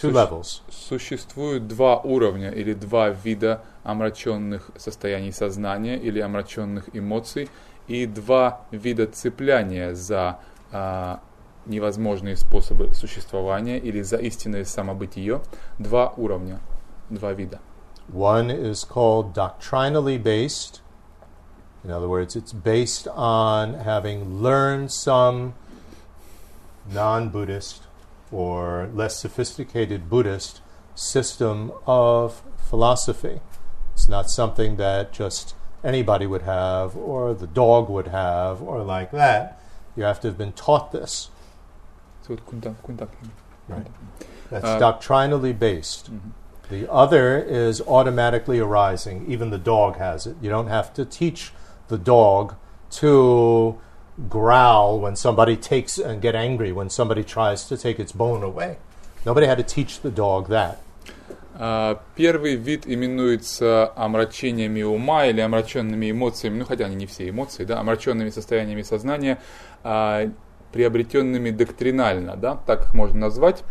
two 0.00 0.10
levels. 0.10 0.62
Существуют 0.70 1.68
два 1.68 1.98
уровня 1.98 2.50
или 2.50 2.74
два 2.74 3.10
вида 3.10 3.62
омраченных 3.84 4.70
состояний 4.76 5.32
сознания 5.32 5.96
или 5.96 6.20
омраченных 6.20 6.94
эмоций 6.94 7.48
и 7.88 8.06
два 8.06 8.62
вида 8.70 9.06
цепляния 9.06 9.94
за 9.94 10.38
а, 10.70 11.20
невозможные 11.66 12.36
способы 12.36 12.94
существования 12.94 13.78
или 13.78 14.02
за 14.02 14.16
истинное 14.16 14.64
самобытие. 14.64 15.42
Два 15.78 16.12
уровня, 16.16 16.60
два 17.10 17.32
вида. 17.32 17.60
One 18.12 18.50
is 18.50 18.84
called 18.84 19.32
doctrinally 19.32 20.18
based. 20.18 20.80
In 21.84 21.90
other 21.90 22.08
words, 22.08 22.36
it's 22.36 22.52
based 22.52 23.08
on 23.08 23.74
having 23.74 24.40
learned 24.40 24.90
some 24.92 25.54
non 26.92 27.30
Buddhist 27.30 27.82
or 28.32 28.88
less 28.94 29.16
sophisticated 29.16 30.08
Buddhist 30.08 30.60
system 30.94 31.72
of 31.86 32.42
philosophy. 32.56 33.40
It's 33.92 34.08
not 34.08 34.30
something 34.30 34.76
that 34.76 35.12
just 35.12 35.54
anybody 35.84 36.26
would 36.26 36.42
have, 36.42 36.96
or 36.96 37.34
the 37.34 37.46
dog 37.46 37.88
would 37.88 38.08
have, 38.08 38.62
or 38.62 38.82
like 38.82 39.10
that. 39.12 39.60
You 39.96 40.04
have 40.04 40.20
to 40.20 40.28
have 40.28 40.38
been 40.38 40.52
taught 40.52 40.92
this. 40.92 41.30
So 42.22 42.34
Right. 43.68 43.86
That's 44.50 44.64
uh, 44.64 44.78
doctrinally 44.78 45.52
based. 45.52 46.12
Mm-hmm. 46.12 46.30
The 46.70 46.90
other 46.90 47.38
is 47.38 47.82
automatically 47.82 48.58
arising. 48.58 49.30
Even 49.30 49.50
the 49.50 49.58
dog 49.58 49.96
has 49.96 50.26
it. 50.26 50.36
You 50.40 50.48
don't 50.48 50.68
have 50.68 50.94
to 50.94 51.04
teach 51.04 51.52
the 51.88 51.98
dog 51.98 52.54
to 52.92 53.78
growl 54.28 55.00
when 55.00 55.16
somebody 55.16 55.56
takes 55.56 55.98
and 55.98 56.20
get 56.20 56.34
angry 56.34 56.72
when 56.72 56.90
somebody 56.90 57.24
tries 57.24 57.64
to 57.64 57.76
take 57.76 57.98
its 57.98 58.12
bone 58.12 58.42
away. 58.42 58.76
Nobody 59.24 59.46
had 59.46 59.58
to 59.58 59.64
teach 59.64 60.00
the 60.00 60.10
dog 60.10 60.48
that. 60.48 60.78
А, 61.54 62.00
Первый 62.16 62.56
вид 62.56 62.86
именуется 62.86 63.92
омрачениями 63.96 64.82
ума 64.82 65.26
или 65.26 65.40
омраченными 65.40 66.10
эмоциями, 66.10 66.58
ну 66.58 66.64
хотя 66.64 66.86
они 66.86 66.96
не 66.96 67.06
все 67.06 67.28
эмоции, 67.28 67.64
да, 67.64 67.78
омраченными 67.80 68.30
состояниями 68.30 68.82
сознания, 68.82 69.38
а, 69.84 70.30
приобретенными 70.72 71.50
доктринально, 71.50 72.36
да, 72.36 72.56
так 72.66 72.86
их 72.86 72.94
можно 72.94 73.20
назвать. 73.20 73.62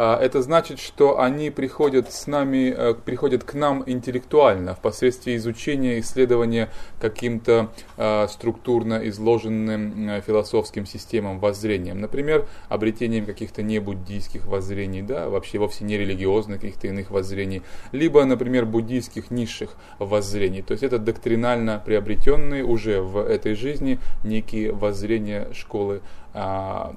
А, 0.00 0.16
это 0.20 0.42
значит, 0.42 0.78
что 0.78 1.20
они 1.20 1.50
приходят 1.50 2.12
с 2.12 2.28
нами, 2.28 2.72
э, 2.76 2.94
приходят 2.94 3.42
к 3.42 3.54
нам 3.54 3.82
интеллектуально, 3.84 4.74
впоследствии 4.74 5.34
изучения, 5.36 5.98
исследования 5.98 6.68
каким-то 7.00 7.72
а, 7.96 8.28
структурно 8.28 9.08
изложенным 9.08 10.08
э, 10.08 10.20
философским 10.24 10.86
системам, 10.86 11.40
воззрением. 11.40 12.00
Например, 12.00 12.46
обретением 12.68 13.26
каких-то 13.26 13.62
небуддийских 13.62 14.46
воззрений, 14.46 15.02
да, 15.02 15.28
вообще 15.30 15.58
вовсе 15.58 15.84
не 15.84 15.96
религиозных 15.98 16.60
каких-то 16.60 16.86
иных 16.86 17.10
воззрений, 17.10 17.62
либо, 17.90 18.24
например, 18.24 18.66
буддийских 18.66 19.32
низших 19.32 19.70
воззрений. 19.98 20.62
То 20.62 20.72
есть 20.72 20.84
это 20.84 20.98
доктринально 20.98 21.82
приобретенные 21.84 22.62
уже 22.64 23.00
в 23.00 23.18
этой 23.18 23.54
жизни 23.54 23.98
некие 24.22 24.70
воззрения 24.72 25.48
школы, 25.52 26.02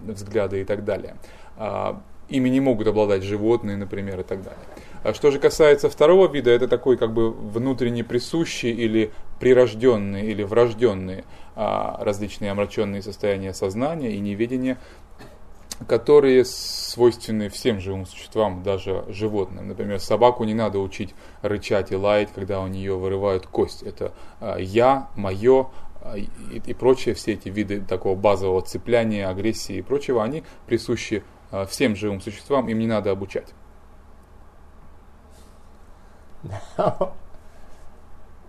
взгляды 0.04 0.62
и 0.62 0.64
так 0.64 0.84
далее 0.84 1.16
ими 2.32 2.50
не 2.50 2.60
могут 2.60 2.88
обладать 2.88 3.24
животные, 3.24 3.78
например, 3.78 4.22
и 4.22 4.24
так 4.24 4.42
далее. 4.42 4.60
А 5.04 5.14
что 5.14 5.32
же 5.32 5.40
касается 5.40 5.90
второго 5.90 6.32
вида, 6.32 6.52
это 6.52 6.68
такой 6.68 6.98
как 6.98 7.14
бы 7.14 7.32
внутренне 7.32 8.04
присущий 8.04 8.72
или 8.72 9.12
прирожденные 9.40 10.26
или 10.26 10.44
врожденные 10.44 11.26
а, 11.56 11.98
различные 12.04 12.52
омраченные 12.52 13.02
состояния 13.02 13.54
сознания 13.54 14.16
и 14.16 14.20
неведения, 14.20 14.78
которые 15.88 16.46
свойственны 16.46 17.50
всем 17.50 17.80
живым 17.80 18.06
существам, 18.06 18.62
даже 18.64 19.04
животным. 19.10 19.68
Например, 19.68 20.00
собаку 20.00 20.44
не 20.44 20.54
надо 20.54 20.80
учить 20.80 21.16
рычать 21.42 21.92
и 21.92 21.96
лаять, 21.96 22.30
когда 22.34 22.62
у 22.62 22.68
нее 22.68 22.96
вырывают 22.96 23.48
кость. 23.48 23.82
Это 23.82 24.14
а, 24.40 24.58
я, 24.58 25.10
мое, 25.16 25.62
а, 25.62 25.91
и, 26.16 26.30
и 26.66 26.74
прочие 26.74 27.16
все 27.16 27.34
эти 27.34 27.50
виды 27.50 27.82
такого 27.82 28.16
базового 28.16 28.62
цепляния, 28.62 29.28
агрессии 29.28 29.78
и 29.78 29.82
прочего, 29.82 30.24
они 30.24 30.44
присущи 30.66 31.24
всем 31.68 31.96
живым 31.96 32.22
существам, 32.22 32.70
им 32.70 32.80
не 32.80 32.88
надо 32.88 33.12
обучать. 33.12 33.54
Now, 36.78 37.14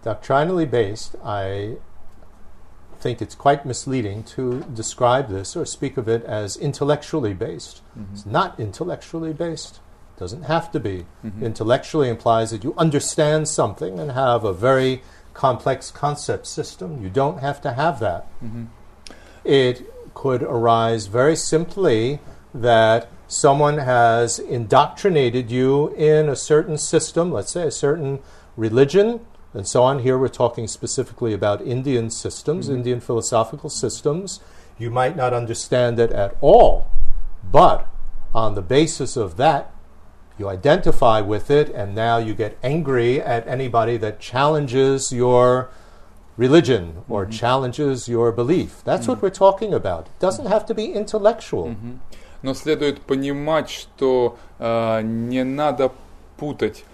doctrinally 0.02 0.64
based, 0.64 1.14
I 1.22 1.76
think 3.01 3.20
it's 3.20 3.34
quite 3.34 3.66
misleading 3.66 4.22
to 4.36 4.64
describe 4.72 5.28
this 5.28 5.56
or 5.56 5.66
speak 5.66 5.97
of 5.97 6.09
it 6.09 6.24
as 6.24 6.56
intellectually 6.56 7.34
based. 7.34 7.82
Mm-hmm. 7.98 8.14
It's 8.14 8.24
not 8.24 8.59
intellectually 8.59 9.32
based. 9.32 9.80
Doesn't 10.16 10.44
have 10.44 10.70
to 10.72 10.78
be. 10.80 11.06
Mm-hmm. 11.24 11.44
Intellectually 11.44 12.09
implies 12.09 12.51
that 12.52 12.62
you 12.62 12.74
understand 12.78 13.48
something 13.48 13.98
and 13.98 14.12
have 14.12 14.44
a 14.44 14.52
very 14.52 15.02
complex 15.35 15.91
concept 15.91 16.47
system. 16.47 17.03
You 17.03 17.09
don't 17.09 17.41
have 17.41 17.61
to 17.63 17.73
have 17.73 18.01
that. 18.01 18.27
Mm-hmm. 18.43 18.65
It 19.45 20.15
could 20.15 20.43
arise 20.43 21.07
very 21.07 21.37
simply 21.37 22.21
that 22.55 23.09
someone 23.27 23.79
has 23.79 24.39
indoctrinated 24.39 25.51
you 25.51 25.95
in 25.95 26.29
a 26.29 26.37
certain 26.37 26.77
system, 26.77 27.33
let's 27.33 27.53
say 27.53 27.67
a 27.67 27.71
certain 27.71 28.21
religion, 28.57 29.21
and 29.55 29.67
so 29.67 29.83
on. 29.83 30.01
Here 30.01 30.19
we're 30.19 30.29
talking 30.29 30.69
specifically 30.69 31.33
about 31.33 31.63
Indian 31.63 32.11
systems, 32.11 32.67
mm-hmm. 32.67 32.77
Indian 32.77 33.01
philosophical 33.01 33.71
systems. 33.71 34.41
You 34.79 34.91
might 34.91 35.17
not 35.17 35.33
understand 35.33 35.99
it 35.99 36.13
at 36.13 36.37
all, 36.41 36.89
but 37.51 37.89
on 38.35 38.55
the 38.55 38.63
basis 38.63 39.17
of 39.17 39.37
that, 39.37 39.72
you 40.38 40.49
identify 40.49 41.22
with 41.22 41.49
it, 41.49 41.69
and 41.69 41.95
now 41.95 42.18
you 42.18 42.34
get 42.34 42.57
angry 42.61 43.22
at 43.22 43.48
anybody 43.48 43.98
that 43.98 44.19
challenges 44.19 45.11
your 45.11 45.69
religion 46.38 47.03
or 47.10 47.24
mm-hmm. 47.24 47.32
challenges 47.32 48.07
your 48.07 48.32
belief. 48.32 48.82
That's 48.84 49.03
mm-hmm. 49.03 49.14
what 49.14 49.22
we're 49.22 49.30
talking 49.32 49.74
about. 49.74 50.06
It 50.07 50.19
doesn't 50.19 50.45
have 50.45 50.65
to 50.68 50.74
be 50.74 50.94
intellectual. 50.94 51.69
Mm-hmm. 51.69 51.95
но 52.41 52.53
следует 52.53 53.02
понимать, 53.02 53.69
что 53.69 54.38
э, 54.60 55.02
не 55.02 55.44
надо 55.44 55.91
путать 56.38 56.80
э, 56.80 56.90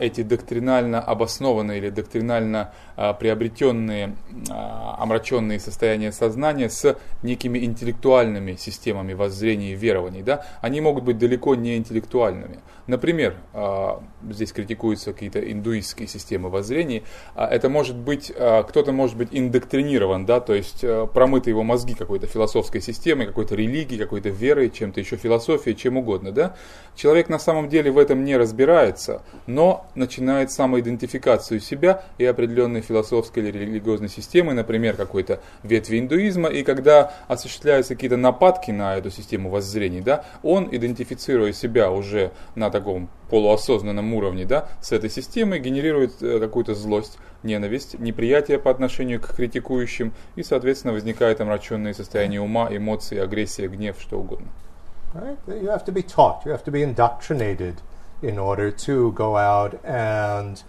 эти 0.00 0.22
доктринально 0.22 1.00
обоснованные 1.00 1.78
или 1.78 1.90
доктринально 1.90 2.72
а, 2.96 3.12
приобретенные 3.12 4.16
а, 4.50 4.96
омраченные 4.98 5.60
состояния 5.60 6.10
сознания 6.10 6.68
с 6.68 6.96
некими 7.22 7.60
интеллектуальными 7.60 8.56
системами 8.56 9.12
воззрений 9.12 9.70
и 9.70 9.76
верований. 9.76 10.22
Да? 10.22 10.44
Они 10.62 10.80
могут 10.80 11.04
быть 11.04 11.16
далеко 11.16 11.54
не 11.54 11.76
интеллектуальными. 11.76 12.58
Например, 12.88 13.36
а, 13.54 14.02
здесь 14.28 14.50
критикуются 14.50 15.12
какие-то 15.12 15.38
индуистские 15.38 16.08
системы 16.08 16.48
воззрений. 16.48 17.04
Это 17.36 17.68
может 17.68 17.96
быть, 17.96 18.32
кто-то 18.32 18.90
может 18.90 19.16
быть 19.16 19.28
индоктринирован, 19.30 20.26
да, 20.26 20.40
то 20.40 20.54
есть 20.54 20.84
промыты 21.12 21.50
его 21.50 21.62
мозги 21.62 21.94
какой-то 21.94 22.26
философской 22.26 22.80
системой, 22.80 23.26
какой-то 23.26 23.54
религией, 23.54 24.00
какой-то 24.00 24.30
верой, 24.30 24.70
чем-то 24.70 24.98
еще 24.98 25.16
философией, 25.16 25.76
чем 25.76 25.98
угодно. 25.98 26.32
Да? 26.32 26.56
Человек 26.96 27.28
на 27.28 27.38
самом 27.38 27.68
деле 27.68 27.92
в 27.92 27.98
этом 27.98 28.24
не 28.24 28.36
разбирается, 28.36 29.22
но 29.46 29.67
начинает 29.94 30.50
самоидентификацию 30.50 31.60
себя 31.60 32.02
и 32.18 32.24
определенные 32.24 32.82
философской 32.82 33.42
или 33.42 33.58
религиозной 33.58 34.08
системы, 34.08 34.54
например, 34.54 34.96
какой-то 34.96 35.40
ветви 35.62 35.98
индуизма, 35.98 36.48
и 36.48 36.62
когда 36.62 37.12
осуществляются 37.28 37.94
какие-то 37.94 38.16
нападки 38.16 38.70
на 38.70 38.96
эту 38.96 39.10
систему 39.10 39.50
воззрений, 39.50 40.00
да, 40.00 40.24
он, 40.42 40.68
идентифицируя 40.70 41.52
себя 41.52 41.90
уже 41.90 42.32
на 42.54 42.70
таком 42.70 43.08
полуосознанном 43.30 44.14
уровне, 44.14 44.44
да, 44.44 44.68
с 44.80 44.92
этой 44.92 45.10
системой, 45.10 45.60
генерирует 45.60 46.22
э, 46.22 46.40
какую-то 46.40 46.74
злость, 46.74 47.18
ненависть, 47.42 47.98
неприятие 47.98 48.58
по 48.58 48.70
отношению 48.70 49.20
к 49.20 49.34
критикующим, 49.34 50.12
и, 50.36 50.42
соответственно, 50.42 50.94
возникает 50.94 51.40
омраченное 51.40 51.94
состояние 51.94 52.40
ума, 52.40 52.68
эмоции, 52.70 53.18
агрессия, 53.18 53.68
гнев, 53.68 53.96
что 54.00 54.18
угодно. 54.18 54.48
Right? 55.14 55.38
You 55.46 55.68
have 55.68 55.84
to 55.86 55.92
be 55.92 56.02
taught, 56.02 56.44
you 56.44 56.52
have 56.52 56.64
to 56.64 56.70
be 56.70 56.82
indoctrinated 56.82 57.76
in 58.22 58.38
order 58.38 58.70
to 58.70 59.12
go 59.12 59.36
out 59.36 59.80
and 59.84 60.62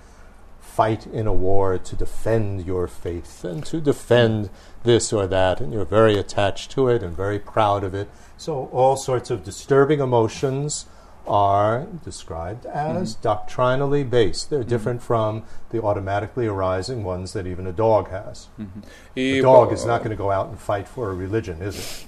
fight 0.60 1.06
in 1.08 1.28
a 1.28 1.34
war 1.34 1.78
to 1.78 1.96
defend 1.96 2.66
your 2.66 2.88
faith 2.88 3.44
and 3.44 3.66
to 3.66 3.82
defend 3.82 4.50
this 4.84 5.12
or 5.12 5.28
that, 5.28 5.60
and 5.60 5.74
you're 5.74 5.86
very 5.86 6.18
attached 6.18 6.72
to 6.72 6.88
it 6.88 7.04
and 7.04 7.16
very 7.16 7.40
proud 7.40 7.84
of 7.84 7.94
it. 7.94 8.10
So, 8.38 8.70
all 8.72 8.96
sorts 8.96 9.30
of 9.30 9.44
disturbing 9.44 10.00
emotions 10.00 10.86
are 11.28 11.86
described 12.04 12.66
as 12.66 13.14
mm-hmm. 13.14 13.22
doctrinally 13.22 14.04
based. 14.04 14.50
They're 14.50 14.62
mm-hmm. 14.62 14.70
different 14.70 15.04
from 15.04 15.44
the 15.70 15.84
automatically 15.84 16.48
arising 16.48 17.04
ones 17.04 17.34
that 17.34 17.46
even 17.46 17.68
a 17.68 17.74
dog 17.74 18.10
has. 18.10 18.48
Mm-hmm. 18.60 18.80
A 19.18 19.42
dog 19.42 19.72
is 19.72 19.86
not 19.86 20.00
going 20.00 20.12
to 20.12 20.16
go 20.16 20.32
out 20.32 20.48
and 20.48 20.58
fight 20.60 20.88
for 20.88 21.12
a 21.12 21.14
religion, 21.14 21.62
is 21.62 21.78
it? 21.78 22.06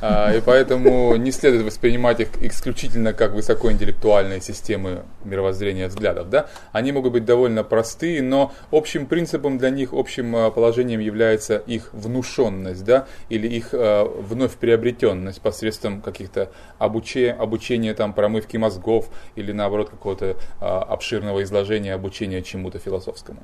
А, 0.00 0.32
и 0.32 0.40
поэтому 0.40 1.16
не 1.16 1.32
следует 1.32 1.64
воспринимать 1.64 2.20
их 2.20 2.28
исключительно 2.40 3.12
как 3.12 3.32
высокоинтеллектуальные 3.32 4.40
системы 4.40 5.02
мировоззрения 5.24 5.88
взглядов. 5.88 6.30
Да? 6.30 6.48
Они 6.72 6.92
могут 6.92 7.12
быть 7.12 7.24
довольно 7.24 7.64
простые, 7.64 8.22
но 8.22 8.52
общим 8.70 9.06
принципом 9.06 9.58
для 9.58 9.70
них, 9.70 9.92
общим 9.92 10.36
а, 10.36 10.50
положением 10.50 11.00
является 11.00 11.56
их 11.56 11.90
внушенность, 11.92 12.84
да? 12.84 13.06
или 13.28 13.48
их 13.48 13.70
а, 13.72 14.04
вновь 14.04 14.52
приобретенность 14.52 15.40
посредством 15.40 16.00
каких-то 16.00 16.50
обучения, 16.78 17.32
обучения 17.32 17.94
там, 17.94 18.12
промывки 18.12 18.56
мозгов 18.56 19.08
или 19.34 19.52
наоборот 19.52 19.90
какого-то 19.90 20.36
обширного 20.60 21.42
изложения 21.42 21.94
обучения 21.94 22.42
чему-то 22.42 22.78
философскому. 22.78 23.42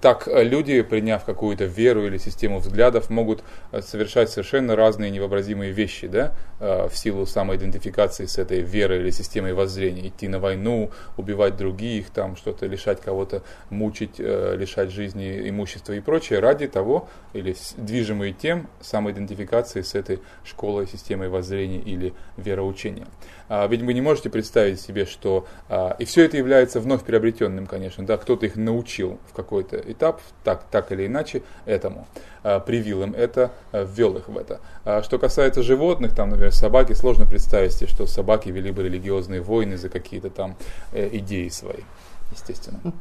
Так 0.00 0.28
люди, 0.28 0.80
приняв 0.82 1.24
какую-то 1.24 1.64
веру 1.64 2.06
или 2.06 2.16
систему 2.18 2.58
взглядов, 2.58 3.10
могут 3.10 3.42
совершать 3.80 4.30
совершенно 4.30 4.76
разные 4.76 5.10
невообразимые 5.10 5.49
вещи 5.54 5.90
вещи, 5.90 6.08
да, 6.08 6.32
э, 6.60 6.88
в 6.88 6.96
силу 6.96 7.26
самоидентификации 7.26 8.26
с 8.26 8.38
этой 8.38 8.60
верой 8.60 9.00
или 9.00 9.10
системой 9.10 9.52
воззрения, 9.52 10.08
идти 10.08 10.28
на 10.28 10.38
войну, 10.38 10.90
убивать 11.16 11.56
других, 11.56 12.10
там 12.10 12.36
что-то 12.36 12.66
лишать 12.66 13.00
кого-то, 13.00 13.42
мучить, 13.70 14.16
э, 14.18 14.56
лишать 14.56 14.90
жизни, 14.90 15.48
имущества 15.48 15.94
и 15.94 16.00
прочее, 16.00 16.40
ради 16.40 16.68
того, 16.68 17.08
или 17.34 17.54
движимые 17.76 18.32
тем 18.32 18.68
самоидентификации 18.80 19.82
с 19.82 19.94
этой 19.94 20.18
школой, 20.44 20.86
системой 20.86 21.28
воззрения 21.28 21.80
или 21.80 22.12
вероучения. 22.36 23.06
А, 23.50 23.66
ведь 23.66 23.82
вы 23.82 23.94
не 23.94 24.00
можете 24.00 24.30
представить 24.30 24.80
себе, 24.80 25.04
что... 25.04 25.44
А, 25.68 25.96
и 25.98 26.04
все 26.04 26.24
это 26.24 26.36
является 26.36 26.78
вновь 26.80 27.02
приобретенным, 27.02 27.66
конечно, 27.66 28.06
да, 28.06 28.16
кто-то 28.16 28.46
их 28.46 28.54
научил 28.54 29.18
в 29.28 29.34
какой-то 29.34 29.76
этап, 29.76 30.20
так, 30.44 30.62
так 30.70 30.92
или 30.92 31.08
иначе, 31.08 31.42
этому, 31.66 32.06
а, 32.44 32.60
привил 32.60 33.02
им 33.02 33.12
это, 33.12 33.50
ввел 33.72 34.16
их 34.16 34.28
в 34.28 34.38
это. 34.38 34.60
Что 35.02 35.18
касается 35.18 35.64
животных, 35.64 36.14
там, 36.14 36.30
например, 36.30 36.54
собаки, 36.54 36.92
сложно 36.92 37.26
представить 37.26 37.72
себе, 37.72 37.88
что 37.88 38.06
собаки 38.06 38.50
вели 38.50 38.70
бы 38.70 38.84
религиозные 38.84 39.40
войны 39.40 39.76
за 39.76 39.88
какие-то 39.88 40.30
там 40.30 40.56
э, 40.92 41.08
идеи 41.14 41.48
свои, 41.48 41.82
естественно. 42.30 42.80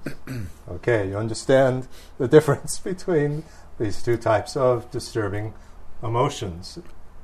Okay, 0.68 1.10
you 1.10 1.16
understand 1.16 1.88
the 2.18 2.28
difference 2.28 2.80
between 2.84 3.44
these 3.78 4.02
two 4.02 4.18
types 4.18 4.58
of 4.58 4.90
disturbing 4.92 5.54
emotions. 6.02 6.80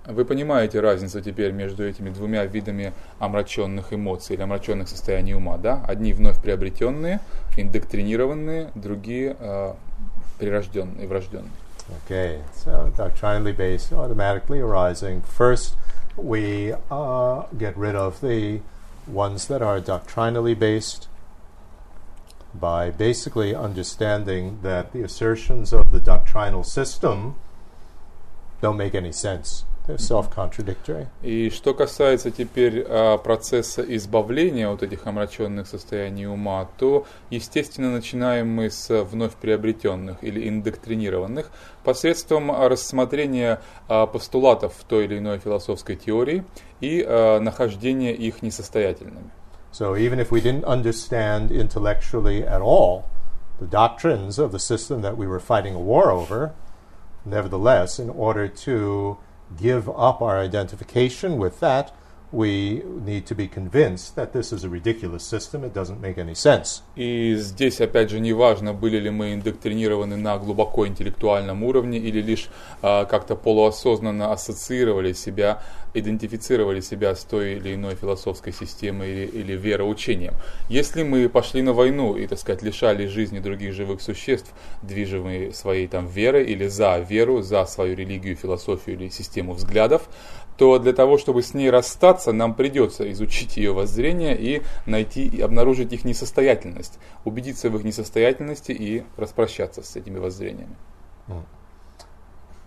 Вы 0.08 0.24
понимаете 0.24 0.82
разницу 0.82 1.20
теперь 1.20 1.52
между 1.52 1.84
этими 1.84 2.10
двумя 2.12 2.46
видами 2.46 2.94
омраченных 3.18 3.92
эмоций 3.92 4.36
или 4.36 4.44
омраченных 4.44 4.88
состояний 4.88 5.34
ума, 5.34 5.58
да? 5.58 5.84
Одни 5.88 6.14
вновь 6.14 6.40
приобретенные, 6.40 7.22
индоктринированные, 7.58 8.72
другие 8.76 9.36
э, 9.40 9.74
прирожденные, 10.38 11.08
врожденные. 11.08 11.52
Okay, 12.08 12.42
so 12.54 12.92
doctrinally 12.98 13.52
based, 13.52 13.92
automatically 13.94 14.60
arising. 14.60 15.22
First, 15.22 15.76
we 16.18 16.74
uh, 16.90 17.44
get 17.58 17.76
rid 17.78 17.96
of 17.96 18.22
the 18.22 18.62
ones 19.08 19.48
that 19.48 19.62
are 19.62 19.80
doctrinally 19.80 20.56
based 20.56 21.08
by 22.54 22.90
basically 22.90 23.54
understanding 23.54 24.60
that 24.64 24.94
the 24.94 25.04
assertions 25.04 25.74
of 25.74 25.92
the 25.92 26.00
doctrinal 26.00 26.64
system 26.64 27.36
don't 28.62 28.78
make 28.78 28.96
any 28.96 29.12
sense. 29.12 29.66
И 29.88 31.50
что 31.52 31.74
касается 31.76 32.32
теперь 32.32 32.84
а, 32.88 33.18
процесса 33.20 33.84
избавления 33.84 34.68
от 34.68 34.82
этих 34.82 35.06
омраченных 35.06 35.68
состояний 35.68 36.26
ума, 36.26 36.68
то, 36.80 37.06
естественно, 37.30 37.92
начинаем 37.92 38.50
мы 38.50 38.72
с 38.72 39.04
вновь 39.04 39.36
приобретенных 39.36 40.24
или 40.24 40.50
индоктринированных 40.50 41.52
посредством 41.84 42.52
рассмотрения 42.52 43.62
а, 43.88 44.08
постулатов 44.08 44.74
той 44.88 45.06
или 45.06 45.20
иной 45.20 45.38
философской 45.38 45.96
теории 45.98 46.44
и 46.82 47.06
а, 47.08 47.40
нахождения 47.40 48.14
их 48.14 48.42
несостоятельными. 48.42 49.30
So 49.72 49.96
even 49.96 50.20
if 50.20 50.32
we 50.32 50.42
didn't 50.42 50.64
understand 50.64 51.52
intellectually 51.52 52.44
at 52.44 52.62
all 52.62 53.04
the 53.60 53.68
doctrines 53.68 54.40
of 54.40 54.52
the 54.52 54.60
system 54.60 55.02
that 55.02 55.16
we 55.16 55.28
were 55.28 55.40
fighting 55.40 55.76
a 55.76 55.80
war 55.80 56.10
over, 56.10 56.54
nevertheless, 57.24 58.00
in 58.00 58.10
order 58.10 58.48
to 58.48 59.18
give 59.60 59.90
up 59.90 60.22
our 60.22 60.40
identification 60.40 61.38
with 61.38 61.60
that, 61.60 61.94
we 62.32 62.82
need 63.06 63.26
to 63.28 63.36
be 63.36 63.48
convinced 63.48 64.16
that 64.16 64.34
this 64.34 64.52
is 64.52 64.64
a 64.64 64.70
ridiculous 64.70 65.24
system, 65.24 65.64
it 65.64 65.74
doesn't 65.74 66.02
make 66.02 66.18
any 66.18 66.34
sense. 66.34 66.82
И 66.96 67.36
здесь, 67.36 67.80
опять 67.82 68.10
же, 68.10 68.20
не 68.20 68.34
важно, 68.34 68.74
были 68.74 68.98
ли 68.98 69.10
мы 69.10 69.34
индоктринированы 69.34 70.18
на 70.18 70.38
глубоко 70.38 70.88
интеллектуальном 70.88 71.64
уровне 71.64 71.98
или 72.00 72.22
лишь 72.22 72.50
а, 72.82 73.06
как-то 73.06 73.36
полуосознанно 73.36 74.32
ассоциировали 74.32 75.14
себя, 75.14 75.62
идентифицировали 75.94 76.82
себя 76.82 77.16
с 77.16 77.24
той 77.24 77.54
или 77.54 77.76
иной 77.76 77.96
философской 77.96 78.54
системой 78.54 79.12
или, 79.12 79.26
или 79.26 79.54
вероучением. 79.54 80.34
Если 80.68 81.04
мы 81.04 81.30
пошли 81.30 81.62
на 81.62 81.74
войну 81.74 82.16
и, 82.16 82.28
так 82.28 82.40
сказать, 82.40 82.64
лишали 82.64 83.08
жизни 83.08 83.40
других 83.40 83.74
живых 83.74 84.02
существ, 84.02 84.52
движимые 84.82 85.54
своей 85.54 85.88
там 85.88 86.08
верой 86.08 86.46
или 86.46 86.68
за 86.68 86.98
веру, 86.98 87.42
за 87.42 87.66
свою 87.66 87.96
религию, 87.96 88.36
философию 88.36 88.98
или 88.98 89.10
систему 89.10 89.54
взглядов, 89.54 90.10
то 90.58 90.80
для 90.80 90.94
того, 90.94 91.18
чтобы 91.18 91.44
с 91.44 91.54
ней 91.54 91.70
расстаться, 91.70 92.32
нам 92.32 92.54
придется 92.54 93.12
изучить 93.12 93.58
ее 93.58 93.74
воззрение 93.74 94.38
и 94.38 94.62
найти 94.86 95.28
и 95.28 95.42
обнаружить 95.42 95.92
их 95.92 96.06
несостоятельность, 96.06 97.00
убедиться 97.26 97.70
в 97.70 97.76
их 97.76 97.84
несостоятельности 97.84 98.72
и 98.72 99.04
распрощаться 99.18 99.84
с 99.84 99.96
этими 99.96 100.18
воззрениями. 100.18 100.76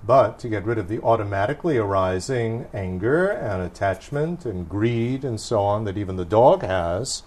But 0.06 0.38
to 0.38 0.48
get 0.48 0.64
rid 0.64 0.78
of 0.78 0.88
the 0.88 1.00
automatically 1.02 1.76
arising 1.76 2.66
anger 2.72 3.28
and 3.28 3.62
attachment 3.62 4.46
and 4.46 4.68
greed 4.68 5.24
and 5.24 5.40
so 5.40 5.60
on 5.60 5.84
that 5.84 5.96
even 5.96 6.16
the 6.16 6.24
dog 6.24 6.62
has, 6.62 7.24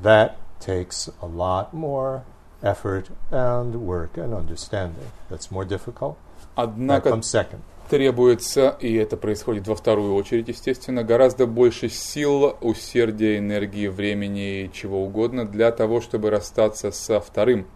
that 0.00 0.38
takes 0.58 1.10
a 1.20 1.26
lot 1.26 1.74
more 1.74 2.24
effort 2.62 3.10
and 3.30 3.86
work 3.86 4.16
and 4.16 4.32
understanding. 4.32 5.12
That's 5.28 5.50
more 5.50 5.66
difficult. 5.66 6.16
That 6.56 6.70
Однако 6.70 7.10
comes 7.10 7.26
second. 7.26 7.62
Требуется, 7.88 8.76
и 8.80 8.94
это 8.94 9.16
происходит 9.16 9.66
во 9.66 9.74
вторую 9.74 10.14
очередь, 10.14 10.48
естественно, 10.48 11.02
гораздо 11.02 11.46
больше 11.46 11.88
сил, 11.88 12.56
усердия, 12.60 13.38
энергии, 13.38 13.88
времени 13.88 14.62
и 14.62 14.72
чего 14.72 15.02
угодно 15.02 15.46
для 15.46 15.72
того, 15.72 16.00
чтобы 16.00 16.30
расстаться 16.30 16.90
со 16.90 17.20
вторым 17.20 17.66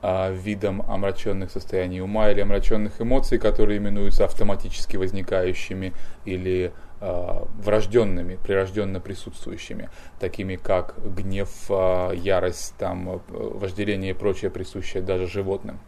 а, 0.00 0.30
видом 0.30 0.82
омраченных 0.82 1.50
состояний 1.50 2.00
ума 2.00 2.30
или 2.30 2.40
омраченных 2.40 3.00
эмоций, 3.00 3.38
которые 3.38 3.78
именуются 3.78 4.24
автоматически 4.24 4.96
возникающими 4.96 5.92
или 6.24 6.72
а, 7.00 7.46
врожденными, 7.58 8.36
прирожденно 8.36 9.00
присутствующими, 9.00 9.90
такими 10.20 10.56
как 10.56 10.94
гнев, 11.14 11.50
а, 11.68 12.12
ярость, 12.12 12.74
там, 12.78 13.20
вожделение 13.28 14.10
и 14.10 14.14
прочее, 14.14 14.50
присущее 14.50 15.02
даже 15.02 15.26
животным. 15.26 15.78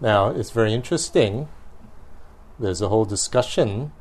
Now, 0.00 0.34
it's 0.34 0.50
very 0.54 0.74
interesting. 0.74 1.46
There's 2.60 2.82
a 2.82 2.90
whole 2.90 3.06
discussion 3.06 3.92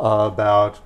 about 0.00 0.78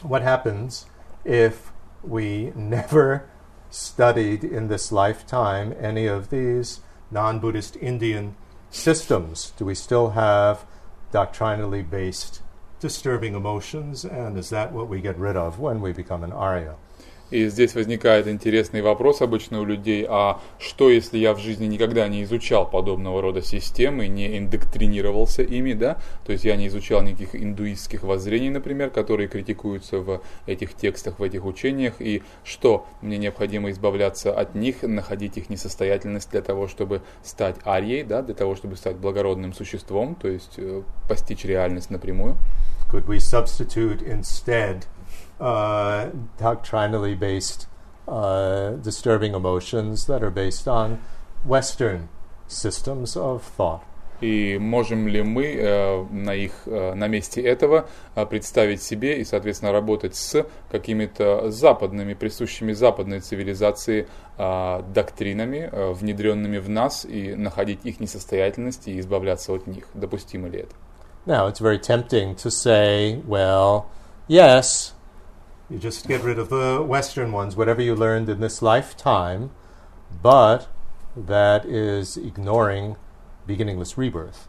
what 0.00 0.22
happens 0.22 0.86
if 1.26 1.72
we 2.02 2.52
never 2.54 3.28
studied 3.68 4.42
in 4.42 4.68
this 4.68 4.90
lifetime 4.90 5.74
any 5.78 6.06
of 6.06 6.30
these 6.30 6.80
non 7.10 7.38
Buddhist 7.38 7.76
Indian 7.76 8.34
systems. 8.70 9.52
Do 9.58 9.66
we 9.66 9.74
still 9.74 10.10
have 10.10 10.64
doctrinally 11.12 11.82
based 11.82 12.40
disturbing 12.80 13.34
emotions? 13.34 14.02
And 14.02 14.38
is 14.38 14.48
that 14.48 14.72
what 14.72 14.88
we 14.88 15.02
get 15.02 15.18
rid 15.18 15.36
of 15.36 15.58
when 15.58 15.82
we 15.82 15.92
become 15.92 16.24
an 16.24 16.32
Arya? 16.32 16.76
И 17.30 17.48
здесь 17.48 17.74
возникает 17.74 18.26
интересный 18.26 18.82
вопрос 18.82 19.22
обычно 19.22 19.60
у 19.60 19.64
людей, 19.64 20.04
а 20.08 20.40
что 20.58 20.90
если 20.90 21.18
я 21.18 21.32
в 21.32 21.38
жизни 21.38 21.66
никогда 21.66 22.08
не 22.08 22.24
изучал 22.24 22.68
подобного 22.68 23.22
рода 23.22 23.40
системы, 23.40 24.08
не 24.08 24.38
индоктринировался 24.38 25.42
ими, 25.42 25.72
да, 25.72 25.98
то 26.26 26.32
есть 26.32 26.44
я 26.44 26.56
не 26.56 26.66
изучал 26.66 27.02
никаких 27.02 27.36
индуистских 27.36 28.02
воззрений, 28.02 28.50
например, 28.50 28.90
которые 28.90 29.28
критикуются 29.28 29.98
в 29.98 30.22
этих 30.46 30.74
текстах, 30.74 31.18
в 31.18 31.22
этих 31.22 31.44
учениях, 31.44 31.94
и 32.00 32.22
что, 32.42 32.86
мне 33.00 33.16
необходимо 33.18 33.70
избавляться 33.70 34.32
от 34.32 34.54
них, 34.54 34.82
находить 34.82 35.36
их 35.36 35.50
несостоятельность 35.50 36.30
для 36.30 36.42
того, 36.42 36.66
чтобы 36.66 37.02
стать 37.22 37.56
арьей, 37.64 38.02
да, 38.02 38.22
для 38.22 38.34
того, 38.34 38.56
чтобы 38.56 38.76
стать 38.76 38.96
благородным 38.96 39.52
существом, 39.52 40.16
то 40.16 40.28
есть 40.28 40.54
э, 40.56 40.82
постичь 41.08 41.44
реальность 41.44 41.90
напрямую. 41.90 42.36
Could 42.90 43.06
we 43.06 43.18
substitute 43.18 44.02
instead 44.02 44.82
uh, 45.40 46.10
doctrinally 46.38 47.14
based 47.14 47.66
uh, 48.06 48.70
disturbing 48.70 49.34
emotions 49.34 50.06
that 50.06 50.22
are 50.22 50.30
based 50.30 50.68
on 50.68 50.98
Western 51.44 52.08
systems 52.46 53.16
of 53.16 53.42
thought? 53.42 53.82
И 54.20 54.58
можем 54.58 55.08
ли 55.08 55.22
мы 55.22 55.46
э, 55.46 56.04
на 56.10 56.34
их 56.34 56.52
э, 56.66 56.94
на 56.94 57.08
месте 57.08 57.40
этого 57.40 57.88
э, 58.14 58.26
представить 58.26 58.82
себе 58.82 59.18
и, 59.18 59.24
соответственно, 59.24 59.72
работать 59.72 60.14
с 60.14 60.46
какими-то 60.70 61.50
западными, 61.50 62.12
присущими 62.12 62.72
западной 62.72 63.20
цивилизации 63.20 64.08
э, 64.36 64.82
доктринами, 64.94 65.70
э, 65.72 65.92
внедренными 65.92 66.58
в 66.58 66.68
нас, 66.68 67.06
и 67.06 67.34
находить 67.34 67.80
их 67.84 67.98
несостоятельность 67.98 68.88
и 68.88 69.00
избавляться 69.00 69.52
от 69.52 69.66
них? 69.66 69.86
Допустимо 69.94 70.48
ли 70.48 70.60
это? 70.60 70.74
Now, 71.26 71.46
it's 71.48 71.60
very 71.60 71.78
tempting 71.78 72.34
to 72.36 72.50
say, 72.50 73.22
well, 73.26 73.86
yes, 74.28 74.92
you 75.70 75.78
just 75.78 76.08
get 76.08 76.22
rid 76.22 76.38
of 76.38 76.48
the 76.48 76.82
Western 76.82 77.32
ones, 77.32 77.56
whatever 77.56 77.80
you 77.80 77.94
learned 77.94 78.28
in 78.28 78.40
this 78.40 78.60
lifetime, 78.60 79.50
but 80.22 80.66
that 81.16 81.64
is 81.64 82.16
ignoring 82.16 82.96
beginningless 83.46 83.96
rebirth. 83.96 84.48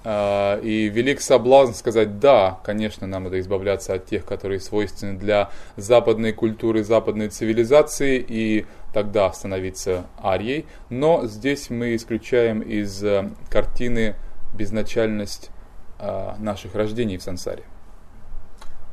А, 0.02 0.58
И 0.60 0.88
велик 0.88 1.20
соблазн 1.20 1.74
сказать, 1.74 2.18
да, 2.20 2.58
конечно, 2.64 3.06
нам 3.06 3.24
надо 3.24 3.38
избавляться 3.38 3.92
от 3.92 4.06
тех, 4.06 4.24
которые 4.24 4.58
свойственны 4.58 5.18
для 5.18 5.50
западной 5.76 6.32
культуры, 6.32 6.82
западной 6.84 7.28
цивилизации, 7.28 8.24
и 8.26 8.64
тогда 8.94 9.30
становиться 9.30 10.06
арьей. 10.16 10.64
Но 10.88 11.26
здесь 11.26 11.68
мы 11.68 11.94
исключаем 11.96 12.60
из 12.60 13.04
э, 13.04 13.28
картины 13.50 14.16
безначальность 14.54 15.50
а, 15.98 16.34
наших 16.38 16.74
рождений 16.74 17.18
в 17.18 17.22
сансаре. 17.22 17.64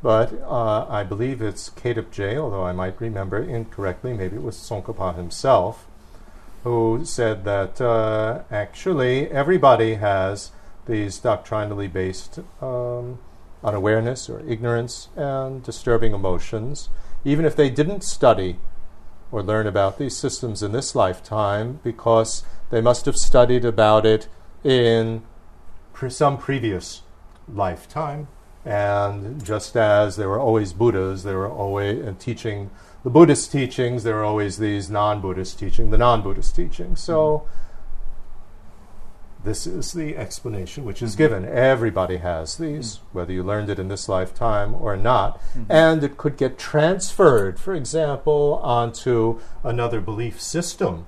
But 0.01 0.33
uh, 0.43 0.85
I 0.89 1.03
believe 1.03 1.41
it's 1.41 1.71
J, 2.11 2.37
although 2.37 2.63
I 2.63 2.71
might 2.71 3.01
remember 3.01 3.41
incorrectly, 3.41 4.13
maybe 4.13 4.35
it 4.35 4.43
was 4.43 4.55
Tsongkhapa 4.57 5.15
himself, 5.15 5.87
who 6.63 7.01
said 7.03 7.45
that 7.45 7.81
uh, 7.81 8.43
actually 8.51 9.29
everybody 9.31 9.95
has 9.95 10.51
these 10.85 11.19
doctrinally 11.19 11.87
based 11.87 12.39
um, 12.61 13.19
unawareness 13.63 14.29
or 14.29 14.39
ignorance 14.41 15.09
and 15.15 15.63
disturbing 15.63 16.13
emotions, 16.13 16.89
even 17.25 17.45
if 17.45 17.55
they 17.55 17.69
didn't 17.69 18.03
study 18.03 18.59
or 19.31 19.43
learn 19.43 19.67
about 19.67 19.97
these 19.97 20.15
systems 20.15 20.63
in 20.63 20.71
this 20.71 20.95
lifetime, 20.95 21.79
because 21.83 22.43
they 22.69 22.81
must 22.81 23.05
have 23.05 23.17
studied 23.17 23.65
about 23.65 24.05
it 24.05 24.27
in 24.63 25.23
pre- 25.91 26.09
some 26.09 26.37
previous 26.37 27.01
lifetime. 27.51 28.27
And 28.67 29.43
just 29.45 29.77
as 29.77 30.17
there 30.17 30.27
were 30.27 30.39
always 30.39 30.73
Buddhas, 30.73 31.23
there 31.23 31.37
were 31.37 31.49
always 31.49 32.05
uh, 32.05 32.13
teaching 32.19 32.69
the 33.03 33.09
Buddhist 33.09 33.53
teachings, 33.53 34.03
there 34.03 34.15
were 34.15 34.25
always 34.25 34.57
these 34.57 34.89
non 34.89 35.21
Buddhist 35.21 35.57
teaching, 35.57 35.91
the 35.91 35.97
non 35.97 36.21
Buddhist 36.21 36.53
teachings. 36.53 37.01
So 37.01 37.47
this 39.45 39.65
is 39.65 39.93
the 39.93 40.17
explanation 40.17 40.83
which 40.83 41.01
is 41.01 41.11
mm-hmm. 41.11 41.17
given. 41.19 41.45
Everybody 41.45 42.17
has 42.17 42.57
these, 42.57 42.97
mm-hmm. 42.97 43.17
whether 43.17 43.31
you 43.31 43.43
learned 43.43 43.69
it 43.69 43.79
in 43.79 43.87
this 43.87 44.09
lifetime 44.09 44.75
or 44.75 44.97
not. 44.97 45.39
Mm-hmm. 45.39 45.71
And 45.71 46.03
it 46.03 46.17
could 46.17 46.35
get 46.35 46.59
transferred, 46.59 47.61
for 47.61 47.73
example, 47.73 48.59
onto 48.61 49.39
another 49.63 50.01
belief 50.01 50.41
system. 50.41 51.07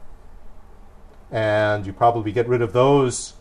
And 1.30 1.86
you 1.86 1.92
probably 1.92 2.32
get 2.32 2.48
rid 2.48 2.62
of 2.62 2.72
those 2.72 3.34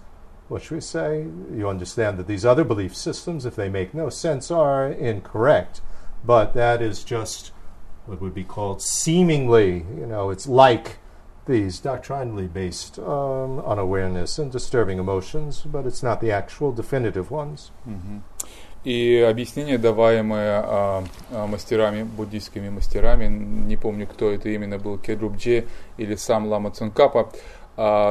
What 0.49 0.61
should 0.61 0.75
we 0.75 0.81
say? 0.81 1.25
You 1.53 1.69
understand 1.69 2.17
that 2.19 2.27
these 2.27 2.45
other 2.45 2.63
belief 2.63 2.95
systems, 2.95 3.45
if 3.45 3.55
they 3.55 3.69
make 3.69 3.93
no 3.93 4.09
sense, 4.09 4.51
are 4.51 4.87
incorrect. 4.87 5.81
But 6.25 6.53
that 6.53 6.81
is 6.81 7.03
just 7.03 7.51
what 8.05 8.21
would 8.21 8.33
be 8.33 8.43
called 8.43 8.81
seemingly, 8.81 9.85
you 9.97 10.05
know, 10.05 10.29
it's 10.29 10.47
like 10.47 10.97
these 11.45 11.79
doctrinally 11.79 12.47
based 12.47 12.99
um, 12.99 13.59
unawareness 13.59 14.39
and 14.39 14.51
disturbing 14.51 14.99
emotions, 14.99 15.61
but 15.65 15.85
it's 15.85 16.03
not 16.03 16.21
the 16.21 16.31
actual 16.31 16.71
definitive 16.71 17.31
ones. 17.31 17.71
Мгм. 17.85 18.23
И 18.83 19.19
объяснение, 19.21 19.77
даваемое 19.77 20.61
а, 20.61 21.03
а, 21.31 21.47
мастерами, 21.47 22.03
буддийскими 22.03 22.69
мастерами, 22.69 23.27
не 23.27 23.77
помню, 23.77 24.05
кто 24.05 24.29
это 24.29 24.49
именно 24.49 24.77
был, 24.77 24.97
Кедрубдже 24.97 25.67
или 25.95 26.15
сам 26.15 26.47
Лама 26.47 26.69
Цункапа, 26.71 27.21
а, 27.21 27.31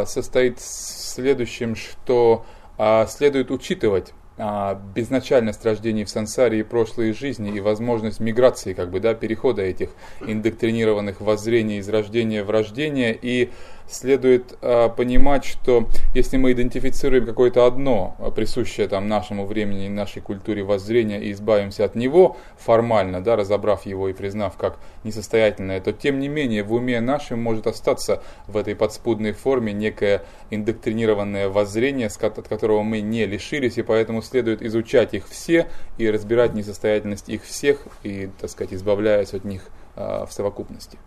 состоит 0.06 0.60
в 0.60 0.64
следующем, 0.64 1.76
что 1.76 2.46
а, 2.78 3.08
следует 3.08 3.52
учитывать 3.52 4.14
а, 4.38 4.80
безначальность 4.96 5.66
рождений 5.66 6.04
в 6.04 6.10
сансаре 6.10 6.60
и 6.60 6.64
прошлые 6.64 7.14
жизни 7.14 7.56
и 7.56 7.60
возможность 7.60 8.20
миграции, 8.20 8.74
как 8.74 8.92
бы, 8.92 9.00
да, 9.00 9.16
перехода 9.16 9.64
этих 9.64 9.90
индоктринированных 10.22 11.22
воззрений 11.22 11.80
из 11.80 11.90
рождения 11.90 12.44
в 12.44 12.52
рождение. 12.52 13.18
И 13.20 13.50
следует 13.90 14.58
э, 14.62 14.90
понимать, 14.90 15.46
что 15.46 15.88
если 16.14 16.38
мы 16.38 16.52
идентифицируем 16.52 17.26
какое-то 17.26 17.66
одно, 17.66 18.16
а, 18.20 18.32
присущее 18.32 18.88
там 18.88 19.08
нашему 19.08 19.46
времени 19.46 19.86
и 19.86 19.90
нашей 19.90 20.22
культуре 20.22 20.64
воззрения, 20.64 21.22
и 21.22 21.32
избавимся 21.32 21.86
от 21.86 21.96
него 21.96 22.38
формально, 22.58 23.24
да, 23.24 23.36
разобрав 23.36 23.86
его 23.86 24.10
и 24.10 24.14
признав 24.14 24.58
как 24.58 24.80
несостоятельное, 25.04 25.80
то 25.82 25.94
тем 25.94 26.20
не 26.20 26.28
менее 26.28 26.64
в 26.64 26.74
уме 26.74 27.00
нашем 27.02 27.42
может 27.42 27.68
остаться 27.68 28.22
в 28.48 28.58
этой 28.58 28.76
подспудной 28.76 29.32
форме 29.32 29.74
некое 29.74 30.24
индоктринированное 30.52 31.50
воззрение, 31.50 32.08
от 32.08 32.48
которого 32.48 32.84
мы 32.84 33.02
не 33.02 33.26
лишились, 33.26 33.78
и 33.78 33.84
поэтому 33.84 34.22
следует 34.22 34.62
изучать 34.62 35.14
их 35.14 35.28
все 35.28 35.68
и 35.98 36.10
разбирать 36.10 36.54
несостоятельность 36.54 37.30
их 37.30 37.44
всех, 37.44 37.88
и, 38.04 38.30
так 38.40 38.50
сказать, 38.50 38.74
избавляясь 38.74 39.34
от 39.34 39.46
них 39.46 39.70
э, 39.96 40.26
в 40.28 40.32
совокупности. 40.32 40.98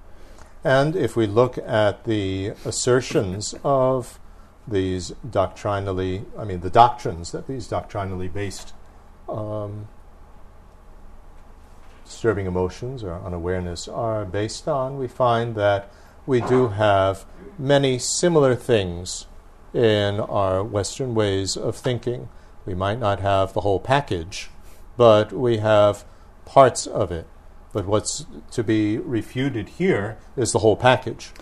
And 0.62 0.94
if 0.94 1.16
we 1.16 1.26
look 1.26 1.58
at 1.58 2.04
the 2.04 2.52
assertions 2.64 3.54
of 3.64 4.18
these 4.68 5.12
doctrinally, 5.28 6.24
I 6.38 6.44
mean, 6.44 6.60
the 6.60 6.70
doctrines 6.70 7.32
that 7.32 7.46
these 7.46 7.66
doctrinally 7.66 8.28
based 8.28 8.74
um, 9.28 9.88
disturbing 12.04 12.46
emotions 12.46 13.02
or 13.02 13.14
unawareness 13.14 13.88
are 13.88 14.24
based 14.24 14.68
on, 14.68 14.98
we 14.98 15.08
find 15.08 15.54
that 15.54 15.90
we 16.26 16.40
do 16.42 16.68
have 16.68 17.24
many 17.58 17.98
similar 17.98 18.54
things 18.54 19.26
in 19.72 20.20
our 20.20 20.62
Western 20.62 21.14
ways 21.14 21.56
of 21.56 21.76
thinking. 21.76 22.28
We 22.66 22.74
might 22.74 22.98
not 22.98 23.20
have 23.20 23.54
the 23.54 23.62
whole 23.62 23.80
package, 23.80 24.50
but 24.96 25.32
we 25.32 25.58
have 25.58 26.04
parts 26.44 26.86
of 26.86 27.10
it. 27.10 27.26
But 27.72 27.86
what's 27.86 28.26
to 28.52 28.64
be 28.64 28.98
refuted 28.98 29.68
here 29.78 30.16
is 30.36 30.52
the 30.52 30.58
whole 30.58 30.76
package. 30.76 31.32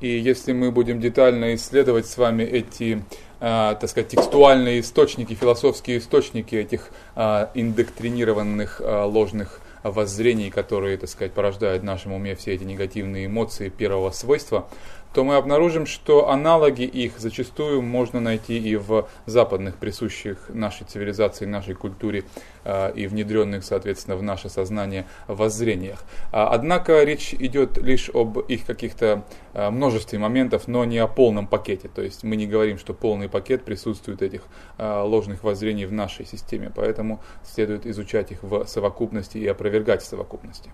И 0.00 0.18
если 0.18 0.52
мы 0.52 0.70
будем 0.70 1.00
детально 1.00 1.54
исследовать 1.54 2.06
с 2.06 2.18
вами 2.18 2.42
эти, 2.42 3.02
э, 3.40 3.76
так 3.80 3.88
сказать, 3.88 4.08
текстуальные 4.08 4.80
источники, 4.80 5.34
философские 5.34 5.98
источники 5.98 6.54
этих 6.56 6.90
э, 7.16 7.46
индоктринированных 7.54 8.80
э, 8.80 9.02
ложных 9.04 9.60
воззрений, 9.82 10.50
которые, 10.50 10.96
так 10.96 11.08
сказать, 11.08 11.32
порождают 11.32 11.82
в 11.82 11.84
нашем 11.84 12.12
уме 12.12 12.34
все 12.34 12.54
эти 12.54 12.64
негативные 12.64 13.26
эмоции 13.26 13.68
первого 13.68 14.10
свойства, 14.10 14.68
то 15.14 15.22
мы 15.22 15.36
обнаружим, 15.36 15.86
что 15.86 16.28
аналоги 16.28 16.82
их 16.82 17.18
зачастую 17.18 17.82
можно 17.82 18.18
найти 18.18 18.58
и 18.58 18.74
в 18.74 19.08
западных, 19.26 19.76
присущих 19.76 20.48
нашей 20.48 20.84
цивилизации, 20.86 21.46
нашей 21.46 21.74
культуре 21.74 22.24
э, 22.64 22.92
и 22.96 23.06
внедренных, 23.06 23.64
соответственно, 23.64 24.16
в 24.16 24.24
наше 24.24 24.48
сознание 24.48 25.06
воззрениях. 25.28 26.04
А, 26.32 26.48
однако 26.48 27.04
речь 27.04 27.32
идет 27.32 27.78
лишь 27.78 28.10
об 28.12 28.38
их 28.40 28.66
каких-то 28.66 29.24
э, 29.52 29.70
множестве 29.70 30.18
моментов, 30.18 30.66
но 30.66 30.84
не 30.84 30.98
о 30.98 31.06
полном 31.06 31.46
пакете. 31.46 31.88
То 31.88 32.02
есть 32.02 32.24
мы 32.24 32.34
не 32.34 32.48
говорим, 32.48 32.76
что 32.76 32.92
полный 32.92 33.28
пакет 33.28 33.64
присутствует 33.64 34.20
этих 34.20 34.42
э, 34.78 35.02
ложных 35.02 35.44
воззрений 35.44 35.86
в 35.86 35.92
нашей 35.92 36.26
системе, 36.26 36.72
поэтому 36.74 37.20
следует 37.44 37.86
изучать 37.86 38.32
их 38.32 38.42
в 38.42 38.66
совокупности 38.66 39.38
и 39.38 39.46
опровергать 39.46 40.02
в 40.02 40.06
совокупности. 40.06 40.70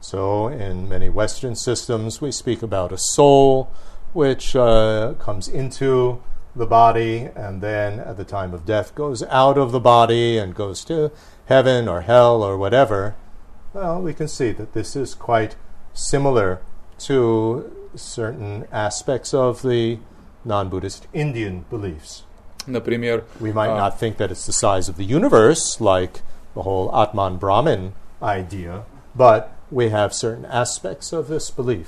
So, 0.00 0.48
in 0.48 0.88
many 0.88 1.08
Western 1.08 1.54
systems, 1.54 2.20
we 2.20 2.30
speak 2.30 2.62
about 2.62 2.92
a 2.92 2.98
soul 2.98 3.70
which 4.12 4.54
uh, 4.54 5.14
comes 5.18 5.48
into 5.48 6.22
the 6.54 6.66
body 6.66 7.28
and 7.34 7.60
then 7.60 7.98
at 7.98 8.16
the 8.16 8.24
time 8.24 8.54
of 8.54 8.64
death 8.64 8.94
goes 8.94 9.22
out 9.24 9.58
of 9.58 9.72
the 9.72 9.80
body 9.80 10.38
and 10.38 10.54
goes 10.54 10.84
to 10.84 11.10
heaven 11.46 11.88
or 11.88 12.02
hell 12.02 12.42
or 12.42 12.56
whatever. 12.56 13.16
Well, 13.72 14.00
we 14.00 14.14
can 14.14 14.28
see 14.28 14.52
that 14.52 14.72
this 14.72 14.94
is 14.94 15.14
quite 15.14 15.56
similar 15.94 16.60
to 16.98 17.88
certain 17.96 18.66
aspects 18.70 19.34
of 19.34 19.62
the 19.62 19.98
non 20.44 20.68
Buddhist 20.68 21.06
Indian 21.12 21.64
beliefs. 21.70 22.22
Например, 22.66 23.24
We 23.40 23.52
might 23.52 23.70
uh, 23.70 23.76
not 23.76 23.98
think 23.98 24.16
that 24.18 24.30
it's 24.30 24.46
the 24.46 24.52
size 24.52 24.88
of 24.88 24.96
the 24.96 25.04
universe, 25.04 25.80
like 25.80 26.22
the 26.54 26.62
whole 26.62 26.94
Atman 26.94 27.36
Brahman 27.36 27.94
idea, 28.22 28.84
but 29.14 29.52
we 29.71 29.89
have 29.89 30.13
certain 30.13 30.45
aspects 30.45 31.13
of 31.13 31.27
this 31.27 31.49
belief. 31.51 31.87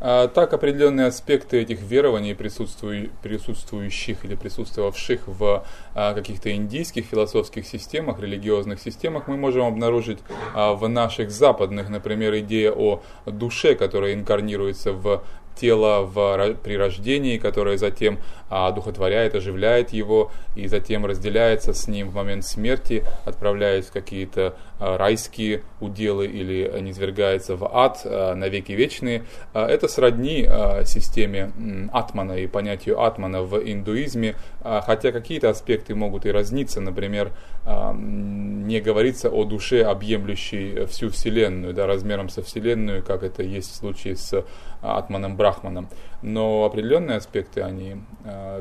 А, 0.00 0.28
Так, 0.28 0.52
определенные 0.52 1.06
аспекты 1.08 1.60
этих 1.60 1.80
верований, 1.80 2.34
присутствующих 2.34 4.24
или 4.24 4.34
присутствовавших 4.34 5.22
в 5.26 5.64
а, 5.94 6.14
каких-то 6.14 6.54
индийских 6.54 7.06
философских 7.06 7.66
системах, 7.66 8.20
религиозных 8.20 8.80
системах, 8.80 9.26
мы 9.28 9.36
можем 9.36 9.66
обнаружить 9.66 10.18
а, 10.54 10.74
в 10.74 10.88
наших 10.88 11.30
западных, 11.30 11.88
например, 11.88 12.38
идея 12.38 12.72
о 12.72 13.02
душе, 13.26 13.74
которая 13.74 14.14
инкарнируется 14.14 14.92
в 14.92 15.24
тело 15.54 16.02
в, 16.02 16.54
при 16.62 16.76
рождении, 16.76 17.38
которое 17.38 17.78
затем 17.78 18.18
а, 18.50 18.68
оживляет 18.68 19.92
его 19.92 20.30
и 20.54 20.66
затем 20.66 21.06
разделяется 21.06 21.72
с 21.72 21.88
ним 21.88 22.10
в 22.10 22.14
момент 22.14 22.44
смерти, 22.44 23.04
отправляясь 23.24 23.86
в 23.86 23.92
какие-то 23.92 24.56
райские 24.78 25.62
уделы 25.80 26.26
или 26.26 26.80
низвергается 26.80 27.56
в 27.56 27.64
ад 27.64 28.02
а, 28.04 28.34
навеки 28.34 28.72
вечные. 28.72 29.24
А, 29.52 29.66
это 29.66 29.88
сродни 29.88 30.48
системе 30.84 31.52
атмана 31.92 32.32
и 32.32 32.46
понятию 32.46 33.00
атмана 33.00 33.42
в 33.42 33.56
индуизме, 33.58 34.36
хотя 34.62 35.12
какие-то 35.12 35.50
аспекты 35.50 35.94
могут 35.94 36.26
и 36.26 36.30
разниться. 36.30 36.80
Например, 36.80 37.32
не 37.66 38.80
говорится 38.80 39.30
о 39.30 39.44
душе, 39.44 39.82
объемлющей 39.82 40.86
всю 40.86 41.10
Вселенную, 41.10 41.72
да, 41.74 41.86
размером 41.86 42.28
со 42.28 42.42
Вселенную, 42.42 43.02
как 43.02 43.22
это 43.22 43.42
есть 43.42 43.72
в 43.72 43.76
случае 43.76 44.16
с 44.16 44.44
атманом 44.82 45.36
Брахманом. 45.36 45.88
Но 46.22 46.64
определенные 46.64 47.18
аспекты, 47.18 47.62
они 47.62 47.96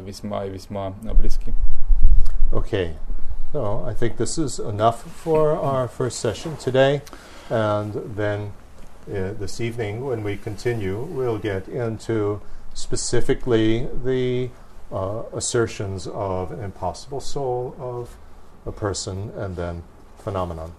весьма 0.02 0.46
и 0.46 0.50
весьма 0.50 0.92
близки. 1.14 1.54
Okay, 2.52 2.96
so 3.54 3.86
I 3.88 3.94
think 3.94 4.18
this 4.18 4.40
is 4.40 4.58
enough 4.58 5.04
for 5.04 5.52
our 5.52 5.88
first 5.88 6.20
session 6.20 6.58
today, 6.58 7.04
and 7.52 7.94
then 8.16 8.52
uh, 9.08 9.34
this 9.40 9.62
evening, 9.62 10.04
when 10.04 10.24
we 10.24 10.38
continue, 10.38 10.98
we'll 11.00 11.38
get 11.38 11.68
into 11.68 12.42
specifically 12.74 13.88
the 14.04 14.50
uh, 14.92 15.22
assertions 15.34 16.08
of 16.08 16.52
an 16.52 16.64
impossible 16.64 17.20
soul 17.20 17.76
of 17.80 18.18
a 18.66 18.72
person 18.72 19.32
and 19.38 19.56
then 19.56 19.84
phenomenon. 20.18 20.72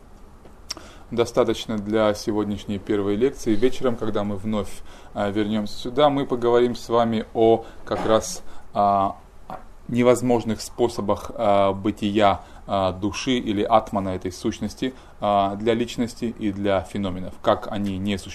Достаточно 1.13 1.79
для 1.79 2.13
сегодняшней 2.15 2.81
первой 2.81 3.15
лекции. 3.15 3.55
Вечером, 3.55 3.95
когда 3.95 4.25
мы 4.25 4.37
вновь 4.37 4.83
а, 5.13 5.31
вернемся 5.31 5.79
сюда, 5.79 6.09
мы 6.09 6.27
поговорим 6.27 6.75
с 6.75 6.89
вами 6.89 7.25
о 7.35 7.65
как 7.85 8.05
раз 8.05 8.43
а, 8.73 9.17
невозможных 9.89 10.61
способах 10.61 11.31
а, 11.35 11.73
бытия 11.73 12.31
а, 12.33 12.54
души 12.93 13.39
или 13.39 13.63
атмана 13.63 14.11
этой 14.11 14.33
сущности 14.33 14.95
а, 15.21 15.57
для 15.57 15.75
личности 15.75 16.35
и 16.39 16.53
для 16.53 16.83
феноменов, 16.83 17.35
как 17.43 17.69
они 17.71 17.99
не 17.99 18.19
существуют. 18.19 18.33